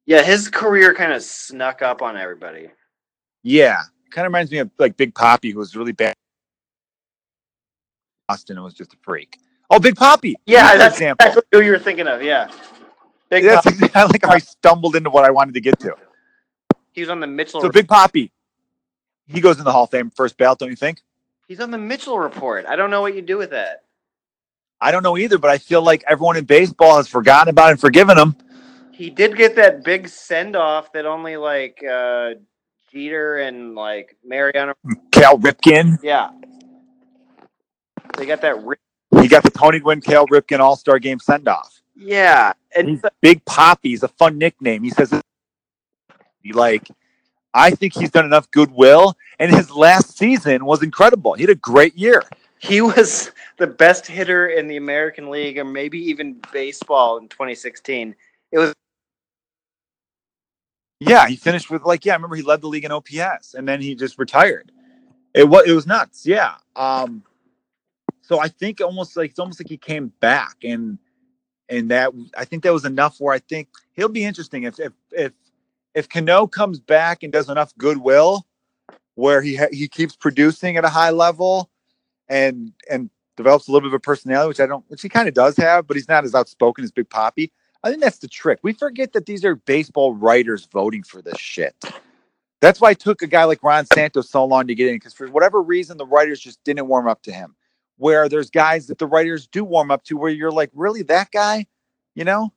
Yeah, 0.05 0.21
his 0.21 0.49
career 0.49 0.93
kind 0.93 1.13
of 1.13 1.23
snuck 1.23 1.81
up 1.81 2.01
on 2.01 2.17
everybody. 2.17 2.69
Yeah, 3.43 3.81
kind 4.11 4.25
of 4.25 4.31
reminds 4.31 4.51
me 4.51 4.59
of 4.59 4.71
like 4.79 4.97
Big 4.97 5.13
Papi, 5.13 5.51
who 5.51 5.59
was 5.59 5.75
really 5.75 5.91
bad. 5.91 6.13
Austin 8.29 8.61
was 8.61 8.73
just 8.73 8.93
a 8.93 8.97
freak. 9.01 9.37
Oh, 9.69 9.79
Big 9.79 9.95
Papi. 9.95 10.33
Yeah, 10.45 10.77
that's 10.77 10.95
example. 10.95 11.25
exactly 11.27 11.59
who 11.59 11.65
you 11.65 11.71
were 11.71 11.79
thinking 11.79 12.07
of. 12.07 12.21
Yeah. 12.21 12.49
Big 13.29 13.43
That's 13.43 13.65
Pop- 13.65 13.73
exactly 13.73 14.01
like 14.13 14.25
how 14.25 14.31
I 14.31 14.39
stumbled 14.39 14.95
into 14.95 15.09
what 15.09 15.25
I 15.25 15.31
wanted 15.31 15.55
to 15.55 15.61
get 15.61 15.79
to. 15.79 15.95
He 16.91 17.01
was 17.01 17.09
on 17.09 17.19
the 17.19 17.27
Mitchell. 17.27 17.61
So 17.61 17.69
Big 17.69 17.87
Papi, 17.87 18.29
he 19.27 19.41
goes 19.41 19.57
in 19.57 19.65
the 19.65 19.71
Hall 19.71 19.85
of 19.85 19.89
Fame 19.89 20.11
first 20.11 20.37
ballot, 20.37 20.59
don't 20.59 20.69
you 20.69 20.75
think? 20.75 21.01
He's 21.47 21.59
on 21.59 21.71
the 21.71 21.77
Mitchell 21.77 22.19
report. 22.19 22.65
I 22.67 22.75
don't 22.75 22.91
know 22.91 23.01
what 23.01 23.15
you 23.15 23.21
do 23.21 23.37
with 23.37 23.49
that. 23.51 23.82
I 24.83 24.91
don't 24.91 25.01
know 25.03 25.17
either, 25.17 25.37
but 25.37 25.49
I 25.49 25.57
feel 25.57 25.81
like 25.81 26.03
everyone 26.07 26.35
in 26.37 26.43
baseball 26.45 26.97
has 26.97 27.07
forgotten 27.07 27.49
about 27.49 27.71
and 27.71 27.79
forgiven 27.79 28.17
him. 28.17 28.35
He 28.91 29.09
did 29.09 29.35
get 29.37 29.55
that 29.55 29.83
big 29.83 30.07
send 30.07 30.55
off 30.55 30.91
that 30.93 31.05
only 31.05 31.37
like 31.37 31.81
uh 31.83 32.31
Jeter 32.91 33.39
and 33.39 33.73
like 33.75 34.15
Mariano. 34.23 34.73
Cal 35.11 35.37
Ripken, 35.39 35.97
Yeah. 36.03 36.29
They 38.17 38.25
got 38.25 38.41
that. 38.41 38.57
He 39.21 39.27
got 39.27 39.43
the 39.43 39.49
Tony 39.51 39.79
Gwynn, 39.79 40.01
Cal 40.01 40.27
Ripken 40.27 40.59
All 40.59 40.75
Star 40.75 40.99
Game 40.99 41.19
send 41.19 41.47
off. 41.47 41.81
yeah, 41.95 42.53
and 42.75 42.89
He's 42.89 43.01
Big 43.21 43.43
Papi 43.45 43.93
is 43.93 44.03
a 44.03 44.07
fun 44.07 44.37
nickname. 44.37 44.83
He 44.83 44.89
says, 44.89 45.13
he 46.41 46.51
like, 46.53 46.87
I 47.53 47.71
think 47.71 47.93
he's 47.95 48.11
done 48.11 48.25
enough 48.25 48.49
goodwill, 48.51 49.15
and 49.39 49.53
his 49.55 49.71
last 49.71 50.17
season 50.17 50.65
was 50.65 50.83
incredible. 50.83 51.33
He 51.33 51.43
had 51.43 51.49
a 51.49 51.55
great 51.55 51.95
year. 51.95 52.23
He 52.63 52.79
was 52.79 53.31
the 53.57 53.67
best 53.67 54.07
hitter 54.07 54.47
in 54.47 54.67
the 54.69 54.77
American 54.77 55.29
League, 55.29 55.57
or 55.57 55.65
maybe 55.65 55.99
even 55.99 56.39
baseball 56.53 57.17
in 57.17 57.27
2016. 57.27 58.15
It 58.53 58.57
was 58.57 58.73
Yeah, 61.01 61.27
he 61.27 61.35
finished 61.35 61.69
with 61.69 61.83
like, 61.83 62.05
yeah, 62.05 62.13
I 62.13 62.15
remember 62.15 62.37
he 62.37 62.41
led 62.41 62.61
the 62.61 62.67
league 62.67 62.85
in 62.85 62.91
OPS, 62.91 63.55
and 63.55 63.67
then 63.67 63.81
he 63.81 63.95
just 63.95 64.17
retired. 64.17 64.71
It 65.33 65.43
was 65.43 65.67
it 65.67 65.73
was 65.73 65.85
nuts. 65.85 66.25
Yeah. 66.25 66.55
Um, 66.77 67.23
so 68.21 68.39
I 68.39 68.47
think 68.47 68.79
almost 68.79 69.17
like 69.17 69.31
it's 69.31 69.39
almost 69.39 69.59
like 69.59 69.67
he 69.69 69.77
came 69.77 70.13
back, 70.21 70.55
and 70.63 70.97
and 71.67 71.91
that 71.91 72.11
I 72.37 72.45
think 72.45 72.63
that 72.63 72.71
was 72.71 72.85
enough. 72.85 73.19
Where 73.19 73.33
I 73.33 73.39
think 73.39 73.67
he'll 73.93 74.07
be 74.07 74.23
interesting 74.23 74.63
if 74.63 74.79
if 74.79 74.93
if 75.11 75.33
if 75.93 76.07
Cano 76.07 76.47
comes 76.47 76.79
back 76.79 77.23
and 77.23 77.33
does 77.33 77.49
enough 77.49 77.75
goodwill, 77.77 78.47
where 79.15 79.41
he 79.41 79.57
ha- 79.57 79.67
he 79.73 79.89
keeps 79.89 80.15
producing 80.15 80.77
at 80.77 80.85
a 80.85 80.89
high 80.89 81.11
level, 81.11 81.69
and 82.29 82.71
and 82.89 83.09
develops 83.35 83.67
a 83.67 83.71
little 83.71 83.87
bit 83.89 83.93
of 83.93 83.97
a 83.97 83.99
personality, 83.99 84.47
which 84.47 84.59
I 84.59 84.65
don't, 84.65 84.85
which 84.89 85.01
he 85.01 85.09
kind 85.09 85.27
of 85.27 85.33
does 85.33 85.57
have, 85.57 85.87
but 85.87 85.97
he's 85.97 86.07
not 86.07 86.23
as 86.23 86.35
outspoken 86.35 86.83
as 86.83 86.91
Big 86.91 87.09
Papi. 87.09 87.51
I 87.83 87.89
think 87.89 88.01
that's 88.01 88.19
the 88.19 88.27
trick. 88.27 88.59
We 88.61 88.73
forget 88.73 89.13
that 89.13 89.25
these 89.25 89.43
are 89.43 89.55
baseball 89.55 90.13
writers 90.13 90.67
voting 90.71 91.03
for 91.03 91.21
this 91.21 91.37
shit. 91.37 91.75
That's 92.61 92.79
why 92.79 92.91
it 92.91 92.99
took 92.99 93.21
a 93.21 93.27
guy 93.27 93.43
like 93.43 93.61
Ron 93.61 93.85
Santos 93.87 94.29
so 94.29 94.45
long 94.45 94.67
to 94.67 94.75
get 94.75 94.87
in, 94.87 94.95
because 94.95 95.13
for 95.13 95.27
whatever 95.27 95.61
reason, 95.61 95.97
the 95.97 96.05
writers 96.05 96.39
just 96.39 96.63
didn't 96.63 96.87
warm 96.87 97.07
up 97.07 97.21
to 97.23 97.31
him. 97.31 97.55
Where 97.97 98.29
there's 98.29 98.49
guys 98.49 98.87
that 98.87 98.99
the 98.99 99.05
writers 99.05 99.47
do 99.47 99.63
warm 99.63 99.91
up 99.91 100.03
to, 100.05 100.17
where 100.17 100.31
you're 100.31 100.51
like, 100.51 100.69
really, 100.73 101.03
that 101.03 101.29
guy, 101.31 101.67
you 102.15 102.23
know? 102.23 102.53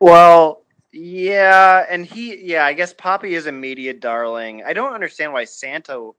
well, 0.00 0.64
yeah, 0.92 1.86
and 1.88 2.04
he, 2.04 2.36
yeah, 2.36 2.64
I 2.64 2.72
guess 2.72 2.92
Papi 2.92 3.30
is 3.30 3.46
a 3.46 3.52
media 3.52 3.94
darling. 3.94 4.64
I 4.64 4.72
don't 4.72 4.92
understand 4.92 5.32
why 5.32 5.44
Santo 5.44 6.16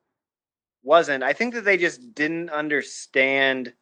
wasn't. 0.83 1.23
I 1.23 1.33
think 1.33 1.53
that 1.53 1.65
they 1.65 1.77
just 1.77 2.13
didn't 2.15 2.49
understand 2.49 3.73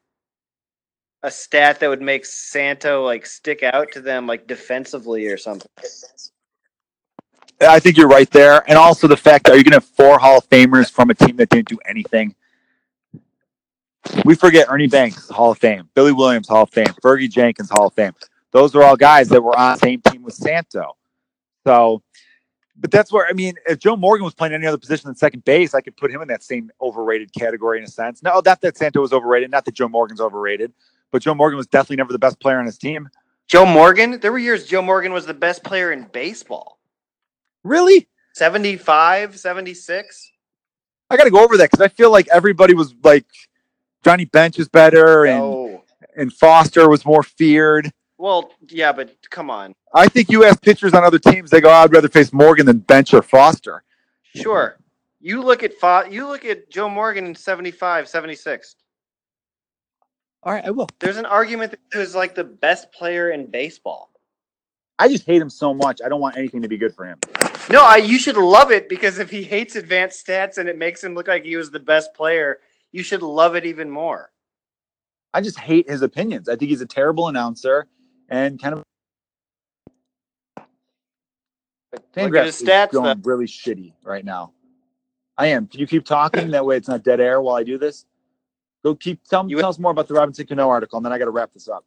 a 1.24 1.32
stat 1.32 1.80
that 1.80 1.90
would 1.90 2.02
make 2.02 2.26
Santo 2.26 3.04
like 3.04 3.26
stick 3.26 3.64
out 3.64 3.92
to 3.94 4.02
them 4.02 4.26
like 4.26 4.48
defensively 4.48 5.28
or 5.28 5.38
something. 5.38 5.70
I 7.62 7.80
think 7.80 7.98
you're 7.98 8.08
right 8.08 8.30
there, 8.30 8.64
and 8.70 8.78
also 8.78 9.08
the 9.08 9.18
fact 9.18 9.46
that 9.46 9.52
are 9.52 9.58
you 9.58 9.64
going 9.64 9.72
to 9.72 9.78
have 9.78 9.86
four 9.86 10.18
Hall 10.18 10.38
of 10.38 10.50
Famers 10.50 10.90
from 10.90 11.10
a 11.10 11.14
team 11.14 11.36
that 11.38 11.50
didn't 11.50 11.68
do 11.68 11.78
anything? 11.86 12.34
We 14.24 14.36
forget 14.36 14.68
Ernie 14.70 14.88
Banks, 14.88 15.30
Hall 15.30 15.52
of 15.52 15.58
Fame, 15.58 15.90
Billy 15.94 16.14
Williams, 16.14 16.48
Hall 16.48 16.64
of 16.64 16.70
Fame, 16.70 16.88
Fergie 17.04 17.30
Jenkins, 17.30 17.70
Hall 17.70 17.88
of 17.88 17.94
Fame. 17.94 18.14
Those 18.52 18.76
are 18.76 18.84
all 18.84 18.96
guys 18.96 19.28
that 19.30 19.42
were 19.42 19.58
on 19.58 19.74
the 19.74 19.80
same 19.80 20.02
team 20.02 20.24
with 20.24 20.36
Santo. 20.36 20.96
So, 21.68 22.02
but 22.80 22.92
that's 22.92 23.12
where 23.12 23.28
I 23.28 23.34
mean, 23.34 23.56
if 23.68 23.80
Joe 23.80 23.96
Morgan 23.96 24.24
was 24.24 24.34
playing 24.34 24.54
any 24.54 24.66
other 24.66 24.78
position 24.78 25.08
than 25.08 25.16
second 25.16 25.44
base, 25.44 25.74
I 25.74 25.82
could 25.82 25.98
put 25.98 26.12
him 26.12 26.22
in 26.22 26.28
that 26.30 26.44
same 26.44 26.72
overrated 26.82 27.34
category 27.34 27.78
in 27.78 27.84
a 27.84 27.88
sense. 27.88 28.24
No, 28.24 28.42
not 28.46 28.62
that 28.62 28.78
Santo 28.78 29.02
was 29.02 29.14
overrated, 29.14 29.52
not 29.52 29.66
that 29.66 29.74
Joe 29.74 29.90
Morgan's 29.90 30.22
overrated, 30.22 30.72
but 31.12 31.22
Joe 31.22 31.36
Morgan 31.36 31.58
was 31.58 31.68
definitely 31.68 31.98
never 31.98 32.14
the 32.14 32.20
best 32.20 32.40
player 32.40 32.58
on 32.60 32.66
his 32.66 32.78
team. 32.78 33.10
Joe 33.48 33.66
Morgan, 33.66 34.20
there 34.20 34.32
were 34.32 34.40
years 34.40 34.66
Joe 34.66 34.82
Morgan 34.82 35.12
was 35.12 35.26
the 35.26 35.34
best 35.34 35.64
player 35.64 35.92
in 35.92 36.04
baseball. 36.04 36.80
Really? 37.64 38.08
75, 38.34 39.38
76. 39.38 40.32
I 41.10 41.18
got 41.18 41.24
to 41.24 41.32
go 41.32 41.44
over 41.44 41.58
that 41.58 41.72
because 41.72 41.84
I 41.84 41.90
feel 41.90 42.12
like 42.12 42.28
everybody 42.32 42.74
was 42.74 42.94
like 43.04 43.26
Johnny 44.04 44.26
Bench 44.26 44.60
is 44.60 44.70
better 44.70 45.26
and 45.26 45.80
and 46.16 46.32
Foster 46.34 46.90
was 46.90 47.06
more 47.06 47.24
feared. 47.24 47.92
Well, 48.20 48.52
yeah, 48.68 48.92
but 48.92 49.16
come 49.30 49.50
on. 49.50 49.74
I 49.94 50.10
think 50.10 50.30
you 50.30 50.44
ask 50.44 50.62
pitchers 50.62 50.94
on 50.94 51.06
other 51.06 51.18
teams, 51.18 51.50
they 51.50 51.62
go, 51.62 51.72
"I'd 51.72 51.94
rather 51.94 52.10
face 52.10 52.34
Morgan 52.34 52.66
than 52.66 52.80
Bench 52.80 53.14
or 53.14 53.22
Foster." 53.22 53.82
Sure. 54.36 54.78
You 55.22 55.42
look 55.42 55.64
at 55.64 55.74
Fo- 55.74 56.04
you 56.04 56.28
look 56.28 56.44
at 56.44 56.70
Joe 56.70 56.90
Morgan 56.90 57.26
in 57.26 57.34
75, 57.34 58.10
76. 58.10 58.76
All 60.44 60.52
right, 60.52 60.66
I 60.66 60.72
will. 60.72 60.88
There's 61.00 61.16
an 61.16 61.26
argument 61.26 61.72
that 61.72 61.80
he 61.94 61.98
was 61.98 62.14
like 62.14 62.36
the 62.36 62.44
best 62.44 62.92
player 62.92 63.32
in 63.32 63.46
baseball. 63.46 64.12
I 65.00 65.08
just 65.08 65.26
hate 65.26 65.42
him 65.42 65.50
so 65.50 65.74
much. 65.74 66.02
I 66.04 66.10
don't 66.10 66.20
want 66.20 66.38
anything 66.38 66.62
to 66.62 66.68
be 66.68 66.78
good 66.78 66.94
for 66.94 67.06
him. 67.06 67.20
No, 67.70 67.86
I, 67.86 67.98
you 67.98 68.20
should 68.20 68.36
love 68.36 68.70
it 68.70 68.90
because 68.90 69.18
if 69.20 69.30
he 69.30 69.44
hates 69.44 69.78
advanced 69.78 70.28
stats 70.28 70.58
and 70.58 70.68
it 70.68 70.78
makes 70.78 71.02
him 71.02 71.16
look 71.16 71.30
like 71.30 71.46
he 71.46 71.56
was 71.56 71.72
the 71.72 71.80
best 71.80 72.14
player, 72.14 72.60
you 72.92 73.02
should 73.02 73.22
love 73.22 73.56
it 73.56 73.66
even 73.66 73.90
more. 73.90 74.32
I 75.34 75.40
just 75.40 75.58
hate 75.58 75.90
his 75.90 76.02
opinions. 76.02 76.50
I 76.50 76.58
think 76.58 76.70
he's 76.70 76.82
a 76.82 76.86
terrible 76.86 77.30
announcer 77.30 77.88
and 78.30 78.62
kind 78.62 78.76
of 78.76 78.84
But 81.92 82.04
look 82.16 82.18
at 82.18 82.32
Fangraphs 82.32 82.48
is 82.48 82.62
stats. 82.64 82.92
going 82.92 83.22
though. 83.22 83.30
really 83.30 83.46
shitty 83.48 83.94
right 84.04 84.24
now. 84.26 84.54
I 85.38 85.48
am. 85.48 85.68
Can 85.68 85.80
you 85.80 85.88
keep 85.88 86.06
talking? 86.06 86.52
that 86.52 86.66
way 86.66 86.78
it's 86.78 86.88
not 86.88 87.04
dead 87.04 87.20
air 87.20 87.42
while 87.42 87.56
I 87.56 87.64
do 87.64 87.78
this. 87.78 88.06
Go 88.84 88.96
keep 88.96 89.24
tell, 89.24 89.50
You- 89.50 89.60
tell 89.60 89.70
us 89.70 89.80
more 89.80 89.92
about 89.92 90.08
the 90.08 90.14
Robinson 90.14 90.46
Cano 90.48 90.70
article, 90.70 90.98
and 90.98 91.06
then 91.06 91.12
I 91.14 91.18
got 91.18 91.26
to 91.26 91.32
wrap 91.32 91.52
this 91.54 91.68
up. 91.68 91.86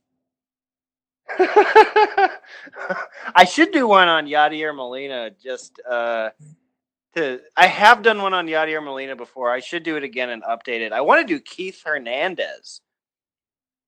I 3.34 3.44
should 3.46 3.72
do 3.72 3.86
one 3.86 4.08
on 4.08 4.26
Yadier 4.26 4.74
Molina. 4.74 5.30
Just 5.42 5.80
uh, 5.88 6.30
to, 7.14 7.40
I 7.56 7.66
have 7.66 8.02
done 8.02 8.20
one 8.20 8.34
on 8.34 8.46
Yadier 8.46 8.82
Molina 8.84 9.16
before. 9.16 9.50
I 9.50 9.60
should 9.60 9.82
do 9.82 9.96
it 9.96 10.02
again 10.04 10.30
and 10.30 10.42
update 10.42 10.80
it. 10.80 10.92
I 10.92 11.00
want 11.00 11.26
to 11.26 11.34
do 11.34 11.40
Keith 11.40 11.80
Hernandez 11.84 12.80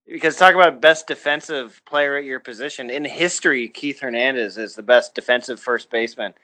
because 0.06 0.36
talk 0.36 0.54
about 0.54 0.80
best 0.80 1.06
defensive 1.06 1.80
player 1.86 2.16
at 2.16 2.24
your 2.24 2.40
position 2.40 2.90
in 2.90 3.04
history. 3.04 3.68
Keith 3.68 4.00
Hernandez 4.00 4.58
is 4.58 4.74
the 4.74 4.82
best 4.82 5.14
defensive 5.14 5.60
first 5.60 5.90
baseman, 5.90 6.34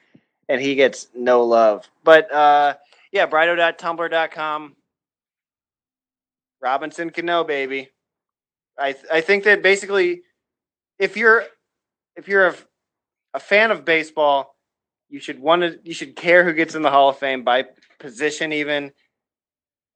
and 0.49 0.61
he 0.61 0.75
gets 0.75 1.09
no 1.15 1.45
love. 1.45 1.89
But 2.05 2.33
uh, 2.33 2.75
yeah, 3.13 3.27
Brido.tumblr.com. 3.27 4.77
Robinson 6.63 7.11
Cano, 7.11 7.45
baby. 7.45 7.89
I 8.79 8.93
th- 8.93 9.05
I 9.13 9.21
think 9.21 9.45
that 9.45 9.63
basically, 9.63 10.23
if 10.99 11.17
you're 11.17 11.45
if 12.17 12.29
you're 12.29 12.49
a, 12.49 12.55
a 13.35 13.41
fan 13.41 13.71
of 13.71 13.85
baseball, 13.85 14.57
you 15.09 15.21
should 15.21 15.39
want 15.39 15.63
to 15.63 15.79
you 15.85 15.95
should 15.95 16.17
care 16.17 16.45
who 16.45 16.53
gets 16.53 16.75
in 16.75 16.83
the 16.83 16.91
Hall 16.91 17.09
of 17.09 17.19
Fame 17.19 17.45
by 17.45 17.65
position 17.99 18.53
even. 18.53 18.93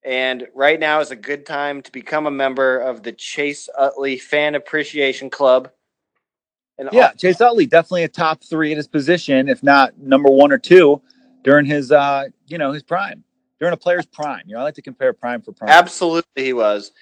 And 0.05 0.47
right 0.55 0.79
now 0.79 1.01
is 1.01 1.11
a 1.11 1.17
good 1.17 1.47
time 1.47 1.81
to 1.83 1.91
become 1.91 2.27
a 2.27 2.31
member 2.31 2.79
of 2.79 3.03
the 3.03 3.13
Chase 3.13 3.69
Utley 3.77 4.19
Fan 4.19 4.55
Appreciation 4.55 5.31
Club. 5.31 5.71
And 6.79 6.91
Yeah, 6.93 7.13
Chase 7.13 7.41
Utley 7.41 7.67
definitely 7.67 8.05
a 8.05 8.09
top 8.09 8.43
three 8.45 8.71
in 8.71 8.77
his 8.77 8.89
position, 8.89 9.49
if 9.49 9.63
not 9.63 9.97
number 9.99 10.29
one 10.29 10.53
or 10.53 10.59
two, 10.59 11.01
during 11.43 11.65
his 11.65 11.91
uh, 11.91 12.25
you 12.47 12.59
know, 12.59 12.73
his 12.73 12.83
prime. 12.83 13.25
During 13.61 13.73
a 13.73 13.79
player's 13.79 14.07
prime. 14.07 14.43
You 14.47 14.55
know, 14.55 14.61
I 14.61 14.65
like 14.65 14.75
to 14.75 14.83
compare 14.83 15.13
prime 15.13 15.41
for 15.41 15.53
prime. 15.53 15.71
Absolutely, 15.71 16.45
he 16.45 16.53
was. 16.53 16.93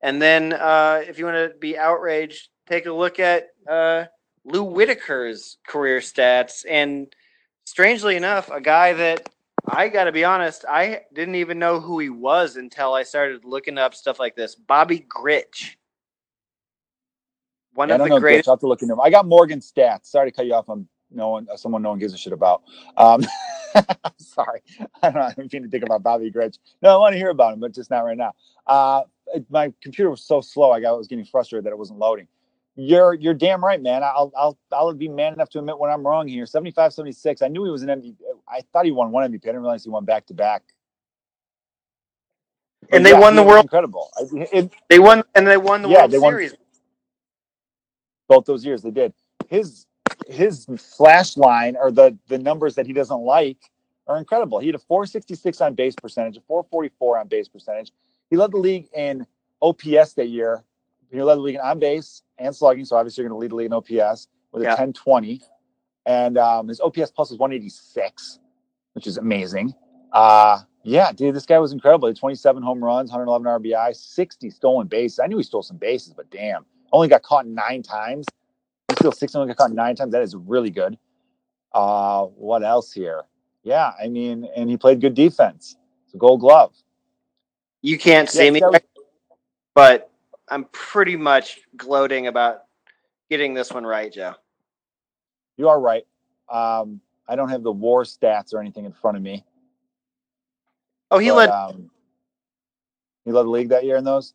And 0.00 0.22
then, 0.22 0.52
uh, 0.52 1.02
if 1.06 1.18
you 1.18 1.24
want 1.24 1.52
to 1.52 1.58
be 1.58 1.76
outraged, 1.76 2.48
take 2.68 2.86
a 2.86 2.92
look 2.92 3.18
at 3.18 3.48
uh, 3.68 4.04
Lou 4.44 4.64
Whitaker's 4.64 5.58
career 5.66 5.98
stats. 5.98 6.64
And 6.68 7.12
strangely 7.64 8.16
enough, 8.16 8.48
a 8.48 8.60
guy 8.60 8.92
that 8.92 9.28
I 9.66 9.88
got 9.88 10.04
to 10.04 10.12
be 10.12 10.24
honest, 10.24 10.64
I 10.68 11.02
didn't 11.14 11.36
even 11.36 11.58
know 11.58 11.80
who 11.80 11.98
he 11.98 12.10
was 12.10 12.56
until 12.56 12.94
I 12.94 13.02
started 13.02 13.44
looking 13.44 13.78
up 13.78 13.94
stuff 13.94 14.18
like 14.18 14.36
this. 14.36 14.54
Bobby 14.54 15.06
Grich, 15.08 15.76
one 17.74 17.88
Yeah, 17.88 17.94
I 17.94 17.96
of 17.96 17.98
don't 17.98 18.08
the 18.08 18.10
know. 18.10 18.16
greatest. 18.20 18.48
I'll 18.48 18.54
have 18.54 18.60
to 18.60 18.66
look 18.68 18.82
into 18.82 18.94
him. 18.94 19.00
I 19.00 19.10
got 19.10 19.26
Morgan 19.26 19.60
stats. 19.60 20.06
Sorry 20.06 20.30
to 20.30 20.36
cut 20.36 20.46
you 20.46 20.54
off 20.54 20.68
on 20.68 20.88
no 21.10 21.30
one, 21.30 21.48
someone 21.56 21.82
no 21.82 21.90
one 21.90 21.98
gives 21.98 22.12
a 22.14 22.18
shit 22.18 22.32
about. 22.34 22.62
Um, 22.96 23.24
sorry, 24.18 24.60
I 25.02 25.10
don't 25.10 25.14
know. 25.14 25.20
I 25.22 25.32
don't 25.34 25.52
mean 25.52 25.62
to 25.62 25.68
think 25.68 25.84
about 25.84 26.02
Bobby 26.02 26.30
Grich. 26.30 26.58
No, 26.82 26.90
I 26.94 26.98
want 26.98 27.14
to 27.14 27.18
hear 27.18 27.30
about 27.30 27.54
him, 27.54 27.60
but 27.60 27.72
just 27.72 27.90
not 27.90 28.00
right 28.04 28.16
now. 28.16 28.34
Uh, 28.66 29.02
my 29.50 29.72
computer 29.82 30.10
was 30.10 30.22
so 30.22 30.40
slow. 30.40 30.70
I 30.72 30.80
got 30.80 30.90
I 30.90 30.96
was 30.96 31.08
getting 31.08 31.24
frustrated 31.24 31.64
that 31.66 31.70
it 31.70 31.78
wasn't 31.78 31.98
loading. 31.98 32.28
You're 32.80 33.14
you're 33.14 33.34
damn 33.34 33.62
right, 33.64 33.82
man. 33.82 34.04
I'll 34.04 34.30
I'll 34.36 34.56
I'll 34.70 34.94
be 34.94 35.08
man 35.08 35.32
enough 35.32 35.50
to 35.50 35.58
admit 35.58 35.78
when 35.80 35.90
I'm 35.90 36.06
wrong 36.06 36.28
here. 36.28 36.46
75, 36.46 36.92
76. 36.92 37.42
I 37.42 37.48
knew 37.48 37.64
he 37.64 37.70
was 37.72 37.82
an 37.82 37.88
MVP. 37.88 38.14
I 38.48 38.60
thought 38.72 38.84
he 38.84 38.92
won 38.92 39.10
one 39.10 39.28
MVP. 39.28 39.38
I 39.42 39.46
didn't 39.48 39.62
realize 39.62 39.82
he 39.82 39.90
won 39.90 40.04
back 40.04 40.26
to 40.26 40.34
back. 40.34 40.62
And 42.92 43.04
they 43.04 43.12
won 43.14 43.34
the 43.34 43.42
world- 43.42 43.64
Incredible. 43.64 44.10
It- 44.32 44.72
They 44.88 45.00
won, 45.00 45.24
and 45.34 45.46
they 45.46 45.56
won 45.56 45.82
the 45.82 45.88
Yeah, 45.88 45.98
World 46.02 46.10
they 46.12 46.18
won- 46.18 46.32
Series. 46.34 46.54
both 48.28 48.44
those 48.44 48.64
years 48.64 48.82
they 48.82 48.90
did 48.92 49.12
his 49.48 49.86
his 50.28 50.66
flash 50.78 51.36
line 51.36 51.76
or 51.76 51.90
the 51.90 52.16
the 52.28 52.38
numbers 52.38 52.74
that 52.76 52.86
he 52.86 52.92
doesn't 52.92 53.20
like 53.22 53.58
are 54.06 54.18
incredible 54.18 54.58
he 54.58 54.66
had 54.66 54.74
a 54.74 54.78
466 54.78 55.60
on 55.62 55.74
base 55.74 55.94
percentage 55.94 56.36
a 56.36 56.40
444 56.42 57.18
on 57.18 57.26
base 57.28 57.48
percentage 57.48 57.90
he 58.30 58.36
led 58.36 58.50
the 58.52 58.56
league 58.58 58.88
in 58.94 59.26
ops 59.62 60.12
that 60.14 60.28
year 60.28 60.62
he 61.10 61.22
led 61.22 61.36
the 61.36 61.40
league 61.40 61.54
in 61.56 61.60
on 61.60 61.78
base 61.78 62.22
and 62.38 62.54
slugging 62.54 62.84
so 62.84 62.96
obviously 62.96 63.22
you're 63.22 63.30
going 63.30 63.38
to 63.38 63.40
lead 63.42 63.50
the 63.50 63.56
league 63.56 63.66
in 63.66 63.72
ops 63.72 64.28
with 64.52 64.62
a 64.62 64.66
Yeah. 64.66 64.70
1020 64.70 65.40
and 66.06 66.38
um, 66.38 66.68
his 66.68 66.80
ops 66.80 67.10
plus 67.10 67.30
is 67.30 67.38
186 67.38 68.38
which 68.94 69.06
is 69.06 69.16
amazing 69.18 69.72
uh 70.12 70.60
yeah 70.84 71.12
dude 71.12 71.34
this 71.34 71.44
guy 71.46 71.58
was 71.58 71.72
incredible 71.72 72.08
he 72.08 72.10
had 72.12 72.18
27 72.18 72.62
home 72.62 72.82
runs 72.82 73.10
111 73.10 73.46
rbi 73.62 73.94
60 73.94 74.50
stolen 74.50 74.86
bases 74.86 75.18
i 75.18 75.26
knew 75.26 75.36
he 75.36 75.42
stole 75.42 75.62
some 75.62 75.76
bases 75.76 76.14
but 76.14 76.30
damn 76.30 76.64
only 76.92 77.08
got 77.08 77.22
caught 77.22 77.46
nine 77.46 77.82
times. 77.82 78.24
He 78.88 78.94
still 78.94 79.12
six 79.12 79.34
only 79.34 79.48
got 79.48 79.58
caught 79.58 79.72
nine 79.72 79.94
times. 79.94 80.12
That 80.12 80.22
is 80.22 80.34
really 80.34 80.70
good. 80.70 80.96
Uh, 81.74 82.24
what 82.24 82.62
else 82.62 82.90
here? 82.92 83.24
Yeah, 83.62 83.92
I 84.02 84.08
mean, 84.08 84.48
and 84.56 84.70
he 84.70 84.78
played 84.78 85.02
good 85.02 85.12
defense. 85.12 85.76
It's 86.06 86.14
a 86.14 86.16
Gold 86.16 86.40
Glove. 86.40 86.74
You 87.82 87.98
can't 87.98 88.26
see 88.30 88.46
Yeah, 88.46 88.50
me, 88.52 88.60
was- 88.62 88.80
but 89.74 90.10
I'm 90.50 90.64
pretty 90.72 91.16
much 91.16 91.60
gloating 91.76 92.26
about 92.26 92.62
getting 93.30 93.54
this 93.54 93.72
one 93.72 93.84
right, 93.84 94.12
Joe. 94.12 94.34
you 95.56 95.68
are 95.68 95.80
right. 95.80 96.06
Um, 96.50 97.00
I 97.28 97.36
don't 97.36 97.50
have 97.50 97.62
the 97.62 97.72
WAR 97.72 98.04
stats 98.04 98.54
or 98.54 98.60
anything 98.60 98.86
in 98.86 98.92
front 98.92 99.16
of 99.16 99.22
me. 99.22 99.44
Oh, 101.10 101.18
he 101.18 101.28
but, 101.28 101.36
led. 101.36 101.50
Um, 101.50 101.90
he 103.24 103.32
led 103.32 103.42
the 103.42 103.50
league 103.50 103.68
that 103.68 103.84
year 103.84 103.96
in 103.96 104.04
those. 104.04 104.32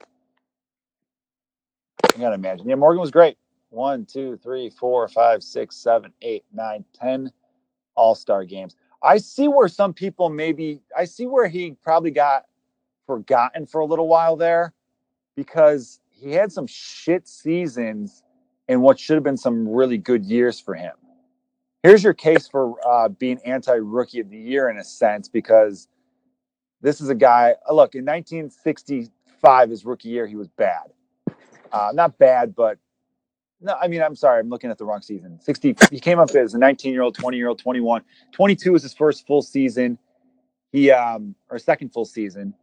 I 2.04 2.20
gotta 2.20 2.36
imagine. 2.36 2.70
Yeah, 2.70 2.76
Morgan 2.76 3.02
was 3.02 3.12
great. 3.12 3.38
One, 3.70 4.06
two, 4.06 4.38
three, 4.44 4.70
four, 4.70 5.08
five, 5.08 5.42
six, 5.42 5.76
seven, 5.76 6.14
eight, 6.22 6.44
nine, 6.54 6.86
ten 6.94 7.32
All 7.96 8.14
Star 8.14 8.44
games. 8.46 8.76
I 9.02 9.18
see 9.18 9.48
where 9.48 9.68
some 9.68 9.94
people 9.94 10.30
maybe. 10.30 10.82
I 10.96 11.06
see 11.06 11.26
where 11.26 11.48
he 11.48 11.72
probably 11.84 12.12
got 12.12 12.46
forgotten 13.08 13.66
for 13.66 13.82
a 13.82 13.86
little 13.86 14.08
while 14.08 14.36
there, 14.36 14.74
because 15.36 16.00
he 16.24 16.32
had 16.32 16.52
some 16.52 16.68
shit 16.68 17.28
seasons 17.28 18.24
in 18.68 18.82
what 18.82 19.00
should 19.00 19.16
have 19.16 19.24
been 19.24 19.38
some 19.38 19.68
really 19.68 19.98
good 19.98 20.24
years 20.24 20.60
for 20.60 20.74
him. 20.74 20.94
Here's 21.84 22.02
your 22.02 22.14
case 22.14 22.48
for 22.48 22.76
uh, 22.88 23.10
being 23.10 23.40
anti 23.46 23.74
rookie 23.74 24.22
of 24.22 24.30
the 24.30 24.38
year 24.38 24.70
in 24.70 24.78
a 24.78 24.84
sense, 24.84 25.28
because 25.28 25.90
this 26.82 27.02
is 27.02 27.10
a 27.10 27.16
guy. 27.16 27.56
uh, 27.70 27.74
Look, 27.74 27.94
in 27.96 28.06
1965, 28.06 29.70
his 29.70 29.84
rookie 29.84 30.10
year, 30.10 30.26
he 30.26 30.38
was 30.38 30.48
bad. 30.48 30.94
Uh, 31.74 31.90
not 31.94 32.18
bad, 32.18 32.56
but 32.56 32.78
no, 33.60 33.76
I 33.82 33.88
mean, 33.88 34.02
I'm 34.02 34.16
sorry, 34.16 34.40
I'm 34.40 34.50
looking 34.50 34.70
at 34.70 34.78
the 34.78 34.86
wrong 34.86 35.02
season. 35.02 35.40
60, 35.42 35.76
he 35.92 36.00
came 36.00 36.20
up 36.20 36.30
as 36.32 36.54
a 36.54 36.58
19 36.58 36.94
year 36.94 37.02
old, 37.02 37.16
20 37.16 37.36
year 37.36 37.50
old, 37.50 37.60
21. 37.60 38.02
22 38.32 38.72
was 38.72 38.84
his 38.84 38.94
first 38.94 39.28
full 39.28 39.42
season. 39.42 39.98
He, 40.72 40.90
um, 40.90 41.36
or 41.50 41.60
second 41.60 41.90
full 41.90 42.06
season. 42.06 42.54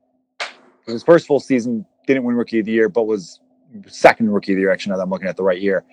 His 0.87 1.03
first 1.03 1.27
full 1.27 1.41
season 1.41 1.85
didn't 2.07 2.24
win 2.24 2.37
rookie 2.37 2.61
of 2.61 2.66
the 2.66 2.73
year, 2.73 2.89
but 2.89 3.05
was 3.05 3.41
second 3.89 4.31
rookie 4.31 4.53
of 4.53 4.57
the 4.57 4.63
year. 4.63 4.73
Actually, 4.73 4.91
now 4.93 4.97
that 4.99 5.03
I'm 5.05 5.11
looking 5.11 5.29
at 5.29 5.37
the 5.37 5.43
right 5.43 5.61
year. 5.61 5.85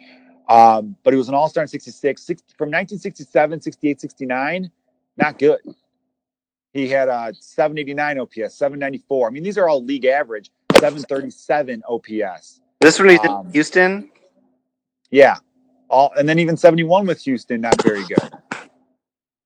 Um, 0.50 0.96
but 1.04 1.14
he 1.14 1.18
was 1.18 1.28
an 1.30 1.36
all 1.36 1.50
star 1.50 1.64
in 1.64 1.68
66. 1.68 2.22
60, 2.22 2.54
from 2.58 2.68
1967, 2.68 3.62
68, 3.62 4.02
69, 4.02 4.72
not 5.18 5.38
good. 5.38 5.60
He 6.74 6.88
had 6.88 7.10
a 7.10 7.34
789 7.40 8.20
OPS, 8.20 8.56
794. 8.56 9.28
I 9.28 9.32
mean, 9.32 9.44
these 9.44 9.58
are 9.58 9.68
all 9.68 9.84
league 9.84 10.06
average, 10.06 10.52
737 10.80 11.84
OPS. 11.88 12.62
This 12.80 13.00
one 13.00 13.10
he's 13.10 13.20
in 13.24 13.30
um, 13.30 13.52
Houston. 13.52 14.10
Yeah. 15.10 15.38
All 15.90 16.12
and 16.18 16.28
then 16.28 16.38
even 16.38 16.58
71 16.58 17.08
with 17.08 17.22
Houston, 17.22 17.62
not 17.62 17.82
very 17.82 18.04
good. 18.04 18.20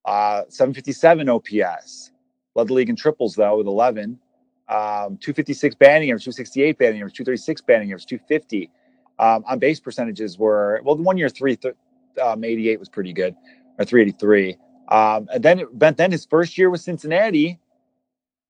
Uh 0.04 0.44
757 0.50 1.30
OPS. 1.30 2.12
Led 2.56 2.68
the 2.68 2.74
league 2.74 2.90
in 2.90 2.96
triples 2.96 3.36
though 3.36 3.58
with 3.58 3.68
11. 3.68 4.20
Um 4.72 5.18
256 5.18 5.76
batting 5.76 6.10
average, 6.10 6.24
268 6.24 6.78
batting 6.78 7.02
average, 7.02 7.14
236 7.14 7.62
batting 7.62 7.90
average, 7.90 8.06
250. 8.06 8.72
Um, 9.20 9.44
on 9.48 9.60
base 9.60 9.80
percentages 9.80 10.40
were 10.40 10.82
well 10.84 10.96
the 10.96 11.04
one 11.04 11.18
year 11.18 11.30
three 11.30 11.56
th- 11.56 11.76
um, 12.22 12.44
88 12.44 12.80
was 12.80 12.90
pretty 12.90 13.14
good 13.14 13.36
or 13.78 13.86
383. 13.86 14.58
Um, 14.90 15.28
and 15.34 15.44
then 15.44 15.66
then 15.80 16.12
his 16.12 16.26
first 16.26 16.58
year 16.58 16.70
with 16.70 16.82
Cincinnati 16.82 17.60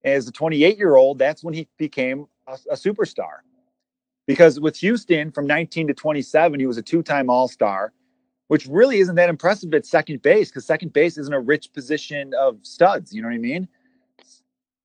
as 0.03 0.27
a 0.27 0.31
28 0.31 0.77
year 0.77 0.95
old, 0.95 1.19
that's 1.19 1.43
when 1.43 1.53
he 1.53 1.67
became 1.77 2.27
a, 2.47 2.57
a 2.71 2.75
superstar 2.75 3.41
because 4.27 4.59
with 4.59 4.77
Houston 4.77 5.31
from 5.31 5.47
19 5.47 5.87
to 5.87 5.93
27, 5.93 6.59
he 6.59 6.65
was 6.65 6.77
a 6.77 6.81
two-time 6.81 7.29
All-Star, 7.29 7.93
which 8.47 8.65
really 8.67 8.99
isn't 8.99 9.15
that 9.15 9.29
impressive 9.29 9.73
at 9.73 9.85
second 9.85 10.21
base 10.21 10.49
because 10.49 10.65
second 10.65 10.93
base 10.93 11.17
isn't 11.17 11.33
a 11.33 11.39
rich 11.39 11.73
position 11.73 12.33
of 12.39 12.57
studs. 12.61 13.13
You 13.13 13.21
know 13.21 13.27
what 13.27 13.35
I 13.35 13.39
mean? 13.39 13.67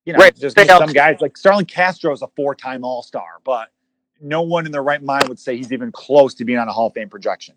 You 0.07 0.13
know, 0.13 0.21
Right. 0.21 0.35
just 0.37 0.57
They 0.57 0.67
some 0.67 0.93
guys 0.93 1.21
like 1.21 1.37
Starlin 1.37 1.67
Castro 1.67 2.13
is 2.13 2.23
a 2.23 2.29
four-time 2.29 2.85
All-Star, 2.85 3.41
but 3.45 3.71
no 4.21 4.43
one 4.43 4.65
in 4.65 4.71
their 4.73 4.83
right 4.85 5.03
mind 5.03 5.29
would 5.29 5.39
say 5.39 5.57
he's 5.57 5.73
even 5.73 5.91
close 5.91 6.33
to 6.35 6.45
being 6.45 6.59
on 6.59 6.69
a 6.69 6.73
Hall 6.73 6.87
of 6.87 6.95
Fame 6.95 7.09
projection. 7.11 7.57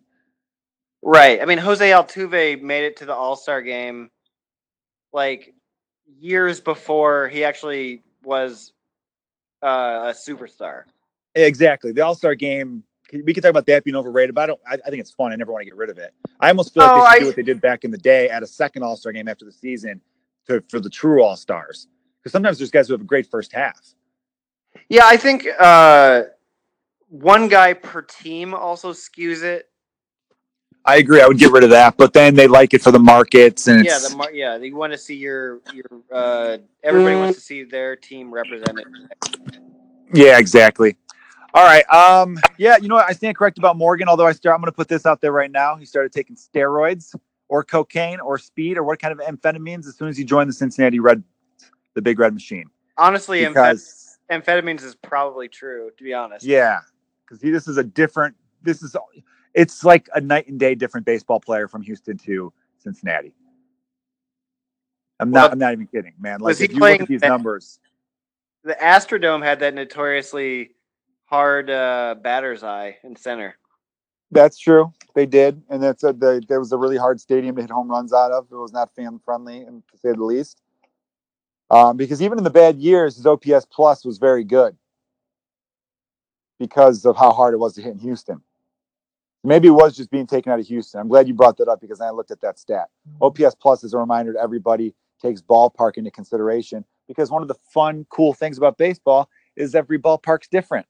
Right. 1.03 1.41
I 1.41 1.45
mean, 1.45 1.59
Jose 1.59 1.87
Altuve 1.89 2.61
made 2.61 2.83
it 2.85 2.97
to 2.97 3.05
the 3.05 3.13
All 3.13 3.35
Star 3.35 3.61
game 3.61 4.09
like 5.13 5.53
years 6.19 6.59
before 6.59 7.27
he 7.29 7.43
actually 7.43 8.01
was 8.23 8.73
uh, 9.63 10.11
a 10.11 10.13
superstar. 10.13 10.83
Exactly. 11.35 11.91
The 11.91 12.01
All 12.01 12.15
Star 12.15 12.33
game. 12.35 12.83
We 13.11 13.33
can 13.33 13.41
talk 13.41 13.49
about 13.49 13.65
that 13.67 13.83
being 13.83 13.95
overrated, 13.95 14.35
but 14.35 14.41
I 14.41 14.45
don't. 14.47 14.59
I, 14.67 14.73
I, 14.85 14.89
think 14.89 14.99
it's 15.01 15.09
fun. 15.11 15.31
I 15.31 15.35
never 15.35 15.51
want 15.51 15.61
to 15.63 15.65
get 15.65 15.75
rid 15.75 15.89
of 15.89 15.97
it. 15.97 16.13
I 16.39 16.49
almost 16.49 16.73
feel 16.75 16.83
like 16.83 16.91
Oh, 16.91 16.95
they 16.95 17.01
should 17.01 17.15
I- 17.15 17.19
do 17.19 17.25
what 17.27 17.35
they 17.35 17.43
did 17.43 17.61
back 17.61 17.83
in 17.83 17.91
the 17.91 17.97
day 17.97 18.29
at 18.29 18.43
a 18.43 18.47
second 18.47 18.83
All 18.83 18.95
Star 18.97 19.11
game 19.11 19.27
after 19.27 19.45
the 19.45 19.51
season 19.51 20.01
to 20.47 20.63
for 20.69 20.79
the 20.79 20.89
true 20.89 21.23
All 21.23 21.35
Stars. 21.37 21.87
Because 22.21 22.31
sometimes 22.31 22.57
there's 22.57 22.71
guys 22.71 22.87
who 22.87 22.93
have 22.93 23.01
a 23.01 23.05
great 23.05 23.27
first 23.27 23.53
half. 23.53 23.79
Yeah, 24.89 25.03
I 25.05 25.17
think 25.17 25.47
uh, 25.59 26.23
one 27.07 27.47
guy 27.47 27.73
per 27.73 28.01
team 28.01 28.53
also 28.53 28.91
skews 28.93 29.43
it. 29.43 29.69
I 30.85 30.97
agree. 30.97 31.21
I 31.21 31.27
would 31.27 31.37
get 31.37 31.51
rid 31.51 31.63
of 31.63 31.69
that, 31.71 31.97
but 31.97 32.13
then 32.13 32.35
they 32.35 32.47
like 32.47 32.73
it 32.73 32.81
for 32.81 32.91
the 32.91 32.99
markets, 32.99 33.67
and 33.67 33.85
Yeah, 33.85 33.99
the 33.99 34.15
mar- 34.15 34.31
yeah, 34.31 34.57
they 34.57 34.71
want 34.71 34.93
to 34.93 34.97
see 34.97 35.15
your 35.15 35.59
your 35.73 35.85
uh, 36.11 36.57
everybody 36.83 37.15
wants 37.15 37.37
to 37.37 37.43
see 37.43 37.63
their 37.63 37.95
team 37.95 38.33
represented. 38.33 38.87
Yeah, 40.13 40.39
exactly. 40.39 40.95
All 41.53 41.63
right. 41.63 41.87
Um. 41.89 42.37
Yeah. 42.57 42.77
You 42.77 42.87
know 42.87 42.95
what? 42.95 43.09
I 43.09 43.13
stand 43.13 43.35
correct 43.35 43.57
about 43.57 43.75
Morgan. 43.75 44.07
Although 44.07 44.27
I 44.27 44.31
start, 44.31 44.55
I'm 44.55 44.61
going 44.61 44.71
to 44.71 44.75
put 44.75 44.87
this 44.87 45.05
out 45.05 45.19
there 45.21 45.31
right 45.31 45.51
now. 45.51 45.75
He 45.75 45.85
started 45.85 46.11
taking 46.11 46.35
steroids 46.35 47.15
or 47.49 47.63
cocaine 47.63 48.19
or 48.19 48.37
speed 48.37 48.77
or 48.77 48.83
what 48.83 48.99
kind 48.99 49.11
of 49.11 49.19
amphetamines 49.19 49.87
as 49.87 49.97
soon 49.97 50.07
as 50.07 50.17
he 50.17 50.23
joined 50.23 50.49
the 50.49 50.53
Cincinnati 50.53 50.99
Red, 50.99 51.23
the 51.99 52.03
Big 52.03 52.17
Red 52.17 52.33
Machine. 52.33 52.69
Honestly, 52.97 53.41
amphet- 53.41 54.17
amphetamines 54.31 54.83
is 54.83 54.95
probably 54.95 55.49
true. 55.49 55.91
To 55.97 56.03
be 56.03 56.13
honest, 56.13 56.45
yeah, 56.45 56.79
because 57.25 57.41
this 57.41 57.67
is 57.67 57.77
a 57.77 57.83
different. 57.83 58.35
This 58.61 58.81
is 58.81 58.95
it's 59.53 59.83
like 59.83 60.07
a 60.15 60.21
night 60.21 60.47
and 60.47 60.57
day 60.57 60.75
different 60.75 61.05
baseball 61.05 61.41
player 61.41 61.67
from 61.67 61.81
Houston 61.81 62.17
to 62.19 62.53
Cincinnati. 62.77 63.33
I'm 65.19 65.31
not. 65.31 65.41
Well, 65.41 65.51
I'm 65.51 65.59
not 65.59 65.73
even 65.73 65.87
kidding, 65.87 66.13
man. 66.19 66.39
Like 66.39 66.59
if 66.61 66.71
you 66.71 66.79
look 66.79 67.01
at 67.01 67.07
these 67.07 67.21
that- 67.21 67.27
numbers, 67.27 67.79
the 68.63 68.75
Astrodome 68.75 69.43
had 69.43 69.59
that 69.59 69.73
notoriously 69.73 70.71
hard 71.25 71.69
uh, 71.69 72.15
batter's 72.21 72.63
eye 72.63 72.97
in 73.03 73.15
center. 73.15 73.57
That's 74.31 74.57
true. 74.57 74.93
They 75.15 75.25
did, 75.25 75.61
and 75.69 75.81
that's 75.81 76.03
a, 76.03 76.13
the, 76.13 76.41
there 76.47 76.59
was 76.59 76.71
a 76.71 76.77
really 76.77 76.97
hard 76.97 77.19
stadium 77.19 77.55
to 77.55 77.63
hit 77.63 77.71
home 77.71 77.89
runs 77.89 78.13
out 78.13 78.31
of. 78.31 78.45
It 78.51 78.55
was 78.55 78.71
not 78.71 78.93
fan 78.95 79.19
friendly, 79.25 79.61
and 79.61 79.81
to 79.91 79.97
say 79.97 80.11
the 80.11 80.23
least. 80.23 80.61
Um, 81.69 81.97
because 81.97 82.21
even 82.21 82.37
in 82.37 82.43
the 82.43 82.49
bad 82.49 82.77
years, 82.79 83.15
his 83.15 83.25
OPS 83.25 83.65
plus 83.71 84.03
was 84.03 84.17
very 84.17 84.43
good 84.43 84.75
because 86.59 87.05
of 87.05 87.15
how 87.15 87.31
hard 87.31 87.53
it 87.53 87.57
was 87.57 87.73
to 87.75 87.81
hit 87.81 87.93
in 87.93 87.99
Houston. 87.99 88.41
Maybe 89.43 89.67
it 89.69 89.71
was 89.71 89.95
just 89.95 90.11
being 90.11 90.27
taken 90.27 90.51
out 90.51 90.59
of 90.59 90.67
Houston. 90.67 90.99
I'm 90.99 91.07
glad 91.07 91.27
you 91.27 91.33
brought 91.33 91.57
that 91.57 91.67
up 91.69 91.79
because 91.79 92.01
I 92.01 92.09
looked 92.09 92.31
at 92.31 92.41
that 92.41 92.59
stat. 92.59 92.89
OPS 93.21 93.55
plus 93.55 93.83
is 93.83 93.93
a 93.93 93.97
reminder 93.97 94.33
to 94.33 94.39
everybody 94.39 94.93
takes 95.21 95.41
ballpark 95.41 95.97
into 95.97 96.11
consideration 96.11 96.83
because 97.07 97.31
one 97.31 97.41
of 97.41 97.47
the 97.47 97.55
fun, 97.73 98.05
cool 98.09 98.33
things 98.33 98.57
about 98.57 98.77
baseball 98.77 99.29
is 99.55 99.75
every 99.75 99.97
ballpark's 99.99 100.47
different, 100.49 100.85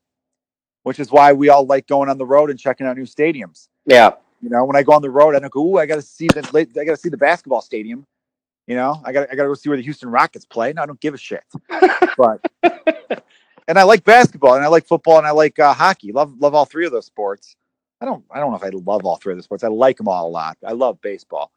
which 0.84 1.00
is 1.00 1.12
why 1.12 1.34
we 1.34 1.50
all 1.50 1.66
like 1.66 1.88
going 1.88 2.10
on 2.10 2.18
the 2.18 2.26
road 2.26 2.50
and 2.50 2.60
checking 2.60 2.88
out 2.88 2.98
new 2.98 3.06
stadiums. 3.06 3.68
Yeah, 3.86 4.14
You 4.42 4.50
know, 4.50 4.66
when 4.66 4.76
I 4.76 4.84
go 4.84 4.94
on 4.94 5.02
the 5.02 5.10
road, 5.10 5.36
I 5.36 5.40
don't 5.40 5.52
go, 5.52 5.66
"Ooh, 5.66 5.78
I 5.78 5.86
got 5.86 5.96
to 5.96 6.02
see 6.02 6.28
the 6.28 6.40
I 6.80 6.86
got 6.86 6.92
to 6.92 6.98
see 6.98 7.10
the 7.10 7.18
basketball 7.18 7.62
stadium." 7.62 8.06
You 8.70 8.76
know, 8.76 9.02
I 9.04 9.12
got 9.12 9.28
I 9.32 9.36
got 9.36 9.44
to 9.44 9.50
go 9.50 9.56
see 9.56 9.68
where 9.68 9.78
the 9.78 9.84
Houston 9.84 10.10
Rockets 10.12 10.46
play. 10.46 10.72
No, 10.74 10.84
I 10.84 10.86
don't 10.86 11.00
give 11.00 11.16
a 11.16 11.18
shit. 11.18 11.44
but 12.16 12.46
and 13.68 13.80
I 13.80 13.82
like 13.82 14.04
basketball 14.04 14.54
and 14.54 14.64
I 14.64 14.68
like 14.68 14.86
football 14.86 15.18
and 15.18 15.26
I 15.26 15.32
like 15.32 15.58
uh, 15.58 15.74
hockey. 15.74 16.12
Love 16.12 16.40
love 16.40 16.54
all 16.54 16.66
three 16.66 16.86
of 16.86 16.92
those 16.92 17.08
sports. 17.08 17.56
I 18.00 18.06
don't 18.06 18.24
I 18.30 18.40
don't 18.40 18.52
know 18.52 18.58
if 18.58 18.64
I 18.64 18.70
love 18.70 19.06
all 19.06 19.16
three 19.16 19.34
of 19.34 19.38
the 19.38 19.44
sports. 19.44 19.64
I 19.64 19.70
like 19.70 19.98
them 19.98 20.08
all 20.08 20.28
a 20.28 20.30
lot. 20.30 20.56
I 20.64 20.74
love 20.74 21.02
baseball, 21.02 21.52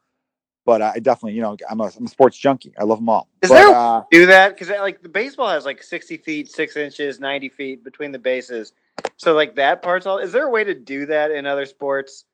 but 0.65 0.81
I 0.81 0.97
definitely 0.97 1.33
you 1.33 1.43
know 1.43 1.55
I'm 1.69 1.81
a, 1.81 1.91
I'm 1.95 2.05
a 2.05 2.09
sports 2.09 2.35
junkie. 2.35 2.73
I 2.79 2.83
love 2.83 2.97
them 2.97 3.09
all. 3.09 3.29
Is 3.43 3.49
but, 3.51 3.55
there- 3.57 3.75
uh, 3.75 4.01
do 4.09 4.25
that 4.25 4.57
because 4.57 4.69
like 4.69 5.03
the 5.03 5.09
baseball 5.09 5.49
has 5.49 5.65
like 5.65 5.83
sixty 5.83 6.17
feet, 6.17 6.49
six 6.49 6.75
inches, 6.75 7.19
ninety 7.19 7.49
feet 7.49 7.83
between 7.83 8.11
the 8.11 8.17
bases. 8.17 8.73
So 9.17 9.35
like 9.35 9.53
that 9.57 9.83
part's 9.83 10.07
all. 10.07 10.17
Is 10.17 10.31
there 10.31 10.47
a 10.47 10.49
way 10.49 10.63
to 10.63 10.73
do 10.73 11.05
that 11.05 11.29
in 11.29 11.45
other 11.45 11.67
sports? 11.67 12.25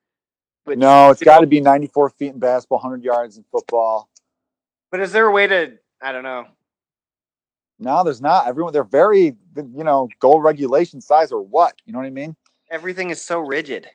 But 0.66 0.78
no, 0.78 1.10
it's 1.10 1.24
got 1.24 1.40
to 1.40 1.48
be 1.48 1.62
94 1.62 2.10
feet 2.12 2.34
in 2.34 2.40
basketball, 2.40 2.80
100 2.80 3.04
yards 3.04 3.38
in 3.38 3.46
football. 3.52 4.09
But 4.92 5.02
is 5.02 5.12
there 5.12 5.28
a 5.28 5.32
way 5.32 5.48
to? 5.48 5.74
I 6.02 6.12
don't 6.12 6.24
know. 6.24 6.48
No, 7.80 8.04
there's 8.04 8.22
not. 8.22 8.48
Everyone 8.48 8.74
they're 8.74 8.84
very 8.84 9.36
you 9.56 9.84
know 9.84 10.10
goal 10.20 10.42
regulation 10.42 11.02
size 11.02 11.32
or 11.32 11.42
what? 11.42 11.76
You 11.86 11.94
know 11.94 12.00
what 12.00 12.06
I 12.06 12.12
mean? 12.12 12.36
Everything 12.70 13.10
is 13.10 13.22
so 13.22 13.40
rigid. 13.40 13.88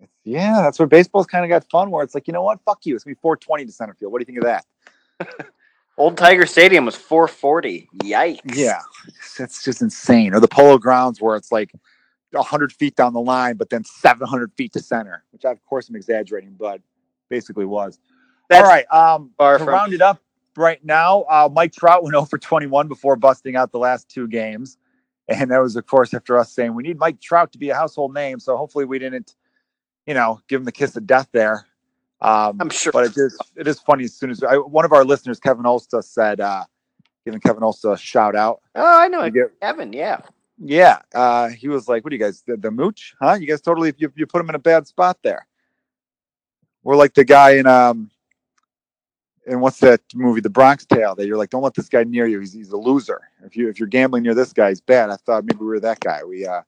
It's, 0.00 0.12
yeah, 0.24 0.60
that's 0.62 0.78
where 0.78 0.86
baseball's 0.86 1.26
kind 1.26 1.44
of 1.44 1.48
got 1.48 1.68
fun. 1.70 1.90
Where 1.90 2.02
it's 2.04 2.14
like, 2.14 2.26
you 2.26 2.32
know 2.32 2.42
what? 2.42 2.60
Fuck 2.64 2.86
you. 2.86 2.94
It's 2.94 3.04
gonna 3.04 3.14
be 3.14 3.20
420 3.20 3.66
to 3.66 3.72
center 3.72 3.94
field. 3.94 4.12
What 4.12 4.18
do 4.18 4.22
you 4.22 4.26
think 4.26 4.38
of 4.38 4.44
that? 4.44 5.46
Old 5.98 6.16
Tiger 6.16 6.46
Stadium 6.46 6.84
was 6.84 6.94
four 6.94 7.26
forty. 7.26 7.88
Yikes. 7.98 8.54
Yeah, 8.54 8.80
that's 9.36 9.64
just 9.64 9.82
insane. 9.82 10.32
Or 10.32 10.40
the 10.40 10.48
Polo 10.48 10.78
Grounds 10.78 11.20
where 11.20 11.36
it's 11.36 11.50
like 11.50 11.72
100 12.30 12.72
feet 12.72 12.94
down 12.94 13.12
the 13.12 13.20
line, 13.20 13.56
but 13.56 13.68
then 13.70 13.84
700 13.84 14.52
feet 14.52 14.72
to 14.74 14.80
center, 14.80 15.24
which 15.32 15.44
I, 15.44 15.50
of 15.50 15.64
course 15.64 15.88
I'm 15.88 15.96
exaggerating, 15.96 16.54
but 16.58 16.80
basically 17.28 17.64
was. 17.64 17.98
That's 18.48 18.62
All 18.62 18.68
right. 18.68 18.86
Um, 18.92 19.32
to 19.38 19.64
round 19.64 19.92
it 19.92 20.00
up 20.00 20.20
right 20.58 20.84
now, 20.84 21.22
uh, 21.30 21.48
Mike 21.52 21.72
Trout 21.72 22.02
went 22.02 22.12
0 22.14 22.24
for 22.26 22.38
21 22.38 22.88
before 22.88 23.16
busting 23.16 23.56
out 23.56 23.72
the 23.72 23.78
last 23.78 24.08
two 24.08 24.26
games. 24.28 24.76
And 25.28 25.50
that 25.50 25.58
was, 25.58 25.76
of 25.76 25.86
course, 25.86 26.14
after 26.14 26.38
us 26.38 26.52
saying 26.52 26.74
we 26.74 26.82
need 26.82 26.98
Mike 26.98 27.20
Trout 27.20 27.52
to 27.52 27.58
be 27.58 27.68
a 27.70 27.74
household 27.74 28.14
name. 28.14 28.40
So 28.40 28.56
hopefully 28.56 28.84
we 28.86 28.98
didn't, 28.98 29.34
you 30.06 30.14
know, 30.14 30.40
give 30.48 30.60
him 30.60 30.64
the 30.64 30.72
kiss 30.72 30.96
of 30.96 31.06
death 31.06 31.28
there. 31.32 31.66
Um, 32.20 32.56
I'm 32.60 32.70
sure. 32.70 32.92
but 32.92 33.04
it 33.04 33.12
is 33.16 33.38
it 33.54 33.68
is 33.68 33.78
funny 33.78 34.04
as 34.04 34.14
soon 34.14 34.30
as 34.30 34.42
I, 34.42 34.56
one 34.56 34.84
of 34.84 34.92
our 34.92 35.04
listeners, 35.04 35.38
Kevin 35.38 35.64
Olsta, 35.64 36.02
said, 36.02 36.40
uh, 36.40 36.64
giving 37.24 37.40
Kevin 37.40 37.62
Olsta 37.62 37.92
a 37.92 37.96
shout 37.98 38.34
out. 38.34 38.60
oh, 38.74 39.00
I 39.00 39.06
know 39.08 39.22
You 39.24 39.30
get- 39.30 39.52
Evan. 39.62 39.92
Yeah. 39.92 40.20
yeah, 40.58 40.98
uh, 41.14 41.48
he 41.50 41.68
was 41.68 41.86
like, 41.88 42.02
"What 42.02 42.10
do 42.10 42.16
you 42.16 42.22
guys, 42.22 42.42
the, 42.46 42.56
the 42.56 42.70
mooch? 42.72 43.14
Huh? 43.20 43.34
You 43.34 43.46
guys 43.46 43.60
totally 43.60 43.92
you, 43.98 44.10
you 44.16 44.26
put 44.26 44.40
him 44.40 44.48
in 44.48 44.54
a 44.56 44.58
bad 44.58 44.86
spot 44.88 45.18
there." 45.22 45.46
We're 46.82 46.96
like 46.96 47.14
the 47.14 47.24
guy 47.24 47.50
in 47.56 47.66
um, 47.66 48.10
in 49.48 49.60
what's 49.60 49.78
that 49.80 50.00
movie, 50.14 50.40
The 50.40 50.50
Bronx 50.50 50.84
Tale? 50.84 51.14
That 51.14 51.26
you're 51.26 51.36
like, 51.36 51.50
"Don't 51.50 51.62
let 51.62 51.74
this 51.74 51.88
guy 51.88 52.04
near 52.04 52.26
you. 52.26 52.40
He's 52.40 52.52
he's 52.52 52.70
a 52.70 52.76
loser. 52.76 53.22
If 53.44 53.56
you 53.56 53.68
if 53.68 53.78
you're 53.78 53.88
gambling 53.88 54.22
near 54.22 54.34
this 54.34 54.52
guy, 54.52 54.68
he's 54.68 54.80
bad." 54.80 55.10
I 55.10 55.16
thought 55.16 55.44
maybe 55.44 55.58
we 55.58 55.66
were 55.66 55.80
that 55.80 56.00
guy. 56.00 56.22
We 56.24 56.46
uh, 56.46 56.62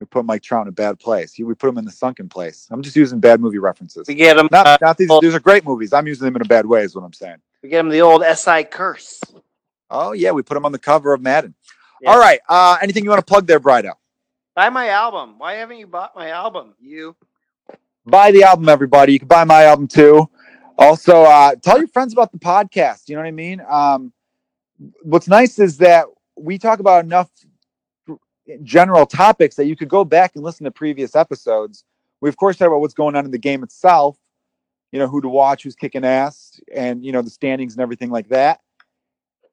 we 0.00 0.06
put 0.06 0.24
Mike 0.24 0.42
Trout 0.42 0.62
in 0.62 0.68
a 0.68 0.72
bad 0.72 0.98
place. 0.98 1.32
He, 1.32 1.44
we 1.44 1.54
put 1.54 1.68
him 1.68 1.78
in 1.78 1.84
the 1.84 1.90
sunken 1.90 2.28
place. 2.28 2.68
I'm 2.70 2.82
just 2.82 2.96
using 2.96 3.20
bad 3.20 3.40
movie 3.40 3.58
references. 3.58 4.06
We 4.08 4.14
get 4.14 4.36
him. 4.36 4.48
Not 4.50 4.66
uh, 4.66 4.78
not 4.80 4.98
these. 4.98 5.10
These 5.20 5.34
are 5.34 5.40
great 5.40 5.64
movies. 5.64 5.92
I'm 5.92 6.06
using 6.06 6.24
them 6.24 6.36
in 6.36 6.42
a 6.42 6.46
bad 6.46 6.66
way. 6.66 6.82
Is 6.82 6.94
what 6.94 7.04
I'm 7.04 7.12
saying. 7.12 7.38
we 7.62 7.68
get 7.68 7.80
him 7.80 7.88
the 7.88 8.02
old 8.02 8.22
SI 8.36 8.64
curse. 8.64 9.20
Oh 9.90 10.12
yeah, 10.12 10.32
we 10.32 10.42
put 10.42 10.56
him 10.56 10.64
on 10.64 10.72
the 10.72 10.78
cover 10.78 11.12
of 11.12 11.20
Madden. 11.20 11.54
Yeah. 12.00 12.10
All 12.10 12.18
right. 12.18 12.40
Uh, 12.48 12.78
anything 12.82 13.04
you 13.04 13.10
want 13.10 13.24
to 13.24 13.30
plug 13.30 13.46
there, 13.46 13.60
Brido? 13.60 13.92
Buy 14.54 14.68
my 14.68 14.88
album. 14.88 15.38
Why 15.38 15.54
haven't 15.54 15.78
you 15.78 15.86
bought 15.86 16.14
my 16.14 16.30
album? 16.30 16.74
You. 16.80 17.16
buy 18.04 18.32
the 18.32 18.42
album, 18.42 18.68
everybody. 18.68 19.12
You 19.12 19.18
can 19.20 19.28
buy 19.28 19.44
my 19.44 19.64
album 19.64 19.86
too. 19.86 20.28
Also, 20.78 21.22
uh, 21.22 21.54
tell 21.56 21.78
your 21.78 21.88
friends 21.88 22.12
about 22.12 22.32
the 22.32 22.38
podcast. 22.38 23.08
You 23.08 23.16
know 23.16 23.22
what 23.22 23.28
I 23.28 23.32
mean? 23.32 23.62
Um, 23.68 24.12
what's 25.02 25.28
nice 25.28 25.58
is 25.58 25.78
that 25.78 26.06
we 26.36 26.58
talk 26.58 26.80
about 26.80 27.04
enough 27.04 27.30
general 28.62 29.06
topics 29.06 29.54
that 29.56 29.66
you 29.66 29.76
could 29.76 29.88
go 29.88 30.04
back 30.04 30.32
and 30.34 30.44
listen 30.44 30.64
to 30.64 30.70
previous 30.70 31.14
episodes. 31.14 31.84
We, 32.20 32.28
of 32.28 32.36
course, 32.36 32.56
talk 32.56 32.68
about 32.68 32.80
what's 32.80 32.94
going 32.94 33.16
on 33.16 33.24
in 33.24 33.30
the 33.30 33.38
game 33.38 33.62
itself, 33.62 34.16
you 34.90 34.98
know, 34.98 35.06
who 35.06 35.20
to 35.20 35.28
watch, 35.28 35.62
who's 35.62 35.74
kicking 35.74 36.04
ass, 36.04 36.60
and, 36.74 37.04
you 37.04 37.12
know, 37.12 37.22
the 37.22 37.30
standings 37.30 37.74
and 37.74 37.82
everything 37.82 38.10
like 38.10 38.28
that. 38.28 38.60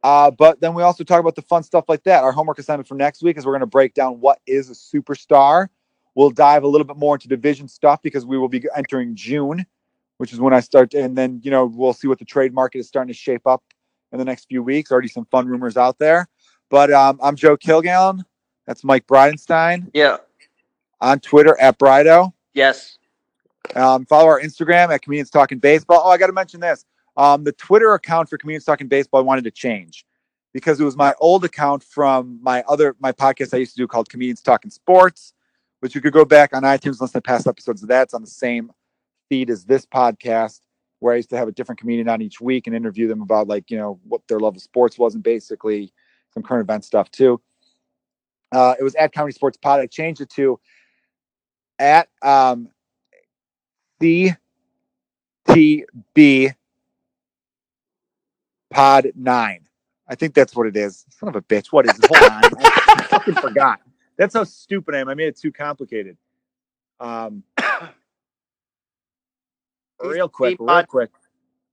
Uh, 0.01 0.31
but 0.31 0.61
then 0.61 0.73
we 0.73 0.81
also 0.81 1.03
talk 1.03 1.19
about 1.19 1.35
the 1.35 1.41
fun 1.41 1.61
stuff 1.61 1.85
like 1.87 2.03
that. 2.03 2.23
Our 2.23 2.31
homework 2.31 2.57
assignment 2.59 2.87
for 2.87 2.95
next 2.95 3.21
week 3.21 3.37
is 3.37 3.45
we're 3.45 3.51
going 3.51 3.59
to 3.61 3.67
break 3.67 3.93
down 3.93 4.19
what 4.19 4.39
is 4.47 4.69
a 4.69 4.73
superstar. 4.73 5.67
We'll 6.15 6.29
dive 6.31 6.63
a 6.63 6.67
little 6.67 6.85
bit 6.85 6.97
more 6.97 7.15
into 7.15 7.27
division 7.27 7.67
stuff 7.67 8.01
because 8.01 8.25
we 8.25 8.37
will 8.37 8.49
be 8.49 8.63
entering 8.75 9.15
June, 9.15 9.65
which 10.19 10.33
is 10.33 10.39
when 10.39 10.53
I 10.53 10.59
start. 10.59 10.93
And 10.93 11.17
then, 11.17 11.39
you 11.43 11.49
know, 11.49 11.65
we'll 11.65 11.93
see 11.93 12.07
what 12.07 12.19
the 12.19 12.25
trade 12.25 12.53
market 12.53 12.79
is 12.79 12.87
starting 12.89 13.07
to 13.11 13.17
shape 13.17 13.47
up 13.47 13.63
in 14.11 14.19
the 14.19 14.25
next 14.25 14.49
few 14.49 14.61
weeks. 14.61 14.91
Already 14.91 15.07
some 15.07 15.25
fun 15.31 15.47
rumors 15.47 15.77
out 15.77 15.97
there. 15.97 16.27
But 16.69 16.91
um, 16.91 17.19
I'm 17.23 17.37
Joe 17.37 17.55
Kilgallon. 17.55 18.23
That's 18.67 18.83
Mike 18.83 19.07
Bridenstine 19.07 19.89
Yeah. 19.93 20.17
on 20.99 21.19
Twitter 21.21 21.59
at 21.59 21.79
Brido. 21.79 22.33
Yes. 22.53 22.97
Um, 23.75 24.05
follow 24.05 24.27
our 24.27 24.41
Instagram 24.41 24.89
at 24.93 25.01
Comedians 25.01 25.29
Talking 25.29 25.57
Baseball. 25.57 26.01
Oh, 26.03 26.09
I 26.09 26.17
got 26.17 26.27
to 26.27 26.33
mention 26.33 26.59
this. 26.59 26.85
Um, 27.15 27.45
the 27.45 27.53
Twitter 27.53 27.93
account 27.93 28.29
for 28.29 28.37
Comedians 28.37 28.65
Talking 28.65 28.87
Baseball, 28.87 29.21
I 29.21 29.23
wanted 29.23 29.45
to 29.45 29.51
change 29.51 30.05
because 30.53 30.81
it 30.81 30.83
was 30.83 30.97
my 30.97 31.13
old 31.21 31.45
account 31.45 31.81
from 31.83 32.39
my 32.41 32.61
other 32.67 32.95
my 32.99 33.13
podcast 33.13 33.53
I 33.53 33.57
used 33.57 33.75
to 33.75 33.77
do 33.81 33.87
called 33.87 34.09
Comedians 34.09 34.41
Talking 34.41 34.69
Sports, 34.71 35.33
which 35.79 35.95
you 35.95 36.01
could 36.01 36.13
go 36.13 36.25
back 36.25 36.53
on 36.53 36.63
iTunes 36.63 36.93
and 36.93 37.01
listen 37.01 37.13
to 37.13 37.21
past 37.21 37.47
episodes 37.47 37.81
of 37.83 37.89
that. 37.89 38.03
It's 38.03 38.13
on 38.13 38.21
the 38.21 38.27
same 38.27 38.71
feed 39.29 39.49
as 39.49 39.65
this 39.65 39.85
podcast, 39.85 40.61
where 40.99 41.13
I 41.13 41.17
used 41.17 41.29
to 41.29 41.37
have 41.37 41.47
a 41.47 41.51
different 41.51 41.79
comedian 41.79 42.09
on 42.09 42.21
each 42.21 42.41
week 42.41 42.67
and 42.67 42.75
interview 42.75 43.07
them 43.07 43.21
about 43.21 43.47
like 43.47 43.71
you 43.71 43.77
know 43.77 43.99
what 44.03 44.21
their 44.27 44.39
love 44.39 44.55
of 44.55 44.61
sports 44.61 44.97
was 44.97 45.15
and 45.15 45.23
basically 45.23 45.93
some 46.33 46.43
current 46.43 46.63
event 46.63 46.83
stuff 46.83 47.09
too. 47.11 47.41
Uh, 48.51 48.75
it 48.79 48.83
was 48.83 48.95
at 48.95 49.13
Comedy 49.13 49.33
Sports 49.33 49.57
Pod. 49.57 49.79
I 49.79 49.85
changed 49.85 50.21
it 50.21 50.29
to 50.31 50.59
at 51.77 52.09
um, 52.21 52.69
CTB 54.01 54.35
Pod 58.71 59.11
9. 59.15 59.59
I 60.07 60.15
think 60.15 60.33
that's 60.33 60.55
what 60.55 60.67
it 60.67 60.75
is. 60.75 61.05
Son 61.09 61.29
of 61.29 61.35
a 61.35 61.41
bitch. 61.41 61.67
What 61.67 61.85
is 61.85 61.97
it? 61.97 62.05
Hold 62.05 62.31
on. 62.31 62.41
I 62.63 63.03
fucking 63.03 63.35
forgot. 63.35 63.79
That's 64.17 64.33
how 64.33 64.43
stupid 64.43 64.95
I 64.95 64.99
am. 64.99 65.09
I 65.09 65.13
made 65.13 65.27
it 65.27 65.37
too 65.39 65.51
complicated. 65.51 66.17
Um, 66.99 67.43
real 70.01 70.27
quick, 70.29 70.57
real 70.59 70.85
quick. 70.85 71.09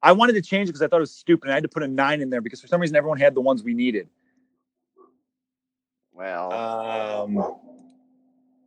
I 0.02 0.12
wanted 0.12 0.34
to 0.34 0.42
change 0.42 0.68
it 0.68 0.72
because 0.72 0.82
I 0.82 0.88
thought 0.88 0.98
it 0.98 1.00
was 1.00 1.12
stupid. 1.14 1.44
And 1.44 1.52
I 1.52 1.56
had 1.56 1.62
to 1.64 1.68
put 1.68 1.82
a 1.82 1.88
nine 1.88 2.20
in 2.20 2.30
there 2.30 2.40
because 2.40 2.60
for 2.60 2.66
some 2.68 2.80
reason 2.80 2.96
everyone 2.96 3.18
had 3.18 3.34
the 3.34 3.40
ones 3.40 3.62
we 3.62 3.74
needed. 3.74 4.08
Well, 6.12 6.52
Um, 6.52 7.56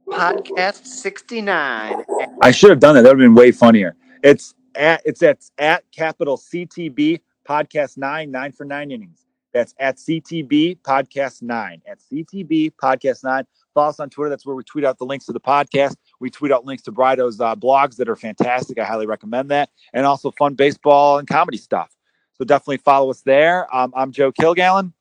podcast 0.08 0.86
69. 0.86 2.04
I 2.42 2.52
should 2.52 2.70
have 2.70 2.80
done 2.80 2.96
that. 2.96 3.02
That 3.04 3.16
would 3.16 3.22
have 3.22 3.30
been 3.30 3.36
way 3.36 3.52
funnier. 3.52 3.96
It's 4.24 4.54
at 4.76 5.02
it's 5.06 5.24
at 5.24 5.44
at 5.58 5.84
capital 5.92 6.38
CTB 6.38 7.22
podcast 7.48 7.98
nine 7.98 8.32
nine 8.32 8.52
for 8.52 8.66
nine 8.66 8.92
innings. 8.92 9.26
That's 9.54 9.74
at 9.80 9.98
CTB 9.98 10.80
podcast 10.82 11.42
nine 11.42 11.82
at 11.88 12.00
CTB 12.00 12.74
podcast 12.82 13.24
nine. 13.24 13.46
Follow 13.74 13.90
us 13.90 14.00
on 14.00 14.10
Twitter. 14.10 14.30
That's 14.30 14.46
where 14.46 14.56
we 14.56 14.64
tweet 14.64 14.86
out 14.86 14.98
the 15.00 15.06
links 15.06 15.26
to 15.26 15.34
the 15.34 15.40
podcast. 15.40 15.96
We 16.20 16.30
tweet 16.30 16.52
out 16.52 16.66
links 16.66 16.84
to 16.84 16.92
Brido's 16.92 17.40
uh, 17.40 17.56
blogs 17.56 17.96
that 17.98 18.10
are 18.10 18.16
fantastic. 18.16 18.78
I 18.78 18.84
highly 18.86 19.06
recommend 19.06 19.52
that, 19.52 19.70
and 19.94 20.06
also 20.06 20.32
fun 20.32 20.54
baseball 20.54 21.18
and 21.18 21.28
comedy 21.28 21.58
stuff. 21.58 21.96
So 22.34 22.46
definitely 22.46 22.78
follow 22.78 23.10
us 23.10 23.22
there. 23.22 23.74
Um, 23.76 23.94
I'm 23.96 24.12
Joe 24.12 24.32
Kilgallon. 24.32 24.94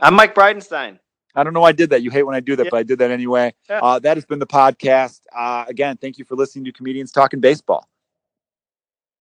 I'm 0.00 0.14
Mike 0.14 0.34
Bridenstine. 0.34 0.98
I 1.34 1.44
don't 1.44 1.54
know 1.54 1.60
why 1.60 1.70
I 1.70 1.72
did 1.72 1.90
that. 1.90 2.02
You 2.02 2.10
hate 2.10 2.24
when 2.24 2.34
I 2.34 2.40
do 2.40 2.56
that, 2.56 2.64
Yeah. 2.64 2.70
but 2.70 2.76
I 2.78 2.82
did 2.82 2.98
that 2.98 3.10
anyway. 3.10 3.54
Yeah. 3.70 3.80
Uh, 3.80 3.98
that 4.00 4.16
has 4.16 4.26
been 4.26 4.38
the 4.38 4.46
podcast. 4.46 5.20
Uh, 5.34 5.64
again, 5.66 5.96
thank 5.96 6.18
you 6.18 6.24
for 6.26 6.34
listening 6.34 6.64
to 6.66 6.72
Comedians 6.72 7.10
Talking 7.12 7.40
Baseball. 7.40 7.88